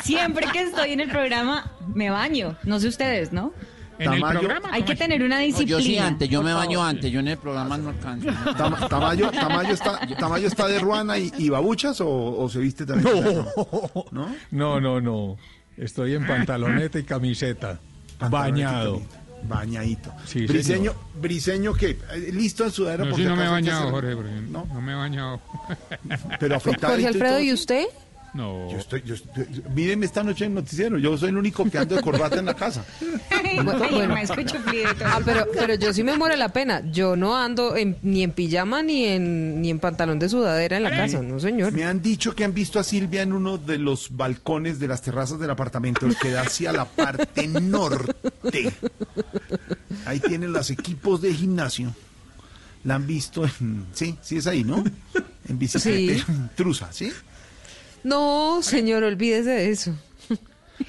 Siempre 0.04 0.46
que 0.52 0.62
estoy 0.62 0.92
en 0.92 1.00
el 1.00 1.10
programa 1.10 1.72
me 1.92 2.08
baño. 2.08 2.56
No 2.62 2.78
sé 2.78 2.86
ustedes, 2.86 3.32
¿no? 3.32 3.52
En 3.98 4.12
el 4.12 4.20
Tamayo- 4.20 4.38
programa. 4.40 4.68
Hay 4.72 4.82
que 4.82 4.94
tener 4.94 5.22
una 5.22 5.36
No, 5.36 5.42
disciplina. 5.42 5.78
yo 5.78 5.84
sí 5.84 5.98
antes, 5.98 6.28
yo 6.28 6.42
me 6.42 6.52
baño 6.52 6.84
antes, 6.84 7.10
yo 7.10 7.20
en 7.20 7.28
el 7.28 7.38
programa 7.38 7.78
no 7.78 7.88
alcanzo. 7.90 8.28
Tama- 8.56 8.88
Tamayo, 8.88 9.30
Tamayo, 9.30 9.72
está, 9.72 10.00
Tamayo 10.18 10.46
está 10.48 10.66
de 10.68 10.78
ruana 10.78 11.18
y, 11.18 11.32
y 11.38 11.48
babuchas 11.48 12.00
o, 12.00 12.08
o 12.38 12.48
se 12.48 12.58
viste 12.58 12.84
también? 12.84 13.14
No, 14.12 14.28
no, 14.50 14.80
no, 14.80 15.00
no. 15.00 15.36
Estoy 15.76 16.14
en 16.14 16.26
pantaloneta 16.26 16.98
y 16.98 17.04
camiseta. 17.04 17.78
Bañado. 18.30 19.02
Bañadito. 19.48 20.10
Sí, 20.24 20.46
Briseño, 20.46 20.76
señor. 20.92 20.96
Briseño, 21.20 21.72
¿qué? 21.74 21.90
Eh, 22.14 22.30
¿Listo 22.32 22.64
en 22.64 22.70
sudadera? 22.72 23.04
No, 23.04 23.10
por 23.10 23.18
sí, 23.18 23.22
si 23.24 23.28
no 23.28 23.36
me 23.36 23.42
he 23.42 23.46
que 23.46 23.50
bañado, 23.52 23.90
Jorge, 23.90 24.14
no, 24.50 24.66
no 24.72 24.80
me 24.80 24.92
he 24.92 24.94
bañado. 24.96 25.40
Pero 26.40 26.56
afeitadito 26.56 26.88
Jorge 26.88 27.02
y 27.02 27.06
Alfredo, 27.06 27.32
todo. 27.34 27.40
¿y 27.42 27.52
usted? 27.52 27.84
No. 28.36 28.70
Yo 28.70 28.76
estoy, 28.78 29.02
yo 29.06 29.14
estoy- 29.14 29.46
míreme 29.74 30.04
esta 30.04 30.22
noche 30.22 30.44
en 30.44 30.50
el 30.52 30.56
noticiero. 30.56 30.98
Yo 30.98 31.16
soy 31.16 31.30
el 31.30 31.38
único 31.38 31.64
que 31.70 31.78
ando 31.78 31.94
de 31.96 32.02
corbata 32.02 32.38
en 32.38 32.44
la 32.46 32.54
casa. 32.54 32.84
Bueno, 33.56 33.88
bueno. 33.90 34.14
Ah, 35.06 35.20
pero, 35.24 35.46
pero 35.54 35.74
yo 35.76 35.90
sí 35.94 36.04
me 36.04 36.14
muero 36.18 36.36
la 36.36 36.50
pena. 36.50 36.82
Yo 36.92 37.16
no 37.16 37.34
ando 37.36 37.74
en- 37.74 37.96
ni 38.02 38.22
en 38.22 38.32
pijama 38.32 38.82
ni 38.82 39.04
en, 39.06 39.62
ni 39.62 39.70
en 39.70 39.78
pantalón 39.78 40.18
de 40.18 40.28
sudadera 40.28 40.76
en 40.76 40.82
la 40.82 40.90
casa, 40.90 41.22
no 41.22 41.40
señor. 41.40 41.72
Me 41.72 41.84
han 41.84 42.02
dicho 42.02 42.34
que 42.34 42.44
han 42.44 42.52
visto 42.52 42.78
a 42.78 42.84
Silvia 42.84 43.22
en 43.22 43.32
uno 43.32 43.56
de 43.56 43.78
los 43.78 44.14
balcones 44.14 44.78
de 44.78 44.88
las 44.88 45.00
terrazas 45.00 45.38
del 45.40 45.48
apartamento, 45.50 46.04
el 46.04 46.16
que 46.18 46.30
da 46.32 46.42
hacia 46.42 46.70
la 46.72 46.84
parte 46.84 47.48
norte. 47.48 48.74
Ahí 50.04 50.20
tienen 50.20 50.52
los 50.52 50.70
equipos 50.70 51.22
de 51.22 51.32
gimnasio. 51.32 51.94
La 52.84 52.96
han 52.96 53.06
visto 53.06 53.44
en... 53.60 53.86
Sí, 53.94 54.16
sí 54.20 54.36
es 54.36 54.46
ahí, 54.46 54.64
¿no? 54.64 54.84
En 55.48 55.58
bicicleta, 55.58 56.24
Sí. 56.26 56.32
en 56.32 56.50
truza, 56.54 56.92
¿sí? 56.92 57.10
No, 58.06 58.62
señor, 58.62 59.02
olvídese 59.02 59.50
de 59.50 59.70
eso. 59.70 59.92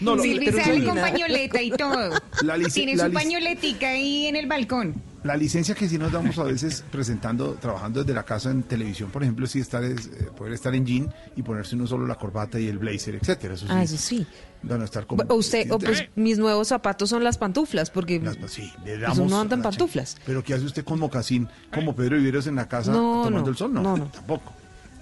No, 0.02 0.16
lo- 0.16 0.22
Silvi 0.22 0.46
pero 0.46 0.58
sale 0.58 0.80
sí. 0.82 0.86
con 0.86 0.96
pañoleta 0.98 1.62
y 1.62 1.72
todo. 1.72 2.12
La 2.44 2.58
Tiene 2.70 2.96
la 2.96 3.06
su 3.08 3.14
pañoletica 3.14 3.90
ahí 3.90 4.28
en 4.28 4.36
el 4.36 4.46
balcón. 4.46 5.02
La 5.24 5.36
licencia 5.36 5.74
que 5.76 5.90
sí 5.90 5.98
nos 5.98 6.12
damos 6.12 6.38
a 6.38 6.44
veces 6.44 6.84
presentando, 6.92 7.54
trabajando 7.56 8.02
desde 8.02 8.14
la 8.14 8.24
casa 8.24 8.52
en 8.52 8.64
televisión, 8.64 9.10
por 9.10 9.24
ejemplo, 9.24 9.48
sí 9.48 9.60
estar 9.60 9.84
es, 9.84 10.08
eh, 10.08 10.30
poder 10.38 10.54
estar 10.54 10.76
en 10.76 10.86
jean 10.86 11.14
y 11.36 11.42
ponerse 11.42 11.76
uno 11.76 11.88
solo 11.88 12.06
la 12.06 12.16
corbata 12.16 12.60
y 12.60 12.68
el 12.68 12.78
blazer, 12.78 13.16
etcétera. 13.16 13.56
Eso 13.56 13.66
sí. 13.66 13.72
Ah, 13.74 13.84
eso 13.84 13.98
sí. 13.98 14.28
Bueno, 14.62 14.86
estar 14.86 15.06
como... 15.08 15.24
O 15.28 15.36
usted, 15.36 15.72
o 15.72 15.80
pues 15.80 16.06
mis 16.16 16.38
nuevos 16.38 16.68
zapatos 16.68 17.10
son 17.10 17.24
las 17.24 17.38
pantuflas, 17.38 17.90
porque 17.90 18.22
sí, 18.48 18.72
pues 18.84 19.02
damos 19.02 19.18
uno 19.20 19.40
anda 19.40 19.56
en 19.56 19.62
pantuflas. 19.64 20.18
Pero 20.26 20.44
¿qué 20.44 20.54
hace 20.54 20.66
usted 20.66 20.84
con 20.84 21.00
mocasín 21.00 21.48
como 21.74 21.96
Pedro 21.96 22.18
Viveros 22.18 22.46
en 22.48 22.56
la 22.56 22.68
casa 22.68 22.92
No, 22.92 23.24
tomando 23.24 23.42
no, 23.42 23.48
el 23.50 23.58
sol? 23.58 23.74
No, 23.74 23.82
no, 23.82 23.98
no. 23.98 24.06
tampoco. 24.06 24.54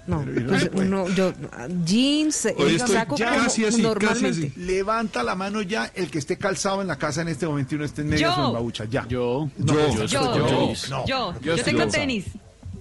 No, 0.06 0.24
pues 0.48 0.62
se 0.62 0.70
puede. 0.70 0.86
uno, 0.88 1.08
yo, 1.08 1.32
jeans, 1.84 2.48
Hoy 2.56 2.76
estoy 2.76 2.94
saco 2.94 3.16
ya 3.16 3.30
como 3.30 3.42
casi 3.42 3.64
así, 3.64 3.82
normalmente. 3.82 4.52
Levanta 4.56 5.22
la 5.22 5.34
mano 5.34 5.62
ya 5.62 5.90
el 5.94 6.10
que 6.10 6.18
esté 6.18 6.36
calzado 6.38 6.80
en 6.80 6.88
la 6.88 6.96
casa 6.96 7.22
en 7.22 7.28
este 7.28 7.46
momento 7.46 7.74
y 7.74 7.78
no 7.78 7.84
esté 7.84 8.02
en 8.02 8.08
medio 8.10 8.28
Yo. 8.28 8.34
o 8.42 8.46
en 8.48 8.52
babucha. 8.52 8.84
Ya. 8.84 9.06
Yo. 9.08 9.50
No, 9.58 9.72
Yo. 9.74 9.88
yo. 9.94 10.04
Yo. 10.06 10.06
Yo. 10.06 10.48
Yo. 10.48 10.72
No. 10.90 11.06
Yo, 11.06 11.32
Yo 11.34 11.40
yo 11.40 11.54
estoy 11.54 11.64
tengo 11.72 11.78
calzado. 11.80 12.00
tenis. 12.02 12.24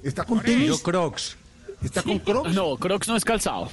¿Está 0.03 0.23
con 0.23 0.39
tenis? 0.41 0.67
Yo 0.67 0.77
Crocs. 0.79 1.37
¿Está 1.83 2.01
con 2.03 2.19
Crocs? 2.19 2.53
No, 2.53 2.77
Crocs 2.77 3.07
no 3.07 3.15
es 3.15 3.25
calzado. 3.25 3.69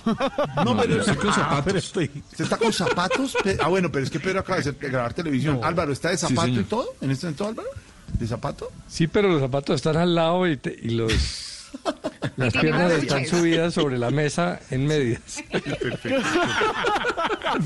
No, 0.65 0.77
pero 0.77 1.01
estoy 1.01 1.17
con 1.17 1.33
zapatos. 1.33 1.75
¿Usted 1.75 2.11
está 2.39 2.57
con 2.57 2.73
zapatos? 2.73 3.37
Ah, 3.61 3.69
bueno, 3.69 3.91
pero 3.93 4.05
es 4.05 4.11
que 4.11 4.19
Pedro 4.21 4.41
acaba 4.41 4.61
de, 4.61 4.73
grabar 4.73 5.15
televisión. 5.15 5.61
Álvaro, 5.63 5.93
¿está 5.93 6.11
de 6.11 6.17
zapato 6.19 6.49
y 6.49 6.65
todo? 6.65 6.87
¿En 7.01 7.11
este 7.11 7.27
momento, 7.27 7.47
Álvaro? 7.49 7.69
¿De 8.19 8.27
zapato? 8.27 8.71
Sí, 8.89 9.07
pero 9.07 9.29
los 9.29 9.41
zapatos 9.41 9.77
están 9.77 9.97
al 9.97 10.15
lado 10.15 10.47
y, 10.47 10.57
te- 10.59 10.77
y 10.83 10.91
los 10.91 11.13
las 12.37 12.53
piernas 12.55 12.93
están 12.93 13.27
subidas 13.27 13.75
sobre 13.75 13.99
la 13.99 14.11
mesa 14.11 14.61
en 14.71 14.87
medias. 14.87 15.21
Perfecto. 15.51 16.23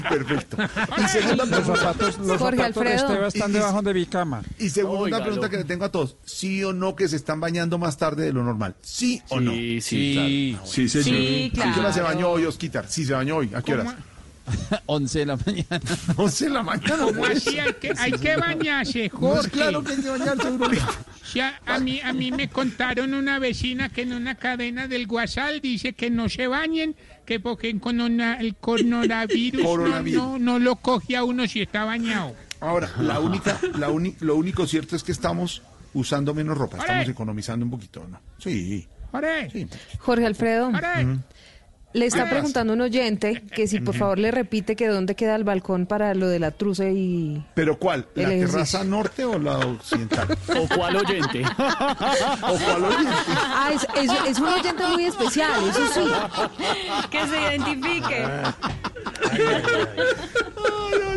Perfecto. 0.08 0.56
Y 0.98 1.08
segunda 1.08 1.44
Los 1.44 1.48
pregunta. 1.48 1.80
zapatos, 1.80 2.18
los 2.18 2.38
zapatos 2.38 2.84
de 2.84 2.94
Esteban 2.94 3.24
están 3.24 3.52
debajo 3.52 3.82
de 3.82 3.94
mi 3.94 4.06
cama. 4.06 4.42
Y 4.58 4.70
segunda 4.70 5.00
Óigalo. 5.02 5.24
pregunta 5.24 5.48
que 5.50 5.56
le 5.58 5.64
tengo 5.64 5.84
a 5.84 5.90
todos. 5.92 6.16
¿Sí 6.24 6.62
o 6.64 6.72
no 6.72 6.96
que 6.96 7.08
se 7.08 7.16
están 7.16 7.40
bañando 7.40 7.78
más 7.78 7.96
tarde 7.96 8.24
de 8.24 8.32
lo 8.32 8.42
normal? 8.42 8.74
¿Sí 8.82 9.22
o 9.28 9.40
no? 9.40 9.52
Sí, 9.52 9.80
sí, 9.80 10.52
claro. 10.54 10.66
Sí, 10.66 10.88
señor. 10.88 11.04
Sí, 11.06 11.52
¿A 11.60 11.72
qué 11.74 11.80
hora 11.80 11.92
se 11.92 12.00
claro. 12.00 12.14
bañó 12.16 12.28
hoy, 12.30 12.44
Osquitar? 12.44 12.86
Sí, 12.88 13.04
se 13.04 13.12
bañó 13.12 13.36
hoy. 13.36 13.50
¿A 13.54 13.62
qué 13.62 13.74
horas? 13.74 13.94
11 14.86 15.18
de 15.20 15.26
la 15.26 15.36
mañana. 15.36 15.80
11 16.16 16.44
de 16.44 16.50
la 16.50 16.62
mañana. 16.62 16.96
¿Cómo 16.98 17.12
pues. 17.12 17.46
así? 17.46 17.58
Hay 17.58 17.72
que, 17.74 17.92
hay 17.98 18.12
que 18.12 18.36
bañarse, 18.36 19.10
No, 19.12 19.18
Jorge. 19.18 19.40
es 19.40 19.48
claro 19.52 19.82
que 19.84 19.92
hay 19.92 20.00
que 20.02 20.08
bañarse, 20.10 20.48
Aurorita. 20.48 20.88
Sí, 21.24 21.40
a, 21.40 21.60
a 21.66 21.78
mí, 21.80 22.00
a 22.00 22.12
mí 22.12 22.30
me 22.30 22.48
contaron 22.48 23.12
una 23.14 23.38
vecina 23.38 23.88
que 23.88 24.02
en 24.02 24.12
una 24.12 24.36
cadena 24.36 24.86
del 24.86 25.06
Guasal 25.06 25.60
dice 25.60 25.92
que 25.94 26.08
no 26.10 26.28
se 26.28 26.46
bañen, 26.46 26.94
que 27.24 27.40
porque 27.40 27.68
el, 27.68 27.80
corona- 27.80 28.38
el 28.40 28.54
coronavirus, 28.54 29.62
no- 29.62 29.68
Coronavirus. 29.68 30.22
No, 30.22 30.38
no 30.38 30.58
lo 30.58 30.76
coge 30.76 31.16
a 31.16 31.24
uno 31.24 31.46
si 31.48 31.62
está 31.62 31.84
bañado. 31.84 32.34
Ahora, 32.60 32.90
la 33.00 33.20
única, 33.20 33.58
la 33.78 33.90
uni- 33.90 34.16
lo 34.20 34.36
único 34.36 34.66
cierto 34.66 34.96
es 34.96 35.02
que 35.02 35.12
estamos 35.12 35.62
usando 35.94 36.32
menos 36.34 36.56
ropa. 36.56 36.78
Estamos 36.78 37.08
economizando 37.08 37.64
un 37.64 37.70
poquito, 37.72 38.06
¿no? 38.08 38.20
Sí. 38.38 38.86
Jorge, 39.10 39.66
Jorge 39.98 40.26
Alfredo, 40.26 40.70
Jorge. 40.70 41.06
Le 41.96 42.06
está 42.06 42.24
¿Qué 42.24 42.30
preguntando 42.30 42.72
un 42.74 42.80
oyente 42.82 43.42
que 43.54 43.66
si 43.66 43.80
por 43.80 43.94
favor 43.94 44.18
le 44.18 44.30
repite 44.30 44.76
que 44.76 44.86
dónde 44.88 45.14
queda 45.14 45.34
el 45.34 45.44
balcón 45.44 45.86
para 45.86 46.14
lo 46.14 46.28
de 46.28 46.38
la 46.38 46.50
truza 46.50 46.84
y... 46.90 47.42
¿Pero 47.54 47.78
cuál? 47.78 48.06
¿La 48.14 48.32
El 48.32 48.46
terraza 48.46 48.84
norte 48.84 49.24
o 49.24 49.38
la 49.38 49.58
occidental? 49.58 50.28
¿O 50.58 50.68
cuál 50.76 50.96
oyente? 50.96 51.42
¿O 51.42 52.58
cuál 52.58 52.84
oyente? 52.84 53.14
Ah, 53.36 53.70
es, 53.74 53.86
es- 54.02 54.30
es 54.30 54.38
un 54.38 54.48
oyente 54.48 54.82
muy 54.92 55.04
especial, 55.06 55.52
eso 55.68 55.86
sí. 55.94 56.00
Que 57.10 57.26
se 57.26 57.40
identifique. 57.40 58.26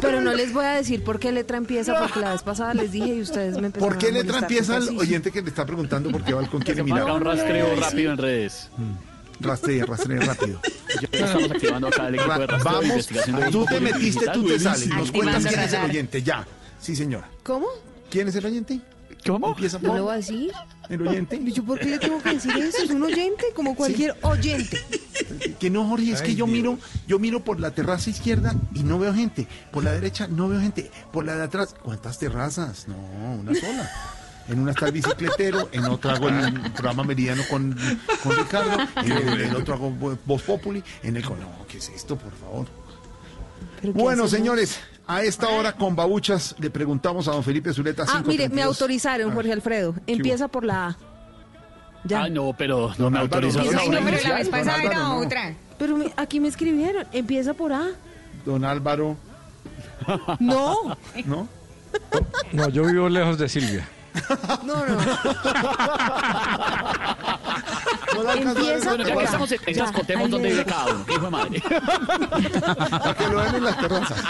Pero 0.02 0.22
no 0.22 0.34
les 0.34 0.54
voy 0.54 0.66
a 0.66 0.72
decir 0.76 1.04
por 1.04 1.20
qué 1.20 1.32
letra 1.32 1.58
empieza, 1.58 2.00
porque 2.00 2.20
la 2.22 2.32
vez 2.32 2.42
pasada 2.44 2.74
les 2.74 2.92
dije 2.92 3.16
y 3.16 3.22
ustedes 3.22 3.58
me 3.58 3.68
empezaron 3.68 3.90
¿Por 3.90 3.98
qué 3.98 4.12
letra 4.12 4.40
empieza 4.40 4.78
el 4.78 4.98
oyente 4.98 5.32
que 5.32 5.42
le 5.42 5.50
está 5.50 5.66
preguntando 5.66 6.10
por 6.10 6.24
qué 6.24 6.34
balcón 6.34 6.62
quiere 6.62 6.84
mirar? 6.84 7.04
un 7.12 7.22
rastreo 7.22 7.76
rápido 7.76 8.12
en 8.14 8.18
redes. 8.18 8.70
Rastree, 9.40 9.86
rastree 9.86 10.20
rápido. 10.20 10.60
Ya 11.02 11.08
estamos 11.26 11.52
activando 11.52 11.88
acá 11.88 12.08
el 12.08 12.16
equipo 12.16 12.34
de 12.34 12.48
rastreo 12.48 12.58
de 12.58 12.64
Vamos, 12.64 12.90
investigación 12.90 13.40
de 13.40 13.52
tú 13.52 13.66
te 13.66 13.80
metiste, 13.80 14.06
Digital. 14.06 14.34
tú 14.34 14.48
te 14.48 14.60
sales. 14.60 14.88
Nos 14.88 15.12
cuentas 15.12 15.46
quién 15.46 15.60
es 15.62 15.74
el 15.74 15.84
oyente, 15.90 16.24
ya. 16.24 16.48
Sí, 16.82 16.96
señora. 16.96 17.30
¿Cómo? 17.44 17.68
¿Quién 18.10 18.28
es 18.28 18.36
el 18.36 18.46
oyente? 18.46 18.82
¿Cómo? 19.26 19.50
Empieza 19.50 19.80
¿No 19.80 19.90
por 19.90 19.98
lo 19.98 20.04
voy 20.06 20.14
a 20.14 20.18
decir? 20.18 20.52
el 20.90 21.08
oyente. 21.08 21.36
¿Y 21.36 21.52
yo 21.52 21.64
por 21.64 21.78
qué 21.80 21.86
le 21.86 22.00
tengo 22.00 22.22
que 22.24 22.34
decir 22.34 22.56
eso? 22.58 22.84
Es 22.84 22.90
un 22.90 23.04
oyente, 23.04 23.46
como 23.56 23.76
cualquier 23.76 24.16
oyente. 24.22 24.80
Que 25.60 25.70
no, 25.70 25.88
Jorge, 25.88 26.12
es 26.12 26.22
que 26.22 26.36
yo 26.36 26.46
Dios. 26.46 26.50
miro, 26.50 26.80
yo 27.08 27.20
miro 27.20 27.44
por 27.44 27.60
la 27.60 27.72
terraza 27.72 28.10
izquierda 28.10 28.56
y 28.74 28.84
no 28.84 28.98
veo 28.98 29.14
gente. 29.14 29.46
Por 29.72 29.84
la 29.84 29.92
derecha 29.92 30.28
no 30.28 30.48
veo 30.50 30.60
gente. 30.62 30.90
Por 31.12 31.26
la 31.26 31.36
de 31.36 31.44
atrás, 31.44 31.76
¿cuántas 31.84 32.18
terrazas? 32.18 32.88
No, 32.88 32.96
una 33.40 33.54
sola. 33.56 33.92
En 34.50 34.60
una 34.60 34.72
está 34.72 34.88
el 34.88 34.92
bicicletero, 34.94 35.70
en 35.72 35.86
otra 35.86 36.14
hago 36.14 36.28
el 36.30 36.54
programa 36.72 37.04
meridiano 37.04 37.44
con, 37.50 37.78
con 38.24 38.36
Ricardo, 38.36 38.78
en 39.04 39.12
el, 39.12 39.56
otro 39.56 39.76
hago 39.76 39.92
Voz 40.26 40.42
Populi, 40.42 40.84
en 41.04 41.18
el... 41.18 41.24
con- 41.24 41.40
No, 41.40 41.48
¿qué 41.68 41.78
es 41.78 41.90
esto, 41.90 42.16
por 42.18 42.32
favor? 42.34 42.66
¿Pero 43.82 43.94
qué 43.94 44.00
Bueno, 44.02 44.24
hacemos? 44.24 44.32
señores, 44.32 44.80
a 45.06 45.22
esta 45.24 45.50
hora 45.50 45.74
con 45.74 45.96
babuchas 45.96 46.56
le 46.60 46.70
preguntamos 46.72 47.28
a 47.28 47.32
don 47.32 47.44
Felipe 47.44 47.72
Zuleta 47.74 48.04
Ah, 48.08 48.24
mire, 48.26 48.50
me 48.50 48.56
532. 48.62 48.66
autorizaron, 48.66 49.34
Jorge 49.34 49.54
Alfredo. 49.54 49.96
Empieza 50.08 50.48
por 50.48 50.66
la 50.66 50.88
A. 50.88 50.98
Ya. 52.06 52.24
Ah, 52.24 52.30
no, 52.30 52.54
pero 52.58 52.92
no 52.98 53.10
me 53.12 53.20
autorizaron. 53.20 53.72
no, 53.74 53.80
Ay, 53.82 53.90
no, 53.90 54.00
pero 54.04 54.18
la 54.30 54.36
vez 54.36 54.50
don 54.50 54.52
pasada 54.60 54.76
Álvaro, 54.78 54.92
era 54.92 55.00
no. 55.04 55.18
otra. 55.20 55.54
Pero 55.78 55.98
me- 55.98 56.14
aquí 56.18 56.40
me 56.40 56.48
escribieron. 56.48 57.06
Empieza 57.12 57.54
por 57.54 57.72
A. 57.74 57.88
Don 58.46 58.66
Álvaro, 58.66 59.16
No, 60.40 60.98
¿no? 61.26 61.48
No, 62.52 62.70
yo 62.70 62.84
vivo 62.86 63.10
lejos 63.10 63.38
de 63.38 63.48
Silvia. 63.50 63.88
No, 64.64 64.86
no. 64.86 65.00
Empieza. 68.34 68.90
Bueno, 68.90 69.04
ya 69.08 69.16
que 69.16 69.24
estamos 69.24 69.52
en 69.52 69.94
contemos 69.94 70.30
dónde 70.30 70.50
vive 70.50 70.66
cada 70.66 70.94
uno. 70.94 71.06
Hijo 71.10 71.26
de 71.26 71.30
madre. 71.30 71.64
Para 72.90 73.14
que 73.16 73.28
lo 73.28 73.36
vean 73.38 73.56
en 73.56 73.64
las 73.64 73.78
terrazas. 73.78 74.24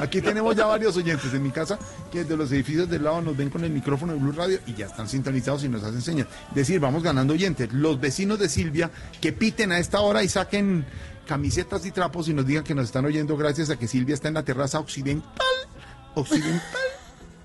Aquí 0.00 0.20
tenemos 0.20 0.54
ya 0.54 0.66
varios 0.66 0.96
oyentes 0.96 1.32
en 1.32 1.42
mi 1.42 1.50
casa 1.50 1.78
que 2.10 2.20
desde 2.20 2.36
los 2.36 2.52
edificios 2.52 2.88
del 2.88 3.04
lado 3.04 3.22
nos 3.22 3.36
ven 3.36 3.50
con 3.50 3.64
el 3.64 3.70
micrófono 3.70 4.12
de 4.12 4.18
Blue 4.18 4.32
Radio 4.32 4.60
y 4.66 4.74
ya 4.74 4.86
están 4.86 5.08
sintonizados 5.08 5.64
y 5.64 5.68
nos 5.68 5.82
hacen 5.82 6.02
señas. 6.02 6.26
Decir, 6.54 6.80
vamos 6.80 7.02
ganando 7.02 7.34
oyentes. 7.34 7.72
Los 7.72 8.00
vecinos 8.00 8.38
de 8.38 8.48
Silvia 8.48 8.90
que 9.20 9.32
piten 9.32 9.72
a 9.72 9.78
esta 9.78 10.00
hora 10.00 10.22
y 10.22 10.28
saquen 10.28 10.86
camisetas 11.26 11.84
y 11.86 11.90
trapos 11.90 12.28
y 12.28 12.34
nos 12.34 12.46
digan 12.46 12.64
que 12.64 12.74
nos 12.74 12.86
están 12.86 13.04
oyendo 13.04 13.36
gracias 13.36 13.70
a 13.70 13.76
que 13.76 13.88
Silvia 13.88 14.14
está 14.14 14.28
en 14.28 14.34
la 14.34 14.44
terraza 14.44 14.78
occidental. 14.78 15.32
Occidental. 16.14 16.62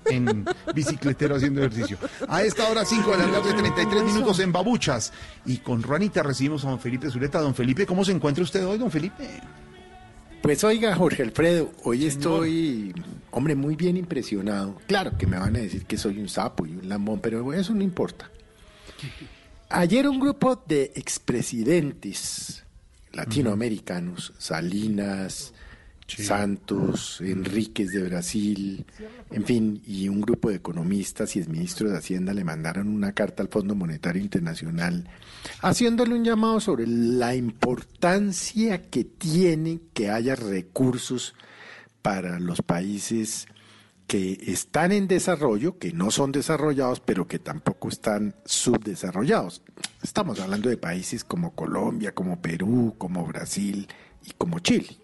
En 0.06 0.44
bicicletero 0.74 1.36
haciendo 1.36 1.60
ejercicio. 1.60 1.98
A 2.28 2.42
esta 2.42 2.68
hora, 2.68 2.84
5 2.84 3.10
de 3.10 3.18
la 3.18 3.32
tarde, 3.32 3.54
33 3.54 4.04
minutos 4.04 4.38
en 4.40 4.52
Babuchas. 4.52 5.12
Y 5.46 5.58
con 5.58 5.82
Juanita 5.82 6.22
recibimos 6.22 6.64
a 6.64 6.70
don 6.70 6.80
Felipe 6.80 7.10
Zuleta. 7.10 7.40
Don 7.40 7.54
Felipe, 7.54 7.86
¿cómo 7.86 8.04
se 8.04 8.12
encuentra 8.12 8.42
usted 8.42 8.66
hoy, 8.66 8.78
don 8.78 8.90
Felipe? 8.90 9.28
Pues 10.42 10.64
oiga, 10.64 10.96
Jorge 10.96 11.22
Alfredo, 11.22 11.70
hoy 11.84 12.04
estoy, 12.04 12.92
hombre, 13.30 13.54
muy 13.54 13.76
bien 13.76 13.96
impresionado. 13.96 14.76
Claro 14.88 15.16
que 15.16 15.24
me 15.24 15.38
van 15.38 15.54
a 15.54 15.60
decir 15.60 15.84
que 15.84 15.96
soy 15.96 16.18
un 16.18 16.28
sapo 16.28 16.66
y 16.66 16.72
un 16.72 16.88
lambón, 16.88 17.20
pero 17.20 17.52
eso 17.52 17.72
no 17.72 17.82
importa. 17.82 18.28
Ayer 19.68 20.08
un 20.08 20.18
grupo 20.18 20.60
de 20.66 20.90
expresidentes 20.96 22.64
latinoamericanos, 23.12 24.32
Salinas, 24.36 25.54
Santos, 26.06 27.20
Enríquez 27.20 27.90
de 27.92 28.02
Brasil, 28.02 28.84
en 29.30 29.44
fin, 29.44 29.82
y 29.86 30.08
un 30.08 30.20
grupo 30.20 30.50
de 30.50 30.56
economistas 30.56 31.36
y 31.36 31.38
exministros 31.38 31.90
de 31.92 31.98
Hacienda 31.98 32.34
le 32.34 32.44
mandaron 32.44 32.88
una 32.88 33.12
carta 33.12 33.42
al 33.42 33.48
Fondo 33.48 33.74
Monetario 33.74 34.22
Internacional 34.22 35.08
haciéndole 35.60 36.14
un 36.14 36.24
llamado 36.24 36.60
sobre 36.60 36.86
la 36.86 37.34
importancia 37.34 38.82
que 38.82 39.04
tiene 39.04 39.80
que 39.94 40.10
haya 40.10 40.34
recursos 40.34 41.34
para 42.02 42.38
los 42.40 42.62
países 42.62 43.46
que 44.06 44.38
están 44.46 44.92
en 44.92 45.08
desarrollo, 45.08 45.78
que 45.78 45.92
no 45.92 46.10
son 46.10 46.32
desarrollados, 46.32 47.00
pero 47.00 47.26
que 47.26 47.38
tampoco 47.38 47.88
están 47.88 48.34
subdesarrollados. 48.44 49.62
Estamos 50.02 50.40
hablando 50.40 50.68
de 50.68 50.76
países 50.76 51.24
como 51.24 51.54
Colombia, 51.54 52.12
como 52.12 52.42
Perú, 52.42 52.94
como 52.98 53.24
Brasil 53.24 53.88
y 54.24 54.32
como 54.32 54.58
Chile. 54.58 55.01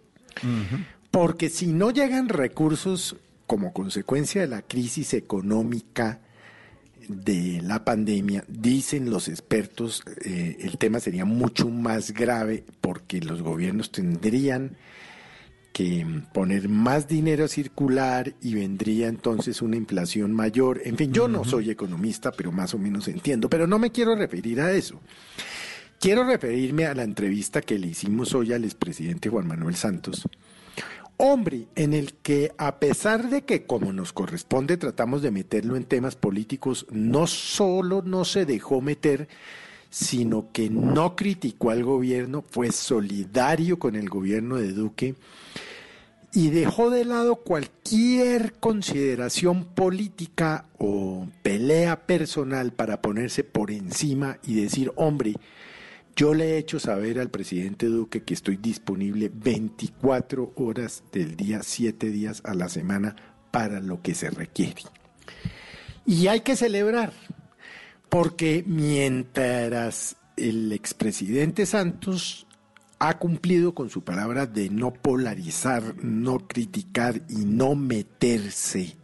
Porque 1.11 1.49
si 1.49 1.67
no 1.69 1.91
llegan 1.91 2.29
recursos 2.29 3.17
como 3.47 3.73
consecuencia 3.73 4.43
de 4.43 4.49
la 4.49 4.63
crisis 4.63 5.15
económica 5.15 6.21
de 7.09 7.61
la 7.63 7.85
pandemia, 7.85 8.45
dicen 8.47 9.11
los 9.11 9.29
expertos, 9.29 10.03
eh, 10.25 10.59
el 10.61 10.77
tema 10.77 11.01
sería 11.01 11.25
mucho 11.25 11.69
más 11.71 12.13
grave 12.13 12.65
porque 12.81 13.21
los 13.21 13.43
gobiernos 13.43 13.91
tendrían 13.91 14.77
que 15.73 16.05
poner 16.35 16.69
más 16.69 17.07
dinero 17.07 17.45
a 17.45 17.49
circular 17.49 18.35
y 18.43 18.55
vendría 18.55 19.07
entonces 19.07 19.63
una 19.63 19.77
inflación 19.77 20.33
mayor. 20.33 20.83
En 20.85 20.97
fin, 20.97 21.13
yo 21.13 21.29
no 21.29 21.45
soy 21.45 21.71
economista, 21.71 22.33
pero 22.33 22.51
más 22.51 22.75
o 22.75 22.79
menos 22.79 23.07
entiendo, 23.07 23.49
pero 23.49 23.67
no 23.69 23.79
me 23.79 23.93
quiero 23.93 24.17
referir 24.17 24.61
a 24.61 24.73
eso. 24.73 25.01
Quiero 26.01 26.23
referirme 26.23 26.87
a 26.87 26.95
la 26.95 27.03
entrevista 27.03 27.61
que 27.61 27.77
le 27.77 27.89
hicimos 27.89 28.33
hoy 28.33 28.53
al 28.53 28.63
expresidente 28.63 29.31
Juan 29.31 29.49
Manuel 29.49 29.75
Santos. 29.75 30.29
Hombre, 31.17 31.67
en 31.75 31.93
el 31.93 32.13
que 32.15 32.53
a 32.57 32.79
pesar 32.79 33.29
de 33.29 33.43
que 33.43 33.65
como 33.65 33.93
nos 33.93 34.13
corresponde 34.13 34.77
tratamos 34.77 35.23
de 35.23 35.33
meterlo 35.33 35.75
en 35.75 35.83
temas 35.83 36.15
políticos, 36.15 36.87
no 36.93 37.27
solo 37.27 38.03
no 38.03 38.25
se 38.25 38.47
dejó 38.47 38.81
meter, 38.81 39.29
sino 39.91 40.53
que 40.53 40.71
no 40.71 41.17
criticó 41.17 41.71
al 41.71 41.83
gobierno, 41.83 42.45
fue 42.49 42.71
solidario 42.71 43.81
con 43.81 43.97
el 43.97 44.09
gobierno 44.09 44.55
de 44.55 44.73
Duque 44.73 45.17
y 46.33 46.51
dejó 46.51 46.91
de 46.91 47.05
lado 47.05 47.37
cualquier 47.37 48.53
consideración 48.61 49.65
política 49.65 50.67
o 50.79 51.27
pelea 51.43 52.07
personal 52.07 52.73
para 52.73 53.03
ponerse 53.03 53.43
por 53.43 53.73
encima 53.73 54.39
y 54.47 54.61
decir, 54.61 54.93
hombre, 54.95 55.35
yo 56.19 56.35
le 56.35 56.55
he 56.55 56.59
hecho 56.59 56.81
saber 56.81 57.21
al 57.21 57.31
presidente 57.31 57.87
Duque 57.87 58.25
que 58.25 58.35
estoy 58.35 58.57
disponible 58.57 59.31
24 59.33 60.53
horas 60.57 61.05
del 61.13 61.37
día, 61.37 61.61
7 61.63 62.11
días 62.11 62.43
a 62.45 62.55
la 62.55 62.69
semana 62.69 63.15
para 63.53 63.79
lo 63.79 64.03
que 64.03 64.17
se 64.17 64.29
requiere. 64.29 64.83
Y 66.05 66.27
hay 66.27 66.41
que 66.41 66.57
celebrar, 66.57 67.13
porque 68.09 68.65
mientras 68.67 70.17
el 70.37 70.73
expresidente 70.73 71.67
Santos 71.67 72.49
ha 72.99 73.17
cumplido 73.19 73.73
con 73.73 73.89
su 73.89 74.03
palabra 74.03 74.47
de 74.47 74.71
no 74.71 74.93
polarizar, 74.93 75.95
no 76.03 76.49
criticar 76.49 77.23
y 77.29 77.45
no 77.45 77.77
meterse. 77.77 78.97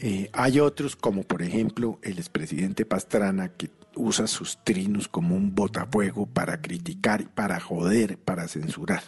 Eh, 0.00 0.30
hay 0.32 0.58
otros, 0.58 0.96
como 0.96 1.22
por 1.22 1.42
ejemplo 1.42 1.98
el 2.00 2.16
expresidente 2.16 2.86
Pastrana, 2.86 3.50
que 3.50 3.68
usa 3.96 4.26
sus 4.26 4.58
trinos 4.64 5.08
como 5.08 5.36
un 5.36 5.54
botafuego 5.54 6.26
para 6.26 6.60
criticar, 6.60 7.28
para 7.34 7.60
joder, 7.60 8.18
para 8.18 8.48
censurar. 8.48 9.02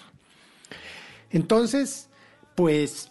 Entonces, 1.30 2.08
pues 2.54 3.10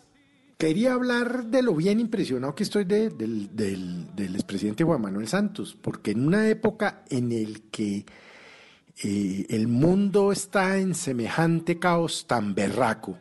quería 0.57 0.93
hablar 0.93 1.47
de 1.47 1.61
lo 1.61 1.75
bien 1.75 1.99
impresionado 1.99 2.55
que 2.55 2.63
estoy 2.63 2.85
de- 2.85 3.09
del, 3.09 3.55
del, 3.55 4.15
del 4.15 4.35
expresidente 4.35 4.83
Juan 4.83 5.01
Manuel 5.01 5.27
Santos, 5.27 5.77
porque 5.81 6.11
en 6.11 6.25
una 6.27 6.47
época 6.47 7.03
en 7.09 7.31
el 7.31 7.63
que 7.63 8.05
eh, 9.03 9.45
el 9.49 9.67
mundo 9.67 10.31
está 10.31 10.77
en 10.77 10.95
semejante 10.95 11.79
caos 11.79 12.25
tan 12.27 12.53
berraco, 12.55 13.17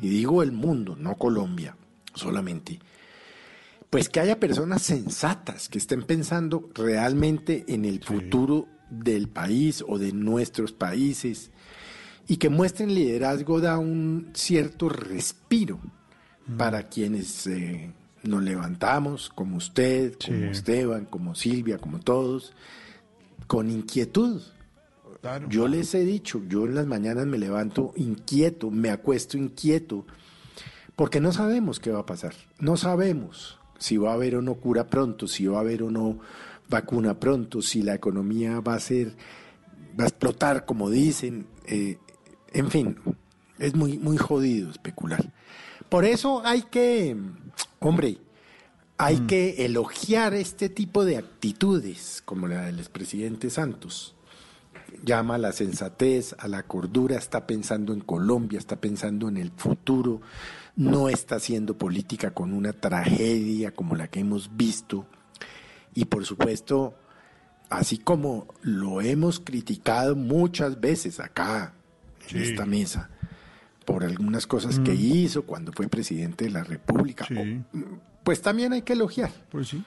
y 0.00 0.08
digo 0.08 0.42
el 0.42 0.52
mundo, 0.52 0.96
no 0.96 1.14
Colombia 1.16 1.76
solamente, 2.14 2.80
pues 3.92 4.08
que 4.08 4.20
haya 4.20 4.40
personas 4.40 4.80
sensatas 4.80 5.68
que 5.68 5.76
estén 5.76 6.02
pensando 6.04 6.70
realmente 6.72 7.66
en 7.68 7.84
el 7.84 8.02
futuro 8.02 8.66
del 8.88 9.28
país 9.28 9.84
o 9.86 9.98
de 9.98 10.12
nuestros 10.12 10.72
países 10.72 11.50
y 12.26 12.38
que 12.38 12.48
muestren 12.48 12.94
liderazgo 12.94 13.60
da 13.60 13.76
un 13.76 14.30
cierto 14.32 14.88
respiro 14.88 15.78
para 16.56 16.88
quienes 16.88 17.46
eh, 17.46 17.92
nos 18.22 18.42
levantamos, 18.42 19.28
como 19.28 19.58
usted, 19.58 20.14
como 20.24 20.46
Esteban, 20.46 21.04
como 21.04 21.34
Silvia, 21.34 21.76
como 21.76 22.00
todos, 22.00 22.54
con 23.46 23.70
inquietud. 23.70 24.40
Yo 25.50 25.68
les 25.68 25.94
he 25.94 26.06
dicho, 26.06 26.40
yo 26.48 26.64
en 26.64 26.76
las 26.76 26.86
mañanas 26.86 27.26
me 27.26 27.36
levanto 27.36 27.92
inquieto, 27.96 28.70
me 28.70 28.88
acuesto 28.88 29.36
inquieto, 29.36 30.06
porque 30.96 31.20
no 31.20 31.30
sabemos 31.30 31.78
qué 31.78 31.90
va 31.90 32.00
a 32.00 32.06
pasar, 32.06 32.32
no 32.58 32.78
sabemos 32.78 33.58
si 33.82 33.96
va 33.96 34.12
a 34.12 34.14
haber 34.14 34.36
o 34.36 34.42
no 34.42 34.54
cura 34.54 34.86
pronto, 34.86 35.26
si 35.26 35.46
va 35.46 35.58
a 35.58 35.60
haber 35.60 35.82
o 35.82 35.90
no 35.90 36.20
vacuna 36.68 37.18
pronto, 37.18 37.60
si 37.60 37.82
la 37.82 37.94
economía 37.94 38.60
va 38.60 38.74
a 38.74 38.80
ser, 38.80 39.16
va 39.98 40.04
a 40.04 40.08
explotar 40.08 40.64
como 40.64 40.88
dicen, 40.88 41.46
eh, 41.66 41.98
en 42.52 42.70
fin, 42.70 42.96
es 43.58 43.74
muy, 43.74 43.98
muy 43.98 44.16
jodido 44.16 44.70
especular. 44.70 45.32
Por 45.88 46.04
eso 46.04 46.42
hay 46.44 46.62
que, 46.62 47.16
hombre, 47.80 48.18
hay 48.98 49.18
que 49.26 49.64
elogiar 49.64 50.32
este 50.34 50.68
tipo 50.68 51.04
de 51.04 51.16
actitudes, 51.16 52.22
como 52.24 52.46
la 52.46 52.66
del 52.66 52.78
expresidente 52.78 53.50
Santos. 53.50 54.14
Llama 55.04 55.34
a 55.34 55.38
la 55.38 55.52
sensatez, 55.52 56.34
a 56.38 56.48
la 56.48 56.62
cordura, 56.64 57.16
está 57.16 57.46
pensando 57.46 57.92
en 57.92 58.00
Colombia, 58.00 58.58
está 58.58 58.80
pensando 58.80 59.28
en 59.28 59.36
el 59.36 59.50
futuro, 59.50 60.20
no 60.76 61.08
está 61.08 61.36
haciendo 61.36 61.76
política 61.76 62.30
con 62.32 62.52
una 62.52 62.72
tragedia 62.72 63.72
como 63.72 63.94
la 63.96 64.08
que 64.08 64.20
hemos 64.20 64.56
visto. 64.56 65.06
Y 65.94 66.04
por 66.06 66.24
supuesto, 66.24 66.94
así 67.68 67.98
como 67.98 68.46
lo 68.62 69.00
hemos 69.00 69.40
criticado 69.40 70.16
muchas 70.16 70.80
veces 70.80 71.20
acá, 71.20 71.74
en 72.30 72.40
esta 72.42 72.64
mesa, 72.66 73.10
por 73.84 74.04
algunas 74.04 74.46
cosas 74.46 74.78
que 74.78 74.94
hizo 74.94 75.42
cuando 75.42 75.72
fue 75.72 75.88
presidente 75.88 76.44
de 76.44 76.50
la 76.52 76.62
República, 76.64 77.26
o- 77.72 77.78
pues 78.22 78.40
también 78.40 78.72
hay 78.72 78.82
que 78.82 78.92
elogiar. 78.92 79.30
Pues 79.50 79.68
sí. 79.68 79.82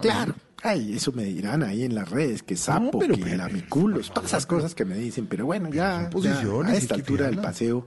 Claro. 0.00 0.34
Ay, 0.64 0.94
eso 0.94 1.10
me 1.12 1.24
dirán 1.24 1.64
ahí 1.64 1.82
en 1.82 1.94
las 1.94 2.08
redes, 2.08 2.42
que 2.44 2.56
sapo, 2.56 3.00
pero- 3.00 3.16
que 3.16 3.36
lamiculos, 3.36 4.12
todas 4.14 4.30
esas 4.30 4.46
cosas 4.46 4.74
que 4.76 4.84
me 4.84 4.96
dicen, 4.96 5.26
pero 5.26 5.44
bueno, 5.44 5.70
ya, 5.70 6.08
a 6.64 6.74
esta 6.76 6.94
altura 6.94 7.26
del 7.26 7.38
paseo 7.38 7.86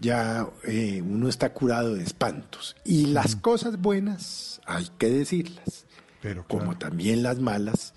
ya 0.00 0.46
eh, 0.64 1.02
uno 1.06 1.28
está 1.28 1.52
curado 1.52 1.94
de 1.94 2.02
espantos. 2.02 2.76
Y 2.84 3.06
las 3.06 3.36
cosas 3.36 3.78
buenas 3.80 4.60
hay 4.66 4.88
que 4.98 5.10
decirlas, 5.10 5.86
Pero 6.22 6.46
como 6.46 6.76
también 6.78 7.22
las 7.22 7.38
malas 7.40 7.92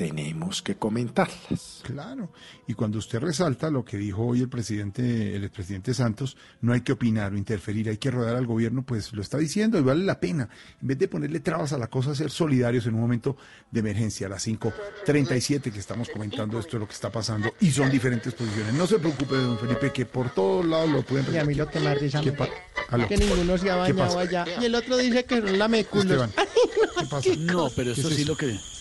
tenemos 0.00 0.62
que 0.62 0.76
comentarlas. 0.76 1.82
Claro. 1.82 2.32
Y 2.66 2.72
cuando 2.72 2.98
usted 2.98 3.18
resalta 3.18 3.68
lo 3.68 3.84
que 3.84 3.98
dijo 3.98 4.24
hoy 4.28 4.40
el 4.40 4.48
presidente, 4.48 5.36
el 5.36 5.44
expresidente 5.44 5.92
Santos, 5.92 6.38
no 6.62 6.72
hay 6.72 6.80
que 6.80 6.92
opinar 6.92 7.34
o 7.34 7.36
interferir, 7.36 7.86
hay 7.90 7.98
que 7.98 8.10
rodar 8.10 8.34
al 8.34 8.46
gobierno, 8.46 8.82
pues 8.82 9.12
lo 9.12 9.20
está 9.20 9.36
diciendo 9.36 9.78
y 9.78 9.82
vale 9.82 10.02
la 10.06 10.18
pena. 10.18 10.48
En 10.80 10.88
vez 10.88 10.98
de 10.98 11.06
ponerle 11.06 11.40
trabas 11.40 11.74
a 11.74 11.78
la 11.78 11.88
cosa, 11.88 12.14
ser 12.14 12.30
solidarios 12.30 12.86
en 12.86 12.94
un 12.94 13.02
momento 13.02 13.36
de 13.70 13.80
emergencia. 13.80 14.26
A 14.26 14.30
las 14.30 14.46
5.37 14.46 15.70
que 15.70 15.78
estamos 15.78 16.08
comentando 16.08 16.58
esto 16.58 16.78
es 16.78 16.80
lo 16.80 16.86
que 16.86 16.94
está 16.94 17.12
pasando 17.12 17.52
y 17.60 17.70
son 17.70 17.90
diferentes 17.90 18.32
posiciones. 18.32 18.72
No 18.72 18.86
se 18.86 18.98
preocupe, 19.00 19.36
don 19.36 19.58
Felipe, 19.58 19.92
que 19.92 20.06
por 20.06 20.30
todos 20.30 20.64
lados 20.64 20.88
lo 20.88 21.02
pueden 21.02 21.26
Y 21.34 21.36
a 21.36 21.44
mí 21.44 21.54
lo 21.54 21.68
que 21.68 21.78
más 21.78 22.00
risa 22.00 22.22
¿Qué 22.22 22.32
me 22.32 23.06
que 23.06 23.18
ninguno 23.18 23.58
se 23.58 23.70
ha 23.70 23.84
¿Qué 23.84 23.92
bañado 23.92 24.18
allá. 24.18 24.46
Y 24.62 24.64
el 24.64 24.74
otro 24.74 24.96
dice 24.96 25.26
que 25.26 25.42
son 25.42 25.58
lameculos. 25.58 26.06
Esteban, 26.06 26.32
Ay, 26.36 26.46
no, 26.56 27.02
¿Qué 27.02 27.06
pasa? 27.06 27.30
No, 27.36 27.68
pero 27.76 27.92
¿Qué 27.92 28.00
esto 28.00 28.08
es 28.08 28.16
sí 28.16 28.22
eso? 28.22 28.32
lo 28.32 28.36
que... 28.38 28.79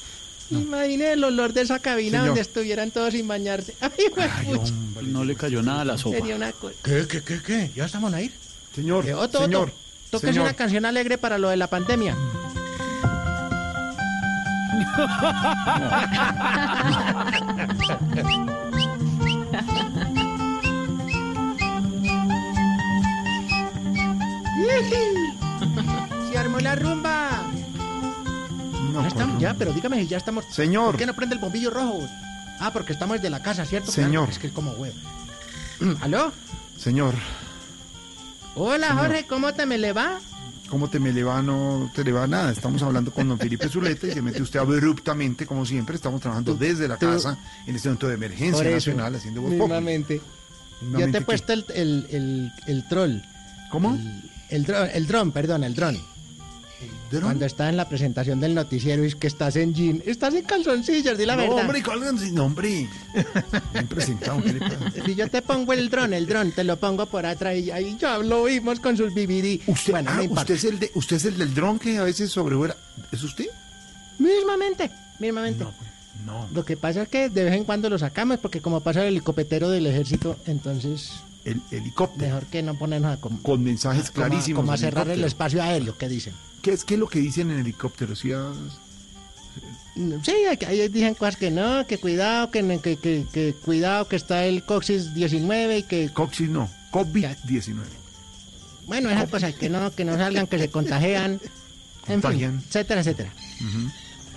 Imagine 0.52 1.14
el 1.14 1.24
olor 1.24 1.54
de 1.54 1.62
esa 1.62 1.80
cabina 1.80 2.18
Señor. 2.20 2.28
donde 2.28 2.42
estuvieran 2.42 2.92
todos 2.92 3.14
sin 3.14 3.28
bañarse. 3.28 3.76
Ay, 3.82 3.92
No 5.04 5.24
le 5.24 5.36
cayó 5.36 5.62
nada 5.62 5.82
a 5.82 5.86
la 5.86 5.98
sopa. 5.98 6.18
sería 6.18 6.36
una 6.36 6.52
cosa. 6.52 6.76
¿Qué, 6.84 7.06
qué, 7.08 7.22
qué, 7.24 7.42
qué? 7.42 7.72
¿Ya 7.76 7.86
estamos 7.86 8.14
a 8.14 8.22
ir? 8.22 8.32
Señor, 8.74 9.06
Eh, 9.08 9.14
Otto, 9.14 9.40
Otto, 9.42 10.20
señor. 10.20 10.44
una 10.44 10.54
canción 10.54 10.86
alegre 10.86 11.18
para 11.18 11.38
lo 11.38 11.50
de 11.50 11.58
la 11.58 11.68
pandemia. 11.68 12.16
Se 26.32 26.38
armó 26.38 26.60
la 26.60 26.76
rumba. 26.76 27.49
No, 28.94 29.40
ya, 29.40 29.54
pero 29.54 29.74
dígame 29.74 30.00
si 30.02 30.08
ya 30.08 30.18
estamos. 30.18 30.46
Señor. 30.52 30.92
¿Por 30.92 30.98
qué 30.98 31.06
no 31.06 31.14
prende 31.16 31.36
el 31.36 31.42
bombillo 31.42 31.70
rojo? 31.70 32.00
Ah, 32.60 32.72
porque 32.74 32.94
estamos 32.94 33.22
de 33.22 33.30
la 33.30 33.42
casa, 33.42 33.66
¿cierto? 33.66 33.92
Señor. 33.92 34.12
Claro, 34.26 34.32
es 34.32 34.40
que 34.40 34.48
es 34.48 34.54
como 34.54 34.72
huevo. 34.72 34.96
¿Aló? 36.02 36.32
Señor, 36.78 37.16
Hola, 38.56 38.90
Señor. 38.90 39.06
Jorge, 39.08 39.26
¿cómo 39.28 39.54
te 39.54 39.66
me 39.66 39.78
le 39.78 39.94
va? 39.94 40.20
¿cómo 40.70 40.88
te 40.88 41.00
me 41.00 41.12
le 41.12 41.24
va? 41.24 41.42
No 41.42 41.90
te 41.96 42.04
le 42.04 42.12
va 42.12 42.28
nada. 42.28 42.52
Estamos 42.52 42.84
hablando 42.84 43.12
con 43.12 43.28
don 43.28 43.40
Felipe 43.40 43.68
Zuleta 43.70 44.06
y 44.08 44.12
se 44.12 44.22
mete 44.22 44.42
usted 44.44 44.60
abruptamente, 44.60 45.48
como 45.48 45.66
siempre. 45.66 45.96
Estamos 45.96 46.22
trabajando 46.22 46.54
desde 46.54 46.88
la 46.88 46.98
tú- 46.98 47.08
casa 47.08 47.38
en 47.66 47.76
este 47.76 47.88
momento 47.90 48.08
de 48.08 48.14
emergencia 48.16 48.62
eso, 48.68 48.72
nacional 48.92 49.16
haciendo 49.16 49.42
voz 49.42 49.52
mismamente. 49.52 50.22
Yo 50.98 51.12
te 51.12 51.18
he 51.18 51.22
puesto 51.22 51.54
el, 51.54 51.66
el, 51.74 52.08
el, 52.12 52.52
el 52.68 52.88
troll. 52.88 53.18
¿Cómo? 53.72 53.98
El, 54.50 54.66
el 54.94 55.08
dron, 55.08 55.32
perdón, 55.32 55.64
el 55.64 55.74
dron. 55.74 55.98
Cuando 57.10 57.46
estás 57.46 57.70
en 57.70 57.78
la 57.78 57.90
presentación 57.90 58.40
del 58.40 58.54
noticiero 58.54 59.04
y 59.04 59.08
es 59.08 59.16
que 59.16 59.28
estás 59.28 59.56
en 59.56 59.74
jean, 59.74 60.04
estás 60.06 60.34
en 60.36 60.44
calzoncillos, 60.44 61.18
di 61.18 61.26
la 61.26 61.36
no, 61.36 61.42
verdad. 61.44 61.60
hombre, 61.62 61.82
colgan 61.82 62.18
sin 62.20 62.36
nombre. 62.36 62.88
Bien 63.74 63.88
presentado, 63.88 64.42
¿qué 64.44 64.54
le 64.54 64.60
pasa? 64.60 64.92
Si 65.06 65.16
yo 65.16 65.28
te 65.30 65.42
pongo 65.42 65.74
el 65.74 65.90
dron, 65.90 66.14
el 66.14 66.28
dron, 66.28 66.52
te 66.52 66.64
lo 66.64 66.78
pongo 66.78 67.06
por 67.08 67.26
atrás 67.26 67.58
y 67.58 67.72
ahí 67.72 67.98
ya 68.00 68.18
lo 68.20 68.44
vimos 68.44 68.80
con 68.80 68.96
sus 68.96 69.14
BBD. 69.14 69.62
Usted, 69.68 69.94
bueno, 69.94 70.12
ah, 70.14 70.22
no 70.24 70.34
usted, 70.34 70.56
es 70.56 70.64
el 70.66 70.80
de, 70.80 70.92
usted 70.94 71.16
es 71.16 71.26
el 71.26 71.38
del 71.38 71.54
dron 71.54 71.80
que 71.80 71.98
a 71.98 72.04
veces 72.04 72.32
sobrevuela. 72.32 72.76
¿Es 73.12 73.24
usted? 73.24 73.46
Mismamente, 74.20 74.92
mismamente. 75.20 75.66
No. 76.26 76.48
Lo 76.54 76.66
que 76.66 76.76
pasa 76.78 77.04
es 77.04 77.10
que 77.10 77.30
de 77.30 77.44
vez 77.46 77.54
en 77.54 77.64
cuando 77.64 77.90
lo 77.90 77.98
sacamos 77.98 78.40
porque 78.40 78.62
como 78.62 78.82
pasa 78.82 79.02
el 79.02 79.08
helicóptero 79.08 79.70
del 79.70 79.88
ejército, 79.88 80.36
entonces 80.46 81.12
El 81.46 81.62
helicóptero. 81.72 82.28
Mejor 82.36 82.46
que 82.48 82.62
no 82.62 82.76
ponernos 82.78 83.18
a... 83.18 83.22
com- 83.22 83.42
Con 83.42 83.64
mensajes 83.64 84.12
clarísimos. 84.12 84.62
Como 84.62 84.72
a 84.74 84.78
cerrar 84.78 85.10
el 85.10 85.24
espacio 85.24 85.62
aéreo, 85.64 85.98
¿qué 85.98 86.08
dicen? 86.10 86.34
¿Qué 86.62 86.74
es, 86.74 86.84
¿Qué 86.84 86.96
es 86.96 87.00
lo 87.00 87.08
que 87.08 87.20
dicen 87.20 87.50
en 87.52 87.60
helicóptero? 87.60 88.16
¿Sí, 88.16 88.32
ah, 88.34 88.52
Sí, 90.24 90.32
ahí 90.66 90.88
dicen 90.88 91.14
cosas 91.16 91.36
que 91.36 91.52
no, 91.52 91.86
que 91.86 91.98
cuidado, 91.98 92.52
que, 92.52 92.62
que, 92.82 92.96
que, 92.98 93.26
que 93.34 93.54
cuidado, 93.54 94.08
que 94.08 94.16
está 94.16 94.46
el 94.46 94.64
Coxis 94.64 95.14
19 95.14 95.80
y 95.80 95.84
que... 95.84 96.10
Coxis 96.14 96.50
no, 96.50 96.70
COVID-19. 96.92 97.76
Bueno, 98.86 99.10
esas 99.10 99.30
cosas, 99.30 99.54
que 99.56 99.70
no, 99.70 99.92
que 99.92 100.06
no 100.06 100.16
salgan, 100.16 100.48
que 100.48 100.58
se 100.58 100.70
contagian, 100.72 101.34
en 101.34 101.40
fin, 101.40 102.22
Contagian. 102.22 102.64
etcétera, 102.68 103.02
etcétera. 103.02 103.34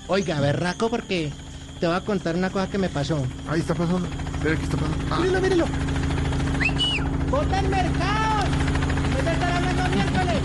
Oiga, 0.08 0.40
berraco, 0.40 0.90
porque 0.90 1.30
te 1.78 1.86
voy 1.86 1.94
a 1.94 2.00
contar 2.00 2.34
una 2.34 2.50
cosa 2.50 2.68
que 2.68 2.78
me 2.78 2.88
pasó. 2.88 3.24
Ahí 3.48 3.60
está 3.60 3.74
pasando. 3.74 4.08
Espera, 4.34 4.56
¿qué 4.56 4.64
está 4.64 4.76
pasando? 4.76 5.14
Ah, 5.14 5.40
míralo. 5.40 5.66
¡Bota 7.32 7.58
el 7.60 7.68
mercado! 7.68 8.44
¿Voy 9.16 9.26
a 9.26 9.32
estar 9.32 9.52
hablando 9.52 9.88
miércoles? 9.96 10.42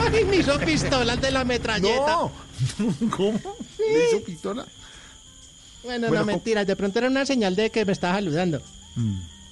Ay, 0.00 0.24
me 0.24 0.36
hizo 0.36 0.58
pistolas 0.60 1.20
de 1.20 1.30
la 1.30 1.44
metralleta. 1.44 2.06
No. 2.06 2.32
¿Cómo? 3.16 3.38
¿Le 3.78 4.08
hizo 4.08 4.24
pistola? 4.24 4.66
Bueno, 5.84 6.08
Bueno, 6.08 6.08
no, 6.08 6.08
¿cómo- 6.22 6.24
mentiras. 6.24 6.66
De 6.66 6.76
pronto 6.76 6.98
era 6.98 7.08
una 7.08 7.26
señal 7.26 7.54
de 7.56 7.70
que 7.70 7.84
me 7.84 7.92
estaba 7.92 8.14
saludando. 8.14 8.62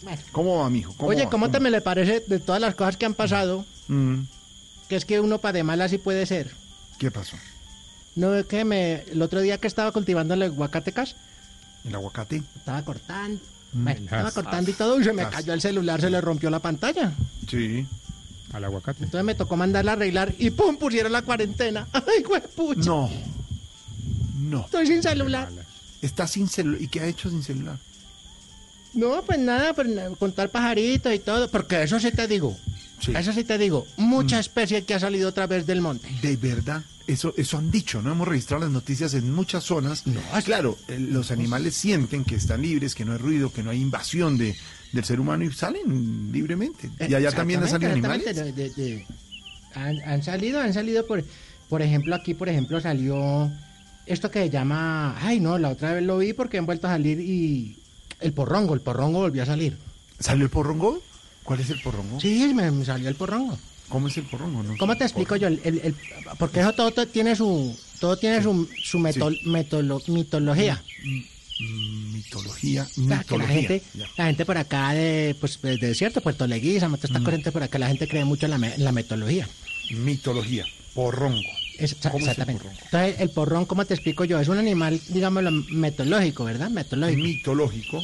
Bueno. 0.03 0.23
¿Cómo 0.33 0.59
va, 0.59 0.71
mijo? 0.71 0.95
¿Cómo 0.97 1.11
Oye, 1.11 1.25
va? 1.25 1.31
¿cómo 1.31 1.51
te 1.51 1.61
me 1.61 1.71
le 1.71 1.81
parece 1.83 2.21
de 2.27 2.39
todas 2.39 2.61
las 2.61 2.75
cosas 2.75 2.97
que 2.97 3.05
han 3.07 3.15
pasado? 3.15 3.65
Mm, 3.89 4.23
Que 4.89 4.97
es 4.97 5.05
que 5.05 5.21
uno 5.21 5.39
para 5.43 5.53
de 5.53 5.63
malas 5.63 5.91
sí 5.91 5.99
puede 5.99 6.25
ser. 6.27 6.51
¿Qué 6.99 7.11
pasó? 7.11 7.37
No, 8.17 8.35
es 8.35 8.47
que 8.47 8.65
me, 8.65 9.03
el 9.11 9.21
otro 9.23 9.41
día 9.43 9.59
que 9.59 9.67
estaba 9.67 9.93
cultivando 9.93 10.33
el 10.35 10.43
aguacatecas, 10.43 11.17
¿El 11.85 11.95
aguacate? 11.95 12.43
estaba 12.57 12.83
cortando. 12.83 13.41
Mm. 13.75 13.85
Bueno, 13.85 14.01
estaba 14.05 14.31
cortando 14.31 14.71
y 14.71 14.75
todo, 14.75 15.01
y 15.01 15.05
se 15.05 15.13
me 15.13 15.29
cayó 15.29 15.53
el 15.53 15.61
celular, 15.61 16.01
se 16.01 16.09
le 16.11 16.21
rompió 16.21 16.49
la 16.49 16.61
pantalla. 16.61 17.13
Sí. 17.49 17.87
Al 18.53 18.65
aguacate. 18.65 19.03
Entonces 19.05 19.25
me 19.25 19.35
tocó 19.35 19.57
mandarla 19.57 19.93
a 19.93 19.95
arreglar 19.95 20.33
y 20.39 20.51
¡pum! 20.51 20.77
pusieron 20.77 21.11
la 21.13 21.23
cuarentena. 21.23 21.87
¡Ay, 21.93 22.25
pucha! 22.55 22.81
No. 22.87 23.11
No. 24.39 24.65
Estoy 24.67 24.87
sin 24.87 25.03
celular. 25.03 25.49
Está 26.01 26.27
sin 26.29 26.49
celular. 26.49 26.81
¿Y 26.81 26.89
qué 26.89 27.01
ha 27.01 27.07
hecho 27.07 27.29
sin 27.31 27.43
celular? 27.43 27.79
No, 28.93 29.23
pues 29.23 29.39
nada, 29.41 29.75
pues 29.75 29.89
na- 29.89 30.11
contar 30.11 30.51
pajaritos 30.51 31.13
y 31.13 31.19
todo, 31.19 31.51
porque 31.51 31.83
eso 31.83 31.99
sí 31.99 32.13
te 32.13 32.29
digo. 32.29 32.57
Eso 33.13 33.33
sí 33.33 33.45
te 33.45 33.59
digo. 33.59 33.87
Mucha 33.97 34.39
especie 34.41 34.85
que 34.85 34.95
ha 34.95 35.01
salido 35.01 35.29
otra 35.29 35.47
vez 35.47 35.67
del 35.67 35.81
monte. 35.81 36.09
De 36.23 36.37
verdad. 36.37 36.83
Eso, 37.07 37.35
eso 37.37 37.59
han 37.59 37.71
dicho, 37.71 38.01
¿no? 38.01 38.13
Hemos 38.13 38.27
registrado 38.27 38.63
las 38.65 38.73
noticias 38.73 39.13
en 39.13 39.31
muchas 39.31 39.65
zonas. 39.65 40.07
No, 40.07 40.21
claro, 40.43 40.79
eh, 40.89 40.99
los 40.99 41.31
animales 41.31 41.75
sienten 41.77 42.25
que 42.25 42.37
están 42.37 42.63
libres, 42.63 42.95
que 42.95 43.05
no 43.05 43.13
hay 43.13 43.19
ruido, 43.19 43.53
que 43.53 43.63
no 43.63 43.71
hay 43.71 43.81
invasión 43.83 44.39
de, 44.39 44.57
del 44.93 45.05
ser 45.05 45.21
humano 45.21 45.45
y 45.45 45.53
salen 45.53 46.31
libremente. 46.33 46.89
Y 47.07 47.13
allá 47.13 47.31
también 47.33 47.63
han 47.63 47.69
salido 47.69 47.93
animales. 47.93 48.35
de- 48.37 48.53
de- 48.53 48.71
de- 48.71 49.07
han, 49.75 50.01
han 50.03 50.23
salido, 50.23 50.61
han 50.61 50.73
salido 50.73 51.07
por, 51.07 51.23
por 51.69 51.83
ejemplo, 51.83 52.15
aquí, 52.15 52.33
por 52.33 52.49
ejemplo, 52.49 52.81
salió 52.81 53.51
esto 54.07 54.31
que 54.31 54.39
se 54.45 54.51
llama, 54.51 55.17
ay 55.21 55.41
no, 55.41 55.59
la 55.59 55.69
otra 55.71 55.93
vez 55.93 56.03
lo 56.05 56.17
vi 56.19 56.33
porque 56.33 56.57
han 56.57 56.65
vuelto 56.67 56.87
a 56.87 56.91
salir 56.93 57.21
y 57.21 57.77
el 58.21 58.33
porrongo, 58.33 58.73
el 58.73 58.81
porrongo 58.81 59.19
volvió 59.19 59.43
a 59.43 59.47
salir. 59.47 59.77
¿Salió 60.21 60.45
el 60.45 60.51
porrongo? 60.51 61.03
¿Cuál 61.45 61.61
es 61.61 61.71
el 61.71 61.81
porrongo? 61.83 62.21
Sí, 62.21 62.53
me, 62.55 62.71
me 62.71 62.85
salió 62.85 63.09
el 63.09 63.15
porrongo. 63.15 63.57
¿Cómo 63.89 64.09
es 64.09 64.17
el 64.17 64.25
porrongo? 64.25 64.63
No 64.63 64.77
¿Cómo 64.79 64.97
te 64.97 65.05
explico 65.05 65.37
yo? 65.37 65.47
El, 65.49 65.61
el- 65.63 65.81
el- 65.85 65.95
porque 66.39 66.61
eso 66.61 66.73
todo, 66.73 66.91
to- 66.91 67.07
tiene 67.07 67.37
su, 67.37 67.77
todo 68.01 68.17
tiene 68.17 68.43
su, 68.43 68.69
su 68.83 68.99
metolo- 68.99 70.03
mitología. 70.09 70.83
Mm, 71.05 71.21
Mitología, 72.15 72.83
O 72.83 72.87
sea, 72.87 73.03
que 73.05 73.09
la 73.09 73.17
mitología. 73.19 73.55
gente, 73.55 73.83
la 74.17 74.25
gente 74.27 74.45
por 74.45 74.59
acá 74.59 74.93
de, 74.93 75.37
pues, 75.39 75.61
de 75.63 75.77
desierto, 75.77 76.21
Puerto 76.21 76.47
Leguízamo, 76.49 76.97
todas 76.97 77.11
estas 77.11 77.23
Mm. 77.23 77.25
corrientes 77.25 77.53
por 77.53 77.63
acá, 77.63 77.79
la 77.79 77.87
gente 77.89 78.09
cree 78.09 78.25
mucho 78.25 78.47
en 78.47 78.59
la, 78.61 78.75
en 78.75 78.83
la 78.85 78.91
metodología. 78.91 79.49
Mitología, 79.91 80.65
porrongo. 80.95 81.41
Es- 81.79 81.95
¿Cómo 82.03 82.17
es 82.19 82.23
el 82.25 82.31
exactamente. 82.31 82.67
Entonces, 82.85 83.17
el 83.21 83.31
porrón, 83.31 83.67
¿cómo 83.67 83.85
te 83.85 83.95
explico 83.95 84.25
yo? 84.25 84.41
Es 84.41 84.49
un 84.49 84.59
animal, 84.59 85.01
digámoslo, 85.11 85.51
metodológico, 85.53 86.45
¿verdad? 86.45 86.71
Metodológico. 86.71 87.23
Mitológico. 87.23 88.03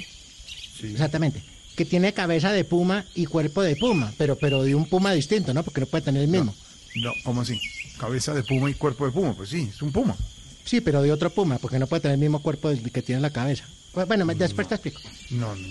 Exactamente. 0.83 1.43
Que 1.81 1.87
tiene 1.87 2.13
cabeza 2.13 2.53
de 2.53 2.63
puma 2.65 3.07
y 3.15 3.25
cuerpo 3.25 3.63
de 3.63 3.75
puma, 3.75 4.13
pero, 4.19 4.37
pero 4.37 4.63
de 4.63 4.75
un 4.75 4.85
puma 4.85 5.15
distinto, 5.15 5.55
¿no? 5.55 5.63
Porque 5.63 5.81
no 5.81 5.87
puede 5.87 6.05
tener 6.05 6.21
el 6.21 6.29
mismo. 6.29 6.55
No, 6.97 7.11
¿cómo 7.25 7.41
así? 7.41 7.59
Cabeza 7.99 8.35
de 8.35 8.43
puma 8.43 8.69
y 8.69 8.75
cuerpo 8.75 9.07
de 9.07 9.13
puma. 9.13 9.33
Pues 9.35 9.49
sí, 9.49 9.71
es 9.75 9.81
un 9.81 9.91
puma. 9.91 10.15
Sí, 10.63 10.83
pero 10.83 11.01
de 11.01 11.11
otro 11.11 11.31
puma, 11.31 11.57
porque 11.57 11.79
no 11.79 11.87
puede 11.87 12.03
tener 12.03 12.17
el 12.17 12.21
mismo 12.21 12.43
cuerpo 12.43 12.69
del 12.69 12.93
que 12.93 13.01
tiene 13.01 13.17
en 13.17 13.23
la 13.23 13.31
cabeza. 13.31 13.65
Bueno, 13.95 14.27
después 14.27 14.69
te 14.69 14.75
explico. 14.75 15.01
No, 15.31 15.57
no. 15.57 15.69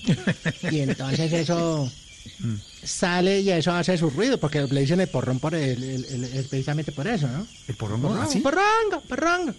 Y 0.71 0.79
entonces 0.79 1.31
eso 1.31 1.91
sale 2.83 3.41
y 3.41 3.51
eso 3.51 3.71
hace 3.71 3.95
su 3.95 4.09
ruido, 4.09 4.39
porque 4.39 4.63
le 4.63 4.81
dicen 4.81 4.99
el 5.01 5.09
porrón 5.09 5.39
por 5.39 5.53
el, 5.53 5.83
el- 5.83 6.05
el- 6.05 6.23
el- 6.23 6.45
precisamente 6.45 6.91
por 6.91 7.07
eso, 7.07 7.27
¿no? 7.27 7.45
¿El 7.67 7.75
porrongo? 7.75 8.07
Porrón, 8.07 8.23
¿Así? 8.23 8.39
porrongo, 8.39 9.01
porrongo. 9.07 9.53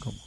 ¿Cómo? 0.00 0.18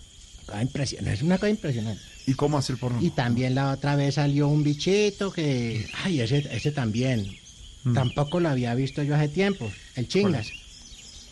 impresionante, 0.61 1.13
es 1.13 1.21
una 1.23 1.37
cosa 1.37 1.49
impresionante. 1.49 2.01
¿Y 2.27 2.33
cómo 2.33 2.57
hace 2.57 2.73
el 2.73 2.77
porrongo? 2.77 3.03
Y 3.03 3.09
también 3.09 3.55
la 3.55 3.71
otra 3.71 3.95
vez 3.95 4.15
salió 4.15 4.47
un 4.49 4.61
bichito 4.61 5.31
que, 5.31 5.87
ay, 6.03 6.19
ese, 6.21 6.47
ese 6.51 6.71
también, 6.71 7.35
Mm. 7.83 7.93
tampoco 7.93 8.39
lo 8.41 8.49
había 8.49 8.75
visto 8.75 9.01
yo 9.01 9.15
hace 9.15 9.29
tiempo, 9.29 9.71
el 9.95 10.07
chingas. 10.09 10.47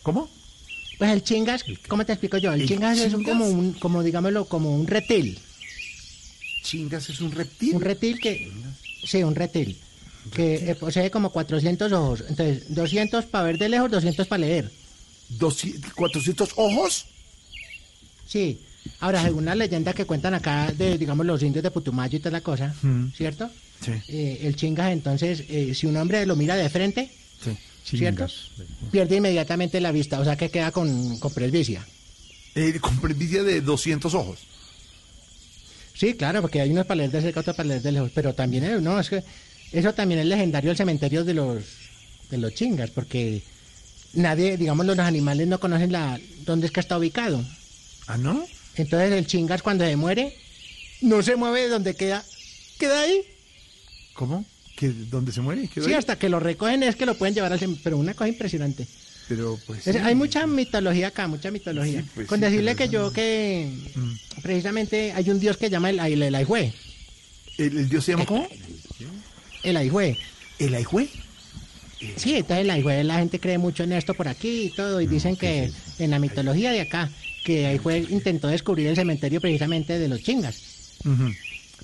¿Cómo? 0.03 0.29
Pues 0.97 1.11
el 1.11 1.21
chingas, 1.21 1.65
¿cómo 1.89 2.05
te 2.05 2.13
explico 2.13 2.37
yo? 2.37 2.53
El, 2.53 2.61
¿El 2.61 2.67
chingas, 2.67 2.97
es 2.97 3.13
un- 3.13 3.23
como 3.23 3.45
un, 3.45 3.73
como 3.73 4.01
digámoslo, 4.03 4.45
como 4.45 4.73
un 4.73 4.87
reptil. 4.87 5.37
¿Chingas 6.63 7.09
es 7.09 7.19
un 7.19 7.31
reptil? 7.31 7.75
Un 7.75 7.81
reptil 7.81 8.19
que, 8.21 8.51
sí, 9.05 9.21
un 9.21 9.35
reptil, 9.35 9.77
que 10.33 10.71
eh, 10.71 10.75
posee 10.75 11.11
como 11.11 11.29
400 11.31 11.91
ojos. 11.91 12.23
Entonces, 12.29 12.73
200 12.73 13.25
para 13.25 13.43
ver 13.43 13.57
de 13.57 13.67
lejos, 13.69 13.91
200 13.91 14.25
para 14.27 14.39
leer. 14.39 14.71
¿Doci- 15.37 15.77
¿400 15.95 16.53
ojos? 16.55 17.05
Sí. 18.25 18.59
Ahora, 18.99 19.21
según 19.23 19.45
la 19.45 19.55
leyenda 19.55 19.93
que 19.93 20.05
cuentan 20.05 20.33
acá 20.33 20.71
de, 20.71 20.97
digamos, 20.97 21.25
los 21.25 21.41
indios 21.43 21.63
de 21.63 21.71
Putumayo 21.71 22.17
y 22.17 22.19
toda 22.19 22.31
la 22.31 22.41
cosa, 22.41 22.73
Mm. 22.81 23.07
¿cierto? 23.15 23.49
Sí. 23.83 23.91
Eh, 24.07 24.39
el 24.43 24.55
chingas, 24.55 24.91
entonces, 24.91 25.43
eh, 25.49 25.73
si 25.75 25.85
un 25.87 25.97
hombre 25.97 26.25
lo 26.25 26.35
mira 26.35 26.55
de 26.55 26.69
frente, 26.69 27.09
Sí. 27.83 27.97
¿cierto? 27.97 28.25
Pierde 28.91 29.17
inmediatamente 29.17 29.79
la 29.79 29.91
vista, 29.91 30.19
o 30.19 30.23
sea 30.23 30.35
que 30.35 30.49
queda 30.49 30.71
con, 30.71 31.19
con 31.19 31.31
presbicia. 31.33 31.85
Eh, 32.55 32.79
con 32.79 32.99
presbicia 32.99 33.43
de 33.43 33.61
200 33.61 34.13
ojos. 34.15 34.39
Sí, 35.93 36.13
claro, 36.15 36.41
porque 36.41 36.61
hay 36.61 36.71
unos 36.71 36.85
para 36.85 36.97
leer 36.99 37.11
de 37.11 37.21
cerca, 37.21 37.39
otros 37.41 37.55
para 37.55 37.69
leer 37.69 37.81
de 37.81 37.91
lejos, 37.91 38.11
pero 38.13 38.33
también, 38.33 38.83
no, 38.83 38.99
es 38.99 39.09
que 39.09 39.23
eso 39.71 39.93
también 39.93 40.19
es 40.21 40.25
legendario 40.25 40.71
el 40.71 40.77
cementerio 40.77 41.23
de 41.23 41.33
los, 41.33 41.63
de 42.29 42.37
los 42.37 42.53
chingas, 42.53 42.89
porque 42.91 43.41
nadie, 44.13 44.57
digamos, 44.57 44.85
los 44.85 44.97
animales 44.99 45.47
no 45.47 45.59
conocen 45.59 45.91
la, 45.91 46.19
dónde 46.45 46.67
es 46.67 46.73
que 46.73 46.79
está 46.79 46.97
ubicado. 46.97 47.43
¿Ah, 48.07 48.17
no? 48.17 48.45
Entonces 48.77 49.11
el 49.11 49.27
chingas 49.27 49.61
cuando 49.61 49.85
se 49.85 49.95
muere, 49.95 50.35
no 51.01 51.21
se 51.23 51.35
mueve 51.35 51.61
de 51.63 51.69
donde 51.69 51.95
queda, 51.95 52.23
queda 52.79 53.01
ahí. 53.01 53.21
¿Cómo? 54.13 54.45
¿Que 54.75 54.89
¿Dónde 54.89 55.31
se 55.31 55.41
muere? 55.41 55.67
¿Quedó 55.67 55.85
Sí, 55.85 55.91
ahí? 55.91 55.97
hasta 55.97 56.17
que 56.17 56.29
lo 56.29 56.39
recogen 56.39 56.83
es 56.83 56.95
que 56.95 57.05
lo 57.05 57.15
pueden 57.17 57.33
llevar 57.35 57.53
al 57.53 57.59
cementerio, 57.59 57.83
pero 57.83 57.97
una 57.97 58.13
cosa 58.13 58.27
impresionante. 58.27 58.87
Pero 59.27 59.57
pues. 59.65 59.87
Es- 59.87 59.95
sí. 59.95 60.01
hay 60.03 60.13
mucha 60.15 60.45
mitología 60.45 61.07
acá, 61.07 61.27
mucha 61.27 61.49
mitología. 61.51 62.01
Sí, 62.01 62.07
pues 62.13 62.27
Con 62.27 62.39
decirle 62.41 62.75
que 62.75 62.89
yo 62.89 63.11
que 63.11 63.71
precisamente 64.41 65.13
hay 65.13 65.29
un 65.29 65.39
dios 65.39 65.57
que 65.57 65.69
llama 65.69 65.89
el, 65.89 65.99
el, 65.99 66.21
el 66.23 66.35
Aihue. 66.35 66.73
¿El, 67.57 67.77
el 67.77 67.89
dios 67.89 68.03
se 68.05 68.11
llama 68.11 68.25
cómo? 68.25 68.47
El 69.63 69.77
Aihue. 69.77 70.17
¿El 70.59 70.75
Aihue? 70.75 71.07
Sí, 72.17 72.35
entonces 72.35 72.59
el 72.65 72.69
Aihue, 72.69 73.03
la 73.03 73.17
gente 73.19 73.39
cree 73.39 73.57
mucho 73.57 73.83
en 73.83 73.93
esto 73.93 74.13
por 74.13 74.27
aquí 74.27 74.63
y 74.65 74.69
todo, 74.75 75.01
y 75.01 75.07
dicen 75.07 75.35
que 75.37 75.71
en 75.97 76.11
la 76.11 76.19
mitología 76.19 76.71
de 76.71 76.81
acá, 76.81 77.09
que 77.45 77.67
Aihue 77.67 77.99
intentó 78.09 78.47
descubrir 78.49 78.87
el 78.87 78.95
cementerio 78.95 79.39
precisamente 79.39 79.99
de 79.99 80.07
los 80.09 80.21
chingas. 80.21 80.61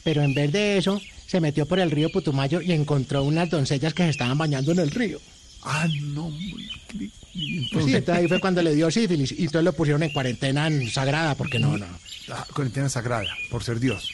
Pero 0.04 0.24
en 0.24 0.34
vez 0.34 0.52
de 0.52 0.78
eso, 0.78 1.00
se 1.28 1.40
metió 1.40 1.68
por 1.68 1.80
el 1.80 1.92
río 1.92 2.12
Putumayo 2.12 2.60
y 2.60 2.72
encontró 2.72 3.24
unas 3.24 3.50
doncellas 3.50 3.94
que 3.94 4.04
se 4.04 4.10
estaban 4.10 4.38
bañando 4.38 4.72
en 4.72 4.80
el 4.80 4.90
río. 4.92 5.22
Ah, 5.64 5.88
no. 6.02 6.26
hombre, 6.26 6.66
¿qué- 6.88 6.98
y 7.34 7.60
Sí, 7.60 7.60
Entonces, 7.72 8.10
ahí 8.10 8.28
fue 8.28 8.40
cuando 8.42 8.62
le 8.64 8.76
dio 8.76 8.90
sífilis 8.92 9.32
y 9.32 9.44
entonces 9.44 9.64
lo 9.64 9.74
pusieron 9.74 10.02
en 10.04 10.10
cuarentena 10.12 10.66
en 10.68 10.90
sagrada, 10.90 11.36
porque 11.36 11.60
no, 11.60 11.78
no. 11.78 11.86
Ah, 12.30 12.46
cuarentena 12.54 12.90
sagrada, 12.90 13.30
por 13.52 13.64
ser 13.64 13.80
Dios. 13.80 14.10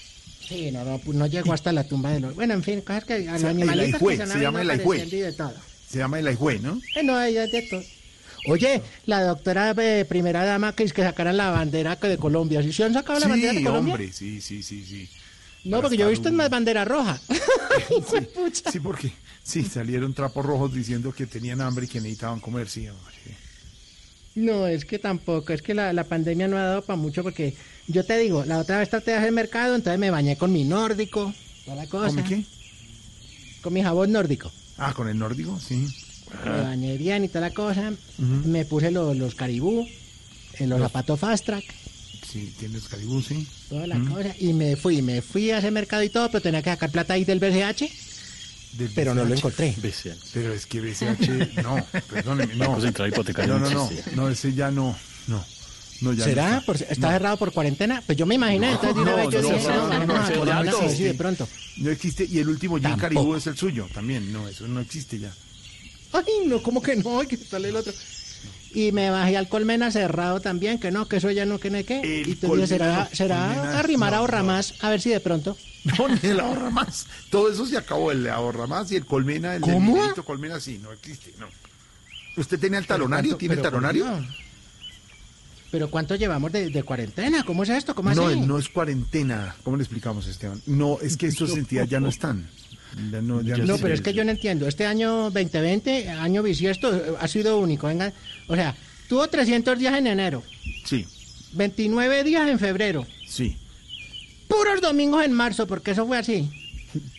Sí, 0.47 0.69
no, 0.71 0.83
no, 0.83 1.01
no 1.13 1.25
llegó 1.27 1.53
hasta 1.53 1.71
la 1.71 1.83
tumba 1.85 2.11
de 2.11 2.19
los... 2.19 2.35
Bueno, 2.35 2.53
en 2.53 2.63
fin, 2.63 2.81
cosas 2.81 3.05
que 3.05 3.13
a 3.27 3.31
los 3.33 3.41
Se 3.41 3.47
llama 3.47 3.49
el 3.63 3.69
animalitos 3.69 3.99
llama. 5.37 5.53
Se 5.89 5.97
llama 5.99 6.19
el 6.19 6.27
Aihue, 6.27 6.59
¿no? 6.59 6.79
Eh, 6.95 7.03
no, 7.03 7.21
ella 7.21 7.45
es 7.45 7.51
de 7.53 7.61
todo. 7.63 7.83
Oye, 8.47 8.81
la 9.05 9.23
doctora 9.23 9.73
eh, 9.77 10.05
primera 10.05 10.43
dama 10.43 10.73
que 10.73 10.83
es 10.83 10.93
que 10.93 11.01
sacaran 11.03 11.37
la 11.37 11.49
bandera 11.51 11.95
de 11.95 12.17
Colombia. 12.17 12.61
¿Sí, 12.63 12.71
¿Sí 12.71 12.83
han 12.83 12.93
sacado 12.93 13.19
la 13.19 13.27
bandera 13.27 13.53
de 13.53 13.59
Sí, 13.59 13.63
Colombia? 13.65 13.93
hombre, 13.93 14.13
sí, 14.13 14.41
sí, 14.41 14.63
sí, 14.63 14.83
sí. 14.85 15.09
No, 15.63 15.81
porque 15.81 15.97
yo 15.97 16.07
he 16.07 16.11
visto 16.11 16.31
más 16.31 16.49
bandera 16.49 16.85
roja. 16.85 17.19
Sí, 18.71 18.79
porque 18.79 19.11
sí, 19.43 19.63
salieron 19.63 20.13
trapos 20.13 20.45
rojos 20.45 20.73
diciendo 20.73 21.13
que 21.13 21.27
tenían 21.27 21.61
hambre 21.61 21.85
y 21.85 21.87
que 21.87 21.99
necesitaban 22.01 22.39
comer, 22.39 22.67
sí, 22.69 22.87
hombre. 22.87 23.13
No, 24.35 24.67
es 24.67 24.85
que 24.85 24.99
tampoco, 24.99 25.53
es 25.53 25.61
que 25.61 25.73
la, 25.73 25.93
la 25.93 26.03
pandemia 26.03 26.47
no 26.47 26.57
ha 26.57 26.63
dado 26.63 26.81
para 26.83 26.97
mucho 26.97 27.23
porque 27.23 27.55
yo 27.87 28.05
te 28.05 28.17
digo, 28.17 28.45
la 28.45 28.59
otra 28.59 28.79
vez 28.79 28.89
traté 28.89 29.11
de 29.11 29.17
hacer 29.17 29.31
mercado, 29.31 29.75
entonces 29.75 29.99
me 29.99 30.11
bañé 30.11 30.37
con 30.37 30.51
mi 30.51 30.63
nórdico, 30.63 31.33
toda 31.65 31.77
la 31.77 31.87
cosa. 31.87 32.07
¿Con 32.07 32.15
mi 32.15 32.23
qué? 32.23 32.43
con 33.61 33.73
mi 33.73 33.81
jabón 33.81 34.11
nórdico. 34.11 34.51
Ah, 34.77 34.93
con 34.93 35.07
el 35.09 35.17
nórdico, 35.17 35.59
sí. 35.59 35.87
Me 36.45 36.61
bañé 36.61 36.97
bien 36.97 37.23
y 37.23 37.27
toda 37.27 37.41
la 37.41 37.53
cosa. 37.53 37.91
Me 38.17 38.65
puse 38.65 38.91
los, 38.91 39.15
los 39.17 39.35
caribú, 39.35 39.87
en 40.59 40.69
los 40.69 40.79
zapatos 40.79 41.19
fast 41.19 41.45
track, 41.45 41.63
Sí, 42.31 42.53
tienes 42.59 42.83
caribú, 42.89 43.21
sí. 43.21 43.47
toda 43.69 43.87
la 43.87 43.95
Mm. 43.95 44.11
cosa. 44.13 44.35
Y 44.39 44.51
me 44.53 44.75
fui, 44.75 45.01
me 45.01 45.21
fui 45.21 45.49
a 45.51 45.59
ese 45.59 45.71
mercado 45.71 46.03
y 46.03 46.09
todo, 46.09 46.29
pero 46.29 46.41
tenía 46.41 46.61
que 46.61 46.69
sacar 46.71 46.91
plata 46.91 47.13
ahí 47.13 47.23
del 47.23 47.39
BCH. 47.39 47.89
Del 48.73 48.89
Pero 48.93 49.15
no 49.15 49.23
lo 49.23 49.29
BCH. 49.29 49.37
encontré. 49.37 49.75
Pero 50.33 50.53
es 50.53 50.65
que 50.65 50.81
BCH, 50.81 51.61
no, 51.63 51.83
perdóneme, 52.09 52.55
no. 52.55 52.65
No, 52.77 52.79
no, 52.79 53.59
no, 53.69 53.85
existe. 53.87 54.15
no, 54.15 54.29
ese 54.29 54.53
ya 54.53 54.69
no, 54.71 54.95
no. 55.27 55.43
no 56.01 56.13
ya 56.13 56.25
¿Será? 56.25 56.49
no 56.49 56.53
está. 56.59 56.65
Por- 56.65 56.75
¿Está 56.75 57.07
No. 57.07 57.13
cerrado 57.13 57.37
por 57.37 57.51
cuarentena? 57.53 58.03
Pues 58.05 58.17
yo 58.17 58.25
me 58.25 58.35
imaginé, 58.35 58.67
No, 58.67 58.73
entonces 58.73 58.95
de 58.95 59.01
una 59.01 59.11
no, 59.11 59.17
vez 59.17 59.29
yo 59.29 59.41
no, 59.41 59.47
dije, 59.55 59.67
no, 59.69 60.63
no, 60.65 60.81
existe. 60.83 61.13
pronto. 61.13 61.47
No 61.77 61.89
existe, 61.91 62.25
y 62.29 62.39
el 62.39 62.49
último 62.49 62.77
Jim. 62.77 62.97
Caribú 62.97 63.35
es 63.35 63.47
el 63.47 63.57
suyo, 63.57 63.87
también, 63.93 64.31
no, 64.33 64.47
eso 64.47 64.67
no 64.67 64.81
existe 64.81 65.17
ya. 65.17 65.33
Ay, 66.25 66.47
no, 66.47 66.61
¿cómo 66.63 66.81
que 66.81 66.95
no? 66.95 67.19
Ay, 67.19 67.27
que 67.27 67.37
sale 67.37 67.69
el 67.69 67.75
otro. 67.75 67.93
Y 68.73 68.91
me 68.91 69.09
bajé 69.09 69.37
al 69.37 69.47
colmena 69.49 69.91
cerrado 69.91 70.39
también, 70.41 70.79
que 70.79 70.91
no, 70.91 71.07
que 71.07 71.17
eso 71.17 71.31
ya 71.31 71.45
no, 71.45 71.59
que 71.59 71.69
no, 71.71 71.83
que. 71.83 72.21
El 72.21 72.27
Y 72.29 72.35
tú 72.35 72.53
dices, 72.55 72.69
¿será, 72.69 73.09
será 73.11 73.47
Colmena, 73.47 73.79
arrimar 73.79 74.11
no, 74.11 74.17
ahorra 74.19 74.39
no. 74.39 74.45
más? 74.45 74.73
A 74.81 74.89
ver 74.89 75.01
si 75.01 75.09
de 75.09 75.19
pronto. 75.19 75.57
No, 75.97 76.07
ni 76.09 76.19
el 76.29 76.39
ahorra 76.39 76.69
más. 76.69 77.07
Todo 77.29 77.49
eso 77.51 77.65
se 77.65 77.77
acabó, 77.77 78.11
el 78.11 78.29
ahorra 78.29 78.67
más 78.67 78.91
y 78.91 78.97
el 78.97 79.05
colmena, 79.05 79.55
el 79.55 79.61
del 79.61 79.73
¿Cómo? 79.73 79.93
Miguelito 79.95 80.23
colmena, 80.25 80.59
sí, 80.59 80.79
no 80.83 80.91
existe, 80.91 81.33
no. 81.39 81.47
¿Usted 82.35 82.59
tenía 82.59 82.77
el 82.77 82.85
talonario? 82.85 83.37
¿Tiene 83.37 83.55
el 83.55 83.61
talonario? 83.61 84.05
¿Pero 85.71 85.89
cuánto 85.89 86.15
llevamos 86.15 86.51
de, 86.51 86.69
de 86.69 86.83
cuarentena? 86.83 87.43
¿Cómo 87.43 87.63
es 87.63 87.69
esto? 87.69 87.93
¿Cómo 87.95 88.13
No, 88.13 88.27
así? 88.27 88.39
no 88.39 88.57
es 88.57 88.69
cuarentena. 88.69 89.55
¿Cómo 89.63 89.75
le 89.75 89.83
explicamos, 89.83 90.27
Esteban? 90.27 90.61
No, 90.65 90.99
es 91.01 91.17
que 91.17 91.27
estos 91.27 91.51
entidades 91.57 91.89
ya 91.89 91.99
no 91.99 92.07
están. 92.09 92.49
Ya 93.11 93.21
no, 93.21 93.41
ya 93.41 93.57
No, 93.57 93.77
se- 93.77 93.81
pero 93.83 93.93
es 93.93 94.01
que 94.01 94.13
yo 94.13 94.23
no 94.23 94.31
entiendo. 94.31 94.67
Este 94.67 94.85
año 94.85 95.29
2020, 95.31 96.09
año 96.09 96.41
bisiesto, 96.43 97.17
ha 97.19 97.27
sido 97.27 97.59
único. 97.59 97.87
Venga, 97.87 98.13
o 98.47 98.55
sea, 98.55 98.75
tuvo 99.07 99.27
300 99.27 99.77
días 99.77 99.95
en 99.97 100.07
enero, 100.07 100.43
Sí, 100.85 101.05
29 101.53 102.23
días 102.23 102.47
en 102.49 102.59
febrero, 102.59 103.05
sí. 103.27 103.55
puros 104.47 104.81
domingos 104.81 105.23
en 105.23 105.33
marzo, 105.33 105.67
porque 105.67 105.91
eso 105.91 106.05
fue 106.07 106.17
así. 106.17 106.49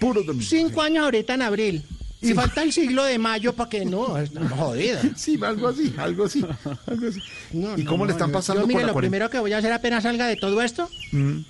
Puros 0.01 0.25
domingos. 0.27 0.49
Cinco 0.49 0.83
años 0.83 1.05
ahorita 1.05 1.35
en 1.35 1.43
abril. 1.43 1.83
Y 2.21 2.33
falta 2.35 2.65
el 2.65 2.73
siglo 2.73 3.05
de 3.05 3.17
mayo 3.17 3.53
para 3.53 3.71
que 3.71 3.85
no, 3.85 4.19
estamos. 4.19 4.51
Sí, 5.17 5.39
algo 5.41 5.69
así, 5.69 5.95
algo 5.97 6.25
así, 6.25 6.45
algo 6.87 7.09
así. 7.09 7.21
No, 7.53 7.79
¿Y 7.79 7.85
no, 7.85 7.91
cómo 7.91 8.07
le 8.07 8.13
están 8.13 8.31
yo- 8.31 8.33
pasando 8.33 8.63
yo, 8.63 8.67
con 8.67 8.69
mire, 8.75 8.81
la 8.81 8.89
lo 8.89 8.99
primero 8.99 9.31
que 9.31 9.39
voy 9.39 9.53
a 9.53 9.59
hacer 9.59 9.73
apenas 9.73 10.03
salga 10.03 10.27
de 10.27 10.35
todo 10.35 10.61
esto 10.61 10.91
Mm. 11.13 11.43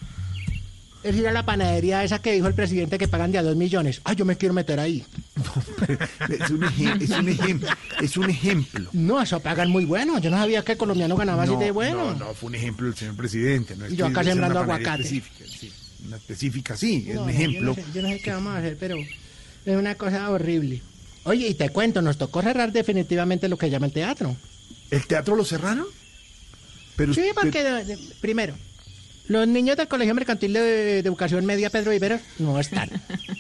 Es 1.11 1.17
ir 1.17 1.27
a 1.29 1.33
la 1.33 1.45
panadería 1.45 2.03
esa 2.05 2.21
que 2.21 2.33
dijo 2.33 2.47
el 2.47 2.55
presidente 2.55 2.99
que 2.99 3.09
pagan 3.09 3.33
de 3.33 3.39
a 3.39 3.43
dos 3.43 3.57
millones. 3.57 4.01
Ah, 4.05 4.13
yo 4.13 4.25
me 4.25 4.37
quiero 4.37 4.55
meter 4.55 4.79
ahí. 4.81 5.05
Es 6.29 6.51
un, 6.51 6.63
es 6.65 7.11
un 7.11 7.29
ejemplo. 7.29 7.69
Es 8.03 8.17
un 8.17 8.31
ejemplo. 8.31 8.91
No, 8.93 9.21
eso 9.23 9.41
pagan 9.41 9.71
muy 9.71 9.85
bueno. 9.85 10.19
Yo 10.19 10.31
no 10.31 10.37
sabía 10.37 10.63
que 10.65 10.73
el 10.73 10.79
colombiano 10.79 11.17
ganaba 11.17 11.45
así 11.45 11.57
de 11.57 11.71
bueno. 11.71 12.13
no, 12.13 12.27
no, 12.27 12.35
fue 12.35 12.49
un 12.49 12.55
ejemplo 12.57 12.87
del 12.87 12.97
señor 12.97 13.17
presidente. 13.17 13.77
No 13.77 13.87
es 13.87 13.93
Y 13.93 13.97
yo 13.97 14.07
acá 14.07 14.25
sembrando 14.25 14.61
aguacate. 14.61 15.03
Específica, 15.03 15.45
sí, 15.49 15.73
una 16.07 16.17
específica, 16.17 16.77
sí, 16.77 17.07
es 17.09 17.15
No, 17.15 17.23
un 17.25 17.31
ejemplo. 17.31 17.61
Yo 17.61 17.67
no, 17.67 17.75
sé, 17.75 17.85
yo 17.95 18.03
no 18.03 18.09
sé 18.09 18.21
qué 18.21 18.31
vamos 18.33 18.55
a 18.55 18.59
hacer, 18.59 18.77
pero 18.79 18.97
es 18.99 19.77
una 19.77 19.95
cosa 19.97 20.31
horrible. 20.31 20.83
Oye, 21.25 21.49
y 21.49 21.55
te 21.55 21.69
cuento, 21.71 22.01
nos 22.03 22.17
tocó 22.19 22.43
cerrar 22.43 22.73
definitivamente 22.73 23.49
lo 23.49 23.57
que 23.59 23.69
llama 23.71 23.87
el 23.87 23.93
teatro. 23.93 24.37
¿El 24.91 25.07
teatro 25.07 25.37
lo 25.37 25.45
cerraron? 25.45 25.87
Pero 26.97 27.13
sí, 27.15 27.23
porque, 27.35 27.63
de- 27.63 27.99
primero, 28.21 28.55
los 29.29 29.47
niños 29.47 29.77
del 29.77 29.89
Colegio 29.89 30.15
Mercantil 30.15 30.53
de, 30.53 30.61
de 30.61 30.99
Educación 30.99 31.45
Media 31.47 31.71
Pedro 31.71 31.91
Viveros 31.91 32.21
no 32.39 32.59
están. 32.59 32.91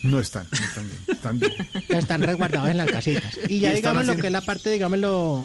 No 0.03 0.21
están, 0.21 0.47
no 0.51 0.65
están 0.65 0.89
bien. 0.89 1.03
Están 1.09 1.39
bien. 1.39 1.53
están 1.89 2.23
resguardados 2.23 2.71
en 2.71 2.77
las 2.77 2.91
casitas. 2.91 3.39
Y 3.49 3.61
ya 3.61 3.73
¿Y 3.73 3.77
están 3.77 3.93
digamos 3.95 4.07
lo 4.07 4.17
que 4.21 4.29
es 4.29 4.33
la 4.33 4.41
parte, 4.41 4.71
digamos, 4.71 4.99
lo, 4.99 5.45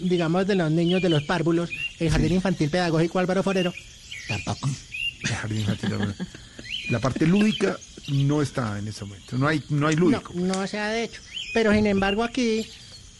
digamos, 0.00 0.46
de 0.46 0.54
los 0.54 0.70
niños 0.70 1.02
de 1.02 1.08
los 1.08 1.22
párvulos, 1.22 1.70
el 1.98 2.10
Jardín 2.10 2.34
Infantil 2.34 2.70
Pedagógico 2.70 3.18
Álvaro 3.18 3.42
Forero, 3.42 3.72
tampoco. 4.28 4.68
El 5.22 5.30
jardín 5.30 5.60
infantil, 5.60 6.14
la 6.90 6.98
parte 6.98 7.26
lúdica 7.26 7.78
no 8.08 8.42
está 8.42 8.78
en 8.78 8.88
ese 8.88 9.04
momento. 9.04 9.38
No 9.38 9.46
hay, 9.46 9.62
no 9.68 9.86
hay 9.86 9.96
lúdico. 9.96 10.32
No, 10.34 10.54
no 10.54 10.66
se 10.66 10.78
ha 10.78 11.00
hecho. 11.00 11.20
Pero 11.54 11.72
sin 11.72 11.86
embargo 11.86 12.24
aquí, 12.24 12.66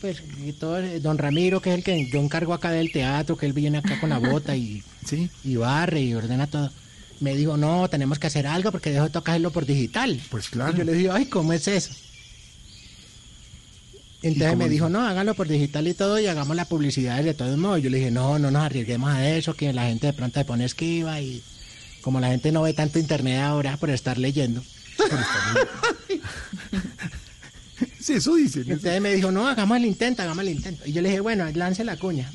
pues 0.03 0.21
y 0.45 0.53
todo, 0.53 0.81
eh, 0.81 0.99
don 0.99 1.17
Ramiro, 1.17 1.63
que 1.63 1.71
es 1.71 1.77
el 1.77 1.85
que 1.85 2.11
yo 2.11 2.21
encargo 2.21 2.53
acá 2.53 2.73
del 2.73 2.91
teatro, 2.91 3.37
que 3.37 3.47
él 3.47 3.53
viene 3.53 3.79
acá 3.79 4.01
con 4.01 4.11
la 4.11 4.19
bota 4.19 4.57
y, 4.57 4.83
¿Sí? 5.07 5.31
y 5.45 5.55
barre 5.55 6.03
y 6.03 6.13
ordena 6.13 6.49
todo. 6.49 6.73
Me 7.21 7.37
dijo, 7.37 7.57
no, 7.57 7.89
tenemos 7.89 8.19
que 8.19 8.27
hacer 8.27 8.49
algo 8.49 8.73
porque 8.73 8.91
dejo 8.91 9.05
de 9.05 9.11
toca 9.11 9.31
hacerlo 9.31 9.53
por 9.53 9.65
digital. 9.65 10.21
Pues 10.29 10.49
claro. 10.49 10.73
Y 10.73 10.79
yo 10.79 10.85
le 10.85 10.95
dije, 10.95 11.11
ay, 11.13 11.27
¿cómo 11.27 11.53
es 11.53 11.69
eso? 11.69 11.95
Entonces 14.23 14.57
me 14.57 14.69
dijo, 14.69 14.89
no, 14.89 15.07
hágalo 15.07 15.35
por 15.35 15.47
digital 15.47 15.87
y 15.87 15.95
todo 15.95 16.19
y 16.19 16.27
hagamos 16.27 16.57
la 16.57 16.65
publicidad 16.65 17.23
de 17.23 17.35
todos 17.35 17.57
modos. 17.57 17.81
Yo 17.81 17.91
le 17.91 17.99
dije, 17.99 18.11
no, 18.11 18.41
no 18.41 18.51
nos 18.51 18.63
arriesguemos 18.63 19.09
a 19.09 19.29
eso, 19.29 19.55
que 19.55 19.73
la 19.73 19.87
gente 19.87 20.09
de 20.09 20.13
pronto 20.15 20.41
se 20.41 20.45
pone 20.45 20.65
esquiva 20.65 21.21
y 21.21 21.41
como 22.01 22.19
la 22.19 22.29
gente 22.29 22.51
no 22.51 22.63
ve 22.63 22.75
tanto 22.75 22.99
internet 22.99 23.41
ahora 23.41 23.77
por 23.77 23.91
estar 23.91 24.19
leyendo. 24.19 24.65
Sí, 28.03 28.15
eso 28.15 28.35
dicen. 28.35 28.63
eso. 28.63 28.73
Entonces 28.73 29.01
me 29.01 29.15
dijo, 29.15 29.31
no, 29.31 29.47
hagamos 29.47 29.77
el 29.77 29.85
intento, 29.87 30.23
hagamos 30.23 30.43
el 30.45 30.51
intento. 30.51 30.83
Y 30.87 30.93
yo 30.93 31.03
le 31.03 31.09
dije, 31.11 31.21
bueno, 31.21 31.45
lance 31.55 31.85
la 31.85 31.97
cuña. 31.97 32.31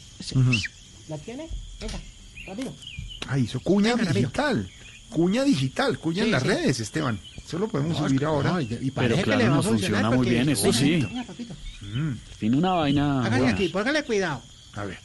¿La 1.10 1.18
tiene? 1.18 1.48
Venga, 1.82 2.00
rápido. 2.48 2.74
Ah, 3.28 3.38
hizo 3.38 3.60
cuña 3.60 3.96
Venga, 3.96 4.14
digital. 4.14 4.70
Cuña 5.10 5.44
digital, 5.44 5.98
cuña 6.00 6.24
en 6.24 6.32
las 6.32 6.42
sí. 6.44 6.48
redes, 6.50 6.80
Esteban. 6.80 7.20
Eso 7.46 7.58
lo 7.60 7.68
podemos 7.70 8.00
No, 8.00 8.08
subir 8.08 8.22
no, 8.22 8.28
ahora. 8.30 8.62
y- 8.62 8.66
y 8.66 8.92
Pero 8.92 8.94
parece 8.94 9.16
que 9.18 9.24
claro, 9.24 9.40
le 9.40 9.48
va 9.48 9.54
a 9.54 9.56
nos 9.58 9.66
funcionar 9.68 10.02
funciona 10.02 10.16
muy 10.18 10.30
bien, 10.30 10.50
eso 10.50 10.74
sí. 10.74 10.92
venga, 11.02 11.24
papito. 11.24 11.54
Mm, 11.82 12.12
Tiene 12.40 12.58
una 12.58 12.72
vaina. 12.74 13.20
Hágale 13.22 13.38
buena. 13.44 13.54
aquí, 13.54 13.70
póngale 13.70 14.04
cuidado. 14.04 14.42
a 14.74 14.84
ver. 14.86 15.00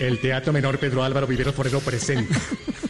El 0.00 0.20
Teatro 0.20 0.52
Menor 0.52 0.78
Pedro 0.78 1.04
Álvaro 1.04 1.26
Vivero 1.26 1.52
Forero 1.52 1.80
presenta 1.80 2.34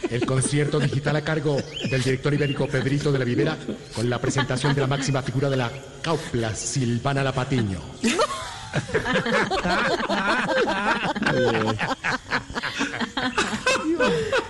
el 0.09 0.25
concierto 0.25 0.79
digital 0.79 1.15
a 1.15 1.21
cargo 1.21 1.57
del 1.89 2.03
director 2.03 2.33
ibérico 2.33 2.67
Pedrito 2.67 3.11
de 3.11 3.19
la 3.19 3.25
Vivera 3.25 3.57
con 3.93 4.09
la 4.09 4.19
presentación 4.19 4.73
de 4.73 4.81
la 4.81 4.87
máxima 4.87 5.21
figura 5.21 5.49
de 5.49 5.57
la 5.57 5.71
caupla 6.01 6.55
Silvana 6.55 7.23
La 7.23 7.33
Patiño. 7.33 7.79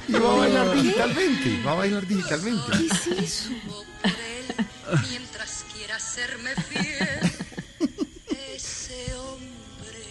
Y 0.07 0.13
va 0.13 0.31
a 0.31 0.35
bailar 0.37 0.75
digitalmente. 0.75 1.63
Va 1.65 1.71
a 1.71 1.75
bailar 1.75 2.07
digitalmente. 2.07 2.71
eso? 3.17 3.49
Mientras 5.09 5.65
quiera 5.73 5.99
serme 5.99 6.51
fiel. 6.55 7.28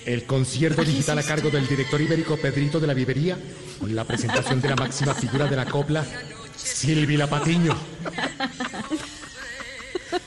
El 0.08 0.24
concierto 0.24 0.82
digital 0.82 1.18
a 1.18 1.22
cargo 1.22 1.50
del 1.50 1.68
director 1.68 2.00
ibérico 2.00 2.38
Pedrito 2.38 2.80
de 2.80 2.86
la 2.86 2.94
Vivería 2.94 3.36
con 3.78 3.94
la 3.94 4.04
presentación 4.04 4.58
de 4.58 4.70
la 4.70 4.76
máxima 4.76 5.12
figura 5.12 5.44
de 5.44 5.54
la 5.54 5.66
copla 5.66 6.02
Silvi 6.56 7.18
La 7.18 7.26
Patiño. 7.26 7.76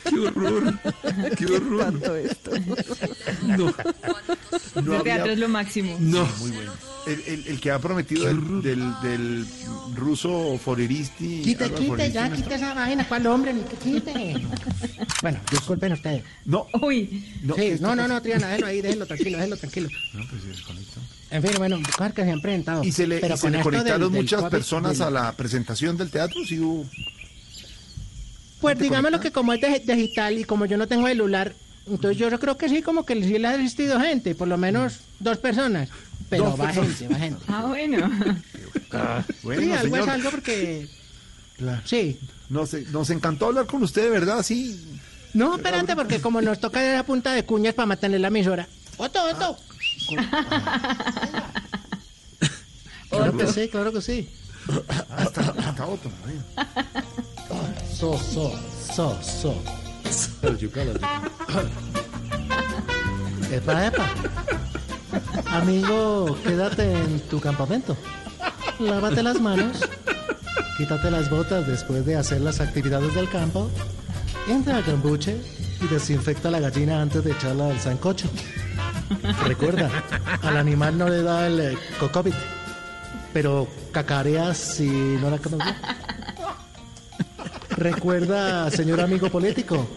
¡Qué 0.10 0.20
horror! 0.20 0.80
¡Qué 1.38 1.46
horror! 1.46 2.18
esto. 2.26 2.52
No. 3.48 3.74
No 4.82 4.94
El 4.94 5.00
había- 5.00 5.16
teatro 5.16 5.32
es 5.32 5.40
lo 5.40 5.50
máximo. 5.50 5.98
No. 6.00 6.28
Muy 6.40 6.52
bueno. 6.52 6.72
El, 7.08 7.20
el, 7.26 7.48
el 7.48 7.60
que 7.60 7.72
ha 7.72 7.80
prometido 7.80 8.26
del, 8.28 8.62
del, 8.62 8.94
del 9.02 9.46
ruso 9.96 10.60
Foreristi. 10.64 11.42
Quite, 11.42 11.70
quite, 11.72 11.88
Foreristi, 11.88 12.14
ya, 12.14 12.30
no 12.30 12.36
quite 12.36 12.56
esa 12.56 12.74
vaina, 12.76 13.08
¿cuál 13.08 13.26
hombre? 13.28 13.54
Ni 13.54 13.62
que 13.64 13.76
quite. 13.78 14.36
Bueno, 15.22 15.40
disculpen 15.50 15.94
ustedes. 15.94 16.24
No. 16.46 16.68
Uy. 16.82 17.26
No, 17.44 17.56
sí, 17.56 17.74
no, 17.80 17.96
no, 17.96 18.08
no, 18.08 18.22
Triana, 18.22 18.50
déjelo 18.50 18.68
ahí, 18.68 18.82
déjelo 18.82 19.06
tranquilo, 19.08 19.38
déjelo 19.38 19.58
tranquilo. 19.58 19.90
No, 20.14 20.24
pues 20.30 20.42
se 20.44 20.48
desconectó. 20.50 21.00
En 21.32 21.42
fin, 21.42 21.52
bueno, 21.58 21.80
cosas 21.98 22.14
que 22.14 22.24
se 22.24 22.32
han 22.32 22.42
presentado. 22.42 22.84
Y 22.84 22.92
se 22.92 23.08
le, 23.08 23.20
Pero 23.20 23.36
y 23.36 23.38
se 23.38 23.50
le 23.50 23.62
conectaron 23.62 24.02
del- 24.02 24.12
del 24.12 24.22
muchas 24.22 24.42
COVID, 24.42 24.52
personas 24.52 24.98
del- 25.00 25.08
a 25.08 25.12
la 25.12 25.32
presentación 25.32 25.98
del 25.98 26.10
teatro. 26.12 26.40
Sí, 26.46 26.60
hubo. 26.60 26.86
Pues 28.62 28.78
digamos 28.80 29.12
lo 29.12 29.20
que 29.20 29.32
como 29.32 29.54
es 29.54 29.62
de- 29.62 29.80
digital 29.96 30.38
y 30.38 30.44
como 30.44 30.66
yo 30.66 30.78
no 30.78 30.88
tengo 30.88 31.08
celular, 31.08 31.54
entonces 31.88 32.18
yo 32.18 32.40
creo 32.40 32.58
que 32.58 32.70
sí, 32.70 32.82
como 32.82 33.06
que 33.06 33.16
sí 33.24 33.38
le 33.40 33.48
ha 33.48 33.52
asistido 33.52 34.00
gente, 34.00 34.36
por 34.36 34.48
lo 34.48 34.58
menos 34.58 35.00
dos 35.20 35.38
personas. 35.40 35.90
Pero 36.30 36.46
Dos 36.46 36.60
va 36.60 36.66
personas. 36.66 36.98
gente, 36.98 37.14
va 37.14 37.20
gente. 37.20 37.44
Ah, 37.48 37.66
bueno. 37.68 38.10
Ah, 38.94 39.24
bueno, 39.44 39.62
sí, 39.62 39.72
algo 39.72 39.96
señor. 39.96 40.00
es 40.08 40.08
algo 40.14 40.32
porque... 40.32 40.88
Claro. 41.58 41.82
Sí. 41.86 42.20
Nos, 42.50 42.74
nos 42.74 43.10
encantó 43.10 43.48
hablar 43.48 43.66
con 43.66 43.84
usted, 43.84 44.04
de 44.04 44.10
verdad, 44.10 44.42
sí. 44.44 45.00
No, 45.34 45.56
espérate, 45.56 45.96
porque 45.96 46.20
como 46.22 46.42
nos 46.42 46.60
toca 46.60 46.82
de 46.82 46.94
la 46.96 47.04
punta 47.04 47.34
de 47.34 47.46
cuñas 47.46 47.74
para 47.74 47.86
mantener 47.86 48.20
la 48.22 48.28
emisora. 48.30 48.68
¡Otto, 48.98 49.20
Otto! 49.24 49.58
Claro 53.10 53.38
que 53.38 53.48
sí, 53.48 53.68
claro 53.70 53.92
que 53.92 54.02
sí. 54.02 54.30
Ah, 55.10 55.24
está, 55.24 55.42
está 55.42 55.86
Otto, 55.88 56.10
bueno. 56.24 56.44
So, 58.02 58.18
so, 58.18 58.50
so, 58.96 59.16
so. 59.22 59.54
Epa, 63.52 63.86
epa. 63.86 64.06
Amigo, 65.52 66.36
quédate 66.44 66.94
en 66.94 67.20
tu 67.30 67.40
campamento. 67.40 67.96
Lávate 68.80 69.22
las 69.22 69.40
manos. 69.40 69.88
quítate 70.80 71.12
las 71.12 71.30
botas 71.30 71.68
después 71.68 72.04
de 72.04 72.16
hacer 72.16 72.42
las 72.42 72.60
actividades 72.60 73.14
del 73.14 73.30
campo, 73.30 73.70
entra 74.48 74.78
al 74.78 74.84
cambuche 74.84 75.40
y 75.80 75.86
desinfecta 75.86 76.50
la 76.50 76.60
gallina 76.60 77.04
antes 77.04 77.24
de 77.24 77.34
echarla 77.34 77.68
al 77.68 77.80
sancocho. 77.80 78.28
Recuerda, 79.46 79.92
al 80.42 80.58
animal 80.58 80.98
no 80.98 81.08
le 81.08 81.22
da 81.22 81.46
el 81.46 81.60
eh, 81.60 81.78
pero 83.32 83.68
cacareas 83.92 84.58
si 84.58 84.90
no 84.90 85.30
la 85.30 85.38
conoces. 85.38 85.76
Recuerda, 87.78 88.70
señor 88.72 89.02
amigo 89.02 89.30
político, 89.30 89.88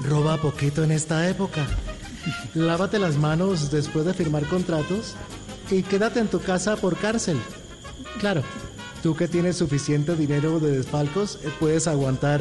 roba 0.00 0.38
poquito 0.38 0.82
en 0.82 0.92
esta 0.92 1.28
época. 1.28 1.66
Lávate 2.54 2.98
las 2.98 3.16
manos 3.16 3.70
después 3.70 4.04
de 4.04 4.14
firmar 4.14 4.46
contratos 4.46 5.14
y 5.70 5.82
quédate 5.82 6.20
en 6.20 6.28
tu 6.28 6.40
casa 6.40 6.76
por 6.76 6.96
cárcel. 6.96 7.38
Claro, 8.18 8.42
tú 9.02 9.14
que 9.14 9.28
tienes 9.28 9.56
suficiente 9.56 10.16
dinero 10.16 10.58
de 10.58 10.78
desfalcos, 10.78 11.38
eh, 11.44 11.50
puedes 11.60 11.86
aguantar 11.86 12.40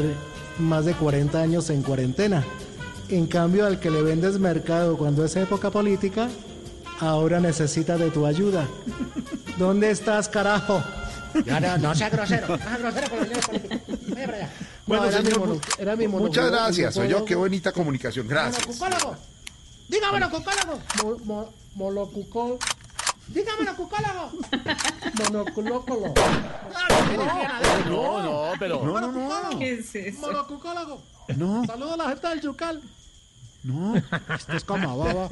más 0.57 0.85
de 0.85 0.93
40 0.93 1.41
años 1.41 1.69
en 1.69 1.81
cuarentena. 1.83 2.43
En 3.09 3.27
cambio, 3.27 3.65
al 3.65 3.79
que 3.79 3.91
le 3.91 4.01
vendes 4.01 4.39
mercado 4.39 4.97
cuando 4.97 5.23
es 5.23 5.35
época 5.35 5.69
política, 5.69 6.29
ahora 6.99 7.39
necesita 7.39 7.97
de 7.97 8.09
tu 8.09 8.25
ayuda. 8.25 8.67
¿Dónde 9.57 9.91
estás, 9.91 10.27
carajo? 10.27 10.81
Ya, 11.43 11.59
no, 11.59 11.77
no 11.79 11.95
sea 11.95 12.09
grosero, 12.09 12.47
no 12.47 12.57
sea 12.57 12.77
grosero 12.77 13.09
con 13.09 13.19
los 13.19 13.27
líderes 13.27 13.45
políticos. 13.47 13.79
Vaya 14.07 14.25
para 14.25 14.37
allá. 14.37 14.49
Bueno, 14.85 15.03
No, 15.03 15.09
era 15.09 15.19
mi 15.21 15.25
señor, 15.29 15.39
mono- 15.47 15.61
era 15.79 15.95
mi 15.95 16.07
muchas 16.07 16.51
gracias. 16.51 16.97
mi 16.97 17.03
Oye, 17.13 17.25
qué 17.25 17.35
bonita 17.35 17.71
comunicación. 17.71 18.27
Gracias. 18.27 18.65
Monocucólogo. 18.67 19.17
Dígamelo, 19.89 20.29
cucólogo. 20.29 20.79
Mo- 21.03 21.17
mo- 21.25 21.53
molocucó- 21.75 22.57
Dígamelo, 23.27 23.75
cucólogo. 23.75 24.31
monoculócolo. 25.31 26.13
No, 27.89 28.21
no, 28.23 28.51
pero. 28.59 28.83
No, 28.85 29.01
no, 29.01 29.11
no. 29.51 29.59
¿Qué 29.59 29.73
es 29.73 29.95
eso? 29.95 30.19
Monocucólogo. 30.21 31.01
No, 31.35 31.65
Saludos 31.65 31.93
a 31.93 31.97
la 31.97 32.09
gente 32.09 32.27
del 32.27 32.41
Yucal. 32.41 32.81
no. 33.63 33.95
Esto 34.35 34.53
es 34.53 34.63
como 34.63 34.97
baba. 34.97 35.29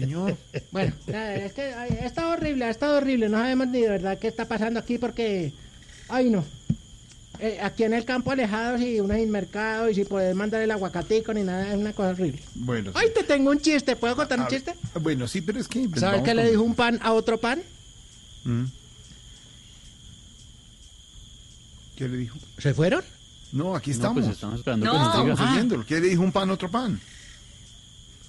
Señor. 0.00 0.36
Bueno, 0.70 0.92
es 1.06 1.52
que 1.52 1.62
ay, 1.74 1.98
está 2.02 2.28
horrible, 2.28 2.64
ha 2.66 2.70
estado 2.70 2.96
horrible. 2.98 3.28
No 3.28 3.38
sabemos 3.38 3.68
ni 3.68 3.80
de 3.82 3.88
verdad 3.88 4.18
qué 4.18 4.28
está 4.28 4.46
pasando 4.46 4.80
aquí 4.80 4.98
porque. 4.98 5.52
Ay, 6.08 6.30
no. 6.30 6.44
Eh, 7.40 7.60
aquí 7.62 7.84
en 7.84 7.94
el 7.94 8.04
campo 8.04 8.32
alejados 8.32 8.80
y 8.80 8.98
uno 8.98 9.14
sin 9.14 9.30
mercado 9.30 9.88
y 9.88 9.94
sin 9.94 10.06
poder 10.06 10.34
mandar 10.34 10.60
el 10.60 10.70
aguacatico 10.72 11.32
ni 11.32 11.42
nada, 11.44 11.68
es 11.72 11.76
una 11.78 11.92
cosa 11.92 12.08
horrible. 12.10 12.42
Bueno, 12.56 12.90
sí. 12.90 12.98
Ay, 13.00 13.08
te 13.14 13.22
tengo 13.22 13.50
un 13.50 13.60
chiste, 13.60 13.94
¿puedo 13.94 14.16
contar 14.16 14.40
un 14.40 14.46
A- 14.46 14.48
chiste? 14.48 14.74
Bueno, 15.00 15.28
sí, 15.28 15.40
pero 15.40 15.60
es 15.60 15.68
que. 15.68 15.88
pues, 15.88 16.00
¿Sabes 16.00 16.22
qué 16.22 16.34
le 16.34 16.50
dijo 16.50 16.62
un 16.62 16.74
pan 16.74 16.98
a 17.02 17.12
otro 17.12 17.38
pan? 17.38 17.62
Mm. 18.44 18.64
¿Qué 21.96 22.08
le 22.08 22.16
dijo? 22.16 22.38
¿Se 22.58 22.74
fueron? 22.74 23.02
No, 23.52 23.74
aquí 23.74 23.90
No, 23.90 23.96
estamos. 23.96 24.24
pues 24.24 24.34
estamos 24.34 24.58
esperando 24.58 24.86
No. 24.86 24.92
que 24.92 24.98
nos 24.98 25.12
diga. 25.22 25.32
Estamos 25.32 25.52
oyéndolo. 25.52 25.86
¿Qué 25.86 26.00
le 26.00 26.08
dijo 26.08 26.22
un 26.22 26.32
pan 26.32 26.50
a 26.50 26.52
otro 26.52 26.70
pan? 26.70 27.00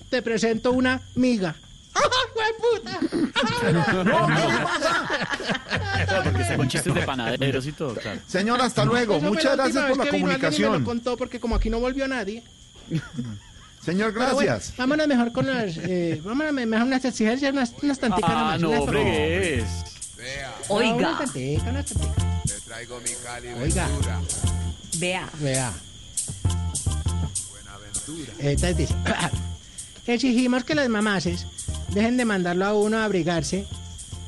Te 0.09 0.21
presento 0.21 0.71
una 0.71 1.01
miga. 1.15 1.55
¡Ah, 1.93 2.01
Claro, 6.05 6.23
porque 6.23 6.41
está 6.41 6.57
con 6.57 6.67
chistes 6.67 6.93
de 6.93 7.01
panaderos 7.01 7.65
y 7.67 7.71
todo, 7.71 7.93
claro. 7.95 8.19
Señor, 8.27 8.61
hasta 8.61 8.85
luego. 8.85 9.17
Eso 9.17 9.25
Muchas 9.27 9.55
gracias 9.55 9.85
por 9.85 9.97
la 9.97 10.03
vino 10.05 10.13
Me 10.13 10.19
comunicación. 10.19 10.73
lo 10.79 10.83
contó 10.83 11.17
porque 11.17 11.39
como 11.39 11.55
aquí 11.55 11.69
no 11.69 11.79
volvió 11.79 12.07
nadie. 12.07 12.43
Señor, 13.85 14.13
bueno, 14.13 14.35
gracias. 14.35 14.73
vámonos 14.77 15.07
mejor 15.07 15.31
con 15.31 15.47
las... 15.47 15.77
Eh, 15.77 16.21
vámonos 16.23 16.53
mejor 16.53 16.85
unas 16.87 17.05
exigencias, 17.05 17.51
unas, 17.53 17.73
unas 17.81 17.97
tanticas 17.99 18.29
Ah, 18.33 18.57
nomás, 18.59 18.79
no, 18.81 18.85
fregues. 18.87 19.63
No, 20.67 20.75
Oiga. 20.75 20.93
unas 20.95 21.17
tanticas, 21.19 21.67
unas 21.67 21.85
tanticas. 21.85 22.25
Le 22.45 22.59
traigo 22.65 22.99
mi 22.99 23.09
Cali 23.23 23.47
Oiga. 23.61 23.87
Vea. 24.97 25.29
Vea. 25.39 25.73
Esta 28.39 28.73
dice, 28.73 28.95
exigimos 30.13 30.63
que 30.63 30.75
las 30.75 30.89
mamases 30.89 31.45
dejen 31.93 32.17
de 32.17 32.25
mandarlo 32.25 32.65
a 32.65 32.73
uno 32.73 32.97
a 32.97 33.05
abrigarse, 33.05 33.65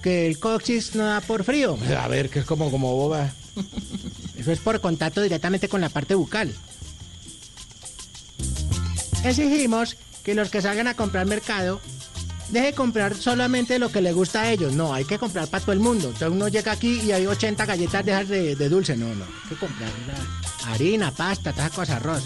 que 0.02 0.28
el 0.28 0.40
coxis 0.40 0.96
no 0.96 1.06
da 1.06 1.22
por 1.22 1.44
frío. 1.44 1.78
A 1.98 2.08
ver, 2.08 2.30
que 2.30 2.40
es 2.40 2.46
como, 2.46 2.72
como 2.72 2.96
boba. 2.96 3.32
Eso 4.38 4.52
es 4.52 4.60
por 4.60 4.82
contacto 4.82 5.22
directamente 5.22 5.70
con 5.70 5.82
la 5.82 5.90
parte 5.90 6.16
bucal. 6.16 6.54
Exigimos 9.24 9.98
que 10.24 10.34
los 10.34 10.50
que 10.50 10.62
salgan 10.62 10.88
a 10.88 10.96
comprar 10.96 11.26
mercado 11.28 11.80
deje 12.50 12.74
comprar 12.74 13.16
solamente 13.16 13.80
lo 13.80 13.92
que 13.92 14.02
le 14.02 14.14
gusta 14.14 14.42
a 14.42 14.52
ellos. 14.52 14.74
No, 14.74 14.94
hay 14.94 15.06
que 15.06 15.20
comprar 15.20 15.48
para 15.48 15.64
todo 15.64 15.74
el 15.74 15.80
mundo. 15.80 16.08
Entonces 16.08 16.30
uno 16.30 16.48
llega 16.48 16.72
aquí 16.72 17.02
y 17.02 17.12
hay 17.12 17.28
80 17.28 17.66
galletas 17.66 18.06
de, 18.06 18.12
esas 18.12 18.28
de, 18.30 18.56
de 18.56 18.70
dulce. 18.70 18.98
No, 18.98 19.14
no. 19.14 19.26
Hay 19.26 19.50
que 19.50 19.56
comprar 19.56 19.90
harina, 20.66 21.12
pasta, 21.12 21.54
todas 21.54 21.72
cosas, 21.72 21.98
arroz. 21.98 22.24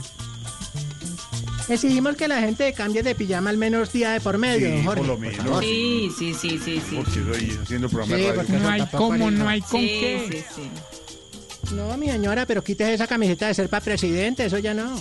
Exigimos 1.67 2.15
que 2.15 2.27
la 2.27 2.39
gente 2.41 2.71
cambie 2.73 3.01
de 3.01 3.15
pijama 3.15 3.49
al 3.49 3.57
menos 3.57 3.91
día 3.91 4.11
de 4.11 4.21
por 4.21 4.37
medio, 4.37 4.67
Sí, 4.69 4.83
Jorge. 4.83 4.97
por 4.99 5.07
lo 5.07 5.13
por 5.15 5.19
menos. 5.19 5.37
favor. 5.45 5.63
Sí, 5.63 6.11
sí, 6.17 6.33
sí, 6.33 6.59
sí, 6.63 6.81
sí. 6.89 6.95
Porque 6.95 7.19
estoy 7.19 7.59
haciendo 7.63 7.89
programa 7.89 8.17
Sí, 8.17 8.27
radio. 8.31 8.59
No 8.59 8.69
hay 8.69 8.85
cómo, 8.91 9.31
no 9.31 9.49
hay 9.49 9.61
con 9.61 9.81
Sí, 9.81 9.87
qué. 9.87 10.27
sí, 10.31 10.43
sí. 10.55 10.69
No, 11.75 11.97
mi 11.97 12.07
señora, 12.07 12.45
pero 12.45 12.63
quítese 12.63 12.93
esa 12.93 13.07
camiseta 13.07 13.47
de 13.47 13.55
ser 13.55 13.69
para 13.69 13.83
presidente, 13.83 14.45
eso 14.45 14.59
ya 14.59 14.73
no. 14.75 14.95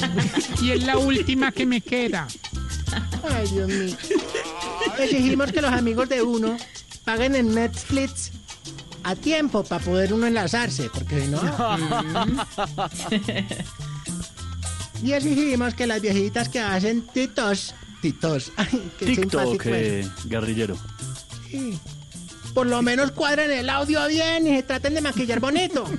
Y 0.60 0.72
es 0.72 0.82
la 0.84 0.98
última 0.98 1.52
que 1.52 1.64
me 1.66 1.80
queda. 1.80 2.26
Ay, 3.30 3.46
Dios 3.52 3.68
mío. 3.68 3.96
Exigimos 4.98 5.52
que 5.52 5.62
los 5.62 5.72
amigos 5.72 6.08
de 6.08 6.22
uno 6.22 6.56
paguen 7.04 7.36
en 7.36 7.54
Netflix 7.54 8.32
a 9.04 9.14
tiempo 9.14 9.62
para 9.62 9.84
poder 9.84 10.12
uno 10.12 10.26
enlazarse, 10.26 10.90
porque 10.92 11.20
si 11.22 11.28
no... 11.28 11.40
Y 15.02 15.12
exigimos 15.12 15.74
que 15.74 15.86
las 15.86 16.00
viejitas 16.00 16.48
que 16.48 16.60
hacen 16.60 17.02
titos, 17.12 17.74
titos, 18.00 18.52
ay, 18.56 18.90
qué 18.98 19.06
TikTok, 19.06 19.60
eh, 19.66 20.08
guerrillero. 20.24 20.76
Sí. 21.50 21.78
Por 22.54 22.66
lo 22.66 22.82
menos 22.82 23.10
cuadren 23.10 23.50
el 23.50 23.68
audio 23.68 24.06
bien 24.06 24.46
y 24.46 24.56
se 24.56 24.62
traten 24.62 24.94
de 24.94 25.00
maquillar 25.00 25.40
bonito. 25.40 25.84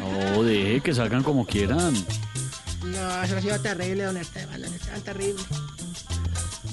No, 0.00 0.42
deje 0.42 0.80
que 0.80 0.94
salgan 0.94 1.22
como 1.22 1.44
quieran. 1.44 1.92
No, 2.84 3.22
eso 3.22 3.36
ha 3.36 3.40
sido 3.42 3.60
terrible, 3.60 4.04
don 4.04 4.16
Esteban, 4.16 4.62
don 4.62 4.72
Esteban, 4.72 5.02
terrible. 5.02 5.42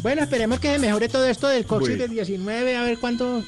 Bueno, 0.01 0.23
esperemos 0.23 0.61
que 0.61 0.71
se 0.71 0.79
mejore 0.79 1.09
todo 1.09 1.25
esto 1.27 1.49
del 1.49 1.67
COVID-19, 1.67 2.75
a 2.75 2.84
ver 2.84 2.97
cuánto... 2.99 3.43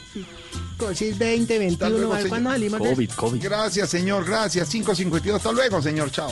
COVID 0.78 1.16
20, 1.16 1.54
Hasta 1.54 1.60
21, 1.60 1.90
luego, 1.90 2.14
a 2.14 2.16
ver 2.16 2.24
señor. 2.24 2.30
cuándo 2.30 2.50
salimos 2.52 2.82
de 2.82 2.90
COVID, 2.90 3.12
COVID. 3.12 3.44
Gracias, 3.44 3.90
señor. 3.90 4.26
Gracias. 4.26 4.70
552. 4.70 5.38
Hasta 5.38 5.52
luego, 5.52 5.82
señor. 5.82 6.12
Chao. 6.12 6.32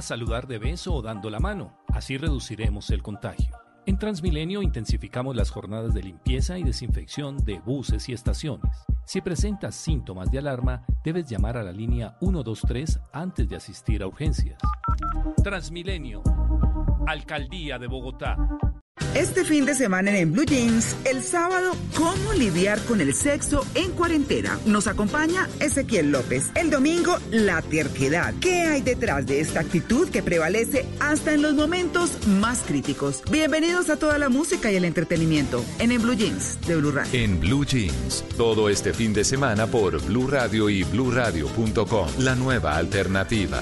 Saludar 0.00 0.46
de 0.46 0.58
beso 0.58 0.94
o 0.94 1.02
dando 1.02 1.30
la 1.30 1.40
mano, 1.40 1.78
así 1.88 2.18
reduciremos 2.18 2.90
el 2.90 3.02
contagio. 3.02 3.56
En 3.86 3.98
Transmilenio 3.98 4.62
intensificamos 4.62 5.34
las 5.34 5.50
jornadas 5.50 5.94
de 5.94 6.02
limpieza 6.02 6.58
y 6.58 6.64
desinfección 6.64 7.38
de 7.38 7.60
buses 7.60 8.08
y 8.08 8.12
estaciones. 8.12 8.84
Si 9.04 9.20
presentas 9.20 9.74
síntomas 9.74 10.30
de 10.30 10.38
alarma, 10.38 10.84
debes 11.02 11.28
llamar 11.28 11.56
a 11.56 11.62
la 11.62 11.72
línea 11.72 12.16
123 12.20 13.00
antes 13.12 13.48
de 13.48 13.56
asistir 13.56 14.02
a 14.02 14.06
urgencias. 14.06 14.58
Transmilenio, 15.42 16.22
Alcaldía 17.06 17.78
de 17.78 17.86
Bogotá. 17.86 18.36
Este 19.14 19.44
fin 19.44 19.64
de 19.64 19.74
semana 19.74 20.10
en, 20.10 20.16
En 20.16 20.32
Blue 20.32 20.44
Jeans, 20.44 20.96
el 21.04 21.22
sábado, 21.22 21.74
¿cómo 21.96 22.32
lidiar 22.32 22.78
con 22.82 23.00
el 23.00 23.14
sexo 23.14 23.66
en 23.74 23.92
cuarentena? 23.92 24.58
Nos 24.66 24.86
acompaña 24.86 25.48
Ezequiel 25.60 26.10
López. 26.10 26.50
El 26.54 26.70
domingo, 26.70 27.18
la 27.30 27.62
terquedad. 27.62 28.34
¿Qué 28.40 28.62
hay 28.62 28.82
detrás 28.82 29.26
de 29.26 29.40
esta 29.40 29.60
actitud 29.60 30.08
que 30.08 30.22
prevalece 30.22 30.86
hasta 31.00 31.32
en 31.32 31.42
los 31.42 31.54
momentos 31.54 32.26
más 32.26 32.60
críticos? 32.60 33.22
Bienvenidos 33.30 33.90
a 33.90 33.96
toda 33.96 34.18
la 34.18 34.28
música 34.28 34.70
y 34.70 34.76
el 34.76 34.84
entretenimiento 34.84 35.64
en 35.78 35.92
En 35.92 36.02
Blue 36.02 36.14
Jeans 36.14 36.58
de 36.66 36.76
Blue 36.76 36.92
Radio. 36.92 37.10
En 37.18 37.40
Blue 37.40 37.64
Jeans, 37.64 38.24
todo 38.36 38.68
este 38.68 38.92
fin 38.92 39.12
de 39.12 39.24
semana 39.24 39.66
por 39.66 39.98
Blue 40.04 40.26
Radio 40.26 40.68
y 40.68 40.84
bluradio.com. 40.84 42.08
La 42.18 42.34
nueva 42.34 42.76
alternativa. 42.76 43.60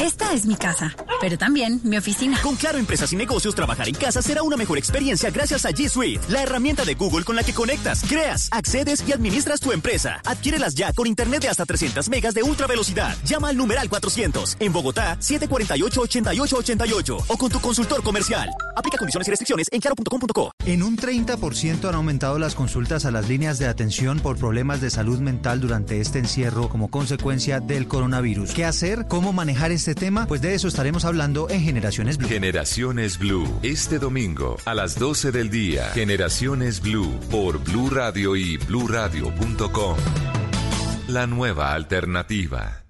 Esta 0.00 0.32
es 0.32 0.46
mi 0.46 0.54
casa, 0.54 0.94
pero 1.20 1.36
también 1.36 1.80
mi 1.82 1.96
oficina. 1.96 2.38
Con 2.40 2.54
Claro 2.54 2.78
Empresas 2.78 3.12
y 3.12 3.16
Negocios, 3.16 3.56
trabajar 3.56 3.88
en 3.88 3.96
casa 3.96 4.22
será 4.22 4.44
una 4.44 4.56
mejor 4.56 4.78
experiencia 4.78 5.28
gracias 5.30 5.66
a 5.66 5.70
G 5.70 5.88
Suite, 5.88 6.20
la 6.28 6.44
herramienta 6.44 6.84
de 6.84 6.94
Google 6.94 7.24
con 7.24 7.34
la 7.34 7.42
que 7.42 7.52
conectas, 7.52 8.04
creas, 8.08 8.48
accedes 8.52 9.02
y 9.08 9.12
administras 9.12 9.58
tu 9.58 9.72
empresa. 9.72 10.20
Adquiérelas 10.24 10.76
ya 10.76 10.92
con 10.92 11.08
internet 11.08 11.42
de 11.42 11.48
hasta 11.48 11.66
300 11.66 12.08
megas 12.10 12.32
de 12.32 12.44
ultra 12.44 12.68
velocidad. 12.68 13.16
Llama 13.24 13.48
al 13.48 13.56
numeral 13.56 13.88
400 13.88 14.58
en 14.60 14.72
Bogotá 14.72 15.18
748-8888 15.18 17.24
o 17.26 17.36
con 17.36 17.50
tu 17.50 17.60
consultor 17.60 18.00
comercial. 18.04 18.48
Aplica 18.76 18.98
condiciones 18.98 19.26
y 19.26 19.32
restricciones 19.32 19.66
en 19.72 19.80
claro.com.co. 19.80 20.52
En 20.64 20.84
un 20.84 20.96
30% 20.96 21.88
han 21.88 21.94
aumentado 21.96 22.38
las 22.38 22.54
consultas 22.54 23.04
a 23.04 23.10
las 23.10 23.28
líneas 23.28 23.58
de 23.58 23.66
atención 23.66 24.20
por 24.20 24.36
problemas 24.36 24.80
de 24.80 24.90
salud 24.90 25.18
mental 25.18 25.60
durante 25.60 26.00
este 26.00 26.20
encierro 26.20 26.68
como 26.68 26.88
consecuencia 26.88 27.58
del 27.58 27.88
coronavirus. 27.88 28.52
¿Qué 28.52 28.64
hacer? 28.64 29.06
¿Cómo 29.08 29.32
manejar 29.32 29.72
este 29.72 29.87
tema? 29.94 30.26
Pues 30.26 30.40
de 30.40 30.54
eso 30.54 30.68
estaremos 30.68 31.04
hablando 31.04 31.48
en 31.50 31.60
Generaciones 31.60 32.16
Blue. 32.16 32.28
Generaciones 32.28 33.18
Blue, 33.18 33.60
este 33.62 33.98
domingo 33.98 34.56
a 34.64 34.74
las 34.74 34.98
12 34.98 35.32
del 35.32 35.50
día. 35.50 35.90
Generaciones 35.90 36.80
Blue 36.80 37.18
por 37.30 37.58
Blue 37.58 37.90
Radio 37.90 38.36
y 38.36 38.56
bluradio.com. 38.56 39.96
La 41.08 41.26
nueva 41.26 41.72
alternativa. 41.72 42.84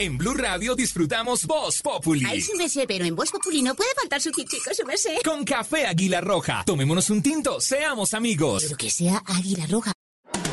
En 0.00 0.16
Blue 0.16 0.34
Radio 0.34 0.76
disfrutamos 0.76 1.44
Voz 1.44 1.82
Populi. 1.82 2.24
Ay, 2.24 2.40
su 2.40 2.56
merced, 2.56 2.84
pero 2.86 3.04
en 3.04 3.16
Voz 3.16 3.32
Populi 3.32 3.62
no 3.62 3.74
puede 3.74 3.90
faltar 4.00 4.20
su 4.20 4.30
tintico, 4.30 4.72
su 4.72 4.86
merced. 4.86 5.16
Con 5.24 5.44
café 5.44 5.86
Águila 5.86 6.20
Roja. 6.20 6.62
Tomémonos 6.64 7.10
un 7.10 7.20
tinto, 7.20 7.60
seamos 7.60 8.14
amigos. 8.14 8.62
Pero 8.62 8.76
que 8.76 8.90
sea 8.90 9.20
Águila 9.26 9.66
Roja. 9.68 9.92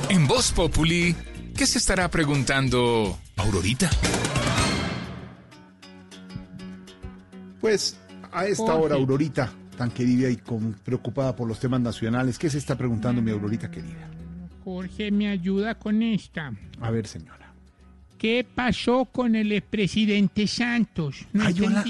En 0.10 0.26
Voz 0.28 0.52
Populi, 0.52 1.16
¿qué 1.56 1.68
se 1.68 1.78
estará 1.78 2.10
preguntando 2.10 3.20
Aurorita? 3.36 3.92
Pues 7.62 7.98
a 8.32 8.48
esta 8.48 8.64
Jorge. 8.64 8.82
hora, 8.82 8.96
Aurorita, 8.96 9.54
tan 9.78 9.92
querida 9.92 10.28
y 10.28 10.38
con, 10.38 10.74
preocupada 10.74 11.36
por 11.36 11.48
los 11.48 11.60
temas 11.60 11.82
nacionales, 11.82 12.40
¿qué 12.40 12.50
se 12.50 12.58
está 12.58 12.76
preguntando 12.76 13.22
mi 13.22 13.30
Aurorita 13.30 13.70
querida? 13.70 14.10
Jorge 14.64 15.12
me 15.12 15.30
ayuda 15.30 15.78
con 15.78 16.02
esta. 16.02 16.52
A 16.82 16.90
ver, 16.90 17.06
señora. 17.06 17.45
¿Qué 18.18 18.46
pasó 18.46 19.06
con 19.06 19.36
el 19.36 19.52
expresidente 19.52 20.48
Santos? 20.48 21.26
No 21.34 21.46
Ay, 21.46 21.56
hola, 21.62 21.84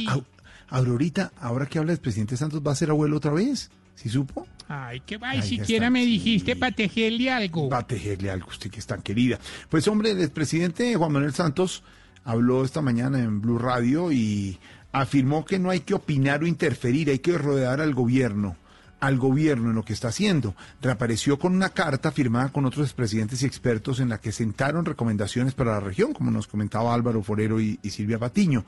Aurorita, 0.70 1.32
ahora 1.40 1.68
que 1.68 1.80
habla 1.80 1.94
el 1.94 2.00
presidente 2.00 2.38
Santos, 2.38 2.62
¿va 2.66 2.72
a 2.72 2.76
ser 2.76 2.90
abuelo 2.90 3.18
otra 3.18 3.32
vez? 3.32 3.70
¿Sí 3.96 4.10
supo? 4.10 4.48
Ay, 4.68 5.02
ay, 5.22 5.38
ya 5.38 5.44
siquiera 5.44 5.90
me 5.90 6.06
dijiste 6.06 6.56
para 6.56 6.76
tejerle 6.76 7.32
algo. 7.32 7.70
Va 7.70 7.80
a 7.80 7.88
tejerle 7.88 8.32
algo 8.32 8.48
usted 8.50 8.72
que 8.72 8.80
es 8.80 8.88
tan 8.88 9.02
querida. 9.02 9.40
Pues 9.70 9.88
hombre, 9.88 10.12
el 10.12 10.22
expresidente 10.22 10.96
Juan 10.96 11.12
Manuel 11.12 11.34
Santos 11.34 11.84
habló 12.24 12.66
esta 12.66 12.82
mañana 12.82 13.20
en 13.20 13.42
Blue 13.42 13.60
Radio 13.60 14.12
y 14.12 14.58
afirmó 14.92 15.46
que 15.46 15.60
no 15.60 15.70
hay 15.70 15.82
que 15.82 15.94
opinar 15.94 16.44
o 16.44 16.48
interferir, 16.48 17.10
hay 17.10 17.20
que 17.20 17.38
rodear 17.38 17.80
al 17.80 17.94
gobierno, 17.94 18.58
al 19.00 19.18
gobierno 19.18 19.70
en 19.70 19.76
lo 19.76 19.84
que 19.84 19.94
está 19.94 20.10
haciendo. 20.10 20.56
Reapareció 20.82 21.38
con 21.38 21.56
una 21.56 21.70
carta 21.70 22.12
firmada 22.12 22.50
con 22.50 22.66
otros 22.66 22.86
expresidentes 22.86 23.44
y 23.44 23.46
expertos 23.46 24.00
en 24.00 24.10
la 24.10 24.20
que 24.20 24.32
sentaron 24.32 24.86
recomendaciones 24.86 25.54
para 25.54 25.74
la 25.74 25.80
región, 25.80 26.14
como 26.14 26.32
nos 26.32 26.48
comentaba 26.48 26.94
Álvaro 26.94 27.22
Forero 27.24 27.60
y, 27.60 27.80
Silvia 27.84 28.20
Patiño. 28.20 28.66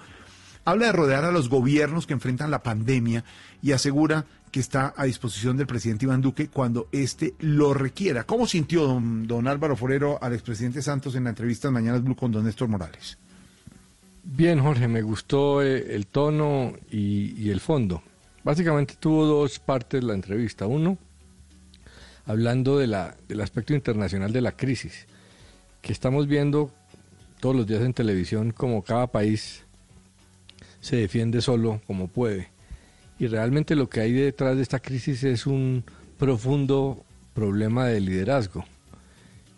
Habla 0.65 0.87
de 0.87 0.91
rodear 0.91 1.23
a 1.23 1.31
los 1.31 1.49
gobiernos 1.49 2.05
que 2.05 2.13
enfrentan 2.13 2.51
la 2.51 2.61
pandemia 2.61 3.23
y 3.61 3.71
asegura 3.71 4.25
que 4.51 4.59
está 4.59 4.93
a 4.97 5.05
disposición 5.05 5.55
del 5.55 5.67
presidente 5.67 6.05
Iván 6.05 6.21
Duque 6.21 6.49
cuando 6.49 6.87
éste 6.91 7.35
lo 7.39 7.73
requiera. 7.73 8.25
¿Cómo 8.25 8.47
sintió 8.47 8.85
don, 8.85 9.27
don 9.27 9.47
Álvaro 9.47 9.75
Forero 9.75 10.19
al 10.21 10.33
expresidente 10.33 10.81
Santos 10.81 11.15
en 11.15 11.25
la 11.25 11.29
entrevista 11.29 11.69
en 11.69 11.73
Mañanas 11.73 12.03
Blue 12.03 12.15
con 12.15 12.31
don 12.31 12.43
Néstor 12.43 12.67
Morales? 12.67 13.17
Bien, 14.23 14.59
Jorge, 14.59 14.89
me 14.89 15.01
gustó 15.01 15.61
eh, 15.61 15.95
el 15.95 16.07
tono 16.07 16.73
y 16.91 17.49
el 17.49 17.61
fondo. 17.61 18.03
Básicamente 18.47 18.93
tuvo 18.97 19.25
dos 19.25 19.59
partes 19.59 20.05
la 20.05 20.13
entrevista. 20.13 20.67
Uno, 20.67 20.97
hablando 22.25 22.77
de 22.77 22.87
la, 22.87 23.13
del 23.27 23.41
aspecto 23.41 23.73
internacional 23.73 24.31
de 24.31 24.39
la 24.39 24.53
crisis, 24.53 25.05
que 25.81 25.91
estamos 25.91 26.27
viendo 26.27 26.71
todos 27.41 27.57
los 27.57 27.67
días 27.67 27.81
en 27.81 27.93
televisión 27.93 28.51
como 28.51 28.83
cada 28.83 29.07
país 29.07 29.65
se 30.79 30.95
defiende 30.95 31.41
solo 31.41 31.81
como 31.87 32.07
puede. 32.07 32.47
Y 33.19 33.27
realmente 33.27 33.75
lo 33.75 33.89
que 33.89 33.99
hay 33.99 34.13
detrás 34.13 34.55
de 34.55 34.61
esta 34.61 34.79
crisis 34.79 35.25
es 35.25 35.45
un 35.45 35.83
profundo 36.17 37.03
problema 37.33 37.87
de 37.87 37.99
liderazgo. 37.99 38.63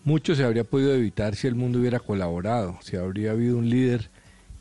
Mucho 0.03 0.33
se 0.33 0.43
habría 0.43 0.63
podido 0.63 0.95
evitar 0.95 1.35
si 1.35 1.45
el 1.45 1.53
mundo 1.53 1.77
hubiera 1.77 1.99
colaborado, 1.99 2.79
si 2.81 2.97
habría 2.97 3.33
habido 3.33 3.55
un 3.55 3.69
líder 3.69 4.09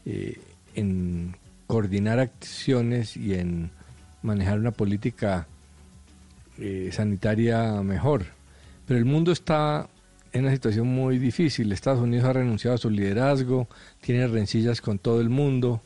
eh, 0.04 0.38
en 0.74 1.34
coordinar 1.66 2.18
acciones 2.18 3.16
y 3.16 3.32
en 3.32 3.70
manejar 4.22 4.58
una 4.58 4.70
política 4.70 5.46
eh, 6.58 6.90
sanitaria 6.92 7.82
mejor. 7.82 8.26
Pero 8.86 8.98
el 8.98 9.04
mundo 9.04 9.32
está 9.32 9.88
en 10.32 10.44
una 10.44 10.52
situación 10.52 10.86
muy 10.88 11.18
difícil. 11.18 11.70
Estados 11.72 12.00
Unidos 12.00 12.26
ha 12.26 12.32
renunciado 12.32 12.74
a 12.74 12.78
su 12.78 12.90
liderazgo, 12.90 13.68
tiene 14.00 14.26
rencillas 14.26 14.80
con 14.80 14.98
todo 14.98 15.20
el 15.20 15.28
mundo, 15.28 15.80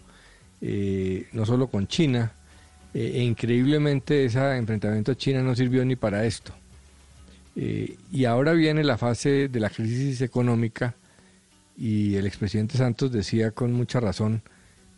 eh, 0.61 1.27
no 1.33 1.47
solo 1.47 1.69
con 1.69 1.87
China. 1.87 2.33
eh, 2.95 3.13
e 3.15 3.23
increíblemente 3.23 4.27
ese 4.27 4.57
enfrentamiento 4.57 5.13
a 5.13 5.15
China 5.17 5.43
no 5.43 5.55
sirvió 5.55 5.85
ni 5.85 5.97
para 5.97 6.25
esto. 6.27 6.53
Y 7.55 8.25
ahora 8.25 8.53
viene 8.53 8.83
la 8.83 8.97
fase 8.97 9.49
de 9.49 9.61
la 9.61 9.69
crisis 9.69 10.23
económica 10.23 10.95
y 11.77 12.15
el 12.17 12.27
expresidente 12.27 12.79
Santos 12.79 13.13
decía 13.13 13.51
con 13.51 13.73
mucha 13.73 14.01
razón 14.01 14.43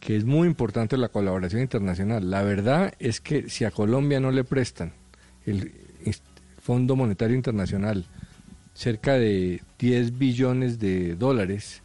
que 0.05 0.17
es 0.17 0.27
muy 0.27 0.47
importante 0.47 0.99
la 0.99 1.09
colaboración 1.09 1.63
internacional. 1.63 2.31
La 2.31 2.43
verdad 2.43 2.93
es 2.99 3.23
que 3.23 3.49
si 3.49 3.65
a 3.65 3.71
Colombia 3.71 4.21
no 4.21 4.31
le 4.31 4.45
prestan 4.45 4.93
el 5.47 5.73
Fondo 6.61 6.95
Monetario 6.95 7.35
Internacional 7.35 8.05
cerca 8.75 9.15
de 9.15 9.63
10 9.79 10.19
billones 10.19 10.79
de 10.79 11.15
dólares, 11.15 11.83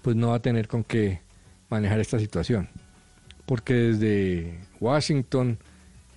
pues 0.00 0.16
no 0.16 0.28
va 0.28 0.36
a 0.36 0.42
tener 0.42 0.68
con 0.68 0.84
qué 0.84 1.20
manejar 1.68 2.00
esta 2.00 2.18
situación. 2.18 2.70
Porque 3.44 3.74
desde 3.74 4.58
Washington, 4.80 5.58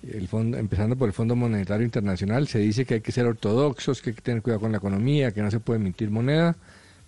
empezando 0.02 0.96
por 0.96 1.08
el 1.08 1.12
Fondo 1.12 1.36
Monetario 1.36 1.84
Internacional, 1.84 2.48
se 2.48 2.58
dice 2.60 2.86
que 2.86 2.94
hay 2.94 3.00
que 3.02 3.12
ser 3.12 3.26
ortodoxos, 3.26 4.00
que 4.00 4.10
hay 4.10 4.16
que 4.16 4.22
tener 4.22 4.40
cuidado 4.40 4.60
con 4.60 4.72
la 4.72 4.78
economía, 4.78 5.32
que 5.32 5.42
no 5.42 5.50
se 5.50 5.60
puede 5.60 5.78
emitir 5.78 6.10
moneda, 6.10 6.56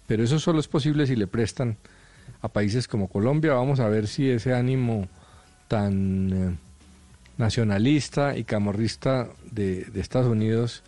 pero 0.06 0.22
eso 0.22 0.38
solo 0.38 0.60
es 0.60 0.68
posible 0.68 1.06
si 1.06 1.16
le 1.16 1.26
prestan 1.26 1.78
a 2.40 2.48
países 2.48 2.88
como 2.88 3.08
Colombia. 3.08 3.54
Vamos 3.54 3.80
a 3.80 3.88
ver 3.88 4.06
si 4.06 4.28
ese 4.30 4.54
ánimo 4.54 5.08
tan 5.68 6.32
eh, 6.32 6.56
nacionalista 7.38 8.36
y 8.36 8.44
camorrista 8.44 9.28
de, 9.50 9.84
de 9.84 10.00
Estados 10.00 10.28
Unidos 10.28 10.82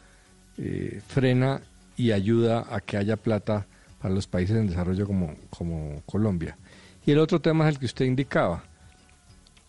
eh, 0.56 1.00
frena 1.08 1.60
y 1.96 2.12
ayuda 2.12 2.66
a 2.70 2.80
que 2.80 2.96
haya 2.96 3.16
plata 3.16 3.66
para 4.00 4.14
los 4.14 4.26
países 4.26 4.56
en 4.56 4.68
desarrollo 4.68 5.06
como, 5.06 5.34
como 5.50 6.02
Colombia. 6.06 6.56
Y 7.04 7.10
el 7.10 7.18
otro 7.18 7.40
tema 7.40 7.68
es 7.68 7.74
el 7.74 7.80
que 7.80 7.86
usted 7.86 8.04
indicaba, 8.04 8.64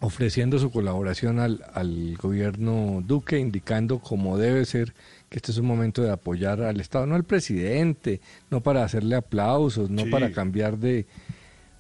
ofreciendo 0.02 0.60
su 0.60 0.72
colaboración 0.72 1.40
al, 1.40 1.66
al 1.74 2.16
gobierno 2.18 3.04
Duque, 3.06 3.38
indicando 3.40 4.00
cómo 4.00 4.38
debe 4.38 4.66
ser 4.66 4.94
que 5.30 5.38
este 5.38 5.52
es 5.52 5.58
un 5.58 5.66
momento 5.66 6.02
de 6.02 6.12
apoyar 6.12 6.62
al 6.62 6.80
Estado, 6.80 7.06
no 7.06 7.16
al 7.16 7.24
presidente, 7.24 8.22
no 8.50 8.62
para 8.62 8.84
hacerle 8.84 9.16
aplausos, 9.16 9.90
no 9.90 10.04
Sí. 10.04 10.10
para 10.10 10.32
cambiar 10.32 10.78
de, 10.78 11.06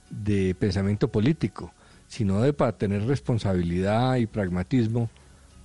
de 0.09 0.55
pensamiento 0.55 1.07
político, 1.09 1.73
sino 2.07 2.41
de 2.41 2.53
para 2.53 2.77
tener 2.77 3.05
responsabilidad 3.05 4.15
y 4.17 4.25
pragmatismo 4.25 5.09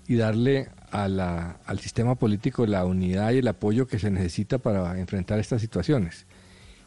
y 0.07 0.17
darle 0.17 0.69
a 0.91 1.09
la- 1.09 1.57
al 1.67 1.79
sistema 1.81 2.15
político 2.15 2.67
la 2.67 2.85
unidad 2.85 3.33
y 3.33 3.39
el 3.39 3.49
apoyo 3.49 3.87
que 3.87 3.99
se 3.99 4.11
necesita 4.11 4.59
para 4.59 4.99
enfrentar 4.99 5.39
estas 5.39 5.61
situaciones. 5.61 6.27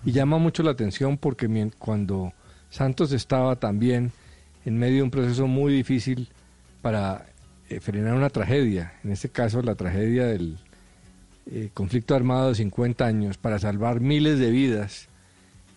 Y 0.06 0.12
llama 0.12 0.38
mucho 0.38 0.62
la 0.64 0.72
atención 0.72 1.18
porque 1.18 1.48
cuando 1.80 2.34
Santos 2.70 3.12
estaba 3.12 3.56
también 3.56 4.12
en 4.66 4.78
medio 4.78 4.98
de 4.98 5.04
un 5.04 5.12
proceso 5.12 5.48
muy 5.48 5.74
difícil 5.74 6.30
para 6.82 7.26
eh, 7.70 7.80
frenar 7.80 8.14
una 8.14 8.30
tragedia, 8.30 8.94
en 9.04 9.12
este 9.12 9.30
caso 9.30 9.62
la 9.62 9.76
tragedia 9.76 10.26
del 10.28 10.58
eh, 11.50 11.70
conflicto 11.74 12.14
armado 12.16 12.50
de 12.50 12.56
50 12.56 13.06
años, 13.06 13.38
para 13.38 13.58
salvar 13.60 14.00
miles 14.02 14.38
de 14.40 14.52
vidas, 14.52 15.08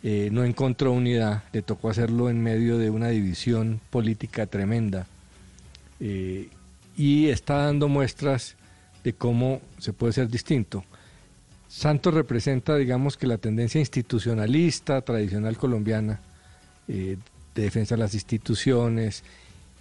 eh, 0.03 0.31
no 0.33 0.45
encontró 0.45 0.93
unidad, 0.93 1.45
le 1.53 1.61
tocó 1.61 1.91
hacerlo 1.91 2.31
en 2.31 2.43
medio 2.43 2.79
de 2.79 2.89
una 2.89 3.09
división 3.09 3.81
política 3.91 4.47
tremenda 4.47 5.07
eh, 6.01 6.49
y 6.97 7.29
está 7.29 7.67
dando 7.67 7.87
muestras 7.89 8.57
de 9.05 9.13
cómo 9.13 9.61
se 9.79 9.93
puede 9.93 10.15
ser 10.15 10.29
distinto. 10.29 10.85
Santos 11.69 12.15
representa, 12.15 12.77
digamos 12.77 13.19
que 13.19 13.27
la 13.27 13.37
tendencia 13.37 13.79
institucionalista 13.79 15.03
tradicional 15.03 15.59
colombiana, 15.59 16.21
eh, 16.89 17.19
de 17.55 17.63
defensa 17.63 17.95
de 17.95 18.01
las 18.01 18.15
instituciones 18.15 19.23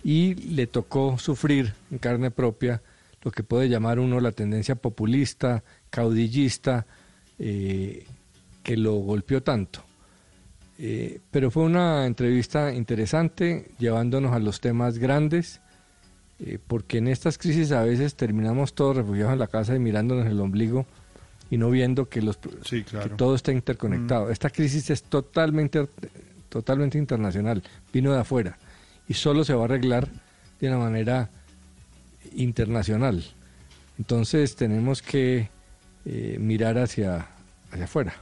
y 0.04 0.34
le 0.34 0.68
tocó 0.68 1.18
sufrir 1.18 1.74
en 1.92 1.98
carne 1.98 2.30
propia 2.30 2.82
lo 3.24 3.32
que 3.32 3.44
puede 3.44 3.70
llamar 3.70 4.00
uno 4.00 4.20
la 4.20 4.32
tendencia 4.32 4.76
populista, 4.76 5.64
caudillista, 5.90 6.86
que 7.38 8.06
lo 8.78 8.96
golpeó 8.96 9.42
tanto. 9.42 9.89
Eh, 10.82 11.20
pero 11.30 11.52
fue 11.52 11.64
una 11.64 12.06
entrevista 12.06 12.74
interesante, 12.74 13.72
llevándonos 13.80 14.34
a 14.34 14.40
los 14.40 14.62
temas 14.62 14.98
grandes, 14.98 15.60
eh, 16.40 16.58
porque 16.66 17.00
en 17.00 17.10
estas 17.10 17.38
crisis 17.38 17.74
a 17.74 17.84
veces 17.84 18.16
terminamos 18.16 18.74
todos 18.74 18.96
refugiados 18.96 19.34
en 19.34 19.40
la 19.40 19.48
casa 19.48 19.76
y 19.76 19.80
mirándonos 19.80 20.26
el 20.26 20.40
ombligo 20.40 20.86
y 21.52 21.58
no 21.58 21.70
viendo 21.70 22.08
que, 22.08 22.22
los, 22.22 22.38
que 22.38 22.86
todo 23.18 23.36
está 23.36 23.52
interconectado. 23.52 24.28
Mm. 24.28 24.32
Esta 24.32 24.50
crisis 24.50 24.90
es 24.90 25.04
totalmente, 25.04 25.86
totalmente 26.48 26.98
internacional, 26.98 27.62
vino 27.92 28.14
de 28.14 28.20
afuera 28.20 28.58
y 29.06 29.16
solo 29.16 29.44
se 29.44 29.54
va 29.54 29.64
a 29.64 29.66
arreglar 29.66 30.08
de 30.62 30.68
una 30.70 30.78
manera 30.78 31.30
internacional. 32.36 33.26
Entonces 33.98 34.56
tenemos 34.56 35.02
que 35.02 35.50
eh, 36.06 36.38
mirar 36.40 36.78
hacia, 36.78 37.28
hacia 37.70 37.84
afuera. 37.84 38.14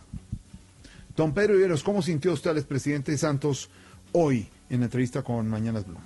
Don 1.18 1.34
Pedro 1.34 1.56
Viveros, 1.56 1.82
¿cómo 1.82 2.04
sintió 2.04 2.32
usted 2.32 2.52
al 2.52 2.60
expresidente 2.60 3.18
Santos 3.18 3.72
hoy 4.12 4.48
en 4.70 4.82
la 4.82 4.86
entrevista 4.86 5.24
con 5.24 5.50
Mañanas 5.50 5.88
Blue? 5.88 5.98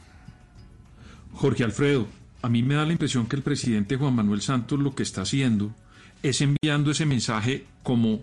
Jorge 1.34 1.66
Alfredo, 1.66 2.08
a 2.42 2.48
mí 2.48 2.64
me 2.64 2.76
da 2.76 2.86
la 2.86 2.94
impresión 2.94 3.28
que 3.28 3.36
el 3.36 3.42
presidente 3.42 3.98
Juan 3.98 4.16
Manuel 4.16 4.42
Santos 4.42 4.80
lo 4.80 4.96
que 4.96 5.04
está 5.04 5.24
haciendo 5.24 5.76
es 6.24 6.40
enviando 6.40 6.92
ese 6.92 7.06
mensaje 7.06 7.66
como 7.84 8.22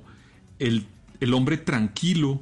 el, 0.58 0.86
el 1.20 1.34
hombre 1.34 1.58
tranquilo 1.58 2.40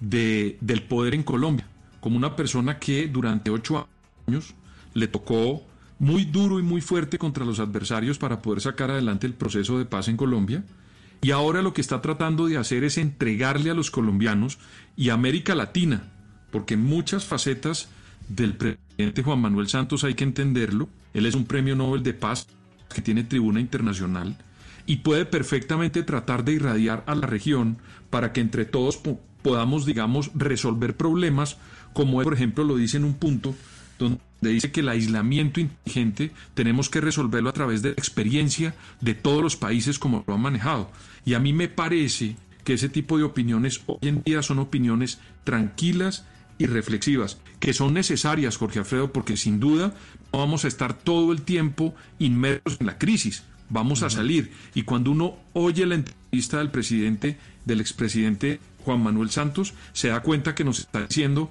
de, 0.00 0.56
del 0.62 0.82
poder 0.84 1.14
en 1.14 1.22
Colombia, 1.22 1.66
como 2.00 2.16
una 2.16 2.36
persona 2.36 2.78
que 2.78 3.06
durante 3.06 3.50
ocho 3.50 3.86
años 4.26 4.54
le 4.94 5.08
tocó 5.08 5.62
muy 5.98 6.24
duro 6.24 6.58
y 6.58 6.62
muy 6.62 6.80
fuerte 6.80 7.18
contra 7.18 7.44
los 7.44 7.60
adversarios 7.60 8.16
para 8.16 8.40
poder 8.40 8.62
sacar 8.62 8.90
adelante 8.90 9.26
el 9.26 9.34
proceso 9.34 9.78
de 9.78 9.84
paz 9.84 10.08
en 10.08 10.16
Colombia. 10.16 10.64
Y 11.24 11.30
ahora 11.30 11.62
lo 11.62 11.72
que 11.72 11.80
está 11.80 12.02
tratando 12.02 12.48
de 12.48 12.58
hacer 12.58 12.84
es 12.84 12.98
entregarle 12.98 13.70
a 13.70 13.74
los 13.74 13.90
colombianos 13.90 14.58
y 14.94 15.08
a 15.08 15.14
América 15.14 15.54
Latina, 15.54 16.12
porque 16.50 16.76
muchas 16.76 17.24
facetas 17.24 17.88
del 18.28 18.54
presidente 18.58 19.22
Juan 19.22 19.40
Manuel 19.40 19.68
Santos 19.68 20.04
hay 20.04 20.12
que 20.12 20.24
entenderlo. 20.24 20.86
Él 21.14 21.24
es 21.24 21.34
un 21.34 21.46
premio 21.46 21.76
Nobel 21.76 22.02
de 22.02 22.12
Paz 22.12 22.46
que 22.94 23.00
tiene 23.00 23.24
tribuna 23.24 23.58
internacional 23.58 24.36
y 24.84 24.96
puede 24.96 25.24
perfectamente 25.24 26.02
tratar 26.02 26.44
de 26.44 26.52
irradiar 26.52 27.04
a 27.06 27.14
la 27.14 27.26
región 27.26 27.78
para 28.10 28.34
que 28.34 28.42
entre 28.42 28.66
todos 28.66 28.98
po 28.98 29.18
podamos, 29.40 29.86
digamos, 29.86 30.30
resolver 30.34 30.94
problemas, 30.94 31.56
como 31.94 32.22
por 32.22 32.34
ejemplo, 32.34 32.64
lo 32.64 32.76
dice 32.76 32.98
en 32.98 33.04
un 33.04 33.14
punto 33.14 33.54
donde 33.98 34.20
dice 34.50 34.72
que 34.72 34.80
el 34.80 34.88
aislamiento 34.88 35.60
inteligente 35.60 36.30
tenemos 36.54 36.90
que 36.90 37.00
resolverlo 37.00 37.50
a 37.50 37.54
través 37.54 37.82
de 37.82 37.90
la 37.90 37.94
experiencia 37.94 38.74
de 39.00 39.14
todos 39.14 39.42
los 39.42 39.56
países 39.56 39.98
como 39.98 40.24
lo 40.26 40.34
han 40.34 40.40
manejado. 40.40 40.90
Y 41.24 41.34
a 41.34 41.40
mí 41.40 41.52
me 41.52 41.68
parece 41.68 42.36
que 42.64 42.74
ese 42.74 42.88
tipo 42.88 43.18
de 43.18 43.24
opiniones 43.24 43.82
hoy 43.86 43.98
en 44.02 44.22
día 44.22 44.42
son 44.42 44.58
opiniones 44.58 45.18
tranquilas 45.44 46.24
y 46.58 46.66
reflexivas, 46.66 47.38
que 47.60 47.72
son 47.72 47.94
necesarias, 47.94 48.56
Jorge 48.56 48.78
Alfredo, 48.78 49.12
porque 49.12 49.36
sin 49.36 49.60
duda 49.60 49.94
no 50.32 50.38
vamos 50.38 50.64
a 50.64 50.68
estar 50.68 50.94
todo 50.94 51.32
el 51.32 51.42
tiempo 51.42 51.94
inmersos 52.18 52.76
en 52.80 52.86
la 52.86 52.98
crisis, 52.98 53.44
vamos 53.68 54.02
a 54.02 54.10
salir. 54.10 54.52
Y 54.74 54.82
cuando 54.82 55.10
uno 55.10 55.36
oye 55.52 55.84
la 55.86 55.96
entrevista 55.96 56.58
del 56.58 56.70
presidente, 56.70 57.38
del 57.64 57.80
expresidente 57.80 58.60
Juan 58.84 59.02
Manuel 59.02 59.30
Santos, 59.30 59.74
se 59.92 60.08
da 60.08 60.20
cuenta 60.20 60.54
que 60.54 60.64
nos 60.64 60.78
está 60.80 61.06
diciendo, 61.06 61.50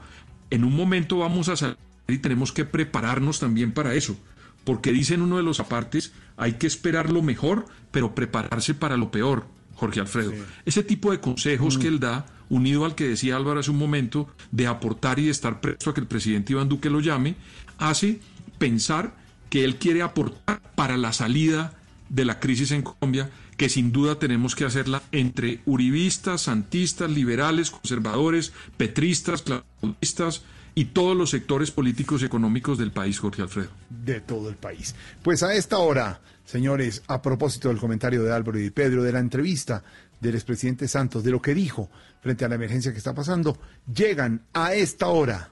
en 0.50 0.64
un 0.64 0.76
momento 0.76 1.20
vamos 1.20 1.50
a 1.50 1.56
salir 1.56 1.78
y 2.08 2.18
tenemos 2.18 2.52
que 2.52 2.66
prepararnos 2.66 3.40
también 3.40 3.72
para 3.72 3.96
eso, 3.96 4.18
porque 4.64 4.92
dice 4.92 5.14
en 5.16 5.22
uno 5.22 5.38
de 5.38 5.44
los 5.44 5.60
apartes, 5.60 6.14
hay 6.38 6.54
que 6.54 6.68
esperar 6.68 7.12
lo 7.12 7.22
mejor, 7.22 7.66
pero 7.92 8.16
prepararse 8.16 8.74
para 8.74 8.98
lo 8.98 9.12
peor, 9.12 9.46
Jorge 9.76 10.00
Alfredo. 10.00 10.32
Sí. 10.32 10.38
Ese 10.66 10.84
tipo 10.84 11.12
de 11.12 11.20
consejos 11.20 11.78
mm. 11.78 11.82
que 11.82 11.88
él 11.88 12.00
da, 12.00 12.26
unido 12.50 12.86
al 12.86 12.96
que 12.96 13.08
decía 13.08 13.36
Álvaro 13.36 13.60
hace 13.60 13.72
un 13.72 13.78
momento, 13.78 14.30
de 14.52 14.68
aportar 14.68 15.20
y 15.20 15.26
de 15.26 15.32
estar 15.32 15.62
presto 15.62 15.90
a 15.90 15.94
que 15.94 16.02
el 16.02 16.08
presidente 16.08 16.54
Iván 16.54 16.70
Duque 16.70 16.90
lo 16.90 17.00
llame, 17.00 17.36
hace 17.78 18.20
pensar 18.58 19.16
que 19.50 19.64
él 19.64 19.78
quiere 19.78 20.02
aportar 20.02 20.62
para 20.76 20.98
la 20.98 21.14
salida 21.14 21.74
de 22.10 22.26
la 22.26 22.40
crisis 22.40 22.72
en 22.72 22.84
Colombia, 22.84 23.30
que 23.58 23.70
sin 23.70 23.92
duda 23.92 24.20
tenemos 24.20 24.56
que 24.56 24.66
hacerla 24.66 25.04
entre 25.12 25.62
uribistas, 25.66 26.42
santistas, 26.42 27.10
liberales, 27.10 27.72
conservadores, 27.72 28.54
petristas, 28.78 29.44
claudistas, 29.44 30.44
y 30.76 30.86
todos 30.86 31.16
los 31.16 31.30
sectores 31.30 31.72
políticos 31.72 32.22
y 32.22 32.26
económicos 32.26 32.78
del 32.78 32.92
país, 32.92 33.20
Jorge 33.20 33.42
Alfredo. 33.42 33.70
De 33.90 34.22
todo 34.22 34.50
el 34.50 34.56
país. 34.56 34.96
Pues 35.22 35.44
a 35.44 35.54
esta 35.54 35.78
hora, 35.78 36.22
señores, 36.46 37.04
a 37.08 37.22
propósito 37.22 37.70
del 37.70 37.78
comentario 37.78 38.24
de 38.24 38.32
Álvaro 38.32 38.60
y 38.60 38.64
de 38.64 38.72
Pedro, 38.72 39.04
de 39.04 39.12
la 39.12 39.20
entrevista 39.20 39.84
del 40.20 40.36
expresidente 40.36 40.88
Santos, 40.88 41.24
de 41.24 41.32
lo 41.32 41.42
que 41.42 41.54
dijo 41.54 41.90
frente 42.22 42.46
a 42.46 42.50
la 42.50 42.56
emergencia 42.56 42.92
que 42.92 42.98
está 42.98 43.14
pasando, 43.14 43.58
llegan 43.94 44.46
a 44.54 44.74
esta 44.74 45.08
hora 45.08 45.50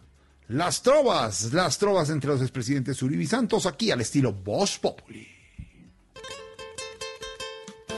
las 0.47 0.81
trovas, 0.81 1.53
las 1.53 1.77
trovas 1.77 2.09
entre 2.09 2.29
los 2.29 2.41
expresidentes 2.41 3.01
Uribe 3.01 3.23
y 3.23 3.27
Santos, 3.27 3.65
aquí 3.65 3.91
al 3.91 4.01
estilo 4.01 4.33
Voz 4.33 4.79
Populi. 4.79 5.27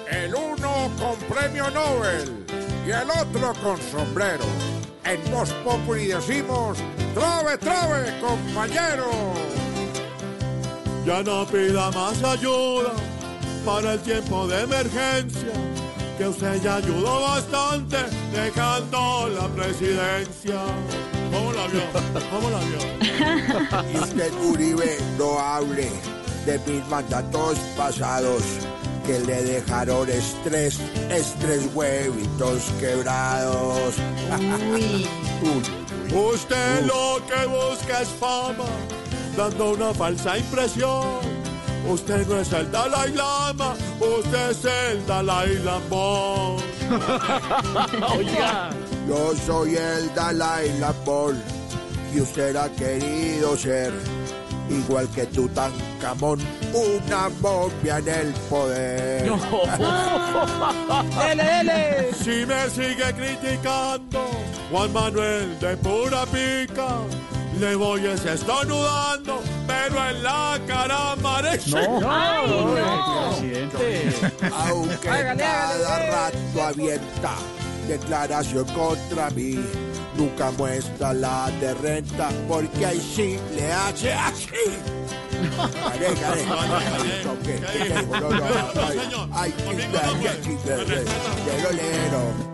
El 0.10 0.36
uno 0.36 0.92
con 1.00 1.18
premio 1.28 1.70
Nobel 1.72 2.46
y 2.86 2.92
el 2.92 3.10
otro 3.10 3.54
con 3.62 3.78
sombrero. 3.80 4.73
En 5.06 5.32
Voz 5.32 5.52
Populi 5.64 6.08
decimos, 6.08 6.78
trove, 7.14 7.58
trove, 7.58 8.20
compañero. 8.22 9.34
Ya 11.06 11.22
no 11.22 11.46
pida 11.46 11.92
más 11.92 12.24
ayuda 12.24 12.94
para 13.66 13.94
el 13.94 14.00
tiempo 14.00 14.48
de 14.48 14.62
emergencia, 14.62 15.52
que 16.18 16.28
usted 16.28 16.62
ya 16.62 16.76
ayudó 16.76 17.22
bastante 17.22 17.98
dejando 18.34 19.28
la 19.30 19.48
presidencia. 19.50 20.62
¿Cómo 21.34 21.52
la 21.52 21.68
vio? 21.68 21.82
¿Cómo 22.32 22.50
la 22.50 22.60
vio? 22.60 23.94
Y 23.94 23.98
usted, 23.98 24.34
Uribe, 24.42 24.98
no 25.18 25.38
hable 25.40 25.92
de 26.46 26.60
mis 26.66 26.88
mandatos 26.88 27.58
pasados 27.76 28.42
que 29.06 29.20
le 29.20 29.44
dejaron 29.44 30.10
estrés, 30.10 30.80
estrés 31.10 31.70
huevitos 31.74 32.64
quebrados. 32.80 33.96
Uy. 35.42 35.84
Usted 36.16 36.86
lo 36.86 37.20
que 37.26 37.46
busca 37.48 38.02
es 38.02 38.10
fama, 38.10 38.66
dando 39.36 39.72
una 39.72 39.94
falsa 39.94 40.38
impresión. 40.38 41.22
Usted 41.90 42.28
no 42.28 42.40
es 42.40 42.54
el 42.54 42.72
Dalai 42.72 43.14
Lama, 43.14 43.74
usted 44.00 44.52
es 44.52 44.66
el 44.66 45.06
Dalai 45.06 45.56
Lambón. 45.64 46.58
Oiga. 48.18 48.70
Yo 49.08 49.34
soy 49.46 49.76
el 49.76 50.14
Dalai 50.14 50.80
Lambón 50.80 51.42
y 52.14 52.22
usted 52.22 52.56
ha 52.56 52.70
querido 52.70 53.58
ser 53.58 53.92
igual 54.74 55.08
que 55.10 55.26
Tutankamón, 55.28 56.40
una 56.74 57.30
momia 57.42 57.98
en 58.00 58.08
el 58.08 58.34
poder. 58.50 59.26
No. 59.28 59.38
dele, 61.28 61.44
dele. 61.44 62.14
Si 62.14 62.46
me 62.46 62.70
sigue 62.70 63.14
criticando, 63.16 64.26
Juan 64.72 64.94
Manuel 64.94 65.60
de 65.60 65.78
pura 65.78 66.26
pica, 66.26 66.98
le 67.60 67.76
voy 67.76 68.06
estornudando, 68.06 69.42
pero 69.68 70.10
en 70.10 70.24
la 70.24 70.60
cara 70.68 71.12
amarece. 71.14 71.70
No, 71.72 72.12
Ay, 72.12 72.50
no, 72.50 72.76
no. 72.76 73.30
presidente. 73.30 74.12
Aunque 74.52 75.10
hágale, 75.10 75.44
cada 75.44 75.96
hágale. 75.96 76.12
rato 76.12 76.64
avienta 76.64 77.34
declaración 77.88 78.66
contra 78.68 79.30
mí 79.32 79.60
nunca 80.18 80.52
muestra 80.52 81.14
la 81.14 81.50
de 81.60 81.74
renta 81.76 82.30
porque 82.48 82.86
ahí 82.86 83.00
sí 83.00 83.40
le 83.56 83.72
hace 83.72 84.14
así. 84.14 84.48
Lero. 91.72 92.54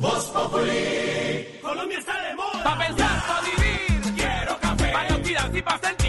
Voz 0.00 0.24
Populi. 0.26 1.60
Colombia 1.62 1.98
está 1.98 2.22
de 2.22 2.34
moda. 2.34 2.64
Pa' 2.64 2.78
pensar, 2.78 3.26
pa' 3.26 3.40
vivir. 3.42 4.14
Quiero 4.14 4.58
café. 4.58 4.92
Para 4.92 5.22
cuidarse 5.22 5.58
y 5.58 5.62
pa' 5.62 5.78
sentir. 5.78 6.05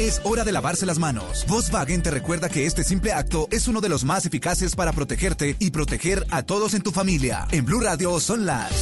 Es 0.00 0.22
hora 0.24 0.44
de 0.44 0.52
lavarse 0.52 0.86
las 0.86 0.98
manos. 0.98 1.44
Volkswagen 1.46 2.02
te 2.02 2.10
recuerda 2.10 2.48
que 2.48 2.64
este 2.64 2.84
simple 2.84 3.12
acto 3.12 3.48
es 3.50 3.68
uno 3.68 3.82
de 3.82 3.90
los 3.90 4.02
más 4.02 4.24
eficaces 4.24 4.74
para 4.74 4.94
protegerte 4.94 5.56
y 5.58 5.72
proteger 5.72 6.24
a 6.30 6.42
todos 6.42 6.72
en 6.72 6.80
tu 6.80 6.90
familia. 6.90 7.46
En 7.50 7.66
Blue 7.66 7.80
Radio 7.80 8.18
son 8.18 8.46
las... 8.46 8.72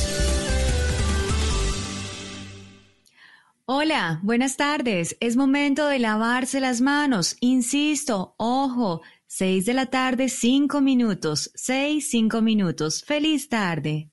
Hola, 3.65 4.21
buenas 4.23 4.57
tardes. 4.57 5.17
Es 5.19 5.35
momento 5.35 5.89
de 5.89 5.99
lavarse 5.99 6.61
las 6.61 6.81
manos. 6.81 7.37
Insisto, 7.41 8.37
ojo, 8.37 9.03
6 9.27 9.67
de 9.67 9.75
la 9.75 9.87
tarde, 9.87 10.29
5 10.29 10.81
minutos. 10.81 11.51
6, 11.57 12.09
5 12.09 12.43
minutos. 12.43 13.03
Feliz 13.03 13.49
tarde. 13.49 14.13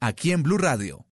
aquí 0.00 0.32
en 0.32 0.42
Blue 0.42 0.58
Radio. 0.58 1.06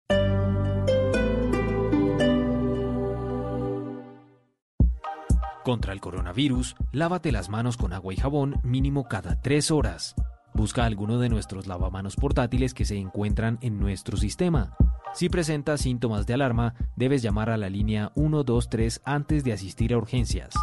Contra 5.65 5.93
el 5.93 6.01
coronavirus, 6.01 6.75
lávate 6.91 7.31
las 7.31 7.49
manos 7.49 7.77
con 7.77 7.93
agua 7.93 8.13
y 8.13 8.17
jabón 8.17 8.57
mínimo 8.65 9.05
cada 9.05 9.41
tres 9.41 9.71
horas. 9.71 10.17
Busca 10.55 10.85
alguno 10.85 11.19
de 11.19 11.29
nuestros 11.29 11.67
lavamanos 11.67 12.17
portátiles 12.17 12.75
que 12.75 12.85
se 12.85 12.97
encuentran 12.97 13.59
en 13.63 13.79
nuestro 13.79 14.17
sistema. 14.17 14.77
Si 15.15 15.29
presentas 15.29 15.83
síntomas 15.83 16.27
de 16.27 16.35
alarma, 16.35 16.75
debes 16.97 17.23
llamar 17.23 17.49
a 17.49 17.57
la 17.57 17.71
línea 17.71 18.11
123 18.17 19.03
antes 19.05 19.45
de 19.45 19.53
asistir 19.53 19.95
a 19.95 19.99
urgencias. 19.99 20.55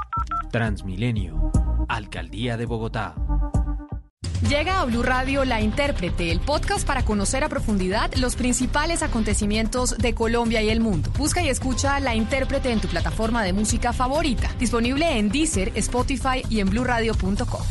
Transmilenio. 0.52 1.52
Alcaldía 1.88 2.58
de 2.58 2.66
Bogotá. 2.66 3.16
Llega 4.48 4.80
a 4.80 4.86
Blue 4.86 5.03
Radio 5.03 5.44
La 5.44 5.60
Intérprete, 5.60 6.32
el 6.32 6.40
podcast 6.40 6.88
para 6.88 7.03
conocer 7.03 7.44
a 7.44 7.49
profundidad 7.49 8.14
los 8.16 8.38
principales 8.38 9.03
acontecimientos 9.03 9.98
de 9.98 10.16
Colombia 10.16 10.61
y 10.61 10.70
el 10.70 10.80
mundo. 10.80 11.11
Busca 11.18 11.44
y 11.44 11.49
escucha 11.49 11.99
La 11.99 12.16
Intérprete 12.16 12.72
en 12.72 12.80
tu 12.80 12.88
plataforma 12.88 13.44
de 13.44 13.52
música 13.52 13.91
favorita, 13.91 14.49
disponible 14.57 15.18
en 15.18 15.30
Deezer, 15.30 15.74
Spotify 15.76 16.44
y 16.49 16.61
en 16.61 16.70
bluradio.com. 16.70 17.61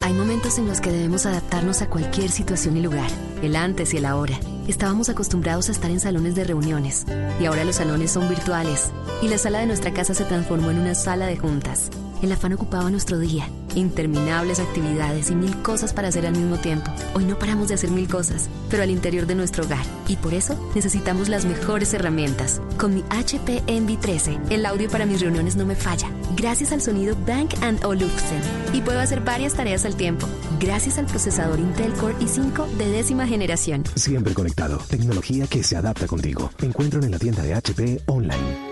Hay 0.00 0.14
momentos 0.14 0.58
en 0.58 0.66
los 0.66 0.80
que 0.80 0.90
debemos 0.90 1.26
adaptarnos 1.26 1.82
a 1.82 1.90
cualquier 1.90 2.30
situación 2.30 2.76
y 2.78 2.80
lugar, 2.80 3.10
el 3.42 3.54
antes 3.54 3.92
y 3.92 3.98
el 3.98 4.06
ahora. 4.06 4.40
Estábamos 4.66 5.10
acostumbrados 5.10 5.68
a 5.68 5.72
estar 5.72 5.90
en 5.90 6.00
salones 6.00 6.34
de 6.34 6.44
reuniones 6.44 7.04
y 7.38 7.44
ahora 7.44 7.64
los 7.64 7.76
salones 7.76 8.10
son 8.10 8.28
virtuales 8.28 8.90
y 9.20 9.28
la 9.28 9.36
sala 9.36 9.58
de 9.58 9.66
nuestra 9.66 9.92
casa 9.92 10.14
se 10.14 10.24
transformó 10.24 10.70
en 10.70 10.78
una 10.78 10.94
sala 10.94 11.26
de 11.26 11.36
juntas. 11.36 11.90
El 12.22 12.30
afán 12.30 12.52
ocupaba 12.52 12.88
nuestro 12.88 13.18
día, 13.18 13.48
interminables 13.74 14.60
actividades 14.60 15.28
y 15.30 15.34
mil 15.34 15.60
cosas 15.60 15.92
para 15.92 16.06
hacer 16.06 16.24
al 16.24 16.36
mismo 16.36 16.56
tiempo. 16.56 16.88
Hoy 17.14 17.24
no 17.24 17.36
paramos 17.36 17.66
de 17.66 17.74
hacer 17.74 17.90
mil 17.90 18.08
cosas, 18.08 18.48
pero 18.70 18.84
al 18.84 18.90
interior 18.90 19.26
de 19.26 19.34
nuestro 19.34 19.64
hogar. 19.64 19.84
Y 20.06 20.14
por 20.14 20.32
eso 20.32 20.56
necesitamos 20.76 21.28
las 21.28 21.44
mejores 21.44 21.92
herramientas. 21.94 22.62
Con 22.78 22.94
mi 22.94 23.02
HP 23.10 23.64
Envy 23.66 23.96
13, 23.96 24.38
el 24.50 24.64
audio 24.66 24.88
para 24.88 25.04
mis 25.04 25.20
reuniones 25.20 25.56
no 25.56 25.66
me 25.66 25.74
falla, 25.74 26.10
gracias 26.36 26.70
al 26.70 26.80
sonido 26.80 27.16
Bank 27.26 27.54
Olufsen. 27.84 28.40
Y 28.72 28.82
puedo 28.82 29.00
hacer 29.00 29.20
varias 29.20 29.54
tareas 29.54 29.84
al 29.84 29.96
tiempo, 29.96 30.28
gracias 30.60 30.98
al 30.98 31.06
procesador 31.06 31.58
Intel 31.58 31.92
Core 31.94 32.14
i5 32.20 32.68
de 32.76 32.88
décima 32.88 33.26
generación. 33.26 33.82
Siempre 33.96 34.32
conectado. 34.32 34.78
Tecnología 34.88 35.48
que 35.48 35.64
se 35.64 35.76
adapta 35.76 36.06
contigo. 36.06 36.52
Encuentro 36.62 37.02
en 37.02 37.10
la 37.10 37.18
tienda 37.18 37.42
de 37.42 37.54
HP 37.54 38.02
online. 38.06 38.71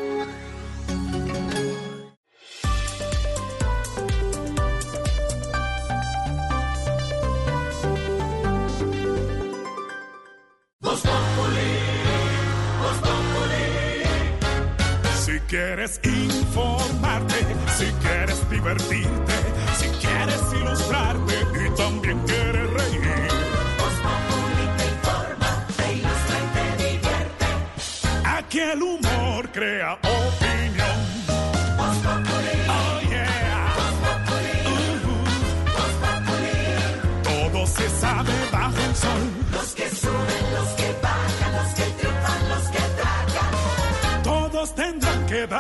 Quieres 15.99 16.33
informarte, 16.43 17.47
si 17.77 17.87
quieres 18.03 18.51
divertirte, 18.51 19.33
si 19.79 19.89
quieres 19.99 20.41
ilustrarte 20.53 21.35
y 21.67 21.77
también 21.77 22.19
quieres 22.27 22.71
reír. 22.71 23.29
Voz 23.79 23.95
te 24.77 24.87
informa, 24.87 25.67
te 25.77 25.93
ilustra 25.95 26.39
y 26.39 26.77
te 26.77 26.85
divierte. 26.85 27.47
Aquí 28.25 28.61
el 28.61 28.83
humor 28.83 29.51
crea 29.53 29.99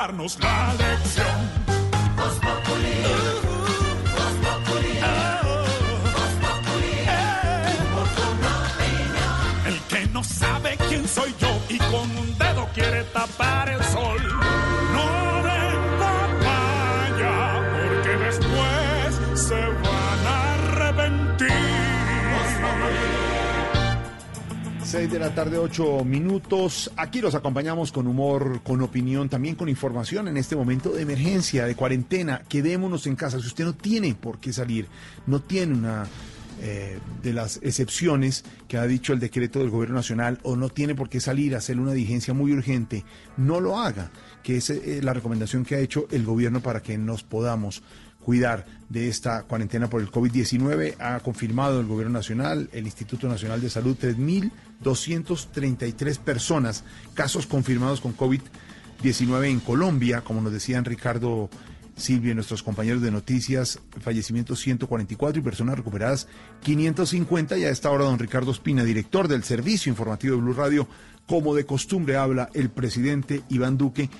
la 0.00 0.74
lección. 0.78 1.26
El 9.66 9.80
que 9.88 10.06
no 10.06 10.24
sabe 10.24 10.78
quién 10.88 11.06
soy 11.06 11.34
yo 11.38 11.48
y 11.68 11.76
con 11.78 12.16
un 12.16 12.38
dedo 12.38 12.66
quiere 12.72 13.04
tapar 13.12 13.68
el 13.68 13.84
sol. 13.84 14.22
No 14.94 15.42
den 15.42 15.80
papaya, 15.98 17.36
porque 17.74 18.16
después 18.24 19.38
se 19.38 19.60
van 19.60 20.26
a 20.26 20.54
arrepentir. 20.54 21.70
6 24.90 25.08
de 25.08 25.20
la 25.20 25.32
tarde, 25.32 25.56
8 25.56 26.04
minutos. 26.04 26.90
Aquí 26.96 27.20
los 27.20 27.36
acompañamos 27.36 27.92
con 27.92 28.08
humor, 28.08 28.60
con 28.64 28.82
opinión, 28.82 29.28
también 29.28 29.54
con 29.54 29.68
información 29.68 30.26
en 30.26 30.36
este 30.36 30.56
momento 30.56 30.90
de 30.90 31.02
emergencia, 31.02 31.64
de 31.64 31.76
cuarentena. 31.76 32.42
Quedémonos 32.48 33.06
en 33.06 33.14
casa. 33.14 33.38
Si 33.38 33.46
usted 33.46 33.66
no 33.66 33.74
tiene 33.74 34.16
por 34.16 34.40
qué 34.40 34.52
salir, 34.52 34.88
no 35.28 35.42
tiene 35.42 35.74
una 35.74 36.08
eh, 36.60 36.98
de 37.22 37.32
las 37.32 37.60
excepciones 37.62 38.44
que 38.66 38.78
ha 38.78 38.86
dicho 38.88 39.12
el 39.12 39.20
decreto 39.20 39.60
del 39.60 39.70
gobierno 39.70 39.94
nacional 39.94 40.40
o 40.42 40.56
no 40.56 40.70
tiene 40.70 40.96
por 40.96 41.08
qué 41.08 41.20
salir 41.20 41.54
a 41.54 41.58
hacer 41.58 41.78
una 41.78 41.92
diligencia 41.92 42.34
muy 42.34 42.52
urgente, 42.52 43.04
no 43.36 43.60
lo 43.60 43.78
haga, 43.78 44.10
que 44.42 44.56
es 44.56 44.70
eh, 44.70 45.00
la 45.04 45.12
recomendación 45.12 45.64
que 45.64 45.76
ha 45.76 45.78
hecho 45.78 46.08
el 46.10 46.24
gobierno 46.24 46.62
para 46.62 46.82
que 46.82 46.98
nos 46.98 47.22
podamos 47.22 47.84
cuidar 48.24 48.66
de 48.88 49.08
esta 49.08 49.42
cuarentena 49.44 49.88
por 49.88 50.00
el 50.00 50.10
COVID-19. 50.10 50.96
Ha 50.98 51.20
confirmado 51.20 51.80
el 51.80 51.86
Gobierno 51.86 52.14
Nacional, 52.14 52.68
el 52.72 52.84
Instituto 52.84 53.28
Nacional 53.28 53.60
de 53.60 53.70
Salud, 53.70 53.96
3.233 54.00 56.18
personas, 56.18 56.82
casos 57.14 57.46
confirmados 57.46 58.00
con 58.00 58.16
COVID-19 58.16 59.46
en 59.46 59.60
Colombia, 59.60 60.22
como 60.22 60.40
nos 60.40 60.52
decían 60.52 60.84
Ricardo 60.84 61.48
Silvia 61.96 62.32
y 62.32 62.34
nuestros 62.34 62.62
compañeros 62.62 63.02
de 63.02 63.10
noticias, 63.10 63.80
fallecimientos 64.00 64.60
144 64.60 65.40
y 65.40 65.44
personas 65.44 65.76
recuperadas 65.76 66.28
550. 66.62 67.58
Y 67.58 67.64
a 67.64 67.70
esta 67.70 67.90
hora, 67.90 68.04
don 68.04 68.18
Ricardo 68.18 68.50
Espina, 68.50 68.84
director 68.84 69.28
del 69.28 69.44
Servicio 69.44 69.90
Informativo 69.90 70.34
de 70.34 70.42
Blue 70.42 70.54
Radio, 70.54 70.88
como 71.26 71.54
de 71.54 71.64
costumbre 71.64 72.16
habla 72.16 72.50
el 72.54 72.70
presidente 72.70 73.42
Iván 73.48 73.78
Duque 73.78 74.10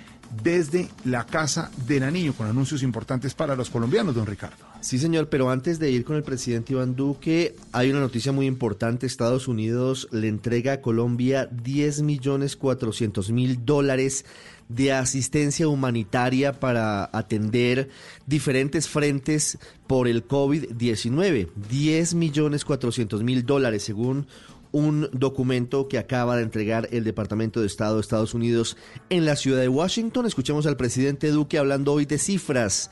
desde 0.43 0.89
la 1.05 1.27
Casa 1.27 1.71
de 1.87 2.01
Nariño, 2.01 2.33
con 2.33 2.47
anuncios 2.47 2.83
importantes 2.83 3.35
para 3.35 3.57
los 3.57 3.71
colombianos, 3.71 4.15
don 4.15 4.27
Ricardo. 4.27 4.57
Sí, 4.81 4.99
señor, 4.99 5.29
pero 5.29 5.51
antes 5.51 5.79
de 5.79 5.91
ir 5.91 6.05
con 6.05 6.17
el 6.17 6.23
presidente 6.23 6.73
Iván 6.73 6.97
Duque, 6.97 7.57
hay 7.73 7.91
una 7.91 8.01
noticia 8.01 8.33
muy 8.33 8.47
importante. 8.47 9.07
Estados 9.07 9.49
Unidos 9.49 10.09
le 10.11 10.29
entrega 10.29 10.75
a 10.75 10.81
Colombia 10.81 11.49
10 11.51 12.03
millones 12.03 12.57
400 12.57 13.31
mil 13.31 13.65
dólares 13.65 14.25
de 14.71 14.93
asistencia 14.93 15.67
humanitaria 15.67 16.61
para 16.61 17.11
atender 17.13 17.91
diferentes 18.27 18.89
frentes 18.89 19.59
por 19.87 20.07
el 20.07 20.27
COVID-19. 20.27 21.49
10 21.69 22.15
millones 22.15 22.65
400 22.65 23.23
mil 23.25 23.45
dólares, 23.45 23.83
según 23.83 24.29
un 24.73 25.09
documento 25.13 25.89
que 25.89 25.99
acaba 25.99 26.37
de 26.37 26.43
entregar 26.43 26.89
el 26.93 27.05
Departamento 27.05 27.61
de 27.61 27.67
Estado 27.67 27.97
de 27.97 28.01
Estados 28.01 28.35
Unidos 28.35 28.77
en 29.09 29.25
la 29.25 29.37
ciudad 29.37 29.61
de 29.61 29.69
Washington. 29.69 30.27
Escuchemos 30.27 30.67
al 30.67 30.77
presidente 30.77 31.31
Duque 31.31 31.59
hablando 31.59 31.93
hoy 31.93 32.07
de 32.07 32.19
cifras 32.19 32.91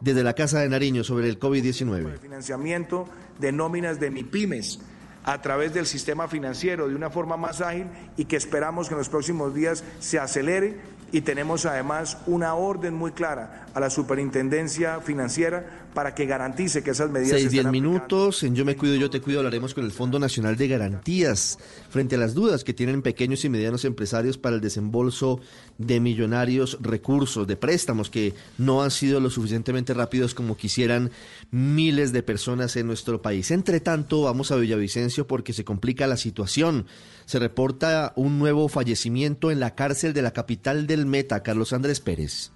desde 0.00 0.22
la 0.22 0.34
Casa 0.34 0.60
de 0.60 0.68
Nariño 0.68 1.04
sobre 1.04 1.28
el 1.28 1.38
COVID-19. 1.38 2.12
El 2.12 2.18
financiamiento 2.18 3.08
de 3.38 3.52
nóminas 3.52 4.00
de 4.00 4.10
MIPIMES 4.10 4.80
a 5.24 5.42
través 5.42 5.74
del 5.74 5.86
sistema 5.86 6.28
financiero 6.28 6.88
de 6.88 6.94
una 6.94 7.10
forma 7.10 7.36
más 7.36 7.60
ágil 7.60 7.86
y 8.16 8.24
que 8.24 8.36
esperamos 8.36 8.88
que 8.88 8.94
en 8.94 8.98
los 8.98 9.08
próximos 9.08 9.54
días 9.54 9.84
se 9.98 10.18
acelere 10.18 10.80
y 11.12 11.22
tenemos 11.22 11.66
además 11.66 12.18
una 12.26 12.54
orden 12.54 12.94
muy 12.94 13.12
clara 13.12 13.66
a 13.74 13.80
la 13.80 13.90
Superintendencia 13.90 15.00
Financiera 15.00 15.87
para 15.94 16.14
que 16.14 16.26
garantice 16.26 16.82
que 16.82 16.90
esas 16.90 17.10
medidas... 17.10 17.40
Seis, 17.40 17.50
diez 17.50 17.66
minutos, 17.66 18.42
en 18.42 18.54
Yo 18.54 18.64
Me 18.64 18.76
Cuido, 18.76 18.96
Yo 18.96 19.10
Te 19.10 19.20
Cuido 19.20 19.40
hablaremos 19.40 19.74
con 19.74 19.84
el 19.84 19.90
Fondo 19.90 20.18
Nacional 20.18 20.56
de 20.56 20.68
Garantías 20.68 21.58
frente 21.90 22.16
a 22.16 22.18
las 22.18 22.34
dudas 22.34 22.64
que 22.64 22.74
tienen 22.74 23.02
pequeños 23.02 23.44
y 23.44 23.48
medianos 23.48 23.84
empresarios 23.84 24.38
para 24.38 24.56
el 24.56 24.62
desembolso 24.62 25.40
de 25.78 26.00
millonarios 26.00 26.78
recursos, 26.80 27.46
de 27.46 27.56
préstamos 27.56 28.10
que 28.10 28.34
no 28.58 28.82
han 28.82 28.90
sido 28.90 29.20
lo 29.20 29.30
suficientemente 29.30 29.94
rápidos 29.94 30.34
como 30.34 30.56
quisieran 30.56 31.10
miles 31.50 32.12
de 32.12 32.22
personas 32.22 32.76
en 32.76 32.86
nuestro 32.86 33.22
país. 33.22 33.50
Entre 33.50 33.80
tanto, 33.80 34.22
vamos 34.22 34.50
a 34.50 34.56
Villavicencio 34.56 35.26
porque 35.26 35.52
se 35.52 35.64
complica 35.64 36.06
la 36.06 36.16
situación. 36.16 36.86
Se 37.26 37.38
reporta 37.38 38.12
un 38.16 38.38
nuevo 38.38 38.68
fallecimiento 38.68 39.50
en 39.50 39.60
la 39.60 39.74
cárcel 39.74 40.12
de 40.12 40.22
la 40.22 40.32
capital 40.32 40.86
del 40.86 41.06
Meta, 41.06 41.42
Carlos 41.42 41.72
Andrés 41.72 42.00
Pérez. 42.00 42.52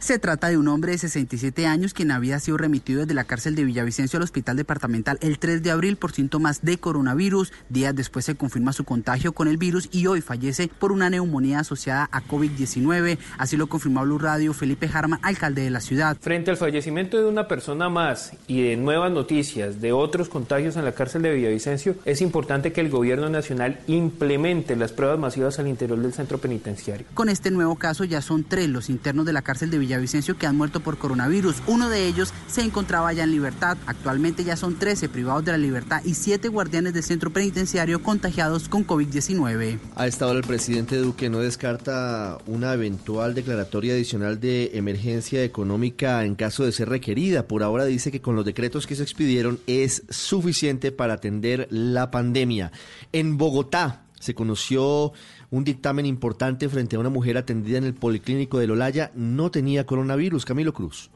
Se 0.00 0.20
trata 0.20 0.48
de 0.48 0.56
un 0.56 0.68
hombre 0.68 0.92
de 0.92 0.98
67 0.98 1.66
años 1.66 1.92
quien 1.92 2.12
había 2.12 2.38
sido 2.38 2.56
remitido 2.56 3.00
desde 3.00 3.14
la 3.14 3.24
cárcel 3.24 3.56
de 3.56 3.64
Villavicencio 3.64 4.16
al 4.16 4.22
hospital 4.22 4.56
departamental 4.56 5.18
el 5.22 5.40
3 5.40 5.60
de 5.60 5.72
abril 5.72 5.96
por 5.96 6.12
síntomas 6.12 6.62
de 6.62 6.78
coronavirus. 6.78 7.52
Días 7.68 7.96
después 7.96 8.24
se 8.24 8.36
confirma 8.36 8.72
su 8.72 8.84
contagio 8.84 9.32
con 9.32 9.48
el 9.48 9.56
virus 9.56 9.88
y 9.90 10.06
hoy 10.06 10.20
fallece 10.20 10.70
por 10.78 10.92
una 10.92 11.10
neumonía 11.10 11.58
asociada 11.58 12.08
a 12.12 12.22
COVID-19. 12.22 13.18
Así 13.38 13.56
lo 13.56 13.66
confirmó 13.66 14.02
Blue 14.02 14.18
Radio 14.18 14.52
Felipe 14.52 14.88
Jarma, 14.88 15.18
alcalde 15.20 15.62
de 15.62 15.70
la 15.70 15.80
ciudad. 15.80 16.16
Frente 16.20 16.52
al 16.52 16.56
fallecimiento 16.56 17.18
de 17.18 17.26
una 17.26 17.48
persona 17.48 17.88
más 17.88 18.34
y 18.46 18.62
de 18.62 18.76
nuevas 18.76 19.10
noticias 19.10 19.80
de 19.80 19.90
otros 19.92 20.28
contagios 20.28 20.76
en 20.76 20.84
la 20.84 20.92
cárcel 20.92 21.22
de 21.22 21.34
Villavicencio, 21.34 21.96
es 22.04 22.22
importante 22.22 22.72
que 22.72 22.80
el 22.80 22.88
gobierno 22.88 23.28
nacional 23.30 23.80
implemente 23.88 24.76
las 24.76 24.92
pruebas 24.92 25.18
masivas 25.18 25.58
al 25.58 25.66
interior 25.66 25.98
del 25.98 26.12
centro 26.12 26.38
penitenciario. 26.38 27.04
Con 27.14 27.28
este 27.28 27.50
nuevo 27.50 27.74
caso 27.74 28.04
ya 28.04 28.22
son 28.22 28.44
tres 28.44 28.68
los 28.68 28.90
internos 28.90 29.26
de 29.26 29.32
la 29.32 29.42
cárcel 29.42 29.70
de 29.70 29.78
Villavicencio 29.78 29.87
Villavicencio 29.88 30.36
que 30.36 30.46
han 30.46 30.54
muerto 30.54 30.80
por 30.80 30.98
coronavirus. 30.98 31.62
Uno 31.66 31.88
de 31.88 32.06
ellos 32.06 32.34
se 32.46 32.60
encontraba 32.60 33.10
ya 33.14 33.24
en 33.24 33.30
libertad. 33.30 33.78
Actualmente 33.86 34.44
ya 34.44 34.54
son 34.54 34.74
13 34.74 35.08
privados 35.08 35.46
de 35.46 35.52
la 35.52 35.58
libertad 35.58 36.02
y 36.04 36.12
7 36.12 36.48
guardianes 36.48 36.92
del 36.92 37.02
centro 37.02 37.32
penitenciario 37.32 38.02
contagiados 38.02 38.68
con 38.68 38.86
COVID-19. 38.86 39.78
A 39.96 40.06
esta 40.06 40.26
hora 40.26 40.40
el 40.40 40.44
presidente 40.44 40.98
Duque 40.98 41.30
no 41.30 41.38
descarta 41.38 42.36
una 42.46 42.74
eventual 42.74 43.34
declaratoria 43.34 43.94
adicional 43.94 44.38
de 44.38 44.72
emergencia 44.74 45.42
económica 45.42 46.22
en 46.26 46.34
caso 46.34 46.66
de 46.66 46.72
ser 46.72 46.90
requerida. 46.90 47.48
Por 47.48 47.62
ahora 47.62 47.86
dice 47.86 48.12
que 48.12 48.20
con 48.20 48.36
los 48.36 48.44
decretos 48.44 48.86
que 48.86 48.94
se 48.94 49.02
expidieron 49.02 49.58
es 49.66 50.02
suficiente 50.10 50.92
para 50.92 51.14
atender 51.14 51.66
la 51.70 52.10
pandemia. 52.10 52.72
En 53.12 53.38
Bogotá 53.38 54.02
se 54.20 54.34
conoció 54.34 55.12
un 55.50 55.64
dictamen 55.64 56.06
importante 56.06 56.68
frente 56.68 56.96
a 56.96 56.98
una 56.98 57.10
mujer 57.10 57.38
atendida 57.38 57.78
en 57.78 57.84
el 57.84 57.94
Policlínico 57.94 58.58
de 58.58 58.66
Lolaya 58.66 59.10
no 59.14 59.50
tenía 59.50 59.86
coronavirus. 59.86 60.44
Camilo 60.44 60.72
Cruz. 60.74 61.10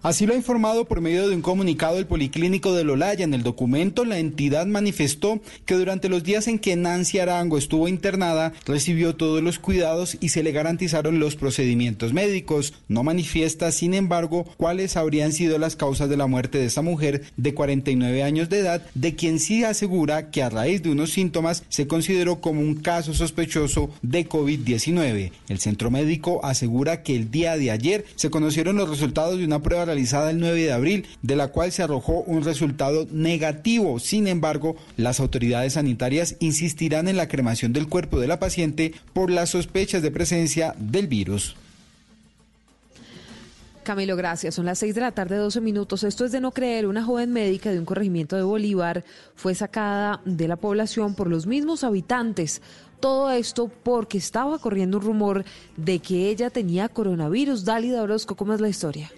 Así 0.00 0.26
lo 0.26 0.34
ha 0.34 0.36
informado 0.36 0.84
por 0.84 1.00
medio 1.00 1.28
de 1.28 1.34
un 1.34 1.42
comunicado 1.42 1.98
el 1.98 2.06
Policlínico 2.06 2.72
de 2.72 2.84
Lolaya. 2.84 3.24
En 3.24 3.34
el 3.34 3.42
documento, 3.42 4.04
la 4.04 4.20
entidad 4.20 4.64
manifestó 4.66 5.40
que 5.66 5.74
durante 5.74 6.08
los 6.08 6.22
días 6.22 6.46
en 6.46 6.60
que 6.60 6.76
Nancy 6.76 7.18
Arango 7.18 7.58
estuvo 7.58 7.88
internada, 7.88 8.52
recibió 8.64 9.16
todos 9.16 9.42
los 9.42 9.58
cuidados 9.58 10.16
y 10.20 10.28
se 10.28 10.44
le 10.44 10.52
garantizaron 10.52 11.18
los 11.18 11.34
procedimientos 11.34 12.12
médicos. 12.12 12.74
No 12.86 13.02
manifiesta, 13.02 13.72
sin 13.72 13.92
embargo, 13.92 14.44
cuáles 14.56 14.96
habrían 14.96 15.32
sido 15.32 15.58
las 15.58 15.74
causas 15.74 16.08
de 16.08 16.16
la 16.16 16.28
muerte 16.28 16.58
de 16.58 16.66
esta 16.66 16.82
mujer 16.82 17.24
de 17.36 17.54
49 17.54 18.22
años 18.22 18.48
de 18.48 18.60
edad, 18.60 18.86
de 18.94 19.16
quien 19.16 19.40
sí 19.40 19.64
asegura 19.64 20.30
que 20.30 20.44
a 20.44 20.48
raíz 20.48 20.80
de 20.80 20.90
unos 20.90 21.10
síntomas 21.10 21.64
se 21.70 21.88
consideró 21.88 22.40
como 22.40 22.60
un 22.60 22.76
caso 22.76 23.14
sospechoso 23.14 23.90
de 24.02 24.28
COVID-19. 24.28 25.32
El 25.48 25.58
centro 25.58 25.90
médico 25.90 26.38
asegura 26.44 27.02
que 27.02 27.16
el 27.16 27.32
día 27.32 27.56
de 27.56 27.72
ayer 27.72 28.06
se 28.14 28.30
conocieron 28.30 28.76
los 28.76 28.88
resultados 28.88 29.38
de 29.38 29.44
una 29.44 29.60
prueba 29.60 29.87
realizada 29.88 30.30
el 30.30 30.38
9 30.38 30.60
de 30.60 30.72
abril, 30.72 31.06
de 31.22 31.34
la 31.34 31.48
cual 31.48 31.72
se 31.72 31.82
arrojó 31.82 32.20
un 32.22 32.44
resultado 32.44 33.06
negativo. 33.10 33.98
Sin 33.98 34.28
embargo, 34.28 34.76
las 34.96 35.18
autoridades 35.18 35.72
sanitarias 35.72 36.36
insistirán 36.40 37.08
en 37.08 37.16
la 37.16 37.26
cremación 37.26 37.72
del 37.72 37.88
cuerpo 37.88 38.20
de 38.20 38.28
la 38.28 38.38
paciente 38.38 38.92
por 39.12 39.30
las 39.30 39.50
sospechas 39.50 40.02
de 40.02 40.10
presencia 40.10 40.74
del 40.78 41.08
virus. 41.08 41.56
Camilo, 43.88 44.16
gracias. 44.16 44.54
Son 44.54 44.66
las 44.66 44.78
6 44.80 44.94
de 44.94 45.00
la 45.00 45.12
tarde, 45.12 45.36
12 45.36 45.62
minutos. 45.62 46.04
Esto 46.04 46.26
es 46.26 46.30
de 46.30 46.42
no 46.42 46.50
creer. 46.50 46.86
Una 46.86 47.02
joven 47.02 47.32
médica 47.32 47.70
de 47.70 47.78
un 47.78 47.86
corregimiento 47.86 48.36
de 48.36 48.42
Bolívar 48.42 49.02
fue 49.34 49.54
sacada 49.54 50.20
de 50.26 50.46
la 50.46 50.56
población 50.56 51.14
por 51.14 51.26
los 51.28 51.46
mismos 51.46 51.84
habitantes. 51.84 52.60
Todo 53.00 53.30
esto 53.30 53.70
porque 53.82 54.18
estaba 54.18 54.58
corriendo 54.58 54.98
un 54.98 55.04
rumor 55.04 55.44
de 55.78 56.00
que 56.00 56.28
ella 56.28 56.50
tenía 56.50 56.90
coronavirus. 56.90 57.64
Dálida 57.64 58.02
Orozco, 58.02 58.36
¿cómo 58.36 58.52
es 58.52 58.60
la 58.60 58.68
historia? 58.68 59.10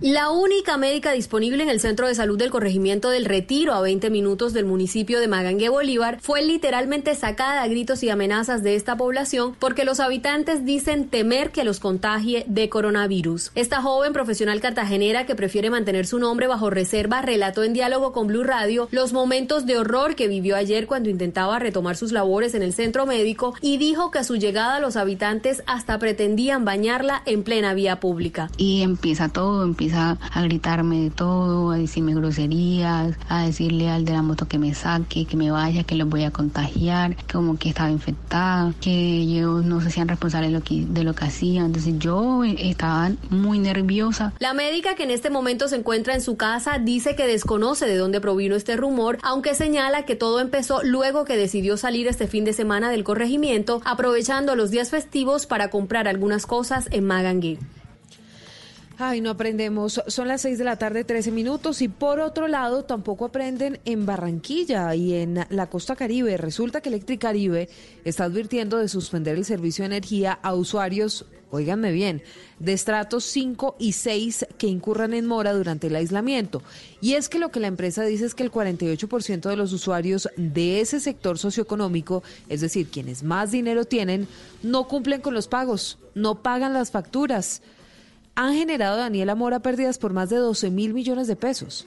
La 0.00 0.30
única 0.30 0.76
médica 0.76 1.12
disponible 1.12 1.62
en 1.62 1.68
el 1.68 1.78
centro 1.78 2.08
de 2.08 2.16
salud 2.16 2.36
del 2.36 2.50
corregimiento 2.50 3.10
del 3.10 3.24
Retiro, 3.24 3.74
a 3.74 3.80
20 3.80 4.10
minutos 4.10 4.52
del 4.52 4.64
municipio 4.64 5.20
de 5.20 5.28
Magangue 5.28 5.68
Bolívar, 5.68 6.18
fue 6.20 6.42
literalmente 6.42 7.14
sacada 7.14 7.62
a 7.62 7.68
gritos 7.68 8.02
y 8.02 8.10
amenazas 8.10 8.64
de 8.64 8.74
esta 8.74 8.96
población 8.96 9.54
porque 9.60 9.84
los 9.84 10.00
habitantes 10.00 10.64
dicen 10.64 11.08
temer 11.08 11.52
que 11.52 11.62
los 11.62 11.78
contagie 11.78 12.44
de 12.48 12.68
coronavirus. 12.68 13.52
Esta 13.54 13.82
joven 13.82 14.12
profesional 14.12 14.60
cartagenera 14.60 15.26
que 15.26 15.36
prefiere 15.36 15.70
mantener 15.70 16.08
su 16.08 16.18
nombre 16.18 16.48
bajo 16.48 16.70
reserva 16.70 17.22
relató 17.22 17.62
en 17.62 17.72
diálogo 17.72 18.12
con 18.12 18.26
Blue 18.26 18.42
Radio 18.42 18.88
los 18.90 19.12
momentos 19.12 19.64
de 19.64 19.78
horror 19.78 20.16
que 20.16 20.26
vivió 20.26 20.56
ayer 20.56 20.88
cuando 20.88 21.08
intentaba 21.08 21.60
retomar 21.60 21.96
sus 21.96 22.10
labores 22.10 22.54
en 22.54 22.62
el 22.62 22.72
centro 22.72 23.06
médico 23.06 23.54
y 23.60 23.76
dijo 23.76 24.10
que 24.10 24.18
a 24.18 24.24
su 24.24 24.34
llegada 24.34 24.80
los 24.80 24.96
habitantes 24.96 25.62
hasta 25.66 26.00
pretendían 26.00 26.64
bañarla 26.64 27.22
en 27.26 27.44
plena 27.44 27.74
vía 27.74 28.00
pública. 28.00 28.50
Y 28.56 28.82
empieza 28.82 29.28
todo, 29.28 29.62
empieza 29.62 29.83
a 29.92 30.42
gritarme 30.42 31.00
de 31.00 31.10
todo, 31.10 31.70
a 31.70 31.78
decirme 31.78 32.14
groserías, 32.14 33.16
a 33.28 33.44
decirle 33.44 33.90
al 33.90 34.04
de 34.04 34.12
la 34.12 34.22
moto 34.22 34.48
que 34.48 34.58
me 34.58 34.74
saque, 34.74 35.26
que 35.26 35.36
me 35.36 35.50
vaya, 35.50 35.84
que 35.84 35.94
los 35.94 36.08
voy 36.08 36.24
a 36.24 36.30
contagiar, 36.30 37.16
como 37.30 37.58
que 37.58 37.68
estaba 37.68 37.90
infectada, 37.90 38.72
que 38.80 38.90
ellos 38.90 39.64
no 39.64 39.80
se 39.80 39.88
hacían 39.88 40.08
responsables 40.08 40.50
de 40.50 40.58
lo 40.58 40.64
que, 40.64 40.84
de 40.86 41.04
lo 41.04 41.14
que 41.14 41.24
hacían. 41.24 41.66
Entonces 41.66 41.94
yo 41.98 42.44
estaba 42.44 43.10
muy 43.30 43.58
nerviosa. 43.58 44.32
La 44.38 44.54
médica 44.54 44.94
que 44.94 45.04
en 45.04 45.10
este 45.10 45.30
momento 45.30 45.68
se 45.68 45.76
encuentra 45.76 46.14
en 46.14 46.20
su 46.20 46.36
casa 46.36 46.78
dice 46.78 47.16
que 47.16 47.26
desconoce 47.26 47.86
de 47.86 47.96
dónde 47.96 48.20
provino 48.20 48.56
este 48.56 48.76
rumor, 48.76 49.18
aunque 49.22 49.54
señala 49.54 50.04
que 50.04 50.16
todo 50.16 50.40
empezó 50.40 50.82
luego 50.82 51.24
que 51.24 51.36
decidió 51.36 51.76
salir 51.76 52.06
este 52.06 52.26
fin 52.26 52.44
de 52.44 52.52
semana 52.52 52.90
del 52.90 53.04
corregimiento, 53.04 53.82
aprovechando 53.84 54.56
los 54.56 54.70
días 54.70 54.90
festivos 54.90 55.46
para 55.46 55.70
comprar 55.70 56.08
algunas 56.08 56.46
cosas 56.46 56.88
en 56.90 57.04
Magangué. 57.04 57.58
Ay, 58.96 59.20
no 59.20 59.30
aprendemos. 59.30 60.00
Son 60.06 60.28
las 60.28 60.42
6 60.42 60.56
de 60.56 60.64
la 60.64 60.76
tarde, 60.76 61.02
13 61.02 61.32
minutos. 61.32 61.82
Y 61.82 61.88
por 61.88 62.20
otro 62.20 62.46
lado, 62.46 62.84
tampoco 62.84 63.24
aprenden 63.24 63.80
en 63.84 64.06
Barranquilla 64.06 64.94
y 64.94 65.14
en 65.14 65.44
la 65.48 65.66
costa 65.68 65.96
caribe. 65.96 66.36
Resulta 66.36 66.80
que 66.80 66.90
Electricaribe 66.90 67.68
está 68.04 68.24
advirtiendo 68.24 68.78
de 68.78 68.88
suspender 68.88 69.36
el 69.36 69.44
servicio 69.44 69.82
de 69.82 69.86
energía 69.86 70.38
a 70.40 70.54
usuarios, 70.54 71.26
óiganme 71.50 71.90
bien, 71.90 72.22
de 72.60 72.72
estratos 72.72 73.24
5 73.24 73.74
y 73.80 73.92
6 73.92 74.46
que 74.58 74.68
incurran 74.68 75.12
en 75.12 75.26
mora 75.26 75.52
durante 75.54 75.88
el 75.88 75.96
aislamiento. 75.96 76.62
Y 77.00 77.14
es 77.14 77.28
que 77.28 77.40
lo 77.40 77.50
que 77.50 77.58
la 77.58 77.66
empresa 77.66 78.04
dice 78.04 78.26
es 78.26 78.36
que 78.36 78.44
el 78.44 78.52
48% 78.52 79.48
de 79.48 79.56
los 79.56 79.72
usuarios 79.72 80.28
de 80.36 80.80
ese 80.80 81.00
sector 81.00 81.36
socioeconómico, 81.36 82.22
es 82.48 82.60
decir, 82.60 82.86
quienes 82.86 83.24
más 83.24 83.50
dinero 83.50 83.86
tienen, 83.86 84.28
no 84.62 84.86
cumplen 84.86 85.20
con 85.20 85.34
los 85.34 85.48
pagos, 85.48 85.98
no 86.14 86.42
pagan 86.42 86.72
las 86.72 86.92
facturas 86.92 87.60
han 88.34 88.54
generado 88.54 88.96
Daniela 88.96 89.34
Mora 89.34 89.60
pérdidas 89.60 89.98
por 89.98 90.12
más 90.12 90.30
de 90.30 90.36
12 90.36 90.70
mil 90.70 90.94
millones 90.94 91.28
de 91.28 91.36
pesos. 91.36 91.86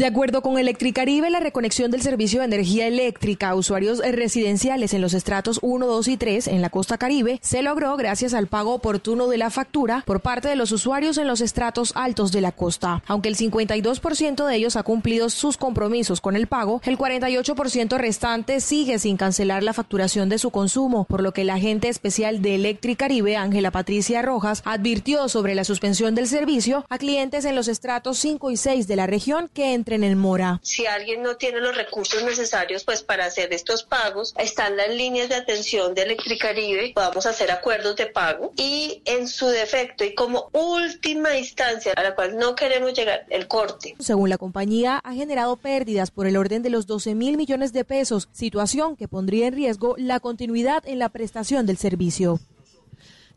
De 0.00 0.06
acuerdo 0.06 0.40
con 0.40 0.58
Electricaribe, 0.58 1.28
la 1.28 1.40
reconexión 1.40 1.90
del 1.90 2.00
servicio 2.00 2.38
de 2.40 2.46
energía 2.46 2.86
eléctrica 2.86 3.50
a 3.50 3.54
usuarios 3.54 3.98
residenciales 3.98 4.94
en 4.94 5.02
los 5.02 5.12
estratos 5.12 5.58
1, 5.60 5.86
2 5.86 6.08
y 6.08 6.16
3 6.16 6.46
en 6.46 6.62
la 6.62 6.70
costa 6.70 6.96
caribe 6.96 7.38
se 7.42 7.60
logró 7.60 7.94
gracias 7.98 8.32
al 8.32 8.46
pago 8.46 8.72
oportuno 8.72 9.28
de 9.28 9.36
la 9.36 9.50
factura 9.50 10.02
por 10.06 10.20
parte 10.20 10.48
de 10.48 10.56
los 10.56 10.72
usuarios 10.72 11.18
en 11.18 11.26
los 11.26 11.42
estratos 11.42 11.92
altos 11.96 12.32
de 12.32 12.40
la 12.40 12.50
costa. 12.50 13.02
Aunque 13.08 13.28
el 13.28 13.36
52% 13.36 14.46
de 14.46 14.56
ellos 14.56 14.76
ha 14.76 14.84
cumplido 14.84 15.28
sus 15.28 15.58
compromisos 15.58 16.22
con 16.22 16.34
el 16.34 16.46
pago, 16.46 16.80
el 16.86 16.96
48% 16.96 17.98
restante 17.98 18.62
sigue 18.62 18.98
sin 18.98 19.18
cancelar 19.18 19.62
la 19.62 19.74
facturación 19.74 20.30
de 20.30 20.38
su 20.38 20.50
consumo, 20.50 21.04
por 21.04 21.22
lo 21.22 21.34
que 21.34 21.44
la 21.44 21.56
agente 21.56 21.90
especial 21.90 22.40
de 22.40 22.54
Electricaribe, 22.54 23.36
Ángela 23.36 23.70
Patricia 23.70 24.22
Rojas, 24.22 24.62
advirtió 24.64 25.28
sobre 25.28 25.54
la 25.54 25.64
suspensión 25.64 26.14
del 26.14 26.26
servicio 26.26 26.86
a 26.88 26.96
clientes 26.96 27.44
en 27.44 27.54
los 27.54 27.68
estratos 27.68 28.16
5 28.16 28.50
y 28.50 28.56
6 28.56 28.88
de 28.88 28.96
la 28.96 29.06
región 29.06 29.50
que 29.52 29.74
entre 29.74 29.89
entren 29.90 30.04
en 30.04 30.18
mora. 30.18 30.60
Si 30.62 30.86
alguien 30.86 31.22
no 31.22 31.36
tiene 31.36 31.60
los 31.60 31.76
recursos 31.76 32.22
necesarios 32.22 32.84
pues 32.84 33.02
para 33.02 33.26
hacer 33.26 33.52
estos 33.52 33.82
pagos, 33.82 34.34
están 34.38 34.76
las 34.76 34.90
líneas 34.90 35.28
de 35.28 35.34
atención 35.34 35.94
de 35.94 36.02
Electricaribe, 36.02 36.92
podamos 36.94 37.26
hacer 37.26 37.50
acuerdos 37.50 37.96
de 37.96 38.06
pago 38.06 38.52
y 38.56 39.02
en 39.04 39.26
su 39.26 39.46
defecto 39.46 40.04
y 40.04 40.14
como 40.14 40.48
última 40.52 41.36
instancia 41.36 41.92
a 41.96 42.02
la 42.02 42.14
cual 42.14 42.36
no 42.36 42.54
queremos 42.54 42.92
llegar, 42.92 43.26
el 43.30 43.48
corte. 43.48 43.96
Según 43.98 44.30
la 44.30 44.38
compañía, 44.38 45.00
ha 45.02 45.14
generado 45.14 45.56
pérdidas 45.56 46.10
por 46.10 46.26
el 46.26 46.36
orden 46.36 46.62
de 46.62 46.70
los 46.70 46.86
12 46.86 47.14
mil 47.14 47.36
millones 47.36 47.72
de 47.72 47.84
pesos, 47.84 48.28
situación 48.32 48.96
que 48.96 49.08
pondría 49.08 49.48
en 49.48 49.54
riesgo 49.54 49.96
la 49.98 50.20
continuidad 50.20 50.86
en 50.86 50.98
la 50.98 51.08
prestación 51.08 51.66
del 51.66 51.78
servicio. 51.78 52.38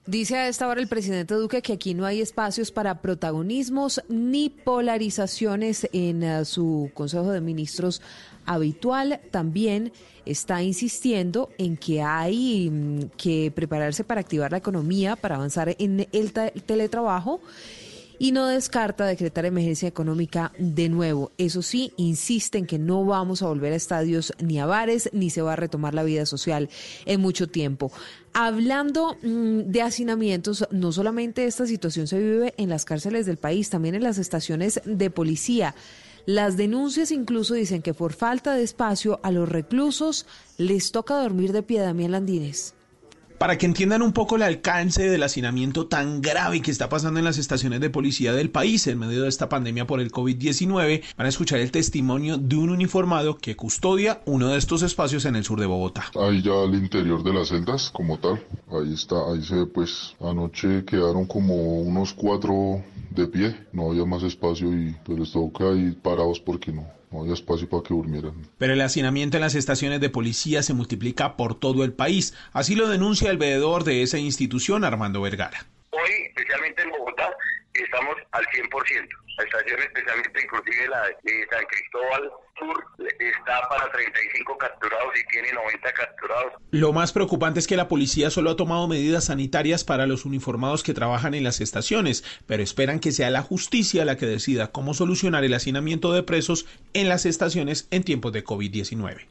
Dice 0.05 0.35
a 0.35 0.49
esta 0.49 0.67
hora 0.67 0.81
el 0.81 0.89
presidente 0.89 1.33
Duque 1.33 1.61
que 1.61 1.71
aquí 1.71 1.93
no 1.93 2.05
hay 2.05 2.19
espacios 2.19 2.71
para 2.71 3.01
protagonismos 3.01 4.01
ni 4.09 4.49
polarizaciones 4.49 5.87
en 5.93 6.23
uh, 6.23 6.43
su 6.43 6.91
Consejo 6.93 7.31
de 7.31 7.39
Ministros 7.39 8.01
habitual. 8.45 9.21
También 9.31 9.93
está 10.25 10.61
insistiendo 10.61 11.51
en 11.57 11.77
que 11.77 12.01
hay 12.01 12.69
mm, 12.69 13.11
que 13.15 13.49
prepararse 13.55 14.03
para 14.03 14.19
activar 14.19 14.51
la 14.51 14.57
economía, 14.57 15.15
para 15.15 15.35
avanzar 15.35 15.73
en 15.79 16.05
el 16.11 16.33
teletrabajo 16.33 17.39
y 18.19 18.31
no 18.31 18.47
descarta 18.47 19.05
decretar 19.05 19.45
emergencia 19.45 19.87
económica 19.87 20.51
de 20.57 20.89
nuevo. 20.89 21.31
Eso 21.37 21.61
sí, 21.61 21.93
insiste 21.97 22.57
en 22.57 22.65
que 22.65 22.79
no 22.79 23.05
vamos 23.05 23.41
a 23.41 23.47
volver 23.47 23.73
a 23.73 23.77
estadios 23.77 24.33
ni 24.39 24.59
a 24.59 24.65
bares, 24.65 25.09
ni 25.13 25.29
se 25.29 25.41
va 25.41 25.53
a 25.53 25.57
retomar 25.57 25.93
la 25.93 26.03
vida 26.03 26.25
social 26.25 26.69
en 27.05 27.21
mucho 27.21 27.47
tiempo. 27.47 27.91
Hablando 28.33 29.15
mm, 29.21 29.71
de 29.71 29.81
hacinamientos, 29.81 30.67
no 30.71 30.91
solamente 30.91 31.45
esta 31.45 31.67
situación 31.67 32.07
se 32.07 32.19
vive 32.19 32.53
en 32.57 32.69
las 32.69 32.85
cárceles 32.85 33.25
del 33.25 33.37
país, 33.37 33.69
también 33.69 33.95
en 33.95 34.03
las 34.03 34.17
estaciones 34.17 34.81
de 34.85 35.09
policía. 35.09 35.75
Las 36.25 36.55
denuncias 36.55 37.11
incluso 37.11 37.53
dicen 37.53 37.81
que 37.81 37.93
por 37.93 38.13
falta 38.13 38.53
de 38.53 38.63
espacio 38.63 39.19
a 39.23 39.31
los 39.31 39.49
reclusos 39.49 40.25
les 40.57 40.91
toca 40.91 41.21
dormir 41.21 41.51
de 41.51 41.63
pie, 41.63 41.81
Damián 41.81 42.11
Landines. 42.11 42.73
Para 43.43 43.57
que 43.57 43.65
entiendan 43.65 44.01
un 44.01 44.13
poco 44.13 44.37
el 44.37 44.41
alcance 44.41 45.09
del 45.09 45.21
hacinamiento 45.21 45.87
tan 45.87 46.21
grave 46.21 46.61
que 46.61 46.71
está 46.71 46.87
pasando 46.87 47.19
en 47.19 47.25
las 47.25 47.37
estaciones 47.37 47.81
de 47.81 47.89
policía 47.89 48.31
del 48.31 48.49
país 48.49 48.87
en 48.87 48.97
medio 48.97 49.23
de 49.23 49.27
esta 49.27 49.49
pandemia 49.49 49.85
por 49.85 49.99
el 49.99 50.13
COVID-19, 50.13 51.03
van 51.17 51.25
a 51.25 51.27
escuchar 51.27 51.59
el 51.59 51.69
testimonio 51.69 52.37
de 52.37 52.55
un 52.55 52.69
uniformado 52.69 53.35
que 53.37 53.57
custodia 53.57 54.21
uno 54.23 54.47
de 54.47 54.57
estos 54.57 54.81
espacios 54.81 55.25
en 55.25 55.35
el 55.35 55.43
sur 55.43 55.59
de 55.59 55.65
Bogotá. 55.65 56.05
Ahí 56.15 56.41
ya 56.41 56.53
al 56.53 56.73
interior 56.73 57.21
de 57.21 57.33
las 57.33 57.49
celdas 57.49 57.91
como 57.91 58.17
tal, 58.17 58.41
ahí 58.71 58.93
está, 58.93 59.17
ahí 59.29 59.43
se 59.43 59.65
pues 59.65 60.15
anoche 60.21 60.85
quedaron 60.85 61.25
como 61.25 61.81
unos 61.81 62.13
cuatro 62.13 62.81
de 63.09 63.27
pie, 63.27 63.57
no 63.73 63.91
había 63.91 64.05
más 64.05 64.23
espacio 64.23 64.73
y 64.73 64.95
pues 65.03 65.19
les 65.19 65.31
toca 65.33 65.69
ir 65.73 65.99
parados 65.99 66.39
porque 66.39 66.71
no, 66.71 66.87
no 67.13 67.21
había 67.21 67.33
espacio 67.33 67.69
para 67.69 67.83
que 67.83 67.93
durmieran. 67.93 68.33
Pero 68.57 68.73
el 68.73 68.81
hacinamiento 68.81 69.37
en 69.37 69.41
las 69.41 69.55
estaciones 69.55 70.01
de 70.01 70.09
policía 70.09 70.63
se 70.63 70.73
multiplica 70.73 71.37
por 71.37 71.55
todo 71.59 71.83
el 71.83 71.93
país. 71.93 72.33
Así 72.51 72.75
lo 72.75 72.89
denuncia 72.89 73.29
el 73.29 73.37
veedor 73.37 73.83
de 73.83 74.01
esa 74.01 74.17
institución, 74.17 74.83
Armando 74.83 75.21
Vergara. 75.21 75.65
Hoy, 75.91 76.11
especialmente 76.27 76.81
en 76.81 76.89
Bogotá, 76.89 77.29
estamos 77.73 78.15
al 78.31 78.45
100%. 78.45 79.07
La 79.37 79.43
estación, 79.45 79.79
especialmente 79.79 80.43
inclusive 80.43 80.87
la 80.89 81.01
de 81.23 81.47
San 81.49 81.65
Cristóbal 81.65 82.31
Sur, 82.59 82.85
está 83.19 83.67
para 83.67 83.91
35 83.91 84.57
capturados 84.57 85.13
y 85.19 85.25
tiene 85.31 85.51
90 85.53 85.91
capturados. 85.93 86.53
Lo 86.69 86.93
más 86.93 87.11
preocupante 87.11 87.59
es 87.59 87.67
que 87.67 87.75
la 87.75 87.87
policía 87.87 88.29
solo 88.29 88.51
ha 88.51 88.55
tomado 88.55 88.87
medidas 88.87 89.25
sanitarias 89.25 89.83
para 89.83 90.05
los 90.05 90.25
uniformados 90.25 90.83
que 90.83 90.93
trabajan 90.93 91.33
en 91.33 91.43
las 91.43 91.61
estaciones, 91.61 92.23
pero 92.45 92.61
esperan 92.61 92.99
que 92.99 93.11
sea 93.11 93.31
la 93.31 93.41
justicia 93.41 94.05
la 94.05 94.17
que 94.17 94.27
decida 94.27 94.71
cómo 94.71 94.93
solucionar 94.93 95.43
el 95.43 95.55
hacinamiento 95.55 96.13
de 96.13 96.21
presos 96.21 96.67
en 96.93 97.09
las 97.09 97.25
estaciones 97.25 97.87
en 97.89 98.03
tiempos 98.03 98.33
de 98.33 98.43
COVID-19. 98.43 99.27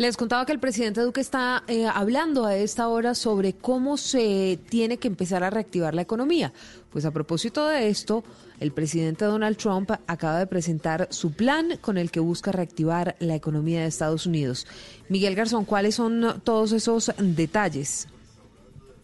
Les 0.00 0.16
contaba 0.16 0.46
que 0.46 0.52
el 0.52 0.58
presidente 0.58 1.02
Duque 1.02 1.20
está 1.20 1.62
eh, 1.68 1.84
hablando 1.84 2.46
a 2.46 2.56
esta 2.56 2.88
hora 2.88 3.14
sobre 3.14 3.52
cómo 3.52 3.98
se 3.98 4.58
tiene 4.70 4.96
que 4.96 5.08
empezar 5.08 5.44
a 5.44 5.50
reactivar 5.50 5.94
la 5.94 6.00
economía. 6.00 6.54
Pues 6.90 7.04
a 7.04 7.12
propósito 7.12 7.68
de 7.68 7.88
esto, 7.88 8.24
el 8.58 8.72
presidente 8.72 9.24
Donald 9.24 9.56
Trump 9.56 9.90
acaba 10.06 10.38
de 10.38 10.46
presentar 10.46 11.08
su 11.10 11.32
plan 11.32 11.78
con 11.80 11.98
el 11.98 12.10
que 12.10 12.20
busca 12.20 12.52
reactivar 12.52 13.16
la 13.20 13.36
economía 13.36 13.80
de 13.82 13.86
Estados 13.86 14.26
Unidos. 14.26 14.66
Miguel 15.08 15.36
Garzón, 15.36 15.64
¿cuáles 15.64 15.94
son 15.94 16.40
todos 16.42 16.72
esos 16.72 17.12
detalles? 17.18 18.08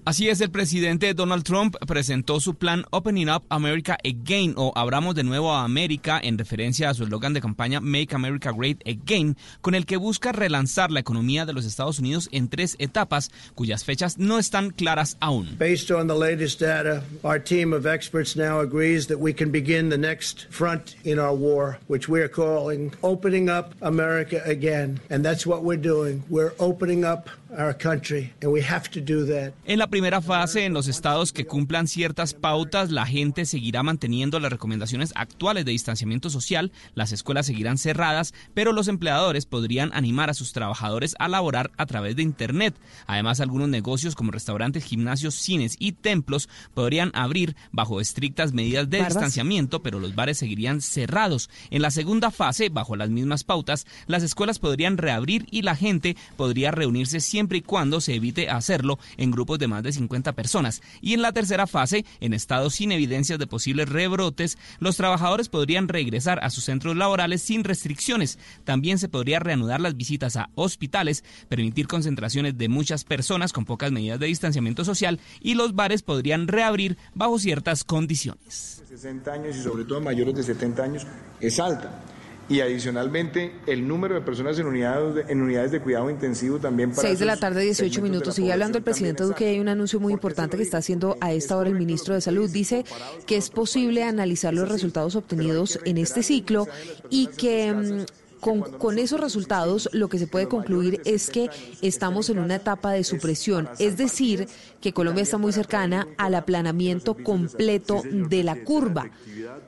Así 0.06 0.28
es, 0.28 0.40
el 0.40 0.52
presidente 0.52 1.14
Donald 1.14 1.42
Trump 1.42 1.74
presentó 1.84 2.38
su 2.38 2.54
plan 2.54 2.84
Opening 2.90 3.28
Up 3.28 3.42
America 3.48 3.98
Again 4.04 4.54
o 4.56 4.72
Abramos 4.76 5.16
de 5.16 5.24
nuevo 5.24 5.52
a 5.52 5.64
América 5.64 6.20
en 6.22 6.38
referencia 6.38 6.88
a 6.88 6.94
su 6.94 7.02
eslogan 7.02 7.34
de 7.34 7.40
campaña 7.40 7.80
Make 7.80 8.14
America 8.14 8.52
Great 8.56 8.86
Again, 8.86 9.36
con 9.62 9.74
el 9.74 9.84
que 9.84 9.96
busca 9.96 10.30
relanzar 10.30 10.92
la 10.92 11.00
economía 11.00 11.44
de 11.44 11.54
los 11.54 11.64
Estados 11.64 11.98
Unidos 11.98 12.28
en 12.30 12.46
tres 12.48 12.76
etapas 12.78 13.32
cuyas 13.56 13.84
fechas 13.84 14.16
no 14.16 14.38
están 14.38 14.70
claras 14.70 15.16
aún. 15.18 15.56
Based 15.58 15.90
on 15.90 16.06
the 16.06 16.14
latest 16.14 16.60
data, 16.60 17.02
our 17.24 17.42
team 17.42 17.72
of 17.72 17.84
experts 17.84 18.36
now 18.36 18.60
agrees 18.60 19.08
that 19.08 19.18
we 19.18 19.34
can 19.34 19.50
begin 19.50 19.88
the 19.88 19.98
next 19.98 20.46
front 20.50 20.94
in 21.02 21.18
our 21.18 21.34
war, 21.34 21.80
which 21.88 22.08
we 22.08 22.20
are 22.20 22.30
calling 22.30 22.92
Opening 23.02 23.48
Up 23.48 23.74
America 23.82 24.40
Again. 24.46 25.00
And 25.10 25.24
that's 25.24 25.44
what 25.44 25.64
we're 25.64 25.82
doing. 25.82 26.22
We're 26.28 26.54
opening 26.60 27.04
up 27.04 27.28
our 27.50 27.76
country 27.76 28.32
and 28.42 28.52
we 28.52 28.62
have 28.62 28.90
to 28.90 29.00
do 29.00 29.26
that. 29.26 29.54
En 29.64 29.78
la 29.78 29.86
primera 29.86 30.20
fase, 30.20 30.64
en 30.64 30.74
los 30.74 30.88
estados 30.88 31.32
que 31.32 31.46
cumplan 31.46 31.86
ciertas 31.86 32.34
pautas, 32.34 32.90
la 32.90 33.06
gente 33.06 33.44
seguirá 33.44 33.82
manteniendo 33.82 34.40
las 34.40 34.50
recomendaciones 34.50 35.12
actuales 35.14 35.64
de 35.64 35.72
distanciamiento 35.72 36.30
social, 36.30 36.72
las 36.94 37.12
escuelas 37.12 37.46
seguirán 37.46 37.78
cerradas, 37.78 38.34
pero 38.54 38.72
los 38.72 38.88
empleadores 38.88 39.46
podrían 39.46 39.90
animar 39.94 40.30
a 40.30 40.34
sus 40.34 40.52
trabajadores 40.52 41.14
a 41.18 41.28
laborar 41.28 41.70
a 41.76 41.86
través 41.86 42.16
de 42.16 42.22
Internet. 42.22 42.74
Además, 43.06 43.40
algunos 43.40 43.68
negocios 43.68 44.14
como 44.14 44.32
restaurantes, 44.32 44.84
gimnasios, 44.84 45.34
cines 45.34 45.76
y 45.78 45.92
templos 45.92 46.48
podrían 46.74 47.10
abrir 47.14 47.56
bajo 47.72 48.00
estrictas 48.00 48.52
medidas 48.52 48.90
de 48.90 49.04
distanciamiento, 49.04 49.82
pero 49.82 50.00
los 50.00 50.14
bares 50.14 50.38
seguirían 50.38 50.80
cerrados. 50.80 51.50
En 51.70 51.82
la 51.82 51.90
segunda 51.90 52.30
fase, 52.30 52.68
bajo 52.68 52.96
las 52.96 53.10
mismas 53.10 53.44
pautas, 53.44 53.86
las 54.06 54.22
escuelas 54.22 54.58
podrían 54.58 54.98
reabrir 54.98 55.46
y 55.50 55.62
la 55.62 55.76
gente 55.76 56.16
podría 56.36 56.70
reunirse 56.70 57.20
siempre 57.36 57.58
y 57.58 57.60
cuando 57.60 58.00
se 58.00 58.14
evite 58.14 58.48
hacerlo 58.48 58.98
en 59.18 59.30
grupos 59.30 59.58
de 59.58 59.68
más 59.68 59.82
de 59.82 59.92
50 59.92 60.32
personas. 60.32 60.80
Y 61.02 61.12
en 61.12 61.20
la 61.20 61.32
tercera 61.32 61.66
fase, 61.66 62.06
en 62.20 62.32
estados 62.32 62.76
sin 62.76 62.92
evidencias 62.92 63.38
de 63.38 63.46
posibles 63.46 63.90
rebrotes, 63.90 64.56
los 64.78 64.96
trabajadores 64.96 65.50
podrían 65.50 65.86
regresar 65.86 66.42
a 66.42 66.48
sus 66.48 66.64
centros 66.64 66.96
laborales 66.96 67.42
sin 67.42 67.62
restricciones. 67.62 68.38
También 68.64 68.98
se 68.98 69.10
podría 69.10 69.38
reanudar 69.38 69.82
las 69.82 69.98
visitas 69.98 70.36
a 70.36 70.48
hospitales, 70.54 71.24
permitir 71.50 71.88
concentraciones 71.88 72.56
de 72.56 72.70
muchas 72.70 73.04
personas 73.04 73.52
con 73.52 73.66
pocas 73.66 73.92
medidas 73.92 74.18
de 74.18 74.28
distanciamiento 74.28 74.86
social 74.86 75.20
y 75.42 75.56
los 75.56 75.74
bares 75.74 76.00
podrían 76.00 76.48
reabrir 76.48 76.96
bajo 77.12 77.38
ciertas 77.38 77.84
condiciones. 77.84 78.82
60 78.88 79.30
años 79.30 79.56
y 79.56 79.62
sobre 79.62 79.84
todo 79.84 80.00
mayores 80.00 80.34
de 80.36 80.42
70 80.42 80.82
años 80.82 81.06
es 81.38 81.60
alta 81.60 82.00
y 82.48 82.60
adicionalmente 82.60 83.52
el 83.66 83.88
número 83.88 84.14
de 84.14 84.20
personas 84.20 84.58
en 84.58 84.66
unidades 84.66 85.14
de, 85.14 85.32
en 85.32 85.42
unidades 85.42 85.72
de 85.72 85.80
cuidado 85.80 86.10
intensivo 86.10 86.58
también 86.58 86.90
para 86.90 87.02
6 87.02 87.18
de 87.18 87.24
la 87.24 87.36
tarde 87.36 87.62
18 87.62 88.02
minutos. 88.02 88.36
Sigue 88.36 88.52
hablando 88.52 88.78
el 88.78 88.84
presidente 88.84 89.24
Duque 89.24 89.46
hay 89.48 89.58
un 89.58 89.68
anuncio 89.68 89.98
muy 90.00 90.12
importante 90.12 90.56
que 90.56 90.62
está 90.62 90.78
haciendo 90.78 91.16
a 91.20 91.32
esta 91.32 91.56
hora 91.56 91.68
el 91.68 91.76
ministro 91.76 92.14
de 92.14 92.20
salud. 92.20 92.48
dice 92.50 92.84
que 93.26 93.36
es 93.36 93.50
posible 93.50 94.04
analizar 94.04 94.54
los 94.54 94.68
resultados 94.68 95.16
obtenidos 95.16 95.80
en 95.84 95.98
este 95.98 96.22
ciclo 96.22 96.68
y 97.10 97.28
que 97.28 98.04
con, 98.46 98.62
con, 98.78 98.98
esos 99.00 99.20
resultados 99.20 99.88
lo 99.92 100.08
que 100.08 100.18
se 100.18 100.28
puede 100.28 100.46
concluir 100.46 101.00
es 101.04 101.30
que 101.30 101.50
estamos 101.82 102.30
en 102.30 102.38
una 102.38 102.54
etapa 102.54 102.92
de 102.92 103.02
supresión, 103.02 103.68
es 103.80 103.96
decir, 103.96 104.46
que 104.80 104.92
Colombia 104.92 105.24
está 105.24 105.36
muy 105.36 105.52
cercana 105.52 106.06
al 106.16 106.36
aplanamiento 106.36 107.14
completo 107.14 108.02
de 108.04 108.44
la 108.44 108.62
curva. 108.62 109.10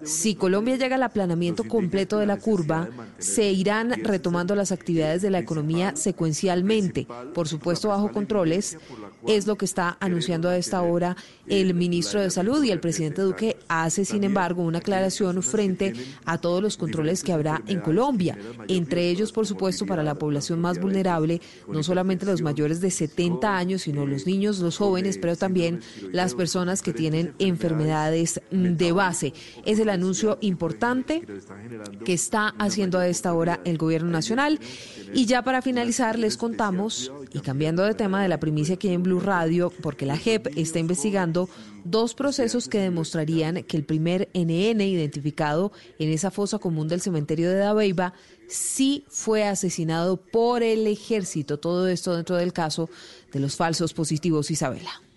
Si 0.05 0.36
Colombia 0.36 0.76
llega 0.76 0.94
al 0.94 1.02
aplanamiento 1.02 1.64
completo 1.64 2.18
de 2.18 2.26
la 2.26 2.36
curva, 2.36 2.88
se 3.18 3.50
irán 3.50 3.90
retomando 4.05 4.55
las 4.55 4.70
actividades 4.70 5.22
de 5.22 5.30
la 5.30 5.40
economía 5.40 5.96
secuencialmente, 5.96 7.09
por 7.34 7.48
supuesto 7.48 7.88
bajo 7.88 8.12
controles, 8.12 8.78
es 9.27 9.47
lo 9.47 9.57
que 9.57 9.65
está 9.65 9.97
anunciando 10.01 10.49
a 10.49 10.57
esta 10.57 10.82
hora 10.82 11.16
el 11.47 11.74
ministro 11.74 12.20
de 12.20 12.31
Salud 12.31 12.62
y 12.62 12.70
el 12.70 12.81
presidente 12.81 13.23
Duque 13.23 13.57
hace, 13.69 14.05
sin 14.05 14.24
embargo, 14.24 14.62
una 14.62 14.78
aclaración 14.78 15.43
frente 15.43 15.95
a 16.24 16.39
todos 16.39 16.62
los 16.62 16.77
controles 16.77 17.23
que 17.23 17.32
habrá 17.32 17.62
en 17.66 17.81
Colombia. 17.81 18.36
entre 18.69 19.09
ellos, 19.09 19.32
por 19.32 19.47
supuesto, 19.47 19.86
para 19.86 20.03
la 20.03 20.15
población 20.15 20.61
más 20.61 20.81
vulnerable, 20.81 21.40
no 21.69 21.82
solamente 21.82 22.27
los 22.27 22.43
mayores 22.43 22.81
de 22.81 22.90
70 22.90 23.57
años, 23.57 23.82
sino 23.82 24.07
los 24.07 24.27
niños, 24.27 24.59
los 24.59 24.77
jóvenes, 24.77 25.19
pero 25.19 25.36
también 25.36 25.81
las 26.12 26.35
personas 26.35 26.82
que 26.82 26.93
tienen 26.93 27.35
enfermedades 27.39 28.40
de 28.51 28.93
base. 28.93 29.32
Es 29.65 29.78
el 29.78 29.89
anuncio 29.89 30.39
importante 30.40 31.23
que 32.05 32.12
está 32.12 32.49
haciendo 32.59 32.99
a 32.99 33.09
esta 33.09 33.32
hora 33.35 33.61
el 33.65 33.78
gobierno 33.78 34.11
nacional. 34.11 34.61
Y 35.15 35.27
ya 35.27 35.43
para 35.43 35.62
finalizar, 35.62 36.19
les 36.19 36.36
contamos, 36.36 37.12
y 37.32 37.40
cambiando 37.40 37.82
de 37.82 37.95
tema 37.95 38.23
de 38.23 38.28
la 38.28 38.39
primicia 38.39 38.74
aquí 38.74 38.89
en 38.89 39.03
Radio, 39.20 39.72
porque 39.82 40.06
la 40.06 40.16
JEP 40.16 40.48
está 40.56 40.78
investigando 40.78 41.48
dos 41.85 42.14
procesos 42.14 42.68
que 42.68 42.78
demostrarían 42.78 43.62
que 43.64 43.76
el 43.76 43.85
primer 43.85 44.28
NN 44.35 44.80
identificado 44.80 45.72
en 45.98 46.10
esa 46.10 46.30
fosa 46.30 46.59
común 46.59 46.89
del 46.89 47.01
cementerio 47.01 47.51
de 47.51 47.56
Dabeiba 47.56 48.14
sí 48.48 49.05
fue 49.09 49.44
asesinado 49.44 50.16
por 50.16 50.62
el 50.62 50.86
ejército. 50.86 51.59
Todo 51.59 51.89
esto 51.89 52.14
dentro 52.14 52.36
del 52.36 52.52
caso 52.52 52.89
de 53.32 53.40
los 53.40 53.56
falsos 53.56 53.94
positivos, 53.94 54.51
Isabela. 54.51 55.07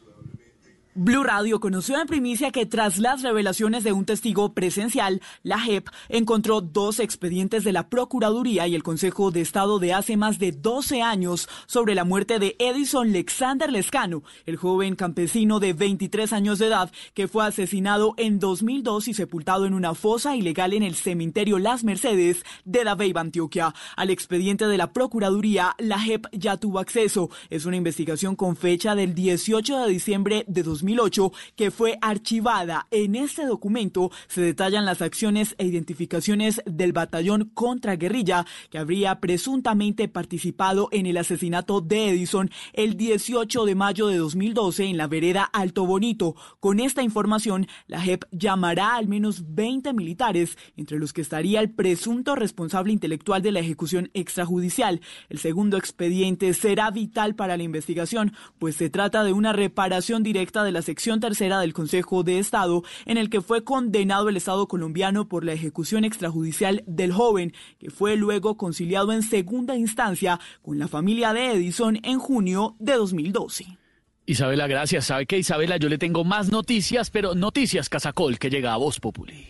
Blue 0.93 1.23
Radio 1.23 1.61
conoció 1.61 2.01
en 2.01 2.05
primicia 2.05 2.51
que 2.51 2.65
tras 2.65 2.97
las 2.97 3.21
revelaciones 3.21 3.85
de 3.85 3.93
un 3.93 4.03
testigo 4.03 4.53
presencial, 4.53 5.21
la 5.41 5.57
JEP 5.57 5.87
encontró 6.09 6.59
dos 6.59 6.99
expedientes 6.99 7.63
de 7.63 7.71
la 7.71 7.87
Procuraduría 7.87 8.67
y 8.67 8.75
el 8.75 8.83
Consejo 8.83 9.31
de 9.31 9.39
Estado 9.39 9.79
de 9.79 9.93
hace 9.93 10.17
más 10.17 10.37
de 10.37 10.51
12 10.51 11.01
años 11.01 11.47
sobre 11.65 11.95
la 11.95 12.03
muerte 12.03 12.39
de 12.39 12.57
Edison 12.59 13.07
Alexander 13.07 13.71
Lescano, 13.71 14.23
el 14.45 14.57
joven 14.57 14.97
campesino 14.97 15.61
de 15.61 15.71
23 15.71 16.33
años 16.33 16.59
de 16.59 16.67
edad 16.67 16.91
que 17.13 17.29
fue 17.29 17.45
asesinado 17.45 18.13
en 18.17 18.39
2002 18.39 19.07
y 19.07 19.13
sepultado 19.13 19.65
en 19.65 19.73
una 19.73 19.95
fosa 19.95 20.35
ilegal 20.35 20.73
en 20.73 20.83
el 20.83 20.95
cementerio 20.95 21.57
Las 21.57 21.85
Mercedes 21.85 22.43
de 22.65 22.83
Dabeiba, 22.83 23.21
Antioquia. 23.21 23.73
Al 23.95 24.09
expediente 24.09 24.67
de 24.67 24.77
la 24.77 24.91
Procuraduría, 24.91 25.73
la 25.77 26.01
JEP 26.01 26.25
ya 26.33 26.57
tuvo 26.57 26.79
acceso. 26.79 27.29
Es 27.49 27.65
una 27.65 27.77
investigación 27.77 28.35
con 28.35 28.57
fecha 28.57 28.93
del 28.93 29.15
18 29.15 29.85
de 29.85 29.89
diciembre 29.89 30.43
de 30.49 30.63
2002 30.63 30.81
2008 30.95 31.31
que 31.55 31.71
fue 31.71 31.97
archivada. 32.01 32.87
En 32.91 33.15
este 33.15 33.45
documento 33.45 34.11
se 34.27 34.41
detallan 34.41 34.85
las 34.85 35.01
acciones 35.01 35.55
e 35.57 35.65
identificaciones 35.65 36.61
del 36.65 36.93
batallón 36.93 37.51
contraguerrilla 37.53 38.45
que 38.69 38.77
habría 38.77 39.19
presuntamente 39.19 40.07
participado 40.07 40.89
en 40.91 41.05
el 41.05 41.17
asesinato 41.17 41.81
de 41.81 42.09
Edison 42.09 42.49
el 42.73 42.97
18 42.97 43.65
de 43.65 43.75
mayo 43.75 44.07
de 44.07 44.17
2012 44.17 44.85
en 44.85 44.97
la 44.97 45.07
vereda 45.07 45.43
Alto 45.43 45.85
Bonito. 45.85 46.35
Con 46.59 46.79
esta 46.79 47.03
información, 47.03 47.67
la 47.87 48.01
JEP 48.01 48.25
llamará 48.31 48.95
al 48.95 49.07
menos 49.07 49.53
20 49.53 49.93
militares, 49.93 50.57
entre 50.77 50.99
los 50.99 51.13
que 51.13 51.21
estaría 51.21 51.59
el 51.61 51.71
presunto 51.71 52.35
responsable 52.35 52.93
intelectual 52.93 53.41
de 53.41 53.51
la 53.51 53.59
ejecución 53.59 54.09
extrajudicial. 54.13 55.01
El 55.29 55.39
segundo 55.39 55.77
expediente 55.77 56.53
será 56.53 56.91
vital 56.91 57.35
para 57.35 57.57
la 57.57 57.63
investigación, 57.63 58.33
pues 58.59 58.75
se 58.75 58.89
trata 58.89 59.23
de 59.23 59.33
una 59.33 59.53
reparación 59.53 60.23
directa 60.23 60.63
de 60.63 60.70
la 60.71 60.81
sección 60.81 61.19
tercera 61.19 61.59
del 61.59 61.73
Consejo 61.73 62.23
de 62.23 62.39
Estado, 62.39 62.83
en 63.05 63.17
el 63.17 63.29
que 63.29 63.41
fue 63.41 63.63
condenado 63.63 64.29
el 64.29 64.37
Estado 64.37 64.67
colombiano 64.67 65.27
por 65.27 65.43
la 65.43 65.53
ejecución 65.53 66.05
extrajudicial 66.05 66.83
del 66.87 67.13
joven, 67.13 67.53
que 67.79 67.89
fue 67.89 68.15
luego 68.15 68.57
conciliado 68.57 69.11
en 69.11 69.23
segunda 69.23 69.75
instancia 69.75 70.39
con 70.61 70.79
la 70.79 70.87
familia 70.87 71.33
de 71.33 71.51
Edison 71.51 71.99
en 72.03 72.19
junio 72.19 72.75
de 72.79 72.93
2012. 72.93 73.77
Isabela, 74.25 74.67
gracias. 74.67 75.05
¿Sabe 75.05 75.25
qué, 75.25 75.39
Isabela? 75.39 75.77
Yo 75.77 75.89
le 75.89 75.97
tengo 75.97 76.23
más 76.23 76.49
noticias, 76.49 77.09
pero 77.09 77.35
noticias 77.35 77.89
Casacol 77.89 78.39
que 78.39 78.49
llega 78.49 78.73
a 78.73 78.77
Voz 78.77 78.99
Populi. 78.99 79.47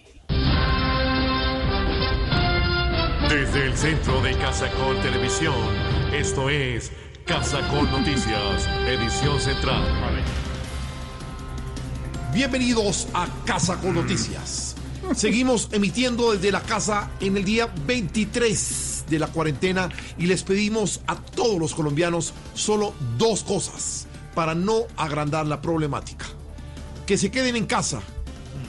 Desde 3.29 3.67
el 3.67 3.77
centro 3.77 4.21
de 4.21 4.33
Casacol 4.33 4.99
Televisión, 5.01 5.55
esto 6.13 6.49
es 6.49 6.91
Casacol 7.25 7.89
Noticias, 7.91 8.67
edición 8.87 9.39
central. 9.39 9.83
Bienvenidos 12.33 13.09
a 13.13 13.27
Casa 13.45 13.75
con 13.81 13.93
Noticias. 13.93 14.77
Seguimos 15.13 15.67
emitiendo 15.73 16.31
desde 16.31 16.49
la 16.53 16.61
casa 16.61 17.11
en 17.19 17.35
el 17.35 17.43
día 17.43 17.69
23 17.85 19.03
de 19.09 19.19
la 19.19 19.27
cuarentena 19.27 19.89
y 20.17 20.27
les 20.27 20.43
pedimos 20.43 21.01
a 21.07 21.17
todos 21.17 21.59
los 21.59 21.75
colombianos 21.75 22.33
solo 22.53 22.93
dos 23.17 23.43
cosas 23.43 24.07
para 24.33 24.55
no 24.55 24.83
agrandar 24.95 25.45
la 25.45 25.61
problemática. 25.61 26.25
Que 27.05 27.17
se 27.17 27.31
queden 27.31 27.57
en 27.57 27.65
casa 27.65 27.99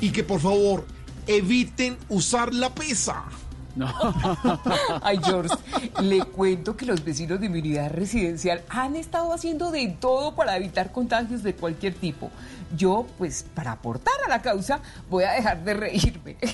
y 0.01 0.11
que 0.11 0.25
por 0.25 0.41
favor 0.41 0.85
eviten 1.29 1.97
usar 2.09 2.53
la 2.53 2.75
pesa. 2.75 3.27
Ay, 5.03 5.19
George, 5.25 5.55
le 6.03 6.23
cuento 6.25 6.77
que 6.77 6.85
los 6.85 7.05
vecinos 7.05 7.41
de 7.41 7.49
mi 7.49 7.61
unidad 7.61 7.91
residencial 7.91 8.63
han 8.69 8.97
estado 8.97 9.33
haciendo 9.33 9.71
de 9.71 9.87
todo 9.89 10.35
para 10.35 10.57
evitar 10.57 10.93
contagios 10.93 11.43
de 11.43 11.55
cualquier 11.55 11.95
tipo. 11.95 12.31
Yo, 12.77 13.07
pues, 13.19 13.45
para 13.55 13.73
aportar 13.73 14.15
a 14.27 14.29
la 14.29 14.43
causa, 14.43 14.81
voy 15.11 15.25
a 15.25 15.33
dejar 15.33 15.65
de 15.65 15.75
reírme. 15.75 16.37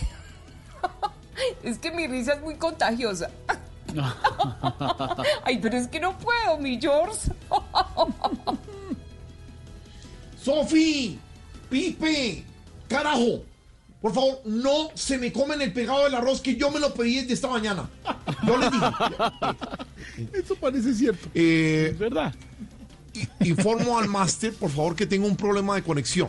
Es 1.62 1.78
que 1.78 1.93
mi 1.93 2.09
risa 2.09 2.32
es 2.32 2.43
muy 2.43 2.57
contagiosa. 2.57 3.31
Ay, 5.45 5.61
pero 5.62 5.77
es 5.77 5.86
que 5.86 6.01
no 6.01 6.19
puedo, 6.19 6.59
mi 6.59 6.81
George. 6.81 7.31
Sofi, 10.43 11.16
Pipe, 11.70 12.45
carajo. 12.89 13.45
Por 14.01 14.15
favor, 14.15 14.40
no 14.45 14.90
se 14.95 15.19
me 15.19 15.32
comen 15.32 15.61
el 15.61 15.73
pegado 15.73 16.05
del 16.05 16.15
arroz 16.15 16.40
que 16.40 16.55
yo 16.55 16.70
me 16.70 16.78
lo 16.78 16.95
pedí 16.95 17.16
desde 17.16 17.35
esta 17.35 17.49
mañana. 17.49 17.89
Yo 18.47 18.57
les 18.57 18.70
dije. 18.70 18.86
Eso 20.32 20.55
parece 20.55 20.95
cierto. 20.95 21.28
Eh, 21.35 21.89
es 21.93 21.99
verdad. 21.99 22.32
Informo 23.40 23.99
al 23.99 24.09
máster, 24.09 24.55
por 24.55 24.70
favor, 24.70 24.95
que 24.95 25.07
tengo 25.07 25.27
un 25.27 25.36
problema 25.36 25.74
de 25.74 25.82
conexión. 25.82 26.28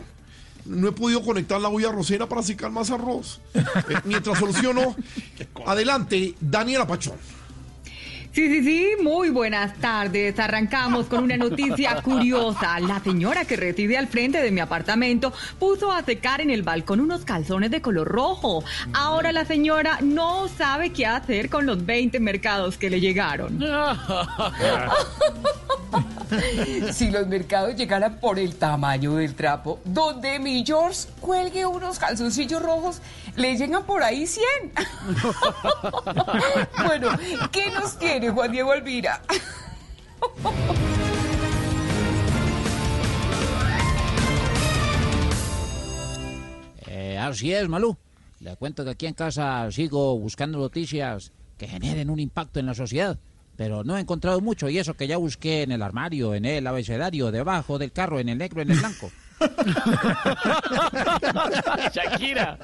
No 0.64 0.88
he 0.88 0.92
podido 0.92 1.22
conectar 1.22 1.60
la 1.60 1.68
olla 1.68 1.88
arrocera 1.88 2.28
para 2.28 2.42
secar 2.42 2.70
más 2.70 2.90
arroz. 2.90 3.40
Eh, 3.54 3.62
mientras 4.04 4.38
soluciono, 4.38 4.94
adelante, 5.66 6.34
Daniela 6.40 6.86
Pachón. 6.86 7.16
Sí, 8.32 8.48
sí, 8.48 8.62
sí, 8.62 8.88
muy 9.02 9.30
buenas 9.30 9.74
tardes. 9.78 10.38
Arrancamos 10.38 11.06
con 11.06 11.24
una 11.24 11.36
noticia 11.36 12.00
curiosa. 12.00 12.78
La 12.78 13.00
señora 13.00 13.44
que 13.44 13.56
reside 13.56 13.98
al 13.98 14.06
frente 14.06 14.40
de 14.40 14.52
mi 14.52 14.60
apartamento 14.60 15.32
puso 15.58 15.90
a 15.90 16.04
secar 16.04 16.40
en 16.40 16.50
el 16.50 16.62
balcón 16.62 17.00
unos 17.00 17.24
calzones 17.24 17.72
de 17.72 17.82
color 17.82 18.06
rojo. 18.06 18.62
Ahora 18.92 19.32
la 19.32 19.44
señora 19.44 19.98
no 20.00 20.46
sabe 20.46 20.92
qué 20.92 21.06
hacer 21.06 21.50
con 21.50 21.66
los 21.66 21.84
20 21.84 22.20
mercados 22.20 22.78
que 22.78 22.88
le 22.88 23.00
llegaron. 23.00 23.58
si 26.92 27.10
los 27.10 27.26
mercados 27.26 27.74
llegaran 27.74 28.20
por 28.20 28.38
el 28.38 28.54
tamaño 28.54 29.16
del 29.16 29.34
trapo, 29.34 29.80
donde 29.84 30.38
mi 30.38 30.64
George 30.64 31.08
cuelgue 31.20 31.66
unos 31.66 31.98
calzoncillos 31.98 32.62
rojos, 32.62 33.00
le 33.36 33.56
llegan 33.56 33.84
por 33.84 34.02
ahí 34.02 34.26
100. 34.26 34.46
bueno, 36.86 37.08
¿qué 37.50 37.70
nos 37.70 37.98
tiene 37.98 38.30
Juan 38.30 38.52
Diego 38.52 38.72
Alvira? 38.72 39.22
Eh, 46.86 47.18
así 47.18 47.52
es, 47.52 47.68
Malú. 47.68 47.96
Le 48.40 48.56
cuento 48.56 48.84
que 48.84 48.90
aquí 48.90 49.06
en 49.06 49.14
casa 49.14 49.70
sigo 49.70 50.18
buscando 50.18 50.58
noticias 50.58 51.32
que 51.58 51.68
generen 51.68 52.08
un 52.08 52.18
impacto 52.18 52.58
en 52.58 52.66
la 52.66 52.74
sociedad, 52.74 53.18
pero 53.56 53.84
no 53.84 53.98
he 53.98 54.00
encontrado 54.00 54.40
mucho 54.40 54.70
y 54.70 54.78
eso 54.78 54.94
que 54.94 55.06
ya 55.06 55.18
busqué 55.18 55.62
en 55.62 55.72
el 55.72 55.82
armario, 55.82 56.34
en 56.34 56.46
el 56.46 56.66
abecedario, 56.66 57.30
debajo 57.30 57.78
del 57.78 57.92
carro, 57.92 58.18
en 58.18 58.30
el 58.30 58.38
negro, 58.38 58.62
en 58.62 58.70
el 58.70 58.78
blanco. 58.78 59.10
Shakira. 61.92 62.58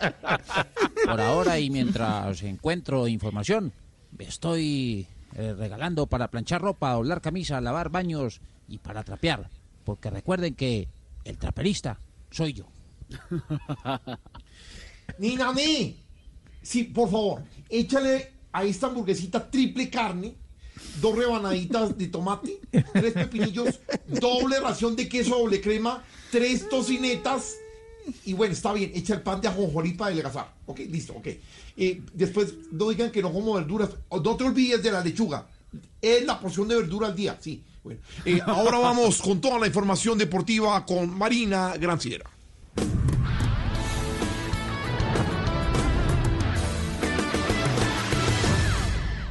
Por 1.04 1.20
ahora 1.20 1.58
y 1.58 1.70
mientras 1.70 2.42
encuentro 2.42 3.08
información, 3.08 3.72
me 4.16 4.24
estoy 4.24 5.06
eh, 5.34 5.54
regalando 5.56 6.06
para 6.06 6.28
planchar 6.28 6.62
ropa, 6.62 6.92
doblar 6.92 7.20
camisa, 7.20 7.60
lavar 7.60 7.90
baños 7.90 8.40
y 8.68 8.78
para 8.78 9.04
trapear. 9.04 9.48
Porque 9.84 10.10
recuerden 10.10 10.54
que 10.54 10.88
el 11.24 11.38
traperista 11.38 11.98
soy 12.30 12.52
yo. 12.52 12.66
Ni 15.18 15.36
Nani, 15.36 15.96
sí, 16.62 16.84
por 16.84 17.10
favor, 17.10 17.42
échale 17.68 18.32
a 18.52 18.64
esta 18.64 18.88
hamburguesita 18.88 19.50
triple 19.50 19.88
carne, 19.88 20.34
dos 21.00 21.16
rebanaditas 21.16 21.96
de 21.96 22.08
tomate, 22.08 22.60
tres 22.92 23.12
pepinillos, 23.12 23.80
doble 24.08 24.60
ración 24.60 24.96
de 24.96 25.08
queso, 25.08 25.36
doble 25.36 25.60
crema, 25.60 26.02
tres 26.30 26.68
tocinetas. 26.68 27.56
Y 28.24 28.34
bueno, 28.34 28.52
está 28.52 28.72
bien, 28.72 28.92
echa 28.94 29.14
el 29.14 29.22
pan 29.22 29.40
de 29.40 29.48
ajonjolí 29.48 29.94
para 29.94 30.12
adelgazar. 30.12 30.54
Ok, 30.66 30.80
listo, 30.90 31.12
ok. 31.14 31.26
Eh, 31.76 32.02
después 32.12 32.54
no 32.70 32.88
digan 32.88 33.10
que 33.10 33.20
no 33.20 33.32
como 33.32 33.54
verduras. 33.54 33.90
No 34.10 34.36
te 34.36 34.44
olvides 34.44 34.82
de 34.82 34.92
la 34.92 35.02
lechuga. 35.02 35.46
Es 36.00 36.24
la 36.24 36.38
porción 36.38 36.68
de 36.68 36.76
verdura 36.76 37.08
al 37.08 37.16
día, 37.16 37.36
sí. 37.40 37.62
Bueno, 37.82 38.00
eh, 38.24 38.40
ahora 38.46 38.78
vamos 38.78 39.20
con 39.20 39.40
toda 39.40 39.58
la 39.58 39.66
información 39.66 40.18
deportiva 40.18 40.84
con 40.84 41.16
Marina 41.16 41.76
Granciera. 41.76 42.30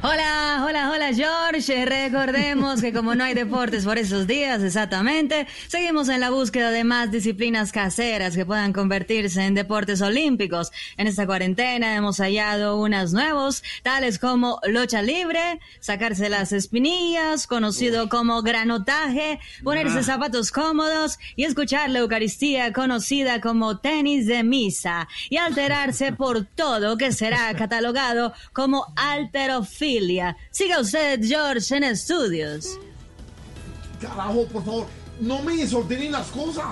Hola, 0.08 0.62
hola, 0.64 0.90
hola 0.92 1.12
George. 1.12 1.84
Recordemos 1.84 2.80
que 2.80 2.92
como 2.92 3.16
no 3.16 3.24
hay 3.24 3.34
deportes 3.34 3.84
por 3.84 3.98
esos 3.98 4.28
días 4.28 4.62
exactamente, 4.62 5.48
seguimos 5.66 6.08
en 6.08 6.20
la 6.20 6.30
búsqueda 6.30 6.70
de 6.70 6.84
más 6.84 7.10
disciplinas 7.10 7.72
caseras 7.72 8.36
que 8.36 8.46
puedan 8.46 8.72
convertirse 8.72 9.44
en 9.44 9.54
deportes 9.54 10.00
olímpicos. 10.02 10.70
En 10.96 11.08
esta 11.08 11.26
cuarentena 11.26 11.96
hemos 11.96 12.18
hallado 12.18 12.80
unas 12.80 13.12
nuevos, 13.12 13.64
tales 13.82 14.20
como 14.20 14.60
lucha 14.68 15.02
libre, 15.02 15.58
sacarse 15.80 16.28
las 16.28 16.52
espinillas, 16.52 17.48
conocido 17.48 18.08
como 18.08 18.42
granotaje, 18.42 19.40
ponerse 19.64 20.04
zapatos 20.04 20.52
cómodos 20.52 21.18
y 21.34 21.42
escuchar 21.42 21.90
la 21.90 21.98
Eucaristía 21.98 22.72
conocida 22.72 23.40
como 23.40 23.80
tenis 23.80 24.28
de 24.28 24.44
misa 24.44 25.08
y 25.30 25.38
alterarse 25.38 26.12
por 26.12 26.44
todo 26.44 26.96
que 26.96 27.10
será 27.10 27.52
catalogado 27.56 28.32
como 28.52 28.86
alterofilia. 28.94 29.95
Siga 30.50 30.80
usted, 30.80 31.20
George, 31.22 31.76
en 31.76 31.84
estudios. 31.84 32.78
Carajo, 34.00 34.46
por 34.46 34.64
favor, 34.64 34.86
no 35.20 35.42
me 35.42 35.56
desordenen 35.56 36.12
las 36.12 36.28
cosas. 36.28 36.64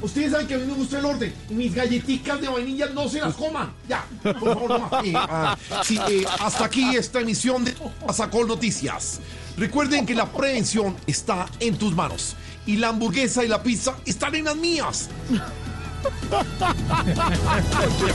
Ustedes 0.00 0.32
saben 0.32 0.46
que 0.46 0.54
a 0.54 0.58
mí 0.58 0.66
me 0.66 0.74
gusta 0.74 0.98
el 0.98 1.04
orden. 1.04 1.32
Y 1.48 1.54
mis 1.54 1.74
galletitas 1.74 2.40
de 2.40 2.48
vainilla 2.48 2.86
no 2.86 3.08
se 3.08 3.20
las 3.20 3.34
coman. 3.34 3.72
Ya, 3.88 4.04
por 4.22 4.38
favor, 4.38 4.68
no 4.68 4.78
más. 4.78 5.04
Eh, 5.04 5.12
ah, 5.14 5.56
sí, 5.84 5.98
eh, 6.08 6.24
hasta 6.40 6.64
aquí 6.64 6.96
esta 6.96 7.20
emisión 7.20 7.64
de 7.64 7.74
Pasacol 8.06 8.48
Noticias. 8.48 9.20
Recuerden 9.56 10.06
que 10.06 10.14
la 10.14 10.26
prevención 10.26 10.96
está 11.06 11.46
en 11.60 11.76
tus 11.76 11.94
manos. 11.94 12.36
Y 12.66 12.76
la 12.76 12.88
hamburguesa 12.88 13.44
y 13.44 13.48
la 13.48 13.62
pizza 13.62 13.96
están 14.04 14.34
en 14.34 14.44
las 14.44 14.56
mías. 14.56 15.08
¿Qué 16.02 16.08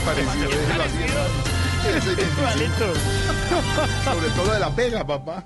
pareció? 0.00 0.50
Hermano. 0.50 0.84
Ese 0.84 1.06
es 1.96 2.04
Igualito. 2.04 2.94
Sobre 4.04 4.28
todo 4.30 4.52
de 4.52 4.60
la 4.60 4.70
pega, 4.74 5.06
papá. 5.06 5.44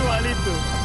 Igualito. 0.00 0.80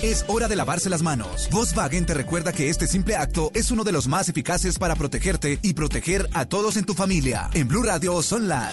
Es 0.00 0.24
hora 0.28 0.46
de 0.46 0.54
lavarse 0.54 0.88
las 0.88 1.02
manos. 1.02 1.48
Volkswagen 1.50 2.06
te 2.06 2.14
recuerda 2.14 2.52
que 2.52 2.70
este 2.70 2.86
simple 2.86 3.16
acto 3.16 3.50
es 3.52 3.70
uno 3.72 3.82
de 3.82 3.92
los 3.92 4.06
más 4.06 4.28
eficaces 4.28 4.78
para 4.78 4.94
protegerte 4.94 5.58
y 5.60 5.74
proteger 5.74 6.30
a 6.32 6.46
todos 6.46 6.76
en 6.76 6.84
tu 6.84 6.94
familia. 6.94 7.50
En 7.52 7.66
Blue 7.66 7.82
Radio 7.82 8.22
son 8.22 8.48
las... 8.48 8.72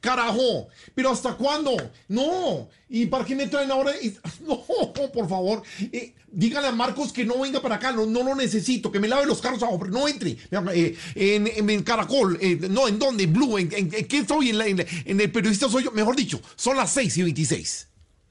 Carajo, 0.00 0.68
pero 0.94 1.10
¿hasta 1.10 1.34
cuándo? 1.34 1.76
No. 2.08 2.68
¿Y 2.88 3.06
para 3.06 3.24
qué 3.24 3.36
me 3.36 3.46
traen 3.48 3.70
ahora? 3.70 3.92
No, 4.46 4.64
por 5.12 5.28
favor. 5.28 5.62
Eh, 5.92 6.14
dígale 6.32 6.68
a 6.68 6.72
Marcos 6.72 7.12
que 7.12 7.24
no 7.24 7.38
venga 7.38 7.60
para 7.60 7.76
acá. 7.76 7.92
No, 7.92 8.06
no 8.06 8.22
lo 8.22 8.34
necesito. 8.34 8.90
Que 8.90 8.98
me 8.98 9.08
lave 9.08 9.26
los 9.26 9.40
carros 9.40 9.62
abajo. 9.62 9.84
No 9.86 10.08
entre. 10.08 10.36
Eh, 10.74 10.96
en, 11.14 11.46
Caracol. 11.82 12.38
eh, 12.40 12.58
no, 12.70 12.88
¿en 12.88 12.98
dónde? 12.98 13.26
Blue. 13.26 13.58
¿En, 13.58 13.72
en- 13.74 13.94
en 13.94 14.06
qué 14.08 14.24
en 14.50 14.58
la- 14.58 14.66
en 14.66 15.20
el 15.20 15.30
periodista 15.30 15.68
soy 15.68 15.84
yo. 15.84 15.92
Mejor 15.92 16.16
dicho, 16.16 16.40
son 16.56 16.76
las 16.78 16.92
6 16.92 17.18
y 17.18 17.22
26. 17.22 17.88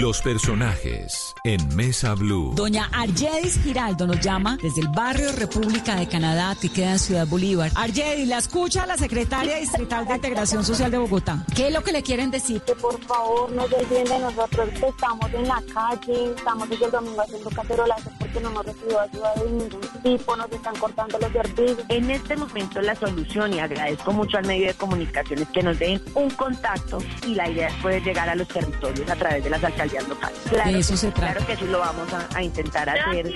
Los 0.00 0.20
personajes 0.20 1.34
en 1.42 1.74
Mesa 1.74 2.14
Blue. 2.14 2.52
Doña 2.54 2.90
Argedis 2.92 3.58
Giraldo 3.62 4.06
nos 4.06 4.20
llama 4.20 4.58
desde 4.62 4.82
el 4.82 4.88
barrio 4.88 5.32
República 5.32 5.96
de 5.96 6.06
Canadá, 6.06 6.54
que 6.60 6.68
queda 6.68 6.92
en 6.92 6.98
Ciudad 6.98 7.26
Bolívar. 7.26 7.70
Argedis, 7.74 8.28
la 8.28 8.36
escucha 8.36 8.84
la 8.84 8.98
secretaria 8.98 9.56
distrital 9.56 10.06
de 10.06 10.16
Integración 10.16 10.64
Social 10.66 10.90
de 10.90 10.98
Bogotá. 10.98 11.46
¿Qué 11.54 11.68
es 11.68 11.72
lo 11.72 11.82
que 11.82 11.92
le 11.92 12.02
quieren 12.02 12.30
decir? 12.30 12.60
Que 12.60 12.74
por 12.74 13.02
favor 13.04 13.50
no 13.52 13.66
se 13.68 13.74
olviden 13.76 14.04
de 14.04 14.18
nosotros 14.18 14.68
que 14.68 14.86
estamos 14.86 15.32
en 15.32 15.48
la 15.48 15.62
calle, 15.72 16.34
estamos 16.36 16.68
desde 16.68 16.84
el 16.84 16.90
domingo 16.90 17.22
haciendo 17.22 17.48
cacerolazos 17.48 18.12
porque 18.18 18.40
no 18.40 18.50
hemos 18.50 18.66
recibido 18.66 19.00
ayuda 19.00 19.34
de 19.36 19.50
ningún 19.50 19.80
tipo, 20.02 20.36
nos 20.36 20.52
están 20.52 20.76
cortando 20.76 21.18
los 21.18 21.32
servicios. 21.32 21.86
En 21.88 22.10
este 22.10 22.36
momento 22.36 22.82
la 22.82 22.94
solución, 22.96 23.54
y 23.54 23.60
agradezco 23.60 24.12
mucho 24.12 24.36
al 24.36 24.46
medio 24.46 24.66
de 24.66 24.74
comunicaciones 24.74 25.48
que 25.48 25.62
nos 25.62 25.78
den 25.78 26.02
un 26.14 26.28
contacto 26.28 26.98
y 27.26 27.34
la 27.34 27.48
idea 27.48 27.68
es 27.68 27.74
poder 27.76 28.02
llegar 28.02 28.28
a 28.28 28.34
los 28.34 28.46
territorios 28.48 29.08
a 29.08 29.16
través 29.16 29.42
de 29.42 29.48
las 29.48 29.64
alcaldías 29.64 29.85
locales. 30.08 30.38
Claro, 30.48 30.72
De 30.72 30.78
eso 30.78 30.92
que- 30.92 30.96
se 30.98 31.10
trata. 31.12 31.32
Claro 31.34 31.46
que 31.46 31.56
sí 31.56 31.64
lo 31.70 31.78
vamos 31.80 32.12
a, 32.12 32.28
a 32.36 32.42
intentar 32.42 32.88
hacer. 32.88 33.32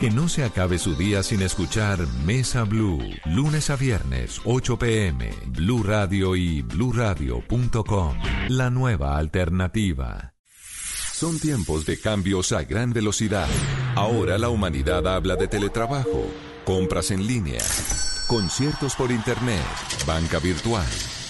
Que 0.00 0.10
no 0.10 0.28
se 0.28 0.44
acabe 0.44 0.78
su 0.78 0.94
día 0.94 1.22
sin 1.22 1.40
escuchar 1.42 1.98
Mesa 2.24 2.64
Blue. 2.64 3.00
Lunes 3.24 3.70
a 3.70 3.76
viernes, 3.76 4.40
8 4.44 4.78
pm. 4.78 5.30
Blue 5.46 5.82
Radio 5.82 6.36
y 6.36 6.62
bluradio.com. 6.62 8.18
La 8.48 8.68
nueva 8.70 9.16
alternativa. 9.16 10.34
Son 11.12 11.38
tiempos 11.40 11.86
de 11.86 11.98
cambios 11.98 12.52
a 12.52 12.62
gran 12.64 12.92
velocidad. 12.92 13.48
Ahora 13.94 14.36
la 14.36 14.50
humanidad 14.50 15.06
habla 15.08 15.34
de 15.36 15.48
teletrabajo, 15.48 16.30
compras 16.66 17.10
en 17.10 17.26
línea, 17.26 17.62
conciertos 18.28 18.94
por 18.96 19.10
internet, 19.10 19.64
banca 20.06 20.38
virtual, 20.38 20.84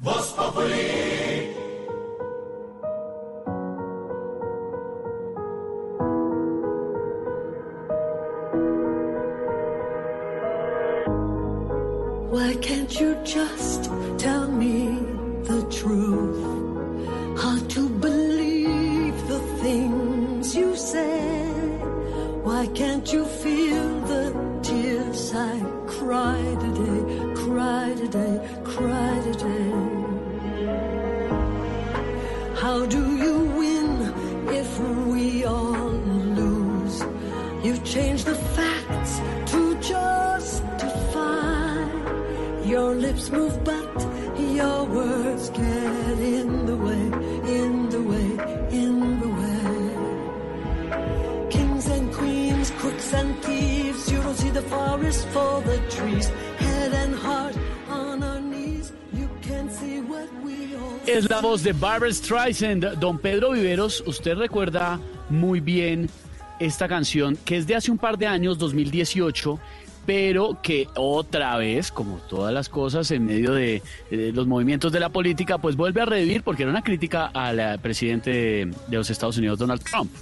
Why 0.00 0.14
can't 12.62 13.00
you 13.00 13.16
just 13.24 13.90
tell 14.18 14.48
me 14.48 15.00
the 15.42 15.66
truth? 15.68 17.40
Hard 17.40 17.68
to 17.70 17.88
believe 17.88 19.26
the 19.26 19.40
things 19.60 20.54
you 20.54 20.76
say. 20.76 21.48
Why 22.44 22.68
can't 22.68 23.12
you 23.12 23.24
feel 23.24 24.00
the 24.02 24.32
tears 24.62 25.34
I 25.34 25.58
cry 25.88 26.37
today, 28.10 28.40
cry 28.64 29.20
today. 29.20 29.70
How 32.56 32.86
do 32.86 33.16
you 33.16 33.34
win 33.60 33.90
if 34.48 34.78
we 35.06 35.44
all 35.44 35.90
lose? 36.40 37.02
You've 37.62 37.84
changed 37.84 38.24
the 38.26 38.34
facts 38.56 39.20
to 39.52 39.60
justify. 39.80 41.26
Your 42.64 42.94
lips 42.94 43.30
move, 43.30 43.62
but 43.64 44.06
your 44.38 44.84
words 44.84 45.50
get 45.50 46.18
in 46.38 46.66
the 46.66 46.76
way, 46.76 47.06
in 47.58 47.88
the 47.90 48.02
way, 48.10 48.28
in 48.82 49.20
the 49.20 49.28
way. 49.40 49.68
Kings 51.50 51.86
and 51.88 52.12
queens, 52.12 52.70
crooks 52.78 53.12
and 53.12 53.42
thieves, 53.42 54.10
you 54.10 54.22
don't 54.22 54.36
see 54.36 54.50
the 54.50 54.62
forest 54.62 55.26
for 55.28 55.60
the 55.62 55.78
trees. 55.90 56.30
Es 61.08 61.30
la 61.30 61.40
voz 61.40 61.62
de 61.62 61.72
Barbara 61.72 62.12
Streisand. 62.12 62.84
Don 63.00 63.18
Pedro 63.18 63.52
Viveros, 63.52 64.04
usted 64.06 64.36
recuerda 64.36 65.00
muy 65.30 65.60
bien 65.60 66.10
esta 66.60 66.86
canción 66.86 67.38
que 67.46 67.56
es 67.56 67.66
de 67.66 67.76
hace 67.76 67.90
un 67.90 67.96
par 67.96 68.18
de 68.18 68.26
años, 68.26 68.58
2018, 68.58 69.58
pero 70.04 70.60
que 70.62 70.86
otra 70.96 71.56
vez, 71.56 71.90
como 71.90 72.18
todas 72.18 72.52
las 72.52 72.68
cosas 72.68 73.10
en 73.10 73.24
medio 73.24 73.54
de, 73.54 73.82
los 74.10 74.46
movimientos 74.46 74.92
de 74.92 75.00
la 75.00 75.08
política, 75.08 75.56
pues 75.56 75.76
vuelve 75.76 76.02
a 76.02 76.04
revivir 76.04 76.42
porque 76.42 76.64
era 76.64 76.70
una 76.70 76.82
crítica 76.82 77.30
al 77.32 77.80
presidente 77.80 78.30
de, 78.30 78.74
de 78.88 78.96
los 78.98 79.08
Estados 79.08 79.38
Unidos, 79.38 79.58
Donald 79.58 79.82
Trump. 79.82 80.12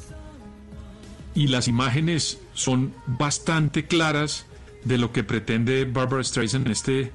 y 1.35 1.49
las 1.49 1.67
imágenes 1.67 2.39
son 2.55 2.95
bastante 3.07 3.87
claras 3.87 4.47
de 4.85 4.99
lo 4.99 5.11
que 5.11 5.25
pretende 5.25 5.85
Barbara 5.85 6.23
Streisand 6.23 6.67
en, 6.67 6.73
este, 6.73 7.13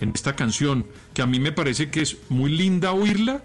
en 0.00 0.12
esta 0.14 0.34
canción, 0.36 0.86
que 1.14 1.22
a 1.22 1.26
mí 1.26 1.38
me 1.40 1.52
parece 1.52 1.90
que 1.90 2.00
es 2.02 2.16
muy 2.28 2.50
linda 2.50 2.92
oírla, 2.92 3.42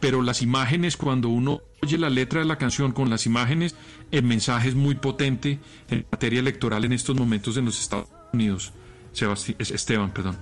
pero 0.00 0.22
las 0.22 0.42
imágenes, 0.42 0.96
cuando 0.96 1.28
uno 1.28 1.60
oye 1.82 1.98
la 1.98 2.10
letra 2.10 2.40
de 2.40 2.46
la 2.46 2.56
canción 2.56 2.92
con 2.92 3.10
las 3.10 3.26
imágenes, 3.26 3.74
el 4.10 4.22
mensaje 4.22 4.68
es 4.68 4.74
muy 4.74 4.94
potente 4.94 5.58
en 5.90 6.06
materia 6.10 6.40
electoral 6.40 6.84
en 6.84 6.92
estos 6.92 7.16
momentos 7.16 7.56
en 7.56 7.64
los 7.64 7.80
Estados 7.80 8.08
Unidos. 8.32 8.72
Sebasti- 9.14 9.56
Esteban, 9.58 10.12
perdón. 10.12 10.36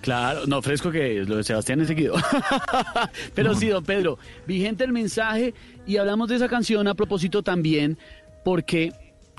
Claro, 0.00 0.46
no, 0.46 0.62
fresco 0.62 0.90
que 0.90 1.24
lo 1.26 1.36
de 1.36 1.44
Sebastián 1.44 1.80
es 1.82 1.88
seguido. 1.88 2.14
Pero 3.34 3.54
sí, 3.54 3.66
don 3.68 3.84
Pedro, 3.84 4.18
vigente 4.46 4.84
el 4.84 4.92
mensaje 4.92 5.52
y 5.86 5.98
hablamos 5.98 6.28
de 6.28 6.36
esa 6.36 6.48
canción 6.48 6.88
a 6.88 6.94
propósito 6.94 7.42
también 7.42 7.98
porque 8.44 8.92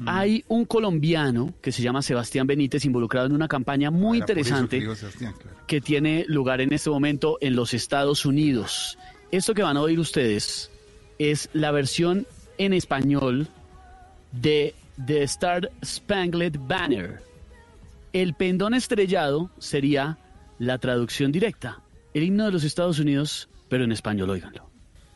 hay 0.06 0.44
un 0.48 0.66
colombiano 0.66 1.54
que 1.62 1.72
se 1.72 1.82
llama 1.82 2.02
Sebastián 2.02 2.48
Benítez 2.48 2.86
involucrado 2.86 3.28
en 3.28 3.34
una 3.34 3.48
campaña 3.48 3.92
muy 3.92 4.20
que 4.20 4.24
interesante 4.24 4.80
digo 4.80 4.96
Sebastián, 4.96 5.34
claro. 5.40 5.58
que 5.68 5.82
tiene 5.82 6.26
lugar 6.28 6.62
en 6.62 6.74
este 6.74 6.90
momento 6.90 7.38
en 7.42 7.56
los 7.56 7.74
Estados 7.74 8.26
Unidos. 8.26 8.98
Esto 9.32 9.54
que 9.54 9.64
van 9.64 9.78
a 9.78 9.82
oír 9.82 10.00
ustedes 10.00 10.72
es 11.20 11.50
la 11.54 11.72
versión 11.72 12.26
en 12.58 12.74
español 12.74 13.48
de 14.32 14.74
The 15.06 15.24
Star 15.24 15.72
Spangled 15.84 16.58
Banner. 16.68 17.22
El 18.14 18.34
pendón 18.34 18.74
estrellado 18.74 19.50
sería 19.58 20.18
la 20.60 20.78
traducción 20.78 21.32
directa, 21.32 21.80
el 22.14 22.24
himno 22.24 22.46
de 22.46 22.52
los 22.52 22.64
Estados 22.64 23.00
Unidos, 23.00 23.50
pero 23.70 23.84
en 23.84 23.92
español, 23.92 24.30
óiganlo. 24.30 24.70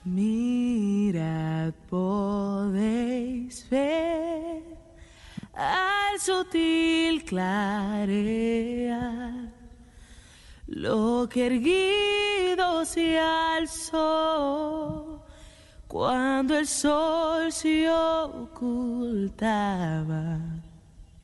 Mirad, 0.06 1.74
podéis 1.90 3.68
ver 3.70 4.75
al 5.56 6.20
sutil 6.20 7.24
clarear 7.24 9.16
lo 10.68 11.28
que 11.30 11.46
erguido 11.48 12.86
se 12.86 13.20
alzó 13.20 15.24
cuando 15.88 16.58
el 16.58 16.68
sol 16.68 17.52
se 17.52 17.90
ocultaba 17.90 18.70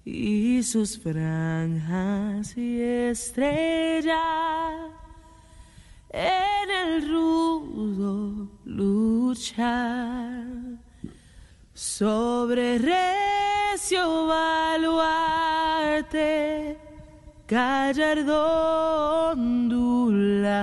y 0.06 0.64
sus 0.64 0.98
franjas 0.98 2.58
y 2.58 2.82
estrellas 2.82 4.16
en 6.10 6.70
el 6.70 7.10
rudo 7.10 8.48
luchar 8.66 10.41
sobre 11.82 12.78
recio 12.78 14.28
baluarte. 14.28 15.18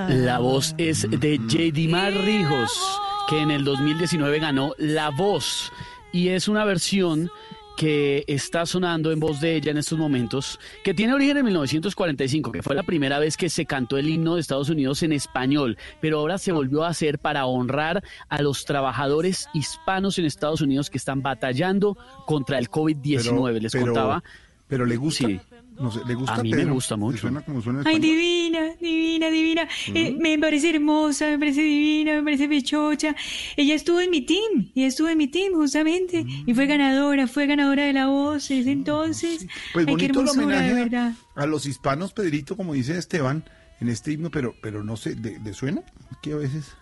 La 0.09 0.39
voz 0.39 0.74
es 0.78 1.11
de 1.11 1.39
J.D. 1.39 2.11
Rijos, 2.24 3.01
que 3.28 3.40
en 3.40 3.51
el 3.51 3.65
2019 3.65 4.39
ganó 4.39 4.74
La 4.78 5.11
Voz. 5.11 5.73
Y 6.12 6.28
es 6.28 6.47
una 6.47 6.65
versión 6.65 7.31
que 7.79 8.25
está 8.27 8.67
sonando 8.67 9.13
en 9.13 9.21
voz 9.21 9.41
de 9.41 9.55
ella 9.55 9.71
en 9.71 9.79
estos 9.79 9.97
momentos, 9.97 10.59
que 10.83 10.95
tiene 10.95 11.15
origen 11.15 11.37
en 11.37 11.45
1945, 11.45 12.51
que 12.51 12.61
fue 12.61 12.75
la 12.75 12.83
primera 12.83 13.21
vez 13.21 13.37
que 13.37 13.49
se 13.49 13.67
cantó 13.67 13.99
el 13.99 14.09
himno 14.09 14.35
de 14.35 14.41
Estados 14.41 14.69
Unidos 14.69 15.05
en 15.05 15.13
español, 15.13 15.79
pero 16.01 16.19
ahora 16.19 16.39
se 16.39 16.51
volvió 16.51 16.82
a 16.82 16.89
hacer 16.89 17.21
para 17.21 17.47
honrar 17.47 18.03
a 18.29 18.43
los 18.43 18.65
trabajadores 18.65 19.48
hispanos 19.55 20.19
en 20.19 20.24
Estados 20.24 20.61
Unidos 20.61 20.90
que 20.90 20.98
están 20.98 21.23
batallando 21.23 21.97
contra 22.27 22.59
el 22.59 22.69
COVID-19. 22.69 23.61
Les 23.61 23.71
pero- 23.71 23.85
contaba. 23.85 24.24
Pero 24.66 24.85
le 24.85 24.97
gusta. 24.97 25.29
Sí. 25.29 25.40
No 25.81 25.90
sé, 25.93 26.01
le 26.07 26.15
gusta 26.15 26.35
A 26.35 26.43
mí 26.43 26.53
me 26.53 26.65
gusta 26.65 26.95
¿Le 26.95 27.01
mucho. 27.01 27.19
Suena 27.19 27.40
como 27.43 27.63
suena 27.63 27.81
en 27.82 27.87
Ay, 27.87 27.98
divina, 28.01 28.74
divina, 28.81 29.31
divina. 29.31 29.69
Eh, 29.95 30.16
me 30.19 30.39
parece 30.39 30.71
hermosa, 30.71 31.27
me 31.29 31.39
parece 31.39 31.63
divina, 31.63 32.15
me 32.16 32.23
parece 32.24 32.48
pechocha. 32.48 33.15
Ella 33.57 33.74
estuvo 33.74 34.01
en 34.01 34.11
mi 34.11 34.23
team, 34.23 34.71
ella 34.74 34.87
estuvo 34.89 35.09
en 35.09 35.19
mi 35.19 35.29
team 35.29 35.53
justamente. 35.55 36.24
Y 36.47 36.53
fue 36.55 36.66
ganadora, 36.66 37.27
fue 37.29 37.47
ganadora 37.47 37.85
de 37.85 37.93
la 37.93 38.09
voz 38.09 38.48
desde 38.48 38.73
entonces. 38.73 39.47
Pues 39.73 39.87
Ay, 39.87 39.95
qué 39.97 40.09
bonito 40.09 40.21
el 40.21 40.27
hermosura, 40.29 40.47
de 40.47 40.55
homenaje 40.73 40.74
verdad. 40.74 41.13
a, 41.37 41.43
a 41.43 41.47
los 41.47 41.65
hispanos, 41.66 42.13
Pedrito, 42.13 42.57
como 42.57 42.74
dice 42.74 42.98
Esteban, 42.98 43.45
en 43.81 43.89
este 43.89 44.13
himno, 44.13 44.31
pero, 44.31 44.55
pero 44.61 44.82
no 44.82 44.97
sé, 44.97 45.15
¿le, 45.15 45.39
le 45.39 45.55
suena? 45.55 45.82
Que 46.23 46.32
a 46.32 46.37
veces. 46.37 46.73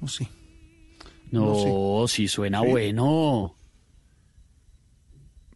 No 0.00 0.06
sé. 0.08 0.28
No, 1.32 2.06
sí 2.06 2.28
suena 2.28 2.60
Sí. 2.60 2.68
bueno. 2.68 3.56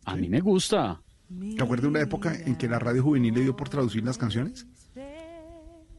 A 0.04 0.16
mí 0.16 0.28
me 0.28 0.40
gusta. 0.40 1.00
¿Te 1.56 1.62
acuerdas 1.62 1.82
de 1.82 1.88
una 1.88 2.00
época 2.00 2.34
en 2.34 2.54
que 2.56 2.68
la 2.68 2.78
radio 2.78 3.02
juvenil 3.02 3.34
le 3.34 3.40
dio 3.42 3.56
por 3.56 3.68
traducir 3.68 4.04
las 4.04 4.16
canciones? 4.18 4.66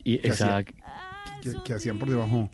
Y. 0.04 0.20
Que, 0.20 1.54
que 1.64 1.74
hacían 1.74 2.00
por 2.00 2.10
debajo, 2.10 2.50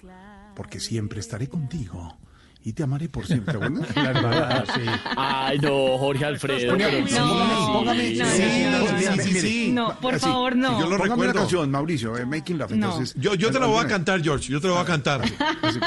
porque 0.55 0.79
siempre 0.79 1.19
estaré 1.19 1.47
contigo 1.47 2.17
y 2.65 2.73
te 2.73 2.83
amaré 2.83 3.09
por 3.09 3.25
siempre, 3.25 3.57
¿te 3.57 3.65
acuerdas? 3.65 3.87
Ay, 5.17 5.59
no, 5.59 5.97
Jorge 5.97 6.25
Alfredo. 6.25 6.71
Ponía- 6.71 6.89
pero 6.89 7.07
sí, 7.07 7.13
no, 7.15 7.73
póngame, 7.73 8.07
sí. 8.09 8.15
sí, 8.15 9.21
sí, 9.21 9.21
sí, 9.33 9.39
sí. 9.39 9.71
No, 9.71 9.99
por 9.99 10.15
así, 10.15 10.25
favor, 10.25 10.55
no. 10.55 10.79
Yo 10.79 10.89
lo 10.89 10.97
Póngame 10.97 11.03
recuerdo. 11.03 11.23
una 11.31 11.33
canción, 11.33 11.71
Mauricio, 11.71 12.17
eh, 12.17 12.25
Making 12.25 12.57
Love. 12.57 12.71
No. 12.71 12.87
Entonces, 12.91 13.15
Yo, 13.21 13.35
yo 13.35 13.51
te 13.51 13.59
la 13.59 13.65
voy 13.67 13.83
a 13.83 13.87
cantar, 13.87 14.21
George. 14.23 14.51
Yo 14.51 14.59
te 14.61 14.67
la 14.67 14.73
voy 14.73 14.81
a 14.81 14.85
cantar. 14.85 15.21
así. 15.61 15.79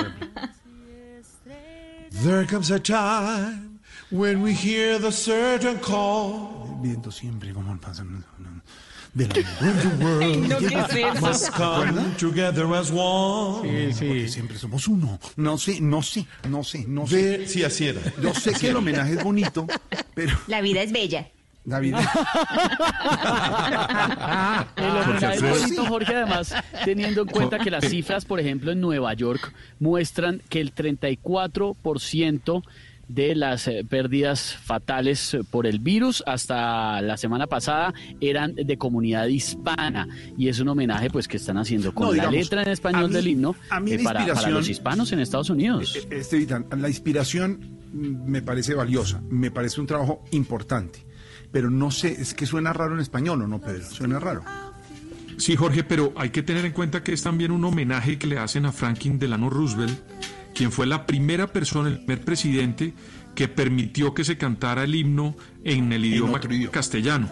There 2.24 2.46
comes 2.46 2.70
a 2.70 2.78
time 2.78 3.80
when 4.10 4.42
we 4.42 4.52
hear 4.54 4.98
the 4.98 5.12
certain 5.12 5.78
call. 5.78 6.65
Viendo 6.82 7.10
siempre 7.10 7.52
cómo 7.52 7.76
pasan 7.78 8.24
de 9.14 9.28
la 9.28 9.42
When 9.60 9.78
the 9.80 10.04
world 10.04 10.48
No, 10.48 10.58
¿qué 10.58 10.66
es 10.66 10.94
eso? 10.94 11.26
must 11.26 11.50
come 11.52 12.14
together 12.18 12.66
as 12.74 12.90
one. 12.90 13.92
Porque 13.92 14.28
siempre 14.28 14.58
somos 14.58 14.86
uno. 14.88 15.18
No 15.36 15.56
sé, 15.56 15.80
no 15.80 16.02
sé, 16.02 16.26
no 16.48 16.62
sé, 16.62 16.84
no 16.86 17.06
sé. 17.06 17.46
Sí, 17.48 17.64
así 17.64 17.86
era. 17.86 18.00
Yo 18.22 18.34
sé 18.34 18.52
que 18.52 18.68
el 18.68 18.76
homenaje 18.76 19.14
es 19.14 19.24
bonito, 19.24 19.66
pero 20.14 20.36
La 20.48 20.60
vida 20.60 20.82
es 20.82 20.92
bella. 20.92 21.28
David. 21.64 21.94
El 24.76 24.84
homenaje 24.84 25.34
es 25.34 25.42
bonito, 25.42 25.86
Jorge, 25.86 26.14
además, 26.14 26.54
teniendo 26.84 27.22
en 27.22 27.28
cuenta 27.28 27.58
que 27.58 27.70
las 27.72 27.88
cifras, 27.88 28.24
por 28.24 28.38
ejemplo, 28.38 28.70
en 28.70 28.80
Nueva 28.80 29.12
York 29.14 29.52
muestran 29.80 30.42
que 30.48 30.60
el 30.60 30.72
34% 30.74 32.62
de 33.08 33.34
las 33.36 33.68
eh, 33.68 33.84
pérdidas 33.88 34.56
fatales 34.64 35.34
eh, 35.34 35.40
por 35.48 35.66
el 35.66 35.78
virus 35.78 36.22
hasta 36.26 37.00
la 37.02 37.16
semana 37.16 37.46
pasada 37.46 37.94
eran 38.20 38.54
de 38.54 38.76
comunidad 38.78 39.26
hispana 39.26 40.08
y 40.36 40.48
es 40.48 40.58
un 40.60 40.68
homenaje 40.68 41.08
pues 41.10 41.28
que 41.28 41.36
están 41.36 41.56
haciendo 41.58 41.94
con 41.94 42.08
No, 42.08 42.12
la 42.14 42.30
letra 42.30 42.62
en 42.62 42.68
a 42.68 42.72
español 42.72 43.08
mí- 43.08 43.14
del 43.14 43.28
himno 43.28 43.54
a 43.70 43.78
mí 43.80 43.92
eh, 43.92 44.00
para, 44.02 44.26
para 44.34 44.50
los 44.50 44.68
hispanos 44.68 45.12
en 45.12 45.20
Estados 45.20 45.50
Unidos. 45.50 45.96
Este, 46.10 46.46
la 46.76 46.88
inspiración 46.88 47.78
mm, 47.92 48.28
me 48.30 48.42
parece 48.42 48.74
valiosa, 48.74 49.22
me 49.30 49.50
parece 49.52 49.80
un 49.80 49.86
trabajo 49.86 50.24
importante, 50.32 51.06
pero 51.52 51.70
no 51.70 51.90
sé, 51.92 52.08
es 52.20 52.34
que 52.34 52.44
suena 52.44 52.72
raro 52.72 52.94
en 52.94 53.00
español 53.00 53.40
o 53.42 53.46
no, 53.46 53.60
Pedro, 53.60 53.84
suena 53.86 54.18
raro. 54.18 54.42
Sí, 55.38 55.54
Jorge, 55.54 55.84
pero 55.84 56.12
hay 56.16 56.30
que 56.30 56.42
tener 56.42 56.64
en 56.64 56.72
cuenta 56.72 57.02
que 57.04 57.12
es 57.12 57.22
también 57.22 57.50
un 57.50 57.62
homenaje 57.64 58.18
que 58.18 58.26
le 58.26 58.38
hacen 58.38 58.64
a 58.64 58.72
Franklin 58.72 59.18
Delano 59.18 59.50
Roosevelt, 59.50 59.98
quien 60.56 60.72
fue 60.72 60.86
la 60.86 61.06
primera 61.06 61.46
persona, 61.48 61.88
el 61.90 61.98
primer 61.98 62.24
presidente 62.24 62.94
que 63.34 63.46
permitió 63.46 64.14
que 64.14 64.24
se 64.24 64.38
cantara 64.38 64.84
el 64.84 64.94
himno 64.94 65.36
en 65.62 65.92
el 65.92 66.04
idioma 66.04 66.40
castellano. 66.70 67.28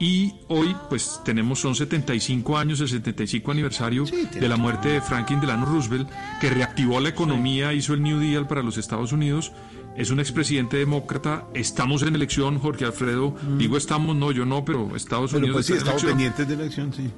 Y 0.00 0.32
hoy, 0.46 0.74
pues 0.88 1.20
tenemos, 1.24 1.60
son 1.60 1.74
75 1.74 2.56
años, 2.56 2.80
el 2.80 2.88
75 2.88 3.50
aniversario 3.50 4.04
de 4.04 4.48
la 4.48 4.56
muerte 4.56 4.88
de 4.90 5.00
Franklin 5.00 5.40
Delano 5.40 5.66
Roosevelt, 5.66 6.08
que 6.40 6.50
reactivó 6.50 7.00
la 7.00 7.08
economía, 7.08 7.72
hizo 7.72 7.94
el 7.94 8.02
New 8.02 8.20
Deal 8.20 8.46
para 8.46 8.62
los 8.62 8.78
Estados 8.78 9.12
Unidos. 9.12 9.52
Es 9.96 10.10
un 10.10 10.20
expresidente 10.20 10.76
demócrata. 10.76 11.48
Estamos 11.52 12.02
en 12.02 12.14
elección, 12.14 12.60
Jorge 12.60 12.84
Alfredo. 12.84 13.34
Digo 13.58 13.76
estamos, 13.76 14.14
no, 14.14 14.30
yo 14.30 14.46
no, 14.46 14.64
pero 14.64 14.94
Estados 14.94 15.32
Pero 15.32 15.40
Unidos 15.40 15.56
pues 15.56 15.66
sí, 15.66 15.72
está 15.72 15.96
estamos 15.96 16.02
elección. 16.04 16.16
pendientes 16.18 16.48
de 16.48 16.56
la 16.56 16.62
elección, 16.62 16.92
sí. 16.94 17.10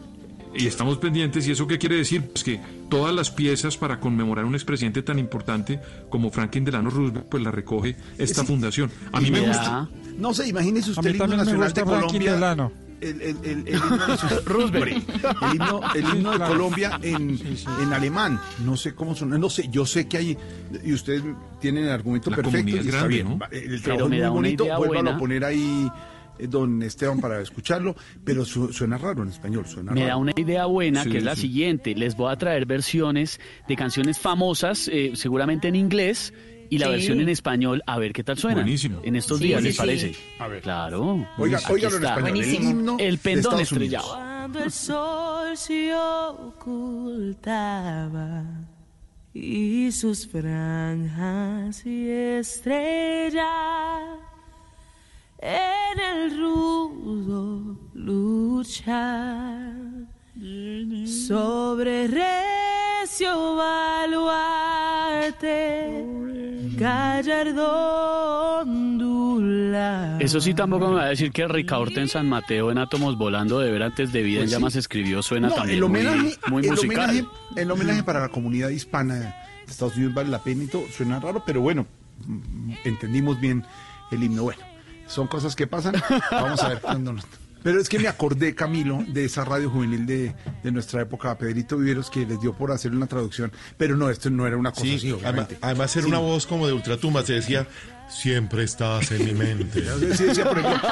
Y 0.54 0.66
estamos 0.66 0.98
pendientes. 0.98 1.46
¿Y 1.46 1.52
eso 1.52 1.66
qué 1.66 1.78
quiere 1.78 1.96
decir? 1.96 2.22
Pues 2.28 2.42
que 2.44 2.60
todas 2.88 3.14
las 3.14 3.30
piezas 3.30 3.76
para 3.76 4.00
conmemorar 4.00 4.44
a 4.44 4.48
un 4.48 4.54
expresidente 4.54 5.02
tan 5.02 5.18
importante 5.18 5.80
como 6.08 6.30
Franklin 6.30 6.64
Delano 6.64 6.90
Roosevelt, 6.90 7.26
pues 7.26 7.42
la 7.42 7.50
recoge 7.50 7.96
esta 8.18 8.40
Sí. 8.42 8.46
fundación. 8.46 8.90
A 9.12 9.20
mí 9.20 9.30
me 9.30 9.40
gusta. 9.40 9.88
No 10.18 10.34
sé, 10.34 10.48
imagínese 10.48 10.90
A 10.90 10.92
usted 10.92 11.02
mí 11.02 11.08
el 11.10 11.14
himno 11.16 11.24
también 11.28 11.38
me 11.38 11.44
nacional 11.44 11.68
gusta 11.68 11.80
de 11.80 11.86
Franklin 11.86 12.08
Colombia. 12.08 12.32
Delano. 12.34 12.72
El, 13.00 13.18
el, 13.22 13.36
el, 13.44 13.68
el 13.68 13.74
himno 13.76 13.96
nacional- 13.96 14.42
Roosevelt. 14.44 15.08
El 15.42 15.54
himno, 15.54 15.80
el 15.94 16.00
himno 16.04 16.30
de 16.32 16.36
claro. 16.36 16.52
Colombia 16.52 16.98
en, 17.02 17.40
en 17.80 17.92
alemán. 17.94 18.38
No 18.62 18.76
sé 18.76 18.94
cómo 18.94 19.14
suena. 19.14 19.38
No 19.38 19.48
sé, 19.48 19.68
yo 19.70 19.86
sé 19.86 20.06
que 20.06 20.18
hay. 20.18 20.38
Y 20.84 20.92
ustedes 20.92 21.22
tienen 21.60 21.84
el 21.84 21.90
argumento 21.92 22.28
La 22.28 22.36
perfecto. 22.36 22.68
y 22.68 22.74
es 22.74 22.84
está 22.84 22.98
grande, 22.98 23.14
bien. 23.14 23.28
¿no? 23.38 23.46
El 23.50 23.62
Pero 23.68 23.80
trabajo 23.82 24.08
me 24.10 24.16
es 24.18 24.22
muy 24.24 24.30
bonito. 24.32 24.64
buena. 24.76 25.10
a 25.12 25.18
poner 25.18 25.44
ahí, 25.46 25.90
don 26.48 26.82
Esteban, 26.82 27.20
para 27.20 27.40
escucharlo. 27.40 27.94
Pero 28.24 28.44
su- 28.44 28.72
suena 28.72 28.98
raro 28.98 29.22
en 29.22 29.28
español. 29.30 29.66
Suena 29.66 29.92
Me 29.92 30.00
raro. 30.00 30.10
da 30.10 30.16
una 30.16 30.32
idea 30.36 30.66
buena, 30.66 31.02
Sí, 31.04 31.10
que 31.10 31.18
es 31.18 31.24
la 31.24 31.34
sí. 31.34 31.42
siguiente. 31.42 31.94
Les 31.94 32.16
voy 32.16 32.32
a 32.32 32.36
traer 32.36 32.66
versiones 32.66 33.40
de 33.68 33.76
canciones 33.76 34.18
famosas, 34.18 34.88
eh, 34.92 35.12
seguramente 35.14 35.68
en 35.68 35.76
inglés, 35.76 36.32
y 36.72 36.78
la 36.78 36.86
Sí. 36.86 36.92
versión 36.92 37.20
en 37.20 37.28
español, 37.28 37.82
a 37.86 37.98
ver 37.98 38.12
qué 38.12 38.22
tal 38.22 38.38
suena. 38.38 38.60
Buenísimo. 38.62 39.00
En 39.02 39.16
estos 39.16 39.38
Sí, 39.38 39.44
días, 39.48 39.60
¿les 39.62 39.74
sí. 39.74 39.78
parece? 39.78 40.12
A 40.38 40.46
ver. 40.46 40.62
Claro. 40.62 41.26
Oiga, 41.36 41.58
óigalo 41.68 41.96
en 41.96 42.02
está. 42.04 42.14
español. 42.16 42.16
El 42.16 42.44
Buenísimo. 42.44 42.70
himno 42.70 42.96
El 43.00 43.16
de 43.16 43.22
pendón 43.22 43.58
estrellado. 43.60 44.14
Cuando 44.14 44.58
el 44.64 44.70
sol 44.70 45.56
se 45.56 45.92
ocultaba 47.20 48.44
y 49.34 49.90
sus 49.92 50.26
franjas 50.28 51.84
y 51.86 52.08
estrellas 52.08 53.44
en 55.42 55.98
el 55.98 56.38
rudo 56.38 57.76
luchar 57.94 59.72
sobre 61.06 62.06
recio 62.08 63.56
baluarte 63.56 64.80
gallardo 66.76 68.60
ondular. 68.60 70.22
Eso 70.22 70.40
sí, 70.40 70.54
tampoco 70.54 70.88
me 70.88 70.94
va 70.96 71.04
a 71.04 71.08
decir 71.08 71.30
que 71.32 71.46
Ricaurte 71.48 72.00
en 72.00 72.08
San 72.08 72.28
Mateo 72.28 72.70
en 72.70 72.78
Átomos 72.78 73.16
Volando 73.18 73.58
de 73.58 73.70
ver 73.70 73.82
antes 73.82 74.12
de 74.12 74.22
vida 74.22 74.38
en 74.40 74.44
Pues 74.44 74.50
sí. 74.50 74.56
llamas 74.56 74.76
escribió 74.76 75.22
suena 75.22 75.48
No, 75.48 75.54
también 75.54 75.78
el 75.78 75.82
homenaje, 75.84 76.18
muy, 76.18 76.34
muy 76.50 76.64
el, 76.64 76.70
musical. 76.70 77.10
homenaje, 77.10 77.28
el 77.56 77.70
homenaje 77.70 78.02
para 78.02 78.20
la 78.20 78.28
comunidad 78.28 78.68
hispana 78.70 79.14
de 79.16 79.32
Estados 79.66 79.96
Unidos 79.96 80.14
vale 80.14 80.28
la 80.30 80.42
pena 80.42 80.64
y 80.64 80.66
todo. 80.66 80.82
Suena 80.94 81.20
raro, 81.20 81.42
pero 81.46 81.60
bueno, 81.60 81.86
mm, 82.26 82.72
entendimos 82.84 83.40
bien 83.40 83.64
el 84.10 84.22
himno. 84.22 84.42
Bueno, 84.44 84.62
son 85.10 85.26
cosas 85.26 85.54
que 85.56 85.66
pasan. 85.66 85.94
Vamos 86.30 86.62
a 86.62 86.68
ver 86.70 86.80
cuándo 86.82 87.12
nos- 87.12 87.26
Pero 87.62 87.78
es 87.80 87.88
que 87.90 87.98
me 87.98 88.08
acordé, 88.08 88.54
Camilo, 88.54 89.04
de 89.08 89.24
esa 89.26 89.44
radio 89.44 89.68
juvenil 89.68 90.06
de, 90.06 90.34
de 90.62 90.72
nuestra 90.72 91.02
época, 91.02 91.36
Pedrito 91.36 91.76
Viveros, 91.76 92.08
que 92.08 92.24
les 92.24 92.40
dio 92.40 92.54
por 92.54 92.72
hacer 92.72 92.92
una 92.92 93.06
traducción. 93.06 93.52
Pero 93.76 93.96
no, 93.96 94.08
esto 94.08 94.30
no 94.30 94.46
era 94.46 94.56
una 94.56 94.70
cosa 94.70 94.84
Sí, 94.84 94.94
así, 94.96 95.16
además, 95.22 95.48
además 95.60 95.96
era 95.96 96.04
Sí. 96.04 96.08
una 96.08 96.18
voz 96.20 96.46
como 96.46 96.66
de 96.66 96.72
ultratumba, 96.72 97.22
se 97.22 97.34
decía, 97.34 97.66
siempre 98.08 98.64
estás 98.64 99.10
en 99.12 99.24
mi 99.26 99.34
mente. 99.34 99.84
Sí, 100.16 100.24
decía, 100.24 100.44
por 100.48 100.58
ejemplo, 100.58 100.88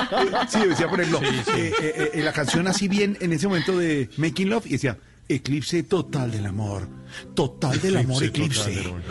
sí, 0.48 0.58
decía, 0.68 0.88
por 0.88 1.00
ejemplo, 1.00 1.20
eh, 1.26 1.72
eh, 1.82 2.10
eh, 2.14 2.22
la 2.22 2.32
canción 2.32 2.66
así 2.68 2.86
bien 2.86 3.16
en 3.20 3.32
ese 3.32 3.48
momento 3.48 3.76
de 3.78 4.10
Making 4.18 4.50
Love 4.50 4.66
y 4.66 4.70
decía, 4.72 4.98
eclipse 5.28 5.82
total 5.82 6.30
del 6.30 6.46
amor, 6.46 6.88
total 7.34 7.80
del 7.80 7.96
amor, 7.98 8.22
Eclipse 8.22 8.70
eclipse. 8.72 8.82
total 8.82 9.02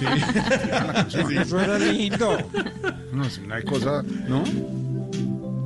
del 0.00 1.28
Sí. 1.28 1.36
Eso 1.38 1.60
era 1.60 1.78
lindo. 1.78 2.38
No, 3.12 3.24
es 3.24 3.38
una 3.38 3.62
cosa, 3.62 4.02
¿no? 4.28 4.44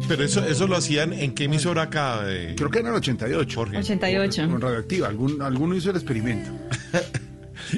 Pero 0.09 0.25
eso, 0.25 0.45
eso 0.45 0.67
lo 0.67 0.77
hacían 0.77 1.13
en 1.13 1.35
qué 1.35 1.45
emisora 1.45 1.83
acá. 1.83 2.23
eh? 2.27 2.55
Creo 2.57 2.71
que 2.71 2.81
era 2.81 2.91
el 2.91 2.97
88. 2.97 3.55
Jorge. 3.61 3.79
88. 3.79 4.49
Con 4.51 4.61
radioactiva, 4.61 5.09
algún, 5.09 5.41
alguno 5.41 5.75
hizo 5.77 5.91
el 5.91 5.97
experimento. 5.97 6.51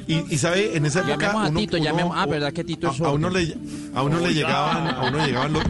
Y, 0.07 0.33
y 0.33 0.37
sabe, 0.37 0.75
en 0.75 0.85
esa 0.85 0.99
época. 1.01 1.15
Llamemos 1.27 1.45
a 1.45 1.49
uno- 1.49 1.59
Tito, 1.61 1.77
uno- 1.77 1.85
llamemos- 1.85 2.13
ah, 2.17 2.25
¿verdad 2.25 2.51
que 2.51 2.63
Tito 2.65 2.91
es 2.91 2.99
a, 2.99 3.05
a 3.05 3.11
uno 3.11 3.29
le, 3.29 3.55
a 3.93 4.01
uno 4.03 4.19
le 4.19 4.33
llegaban, 4.33 4.87
a 4.93 5.03
uno 5.07 5.17
le 5.19 5.25
llegaban 5.27 5.53
los. 5.53 5.63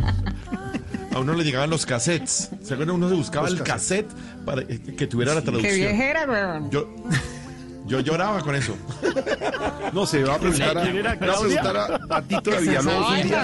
A 1.15 1.19
uno 1.19 1.33
le 1.33 1.45
llegaban 1.45 1.69
los 1.69 1.85
cassettes. 1.85 2.49
¿Se 2.61 2.73
acuerdan? 2.73 2.97
Uno 2.97 3.07
se 3.07 3.15
buscaba 3.15 3.49
Los 3.49 3.59
el 3.59 3.65
cassette 3.65 4.11
para 4.45 4.63
eh, 4.63 4.81
que 4.97 5.07
tuviera 5.07 5.33
la 5.33 5.41
traducción. 5.41 5.73
Qué 5.73 5.79
viejera, 5.79 6.25
weón. 6.27 6.69
Yo, 6.69 6.89
yo 7.85 8.01
lloraba 8.01 8.41
con 8.41 8.53
eso. 8.53 8.75
No, 9.93 10.05
se 10.05 10.23
va 10.25 10.35
a 10.35 10.39
preguntar 10.39 10.77
a, 10.77 10.81
preguntar 11.17 11.77
a, 11.77 12.17
a 12.17 12.21
Tito 12.21 12.51
de 12.51 12.57
¿Qué 12.57 12.63
se 12.65 12.69
Villalobos 12.69 13.09
un 13.11 13.23
día. 13.23 13.41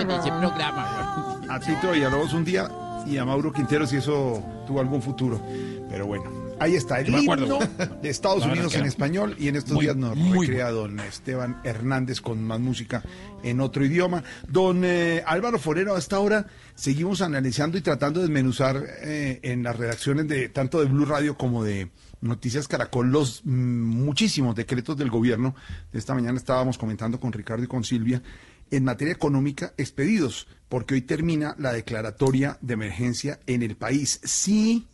A 1.50 1.60
Tito 1.62 1.88
de 1.88 1.94
Villalobos 1.94 2.34
un 2.34 2.44
día 2.44 2.72
y 3.08 3.18
a 3.18 3.24
Mauro 3.24 3.54
Quintero 3.54 3.88
si 3.88 3.96
eso 3.96 4.44
tuvo 4.68 4.82
algún 4.82 5.02
futuro. 5.02 5.42
Pero 5.90 6.08
bueno, 6.08 6.26
ahí 6.62 6.76
está 6.76 7.00
el 7.00 7.10
himno 7.10 7.60
de 8.02 8.10
Estados 8.10 8.46
La 8.46 8.54
Unidos 8.54 8.76
en 8.76 8.86
español 8.86 9.36
y 9.40 9.48
en 9.48 9.56
estos 9.56 9.74
muy, 9.74 9.86
días 9.86 9.96
nos 9.96 10.18
recrea 10.18 10.70
don 10.70 11.00
Esteban 11.00 11.60
Hernández 11.64 12.22
con 12.22 12.44
más 12.44 12.60
música 12.60 13.04
en 13.42 13.60
otro 13.62 13.84
idioma. 13.84 14.24
Don 14.48 14.86
eh, 14.86 15.24
Álvaro 15.26 15.58
Forero, 15.58 15.96
a 15.96 16.00
esta 16.00 16.20
hora 16.20 16.46
seguimos 16.76 17.22
analizando 17.22 17.80
y 17.80 17.82
tratando 17.82 18.20
de 18.20 18.28
desmenuzar 18.28 18.84
eh, 19.02 19.40
en 19.42 19.64
las 19.64 19.76
redacciones 19.76 20.28
de 20.28 20.50
tanto 20.50 20.80
de 20.80 20.86
Blue 20.86 21.06
Radio 21.06 21.36
como 21.36 21.64
de 21.64 21.90
Noticias 22.22 22.68
Caracol 22.68 23.12
los 23.12 23.42
mm, 23.44 23.50
muchísimos 23.50 24.56
decretos 24.56 24.96
del 24.98 25.10
gobierno. 25.10 25.56
Esta 25.92 26.14
mañana 26.14 26.38
estábamos 26.38 26.78
comentando 26.78 27.20
con 27.20 27.34
Ricardo 27.34 27.64
y 27.64 27.68
con 27.68 27.84
Silvia 27.84 28.22
en 28.70 28.84
materia 28.84 29.14
económica 29.14 29.74
expedidos, 29.78 30.48
porque 30.70 30.94
hoy 30.94 31.02
termina 31.02 31.56
la 31.58 31.74
declaratoria 31.74 32.60
de 32.62 32.76
emergencia 32.76 33.40
en 33.48 33.64
el 33.64 33.76
país. 33.76 34.22
¿Sí 34.24 34.88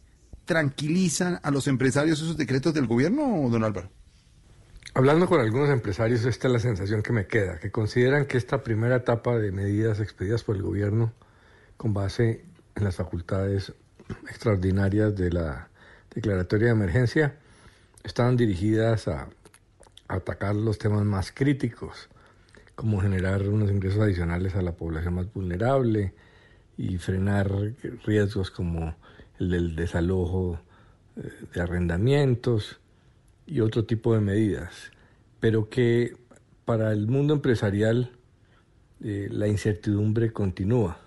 tranquilizan 0.47 1.39
a 1.43 1.51
los 1.51 1.67
empresarios 1.67 2.19
esos 2.19 2.37
decretos 2.37 2.73
del 2.73 2.87
gobierno, 2.87 3.47
don 3.51 3.63
Álvaro? 3.63 3.91
Hablando 4.95 5.27
con 5.27 5.39
algunos 5.39 5.69
empresarios, 5.69 6.25
esta 6.25 6.47
es 6.47 6.53
la 6.53 6.59
sensación 6.59 7.03
que 7.03 7.13
me 7.13 7.27
queda, 7.27 7.59
que 7.59 7.69
consideran 7.69 8.25
que 8.25 8.37
esta 8.37 8.63
primera 8.63 8.95
etapa 8.95 9.37
de 9.37 9.51
medidas 9.51 9.99
expedidas 9.99 10.43
por 10.43 10.55
el 10.55 10.63
gobierno 10.63 11.13
con 11.77 11.93
base 11.93 12.45
en 12.73 12.83
las 12.83 12.95
facultades 12.95 13.73
extraordinarias 14.27 15.15
de 15.15 15.31
la 15.31 15.69
declaratoria 16.15 16.67
de 16.67 16.71
emergencia 16.71 17.35
estaban 18.03 18.37
dirigidas 18.37 19.07
a, 19.07 19.27
atacar 20.07 20.55
los 20.55 20.77
temas 20.77 21.03
más 21.03 21.31
críticos, 21.31 22.09
como 22.75 23.01
generar 23.01 23.47
unos 23.47 23.69
ingresos 23.69 24.01
adicionales 24.01 24.55
a 24.55 24.61
la 24.61 24.71
población 24.71 25.15
más 25.15 25.31
vulnerable 25.33 26.13
y 26.77 26.97
frenar 26.97 27.51
riesgos 28.05 28.51
como 28.51 28.95
el 29.39 29.49
del 29.49 29.75
desalojo 29.75 30.59
eh, 31.15 31.29
de 31.53 31.61
arrendamientos 31.61 32.79
y 33.45 33.61
otro 33.61 33.85
tipo 33.85 34.13
de 34.13 34.19
medidas, 34.19 34.91
pero 35.39 35.69
que 35.69 36.15
para 36.65 36.91
el 36.91 37.07
mundo 37.07 37.33
empresarial 37.33 38.11
eh, 39.03 39.29
la 39.31 39.47
incertidumbre 39.47 40.33
continúa. 40.33 40.97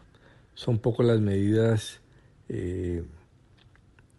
Son 0.55 0.79
poco 0.79 1.03
las 1.03 1.21
medidas 1.21 2.01
eh, 2.49 3.05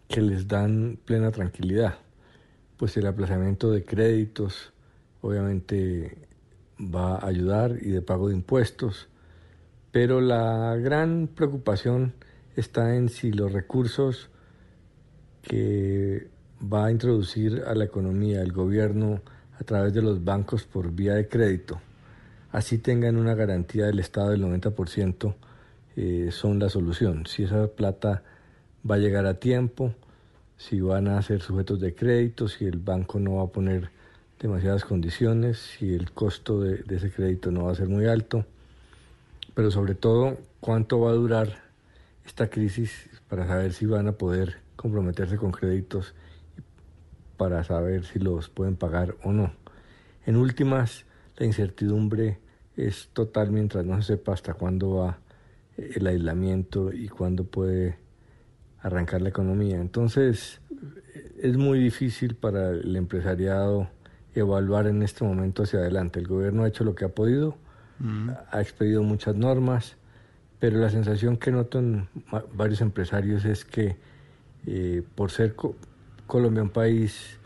que 0.08 0.20
les 0.20 0.46
dan 0.46 0.98
plena 1.04 1.30
tranquilidad, 1.30 1.98
pues 2.76 2.96
el 2.96 3.06
aplazamiento 3.06 3.70
de 3.70 3.84
créditos 3.84 4.72
obviamente 5.20 6.18
va 6.78 7.16
a 7.16 7.26
ayudar 7.26 7.78
y 7.80 7.90
de 7.90 8.02
pago 8.02 8.28
de 8.28 8.34
impuestos, 8.34 9.08
pero 9.90 10.20
la 10.20 10.76
gran 10.76 11.28
preocupación 11.28 12.14
está 12.56 12.96
en 12.96 13.08
si 13.08 13.32
los 13.32 13.52
recursos 13.52 14.28
que 15.42 16.28
va 16.62 16.86
a 16.86 16.90
introducir 16.90 17.64
a 17.66 17.74
la 17.74 17.84
economía 17.84 18.42
el 18.42 18.52
gobierno 18.52 19.20
a 19.58 19.64
través 19.64 19.92
de 19.92 20.02
los 20.02 20.24
bancos 20.24 20.64
por 20.64 20.92
vía 20.92 21.14
de 21.14 21.28
crédito, 21.28 21.80
así 22.52 22.78
tengan 22.78 23.16
una 23.16 23.34
garantía 23.34 23.86
del 23.86 23.98
Estado 23.98 24.30
del 24.30 24.42
90%, 24.42 25.34
eh, 25.96 26.28
son 26.30 26.58
la 26.58 26.68
solución. 26.68 27.26
Si 27.26 27.44
esa 27.44 27.66
plata 27.68 28.22
va 28.88 28.96
a 28.96 28.98
llegar 28.98 29.26
a 29.26 29.34
tiempo, 29.34 29.94
si 30.56 30.80
van 30.80 31.08
a 31.08 31.20
ser 31.22 31.40
sujetos 31.40 31.80
de 31.80 31.94
crédito, 31.94 32.48
si 32.48 32.64
el 32.64 32.78
banco 32.78 33.18
no 33.18 33.36
va 33.36 33.44
a 33.44 33.48
poner 33.48 33.90
demasiadas 34.38 34.84
condiciones, 34.84 35.58
si 35.58 35.94
el 35.94 36.12
costo 36.12 36.60
de, 36.60 36.78
de 36.78 36.96
ese 36.96 37.10
crédito 37.10 37.50
no 37.50 37.64
va 37.64 37.72
a 37.72 37.76
ser 37.76 37.88
muy 37.88 38.06
alto, 38.06 38.44
pero 39.54 39.70
sobre 39.70 39.94
todo 39.94 40.38
cuánto 40.60 41.00
va 41.00 41.10
a 41.10 41.14
durar 41.14 41.71
esta 42.24 42.48
crisis 42.48 43.08
para 43.28 43.46
saber 43.46 43.72
si 43.72 43.86
van 43.86 44.08
a 44.08 44.12
poder 44.12 44.58
comprometerse 44.76 45.36
con 45.36 45.52
créditos 45.52 46.14
para 47.36 47.64
saber 47.64 48.04
si 48.04 48.18
los 48.18 48.48
pueden 48.48 48.76
pagar 48.76 49.16
o 49.22 49.32
no. 49.32 49.52
En 50.26 50.36
últimas, 50.36 51.06
la 51.36 51.46
incertidumbre 51.46 52.38
es 52.76 53.08
total 53.12 53.50
mientras 53.50 53.84
no 53.84 54.00
se 54.00 54.14
sepa 54.14 54.32
hasta 54.32 54.54
cuándo 54.54 54.96
va 54.96 55.18
el 55.76 56.06
aislamiento 56.06 56.92
y 56.92 57.08
cuándo 57.08 57.44
puede 57.44 57.98
arrancar 58.80 59.22
la 59.22 59.30
economía. 59.30 59.80
Entonces, 59.80 60.60
es 61.40 61.56
muy 61.56 61.78
difícil 61.78 62.34
para 62.34 62.70
el 62.70 62.94
empresariado 62.96 63.88
evaluar 64.34 64.86
en 64.86 65.02
este 65.02 65.24
momento 65.24 65.64
hacia 65.64 65.80
adelante. 65.80 66.20
El 66.20 66.28
gobierno 66.28 66.64
ha 66.64 66.68
hecho 66.68 66.84
lo 66.84 66.94
que 66.94 67.04
ha 67.04 67.08
podido, 67.08 67.56
ha 68.50 68.60
expedido 68.60 69.02
muchas 69.02 69.36
normas, 69.36 69.96
pero 70.62 70.78
la 70.78 70.90
sensación 70.90 71.38
que 71.38 71.50
ma- 71.50 72.44
varios 72.54 72.80
empresarios 72.82 73.44
es 73.44 73.64
que 73.64 73.96
eh, 74.64 75.02
por 75.16 75.32
ser 75.32 75.56
co- 75.56 75.74
Colombia, 76.28 76.62
un 76.62 76.70
país 76.70 77.36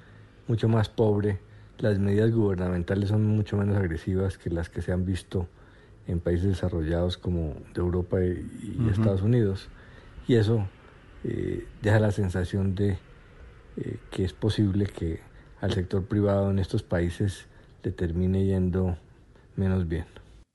mucho 0.48 0.68
más 0.68 0.90
pobre, 0.90 1.38
las 1.78 1.98
medidas 1.98 2.30
gubernamentales 2.30 3.08
son 3.08 3.24
mucho 3.24 3.56
menos 3.56 3.74
agresivas 3.78 4.36
que 4.36 4.50
las 4.50 4.68
que 4.68 4.82
se 4.82 4.92
han 4.92 5.06
visto 5.06 5.48
en 6.06 6.20
países 6.20 6.46
desarrollados 6.48 7.16
como 7.16 7.54
de 7.72 7.80
Europa 7.80 8.22
y. 8.22 8.86
Estados 8.92 9.22
Unidos. 9.22 9.70
Y 10.28 10.34
eso 10.34 10.68
eh, 11.24 11.66
deja 11.80 11.98
la 11.98 12.12
sensación 12.12 12.74
de 12.74 12.98
eh, 13.78 13.96
que 14.10 14.24
es 14.24 14.34
posible 14.34 14.84
que 14.84 15.20
al 15.62 15.72
sector 15.72 16.04
privado 16.04 16.50
en 16.50 16.58
estos 16.58 16.82
países 16.82 17.46
le 17.82 17.92
termine 17.92 18.44
yendo 18.44 18.98
menos 19.56 19.88
bien. 19.88 20.04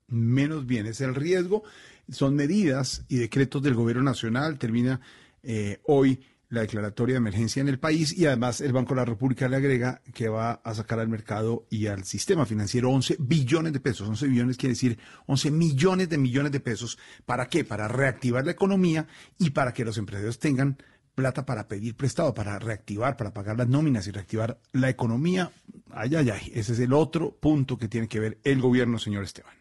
menos 0.07 0.67
bien. 0.67 0.85
Es 0.85 1.01
el 1.01 1.15
riesgo. 1.15 1.64
Son 2.11 2.35
medidas 2.35 3.03
y 3.07 3.17
decretos 3.17 3.64
del 3.64 3.73
gobierno 3.73 4.03
nacional. 4.03 4.59
Termina 4.59 5.01
eh, 5.41 5.80
hoy 5.85 6.19
la 6.51 6.61
declaratoria 6.61 7.14
de 7.14 7.19
emergencia 7.19 7.61
en 7.61 7.69
el 7.69 7.80
país 7.80 8.15
y 8.15 8.25
además 8.25 8.59
el 8.59 8.73
Banco 8.73 8.93
de 8.93 8.99
la 8.99 9.06
República 9.06 9.48
le 9.48 9.56
agrega 9.56 10.01
que 10.14 10.27
va 10.27 10.61
a 10.64 10.75
sacar 10.75 10.99
al 10.99 11.07
mercado 11.07 11.65
y 11.69 11.88
al 11.88 12.03
sistema 12.03 12.45
financiero 12.45 12.90
11 12.91 13.15
billones 13.19 13.72
de 13.72 13.80
pesos. 13.80 14.07
11 14.09 14.27
billones 14.27 14.57
quiere 14.57 14.73
decir 14.73 14.99
11 15.27 15.49
millones 15.49 16.09
de 16.09 16.17
millones 16.17 16.51
de 16.51 16.59
pesos. 16.59 16.99
¿Para 17.25 17.48
qué? 17.48 17.64
Para 17.64 17.88
reactivar 17.88 18.45
la 18.45 18.51
economía 18.51 19.07
y 19.40 19.51
para 19.51 19.73
que 19.73 19.85
los 19.85 19.98
empresarios 19.98 20.40
tengan 20.40 20.77
plata 21.15 21.45
para 21.45 21.69
pedir 21.69 21.95
prestado, 21.95 22.33
para 22.33 22.59
reactivar, 22.59 23.15
para 23.15 23.33
pagar 23.33 23.57
las 23.57 23.69
nóminas 23.69 24.06
y 24.07 24.11
reactivar 24.11 24.59
la 24.73 24.90
economía. 24.90 25.51
Ay, 25.90 26.15
ay, 26.15 26.30
ay. 26.31 26.51
Ese 26.53 26.73
es 26.73 26.80
el 26.80 26.91
otro 26.91 27.31
punto 27.31 27.77
que 27.77 27.88
tiene 27.88 28.09
que 28.09 28.19
ver 28.19 28.40
el 28.43 28.59
gobierno, 28.59 28.99
señor 28.99 29.23
Esteban. 29.23 29.60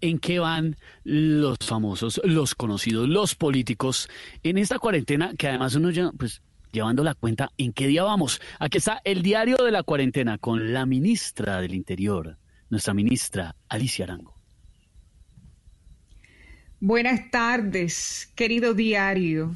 ¿En 0.00 0.18
qué 0.18 0.38
van 0.38 0.76
los 1.04 1.58
famosos, 1.58 2.20
los 2.24 2.54
conocidos, 2.54 3.08
los 3.08 3.34
políticos 3.34 4.08
en 4.42 4.58
esta 4.58 4.78
cuarentena 4.78 5.34
que 5.36 5.48
además 5.48 5.74
uno 5.74 5.90
ya, 5.90 6.10
pues, 6.12 6.42
llevando 6.72 7.02
la 7.04 7.14
cuenta, 7.14 7.50
¿en 7.56 7.72
qué 7.72 7.86
día 7.86 8.02
vamos? 8.02 8.40
Aquí 8.58 8.78
está 8.78 9.00
el 9.04 9.22
diario 9.22 9.56
de 9.56 9.70
la 9.70 9.82
cuarentena 9.82 10.38
con 10.38 10.72
la 10.72 10.86
ministra 10.86 11.60
del 11.60 11.74
Interior, 11.74 12.36
nuestra 12.70 12.94
ministra 12.94 13.56
Alicia 13.68 14.04
Arango. 14.04 14.34
Buenas 16.80 17.30
tardes, 17.30 18.30
querido 18.36 18.74
diario. 18.74 19.54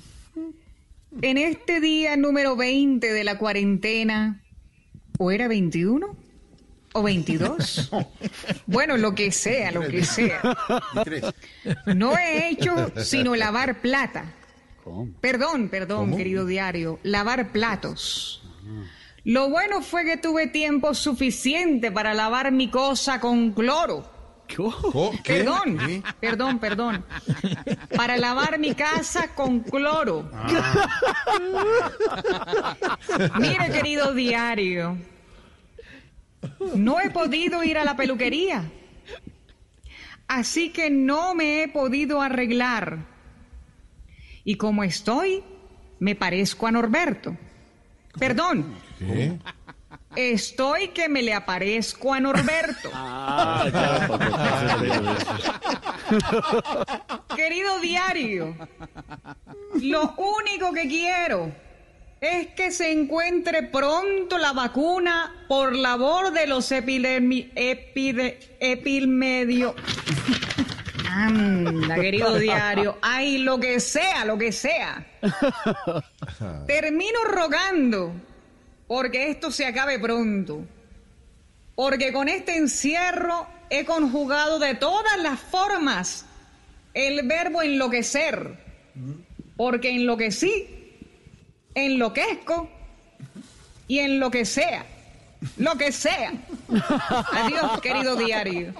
En 1.20 1.38
este 1.38 1.80
día 1.80 2.16
número 2.16 2.56
20 2.56 3.12
de 3.12 3.24
la 3.24 3.38
cuarentena, 3.38 4.42
¿o 5.18 5.30
era 5.30 5.46
21? 5.46 6.16
¿O 6.94 7.02
22? 7.02 7.90
Bueno, 8.66 8.96
lo 8.96 9.14
que 9.14 9.32
sea, 9.32 9.70
lo 9.72 9.80
que 9.88 10.04
sea. 10.04 10.40
No 11.94 12.16
he 12.16 12.50
hecho 12.50 12.92
sino 13.02 13.34
lavar 13.34 13.80
plata. 13.80 14.24
Perdón, 15.20 15.68
perdón, 15.68 16.06
¿Cómo? 16.06 16.16
querido 16.16 16.44
diario, 16.44 16.98
lavar 17.02 17.50
platos. 17.52 18.42
Lo 19.24 19.48
bueno 19.48 19.80
fue 19.82 20.04
que 20.04 20.16
tuve 20.16 20.48
tiempo 20.48 20.94
suficiente 20.94 21.92
para 21.92 22.12
lavar 22.12 22.50
mi 22.50 22.68
cosa 22.70 23.20
con 23.20 23.52
cloro. 23.52 24.10
¿Qué? 24.48 24.58
Perdón, 25.24 25.78
¿Qué? 25.78 26.02
perdón, 26.20 26.58
perdón. 26.58 27.04
Para 27.96 28.16
lavar 28.18 28.58
mi 28.58 28.74
casa 28.74 29.28
con 29.34 29.60
cloro. 29.60 30.28
Mire, 33.38 33.70
querido 33.70 34.12
diario, 34.12 34.98
no 36.74 37.00
he 37.00 37.10
podido 37.10 37.62
ir 37.64 37.78
a 37.78 37.84
la 37.84 37.96
peluquería. 37.96 38.70
Así 40.28 40.70
que 40.70 40.90
no 40.90 41.34
me 41.34 41.62
he 41.62 41.68
podido 41.68 42.20
arreglar. 42.20 42.98
Y 44.44 44.56
como 44.56 44.82
estoy, 44.82 45.44
me 45.98 46.14
parezco 46.14 46.66
a 46.66 46.72
Norberto. 46.72 47.36
Perdón, 48.18 48.74
¿Qué? 48.98 49.38
estoy 50.16 50.88
que 50.88 51.08
me 51.08 51.22
le 51.22 51.32
aparezco 51.34 52.12
a 52.12 52.20
Norberto. 52.20 52.90
Querido 57.36 57.80
diario, 57.80 58.56
lo 59.80 60.14
único 60.16 60.72
que 60.72 60.88
quiero 60.88 61.52
es 62.22 62.46
que 62.54 62.70
se 62.70 62.92
encuentre 62.92 63.64
pronto 63.64 64.38
la 64.38 64.52
vacuna 64.52 65.44
por 65.48 65.74
labor 65.74 66.32
de 66.32 66.46
los 66.46 66.70
epidemi, 66.70 67.50
epide, 67.56 68.38
epilmedio. 68.60 69.74
Anda, 71.10 71.96
querido 71.96 72.38
diario. 72.38 72.96
Ay, 73.02 73.38
lo 73.38 73.58
que 73.58 73.80
sea, 73.80 74.24
lo 74.24 74.38
que 74.38 74.52
sea. 74.52 75.04
Termino 76.66 77.24
rogando 77.24 78.14
porque 78.86 79.28
esto 79.28 79.50
se 79.50 79.66
acabe 79.66 79.98
pronto. 79.98 80.64
Porque 81.74 82.12
con 82.12 82.28
este 82.28 82.56
encierro 82.56 83.48
he 83.68 83.84
conjugado 83.84 84.60
de 84.60 84.76
todas 84.76 85.18
las 85.20 85.40
formas 85.40 86.24
el 86.94 87.26
verbo 87.26 87.62
enloquecer. 87.62 88.58
Porque 89.56 89.90
enloquecí, 89.90 90.81
enloquezco 91.74 92.68
y 93.88 93.98
en 93.98 94.20
lo 94.20 94.30
que 94.30 94.44
sea. 94.44 94.86
Lo 95.56 95.76
que 95.76 95.90
sea. 95.90 96.32
Adiós, 97.32 97.80
querido 97.80 98.16
diario. 98.16 98.72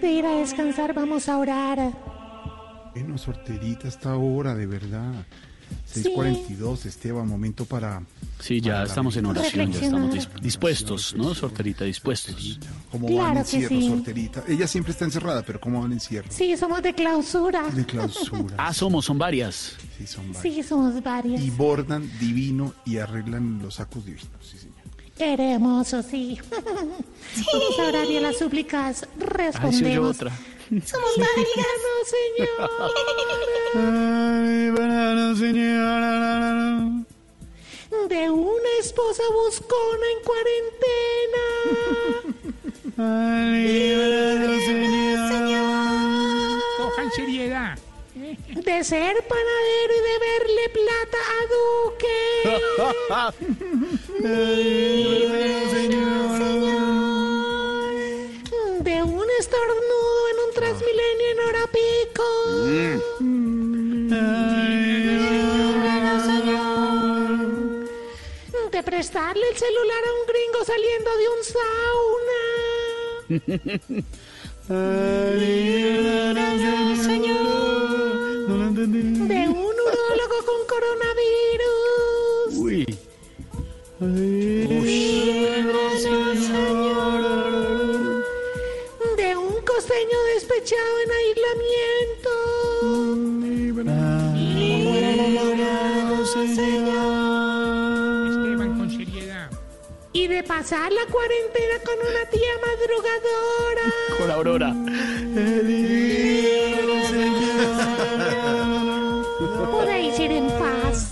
De 0.00 0.10
ir 0.10 0.26
a 0.26 0.36
descansar, 0.36 0.94
vamos 0.94 1.28
a 1.28 1.38
orar. 1.38 1.92
Bueno, 2.94 3.18
sorterita 3.18 3.88
esta 3.88 4.16
hora, 4.16 4.54
de 4.54 4.66
verdad. 4.66 5.26
6.42, 5.94 6.86
Esteban, 6.86 7.28
momento 7.28 7.64
para... 7.64 8.02
Sí, 8.40 8.60
ya 8.60 8.72
para 8.74 8.84
estamos 8.86 9.16
en 9.16 9.26
oración, 9.26 9.72
ya 9.72 9.80
estamos 9.80 10.14
dis- 10.14 10.40
dispuestos, 10.40 11.14
¿no, 11.16 11.34
Sorterita? 11.34 11.84
Dispuestos. 11.84 12.58
¿Cómo 12.90 13.06
Claro 13.06 13.22
va 13.22 13.28
el 13.28 13.34
que 13.34 13.56
encierro, 13.56 13.68
sí. 13.80 13.88
sorterita? 13.88 14.44
Ella 14.48 14.66
siempre 14.66 14.92
está 14.92 15.04
encerrada, 15.04 15.42
pero 15.42 15.60
¿cómo 15.60 15.80
va 15.80 15.86
el 15.86 15.92
encierro? 15.92 16.28
Sí, 16.30 16.56
somos 16.56 16.82
de 16.82 16.94
clausura. 16.94 17.62
De 17.70 17.84
clausura. 17.86 18.54
Ah, 18.58 18.74
somos, 18.74 19.04
son 19.04 19.18
varias. 19.18 19.76
Sí, 19.96 20.06
son 20.06 20.32
varias. 20.32 20.42
Sí, 20.54 20.62
somos 20.62 21.02
varias. 21.02 21.40
Y 21.42 21.50
bordan 21.50 22.10
divino 22.18 22.74
y 22.84 22.98
arreglan 22.98 23.60
los 23.62 23.76
sacos 23.76 24.04
divinos. 24.04 24.28
Sí, 24.42 24.58
señor. 24.58 24.74
Hermoso, 25.16 26.02
sí. 26.02 26.38
Vamos 27.52 27.78
a 27.78 27.88
orar 27.88 28.10
y 28.10 28.16
a 28.16 28.20
las 28.20 28.36
súplicas 28.38 29.06
Ay, 29.14 29.26
respondemos. 29.26 30.16
otra. 30.16 30.32
Somos 30.70 31.16
varias. 31.18 31.64
Ay, 33.74 34.70
señora. 35.36 36.90
De 38.08 38.30
una 38.30 38.70
esposa 38.80 39.22
buscona 39.32 40.06
en 40.10 40.20
cuarentena. 40.24 41.44
Cojan 46.76 47.10
seriedad. 47.12 47.78
De 48.14 48.84
ser 48.84 49.26
panadero 49.26 49.92
y 49.92 50.02
de 50.08 50.18
verle 50.18 50.68
plata 50.70 51.18
a 51.36 51.46
Duque. 51.52 52.20
De 54.22 54.36
un 55.98 57.13
estornudo 59.38 60.28
en 60.30 60.38
un 60.46 60.52
Transmilenio 60.54 61.28
en 61.32 61.40
hora 61.40 61.66
pico. 61.66 62.24
De 68.70 68.82
prestarle 68.82 69.48
el 69.50 69.56
celular 69.56 70.02
a 70.04 70.12
un 70.14 70.26
gringo 70.26 70.64
saliendo 70.64 71.10
de 71.16 71.28
un 71.28 71.44
sauna. 71.54 72.42
De 79.28 79.48
un 79.48 79.56
urólogo 79.56 80.38
con 80.44 80.60
coronavirus. 80.66 82.50
Uy. 82.56 82.82
Pasar 100.58 100.92
la 100.92 101.04
cuarentena 101.10 101.74
con 101.84 101.94
una 101.98 102.24
tía 102.30 102.54
madrugadora. 102.64 103.86
Con 104.18 104.30
Aurora. 104.30 104.70
Podéis 109.72 110.18
ir 110.20 110.30
en 110.30 110.46
paz. 110.46 111.10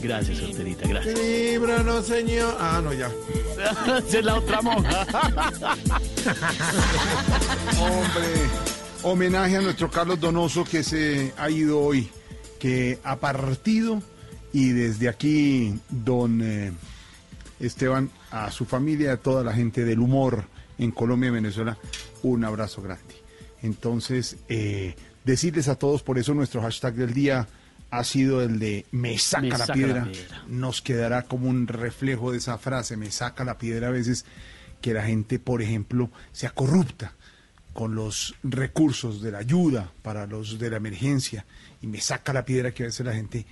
Gracias, 0.00 0.38
solterita, 0.38 0.86
gracias. 0.88 1.18
Líbranos, 1.18 2.06
Señor. 2.06 2.56
Ah, 2.60 2.80
no, 2.82 2.92
ya. 2.92 3.10
Es 4.08 4.24
la 4.24 4.36
otra 4.36 4.62
monja. 4.62 5.00
Hombre, 7.80 8.28
homenaje 9.02 9.56
a 9.56 9.62
nuestro 9.62 9.90
Carlos 9.90 10.20
Donoso 10.20 10.64
que 10.64 10.84
se 10.84 11.34
ha 11.36 11.50
ido 11.50 11.80
hoy, 11.80 12.08
que 12.60 13.00
ha 13.02 13.16
partido 13.16 14.00
y 14.52 14.70
desde 14.70 15.08
aquí, 15.08 15.78
don 15.90 16.40
eh, 16.42 16.72
Esteban, 17.58 18.10
a 18.30 18.50
su 18.50 18.64
familia, 18.64 19.12
a 19.12 19.16
toda 19.16 19.44
la 19.44 19.52
gente 19.52 19.84
del 19.84 20.00
humor 20.00 20.44
en 20.78 20.90
Colombia 20.90 21.28
y 21.28 21.32
Venezuela, 21.32 21.76
un 22.22 22.44
abrazo 22.44 22.82
grande. 22.82 23.14
Entonces, 23.62 24.36
eh, 24.48 24.94
decirles 25.24 25.68
a 25.68 25.76
todos, 25.76 26.02
por 26.02 26.18
eso 26.18 26.34
nuestro 26.34 26.62
hashtag 26.62 26.94
del 26.94 27.12
día 27.14 27.48
ha 27.90 28.04
sido 28.04 28.42
el 28.42 28.58
de 28.58 28.86
me 28.92 29.18
saca, 29.18 29.42
Me 29.42 29.48
la, 29.50 29.58
saca 29.58 29.72
piedra. 29.74 30.04
la 30.06 30.12
piedra. 30.12 30.44
Nos 30.48 30.80
quedará 30.80 31.22
como 31.22 31.48
un 31.48 31.66
reflejo 31.66 32.32
de 32.32 32.38
esa 32.38 32.56
frase, 32.58 32.96
me 32.96 33.10
saca 33.10 33.44
la 33.44 33.58
piedra 33.58 33.88
a 33.88 33.90
veces, 33.90 34.24
que 34.80 34.94
la 34.94 35.02
gente, 35.02 35.38
por 35.38 35.60
ejemplo, 35.60 36.10
sea 36.32 36.50
corrupta 36.50 37.14
con 37.72 37.94
los 37.94 38.34
recursos 38.42 39.22
de 39.22 39.32
la 39.32 39.38
ayuda 39.38 39.92
para 40.02 40.26
los 40.26 40.58
de 40.58 40.70
la 40.70 40.78
emergencia 40.78 41.46
y 41.80 41.86
me 41.86 42.00
saca 42.00 42.32
la 42.32 42.44
piedra 42.44 42.72
que 42.72 42.82
a 42.82 42.86
veces 42.86 43.06
la 43.06 43.12
gente 43.14 43.46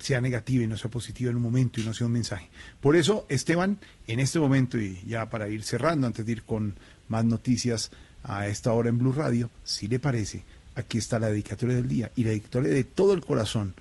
sea 0.00 0.20
negativa 0.20 0.64
y 0.64 0.66
no 0.66 0.76
sea 0.76 0.90
positiva 0.90 1.30
en 1.30 1.36
un 1.36 1.42
momento 1.42 1.80
y 1.80 1.84
no 1.84 1.94
sea 1.94 2.06
un 2.06 2.12
mensaje. 2.12 2.48
Por 2.80 2.96
eso, 2.96 3.26
Esteban, 3.28 3.78
en 4.06 4.20
este 4.20 4.38
momento 4.38 4.78
y 4.78 5.00
ya 5.06 5.30
para 5.30 5.48
ir 5.48 5.62
cerrando, 5.62 6.06
antes 6.06 6.26
de 6.26 6.32
ir 6.32 6.42
con 6.42 6.74
más 7.08 7.24
noticias 7.24 7.90
a 8.24 8.48
esta 8.48 8.72
hora 8.72 8.88
en 8.88 8.98
Blue 8.98 9.12
Radio, 9.12 9.50
si 9.64 9.88
le 9.88 9.98
parece, 9.98 10.44
aquí 10.74 10.98
está 10.98 11.18
la 11.18 11.30
dedicatoria 11.30 11.76
del 11.76 11.88
día 11.88 12.10
y 12.16 12.24
la 12.24 12.30
dedicatoria 12.30 12.70
de 12.70 12.84
todo 12.84 13.14
el 13.14 13.20
corazón 13.20 13.74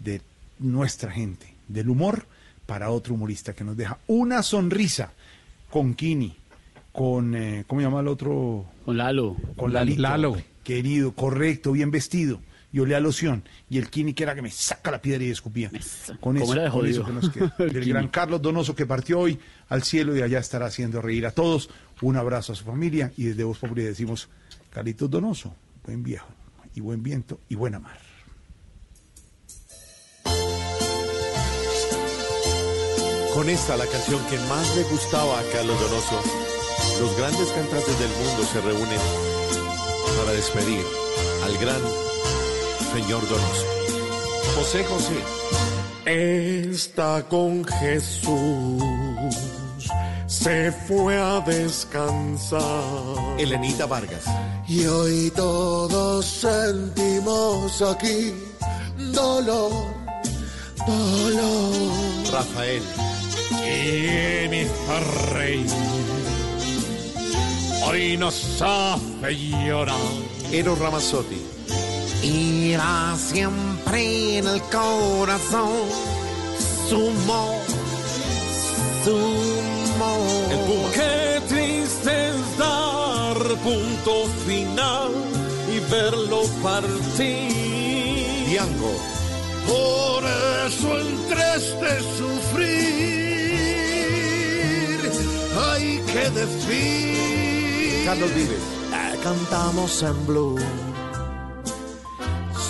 de 0.00 0.20
nuestra 0.58 1.10
gente, 1.10 1.54
del 1.68 1.88
humor 1.88 2.26
para 2.66 2.90
otro 2.90 3.14
humorista 3.14 3.54
que 3.54 3.64
nos 3.64 3.76
deja 3.76 3.98
una 4.06 4.42
sonrisa 4.42 5.12
con 5.70 5.94
Kini, 5.94 6.36
con, 6.92 7.34
eh, 7.34 7.64
¿cómo 7.66 7.80
se 7.80 7.86
llama 7.86 8.00
el 8.00 8.08
otro? 8.08 8.66
Con 8.84 8.96
Lalo. 8.96 9.36
Con 9.56 9.72
Lalito. 9.72 10.02
Lalo. 10.02 10.36
Querido, 10.62 11.12
correcto, 11.12 11.72
bien 11.72 11.90
vestido. 11.90 12.40
Y 12.74 12.80
olía 12.80 12.96
a 12.96 13.00
loción. 13.00 13.44
Y 13.70 13.78
el 13.78 13.88
Kini 13.88 14.14
que 14.14 14.24
era 14.24 14.34
que 14.34 14.42
me 14.42 14.50
saca 14.50 14.90
la 14.90 15.00
piedra 15.00 15.22
y 15.22 15.30
escupía. 15.30 15.70
Con 16.20 16.36
¿Cómo 16.36 16.42
eso, 16.42 16.52
era 16.54 16.64
de 16.64 16.70
con 16.70 16.84
eso 16.84 17.04
jodido? 17.04 17.06
que 17.06 17.12
nos 17.26 17.30
queda. 17.30 17.54
El 17.60 17.72
Del 17.72 17.84
gran 17.84 18.08
Carlos 18.08 18.42
Donoso 18.42 18.74
que 18.74 18.84
partió 18.84 19.20
hoy 19.20 19.38
al 19.68 19.84
cielo 19.84 20.16
y 20.16 20.22
allá 20.22 20.40
estará 20.40 20.66
haciendo 20.66 21.00
reír 21.00 21.24
a 21.24 21.30
todos. 21.30 21.70
Un 22.02 22.16
abrazo 22.16 22.52
a 22.52 22.56
su 22.56 22.64
familia 22.64 23.12
y 23.16 23.26
desde 23.26 23.44
Voz 23.44 23.58
Popular 23.60 23.86
decimos, 23.86 24.28
Carlitos 24.70 25.08
Donoso, 25.08 25.54
buen 25.86 26.02
viejo 26.02 26.26
y 26.74 26.80
buen 26.80 27.00
viento 27.00 27.38
y 27.48 27.54
buena 27.54 27.78
mar. 27.78 27.96
Con 33.34 33.48
esta, 33.48 33.76
la 33.76 33.86
canción 33.86 34.20
que 34.26 34.36
más 34.48 34.74
le 34.74 34.82
gustaba 34.82 35.38
a 35.38 35.42
Carlos 35.52 35.80
Donoso, 35.80 36.20
los 37.00 37.16
grandes 37.16 37.48
cantantes 37.50 37.98
del 38.00 38.10
mundo 38.10 38.42
se 38.52 38.60
reúnen 38.60 39.00
para 40.18 40.32
despedir 40.32 40.84
al 41.44 41.56
gran 41.58 41.80
señor 42.94 43.28
Donoso. 43.28 43.66
José 44.54 44.84
José. 44.84 45.18
Está 46.06 47.24
con 47.28 47.64
Jesús, 47.64 48.84
se 50.26 50.70
fue 50.70 51.16
a 51.18 51.40
descansar. 51.40 52.60
Elenita 53.38 53.86
Vargas. 53.86 54.26
Y 54.68 54.86
hoy 54.86 55.32
todos 55.34 56.24
sentimos 56.24 57.82
aquí 57.82 58.32
dolor, 59.12 59.72
dolor. 60.86 61.72
Rafael. 62.32 62.82
¿Quién 63.48 64.54
es 64.54 64.70
el 64.98 65.32
rey? 65.34 65.66
Hoy 67.86 68.16
nos 68.16 68.62
hace 68.62 69.34
llorar. 69.66 69.96
Eros 70.52 70.78
Ramazzotti. 70.78 71.53
Irá 72.24 73.14
siempre 73.18 74.38
en 74.38 74.46
el 74.46 74.62
corazón 74.62 75.70
su 76.88 76.96
humor, 76.96 77.60
su 79.04 79.14
humor. 79.14 80.50
El 80.50 80.58
Puma. 80.60 80.90
Qué 80.94 81.42
triste 81.48 82.28
es 82.30 82.58
dar 82.58 83.36
punto 83.62 84.26
final 84.46 85.12
y 85.70 85.80
verlo 85.90 86.42
partir. 86.62 88.46
Diango. 88.48 88.94
Por 89.66 90.24
eso 90.66 90.98
entre 91.00 91.56
este 91.56 91.92
sufrir 92.16 93.34
hay 95.58 95.86
que 96.10 96.30
decir. 96.30 98.04
Carlos 98.06 98.34
Vives. 98.34 98.62
Eh, 98.94 99.18
Cantamos 99.22 100.02
en 100.02 100.26
blue. 100.26 100.58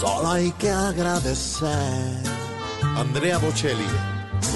Solo 0.05 0.33
hay 0.33 0.53
que 0.53 0.71
agradecer. 0.71 1.71
Andrea 2.95 3.39
Bocelli. 3.39 3.87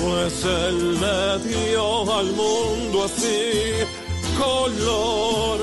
Pues 0.03 0.45
él 0.45 1.01
le 1.01 1.39
dio 1.49 2.13
al 2.19 2.27
mundo 2.33 3.05
así 3.07 3.73
color, 4.39 5.59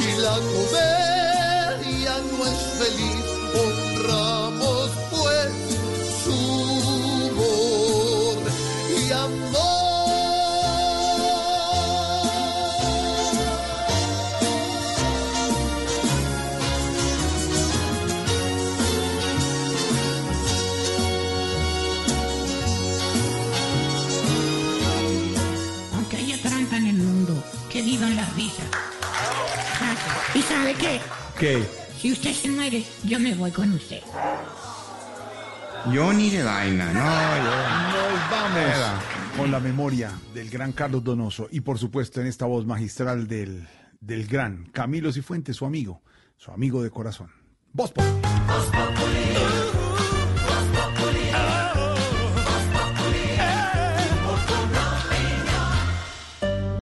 y 0.06 0.20
la 0.22 0.36
comedia 0.54 2.14
no 2.32 2.46
es 2.46 2.60
feliz. 2.80 3.24
Honramos 3.60 4.90
sabe 30.68 30.74
qué? 30.74 31.00
¿Qué? 31.38 31.66
Si 31.98 32.12
usted 32.12 32.32
se 32.32 32.50
muere, 32.50 32.84
yo 33.04 33.18
me 33.18 33.34
voy 33.34 33.50
con 33.50 33.72
usted. 33.72 34.00
Yo 35.92 36.12
ni 36.12 36.30
de 36.30 36.42
vaina, 36.42 36.92
no, 36.92 37.00
yo. 37.36 38.10
Nos 38.12 38.30
vamos 38.30 39.04
con 39.36 39.50
la 39.50 39.60
memoria 39.60 40.12
del 40.34 40.50
gran 40.50 40.72
Carlos 40.72 41.04
Donoso 41.04 41.48
y 41.50 41.60
por 41.60 41.78
supuesto 41.78 42.20
en 42.20 42.26
esta 42.26 42.46
voz 42.46 42.66
magistral 42.66 43.26
del, 43.28 43.66
del 44.00 44.26
gran 44.26 44.66
Camilo 44.72 45.12
Cifuentes, 45.12 45.56
su 45.56 45.64
amigo, 45.64 46.02
su 46.36 46.50
amigo 46.50 46.82
de 46.82 46.90
corazón. 46.90 47.30
Voz 47.72 47.92
Populi. 47.92 48.20
Voz 48.46 48.66
Populi. 48.66 49.97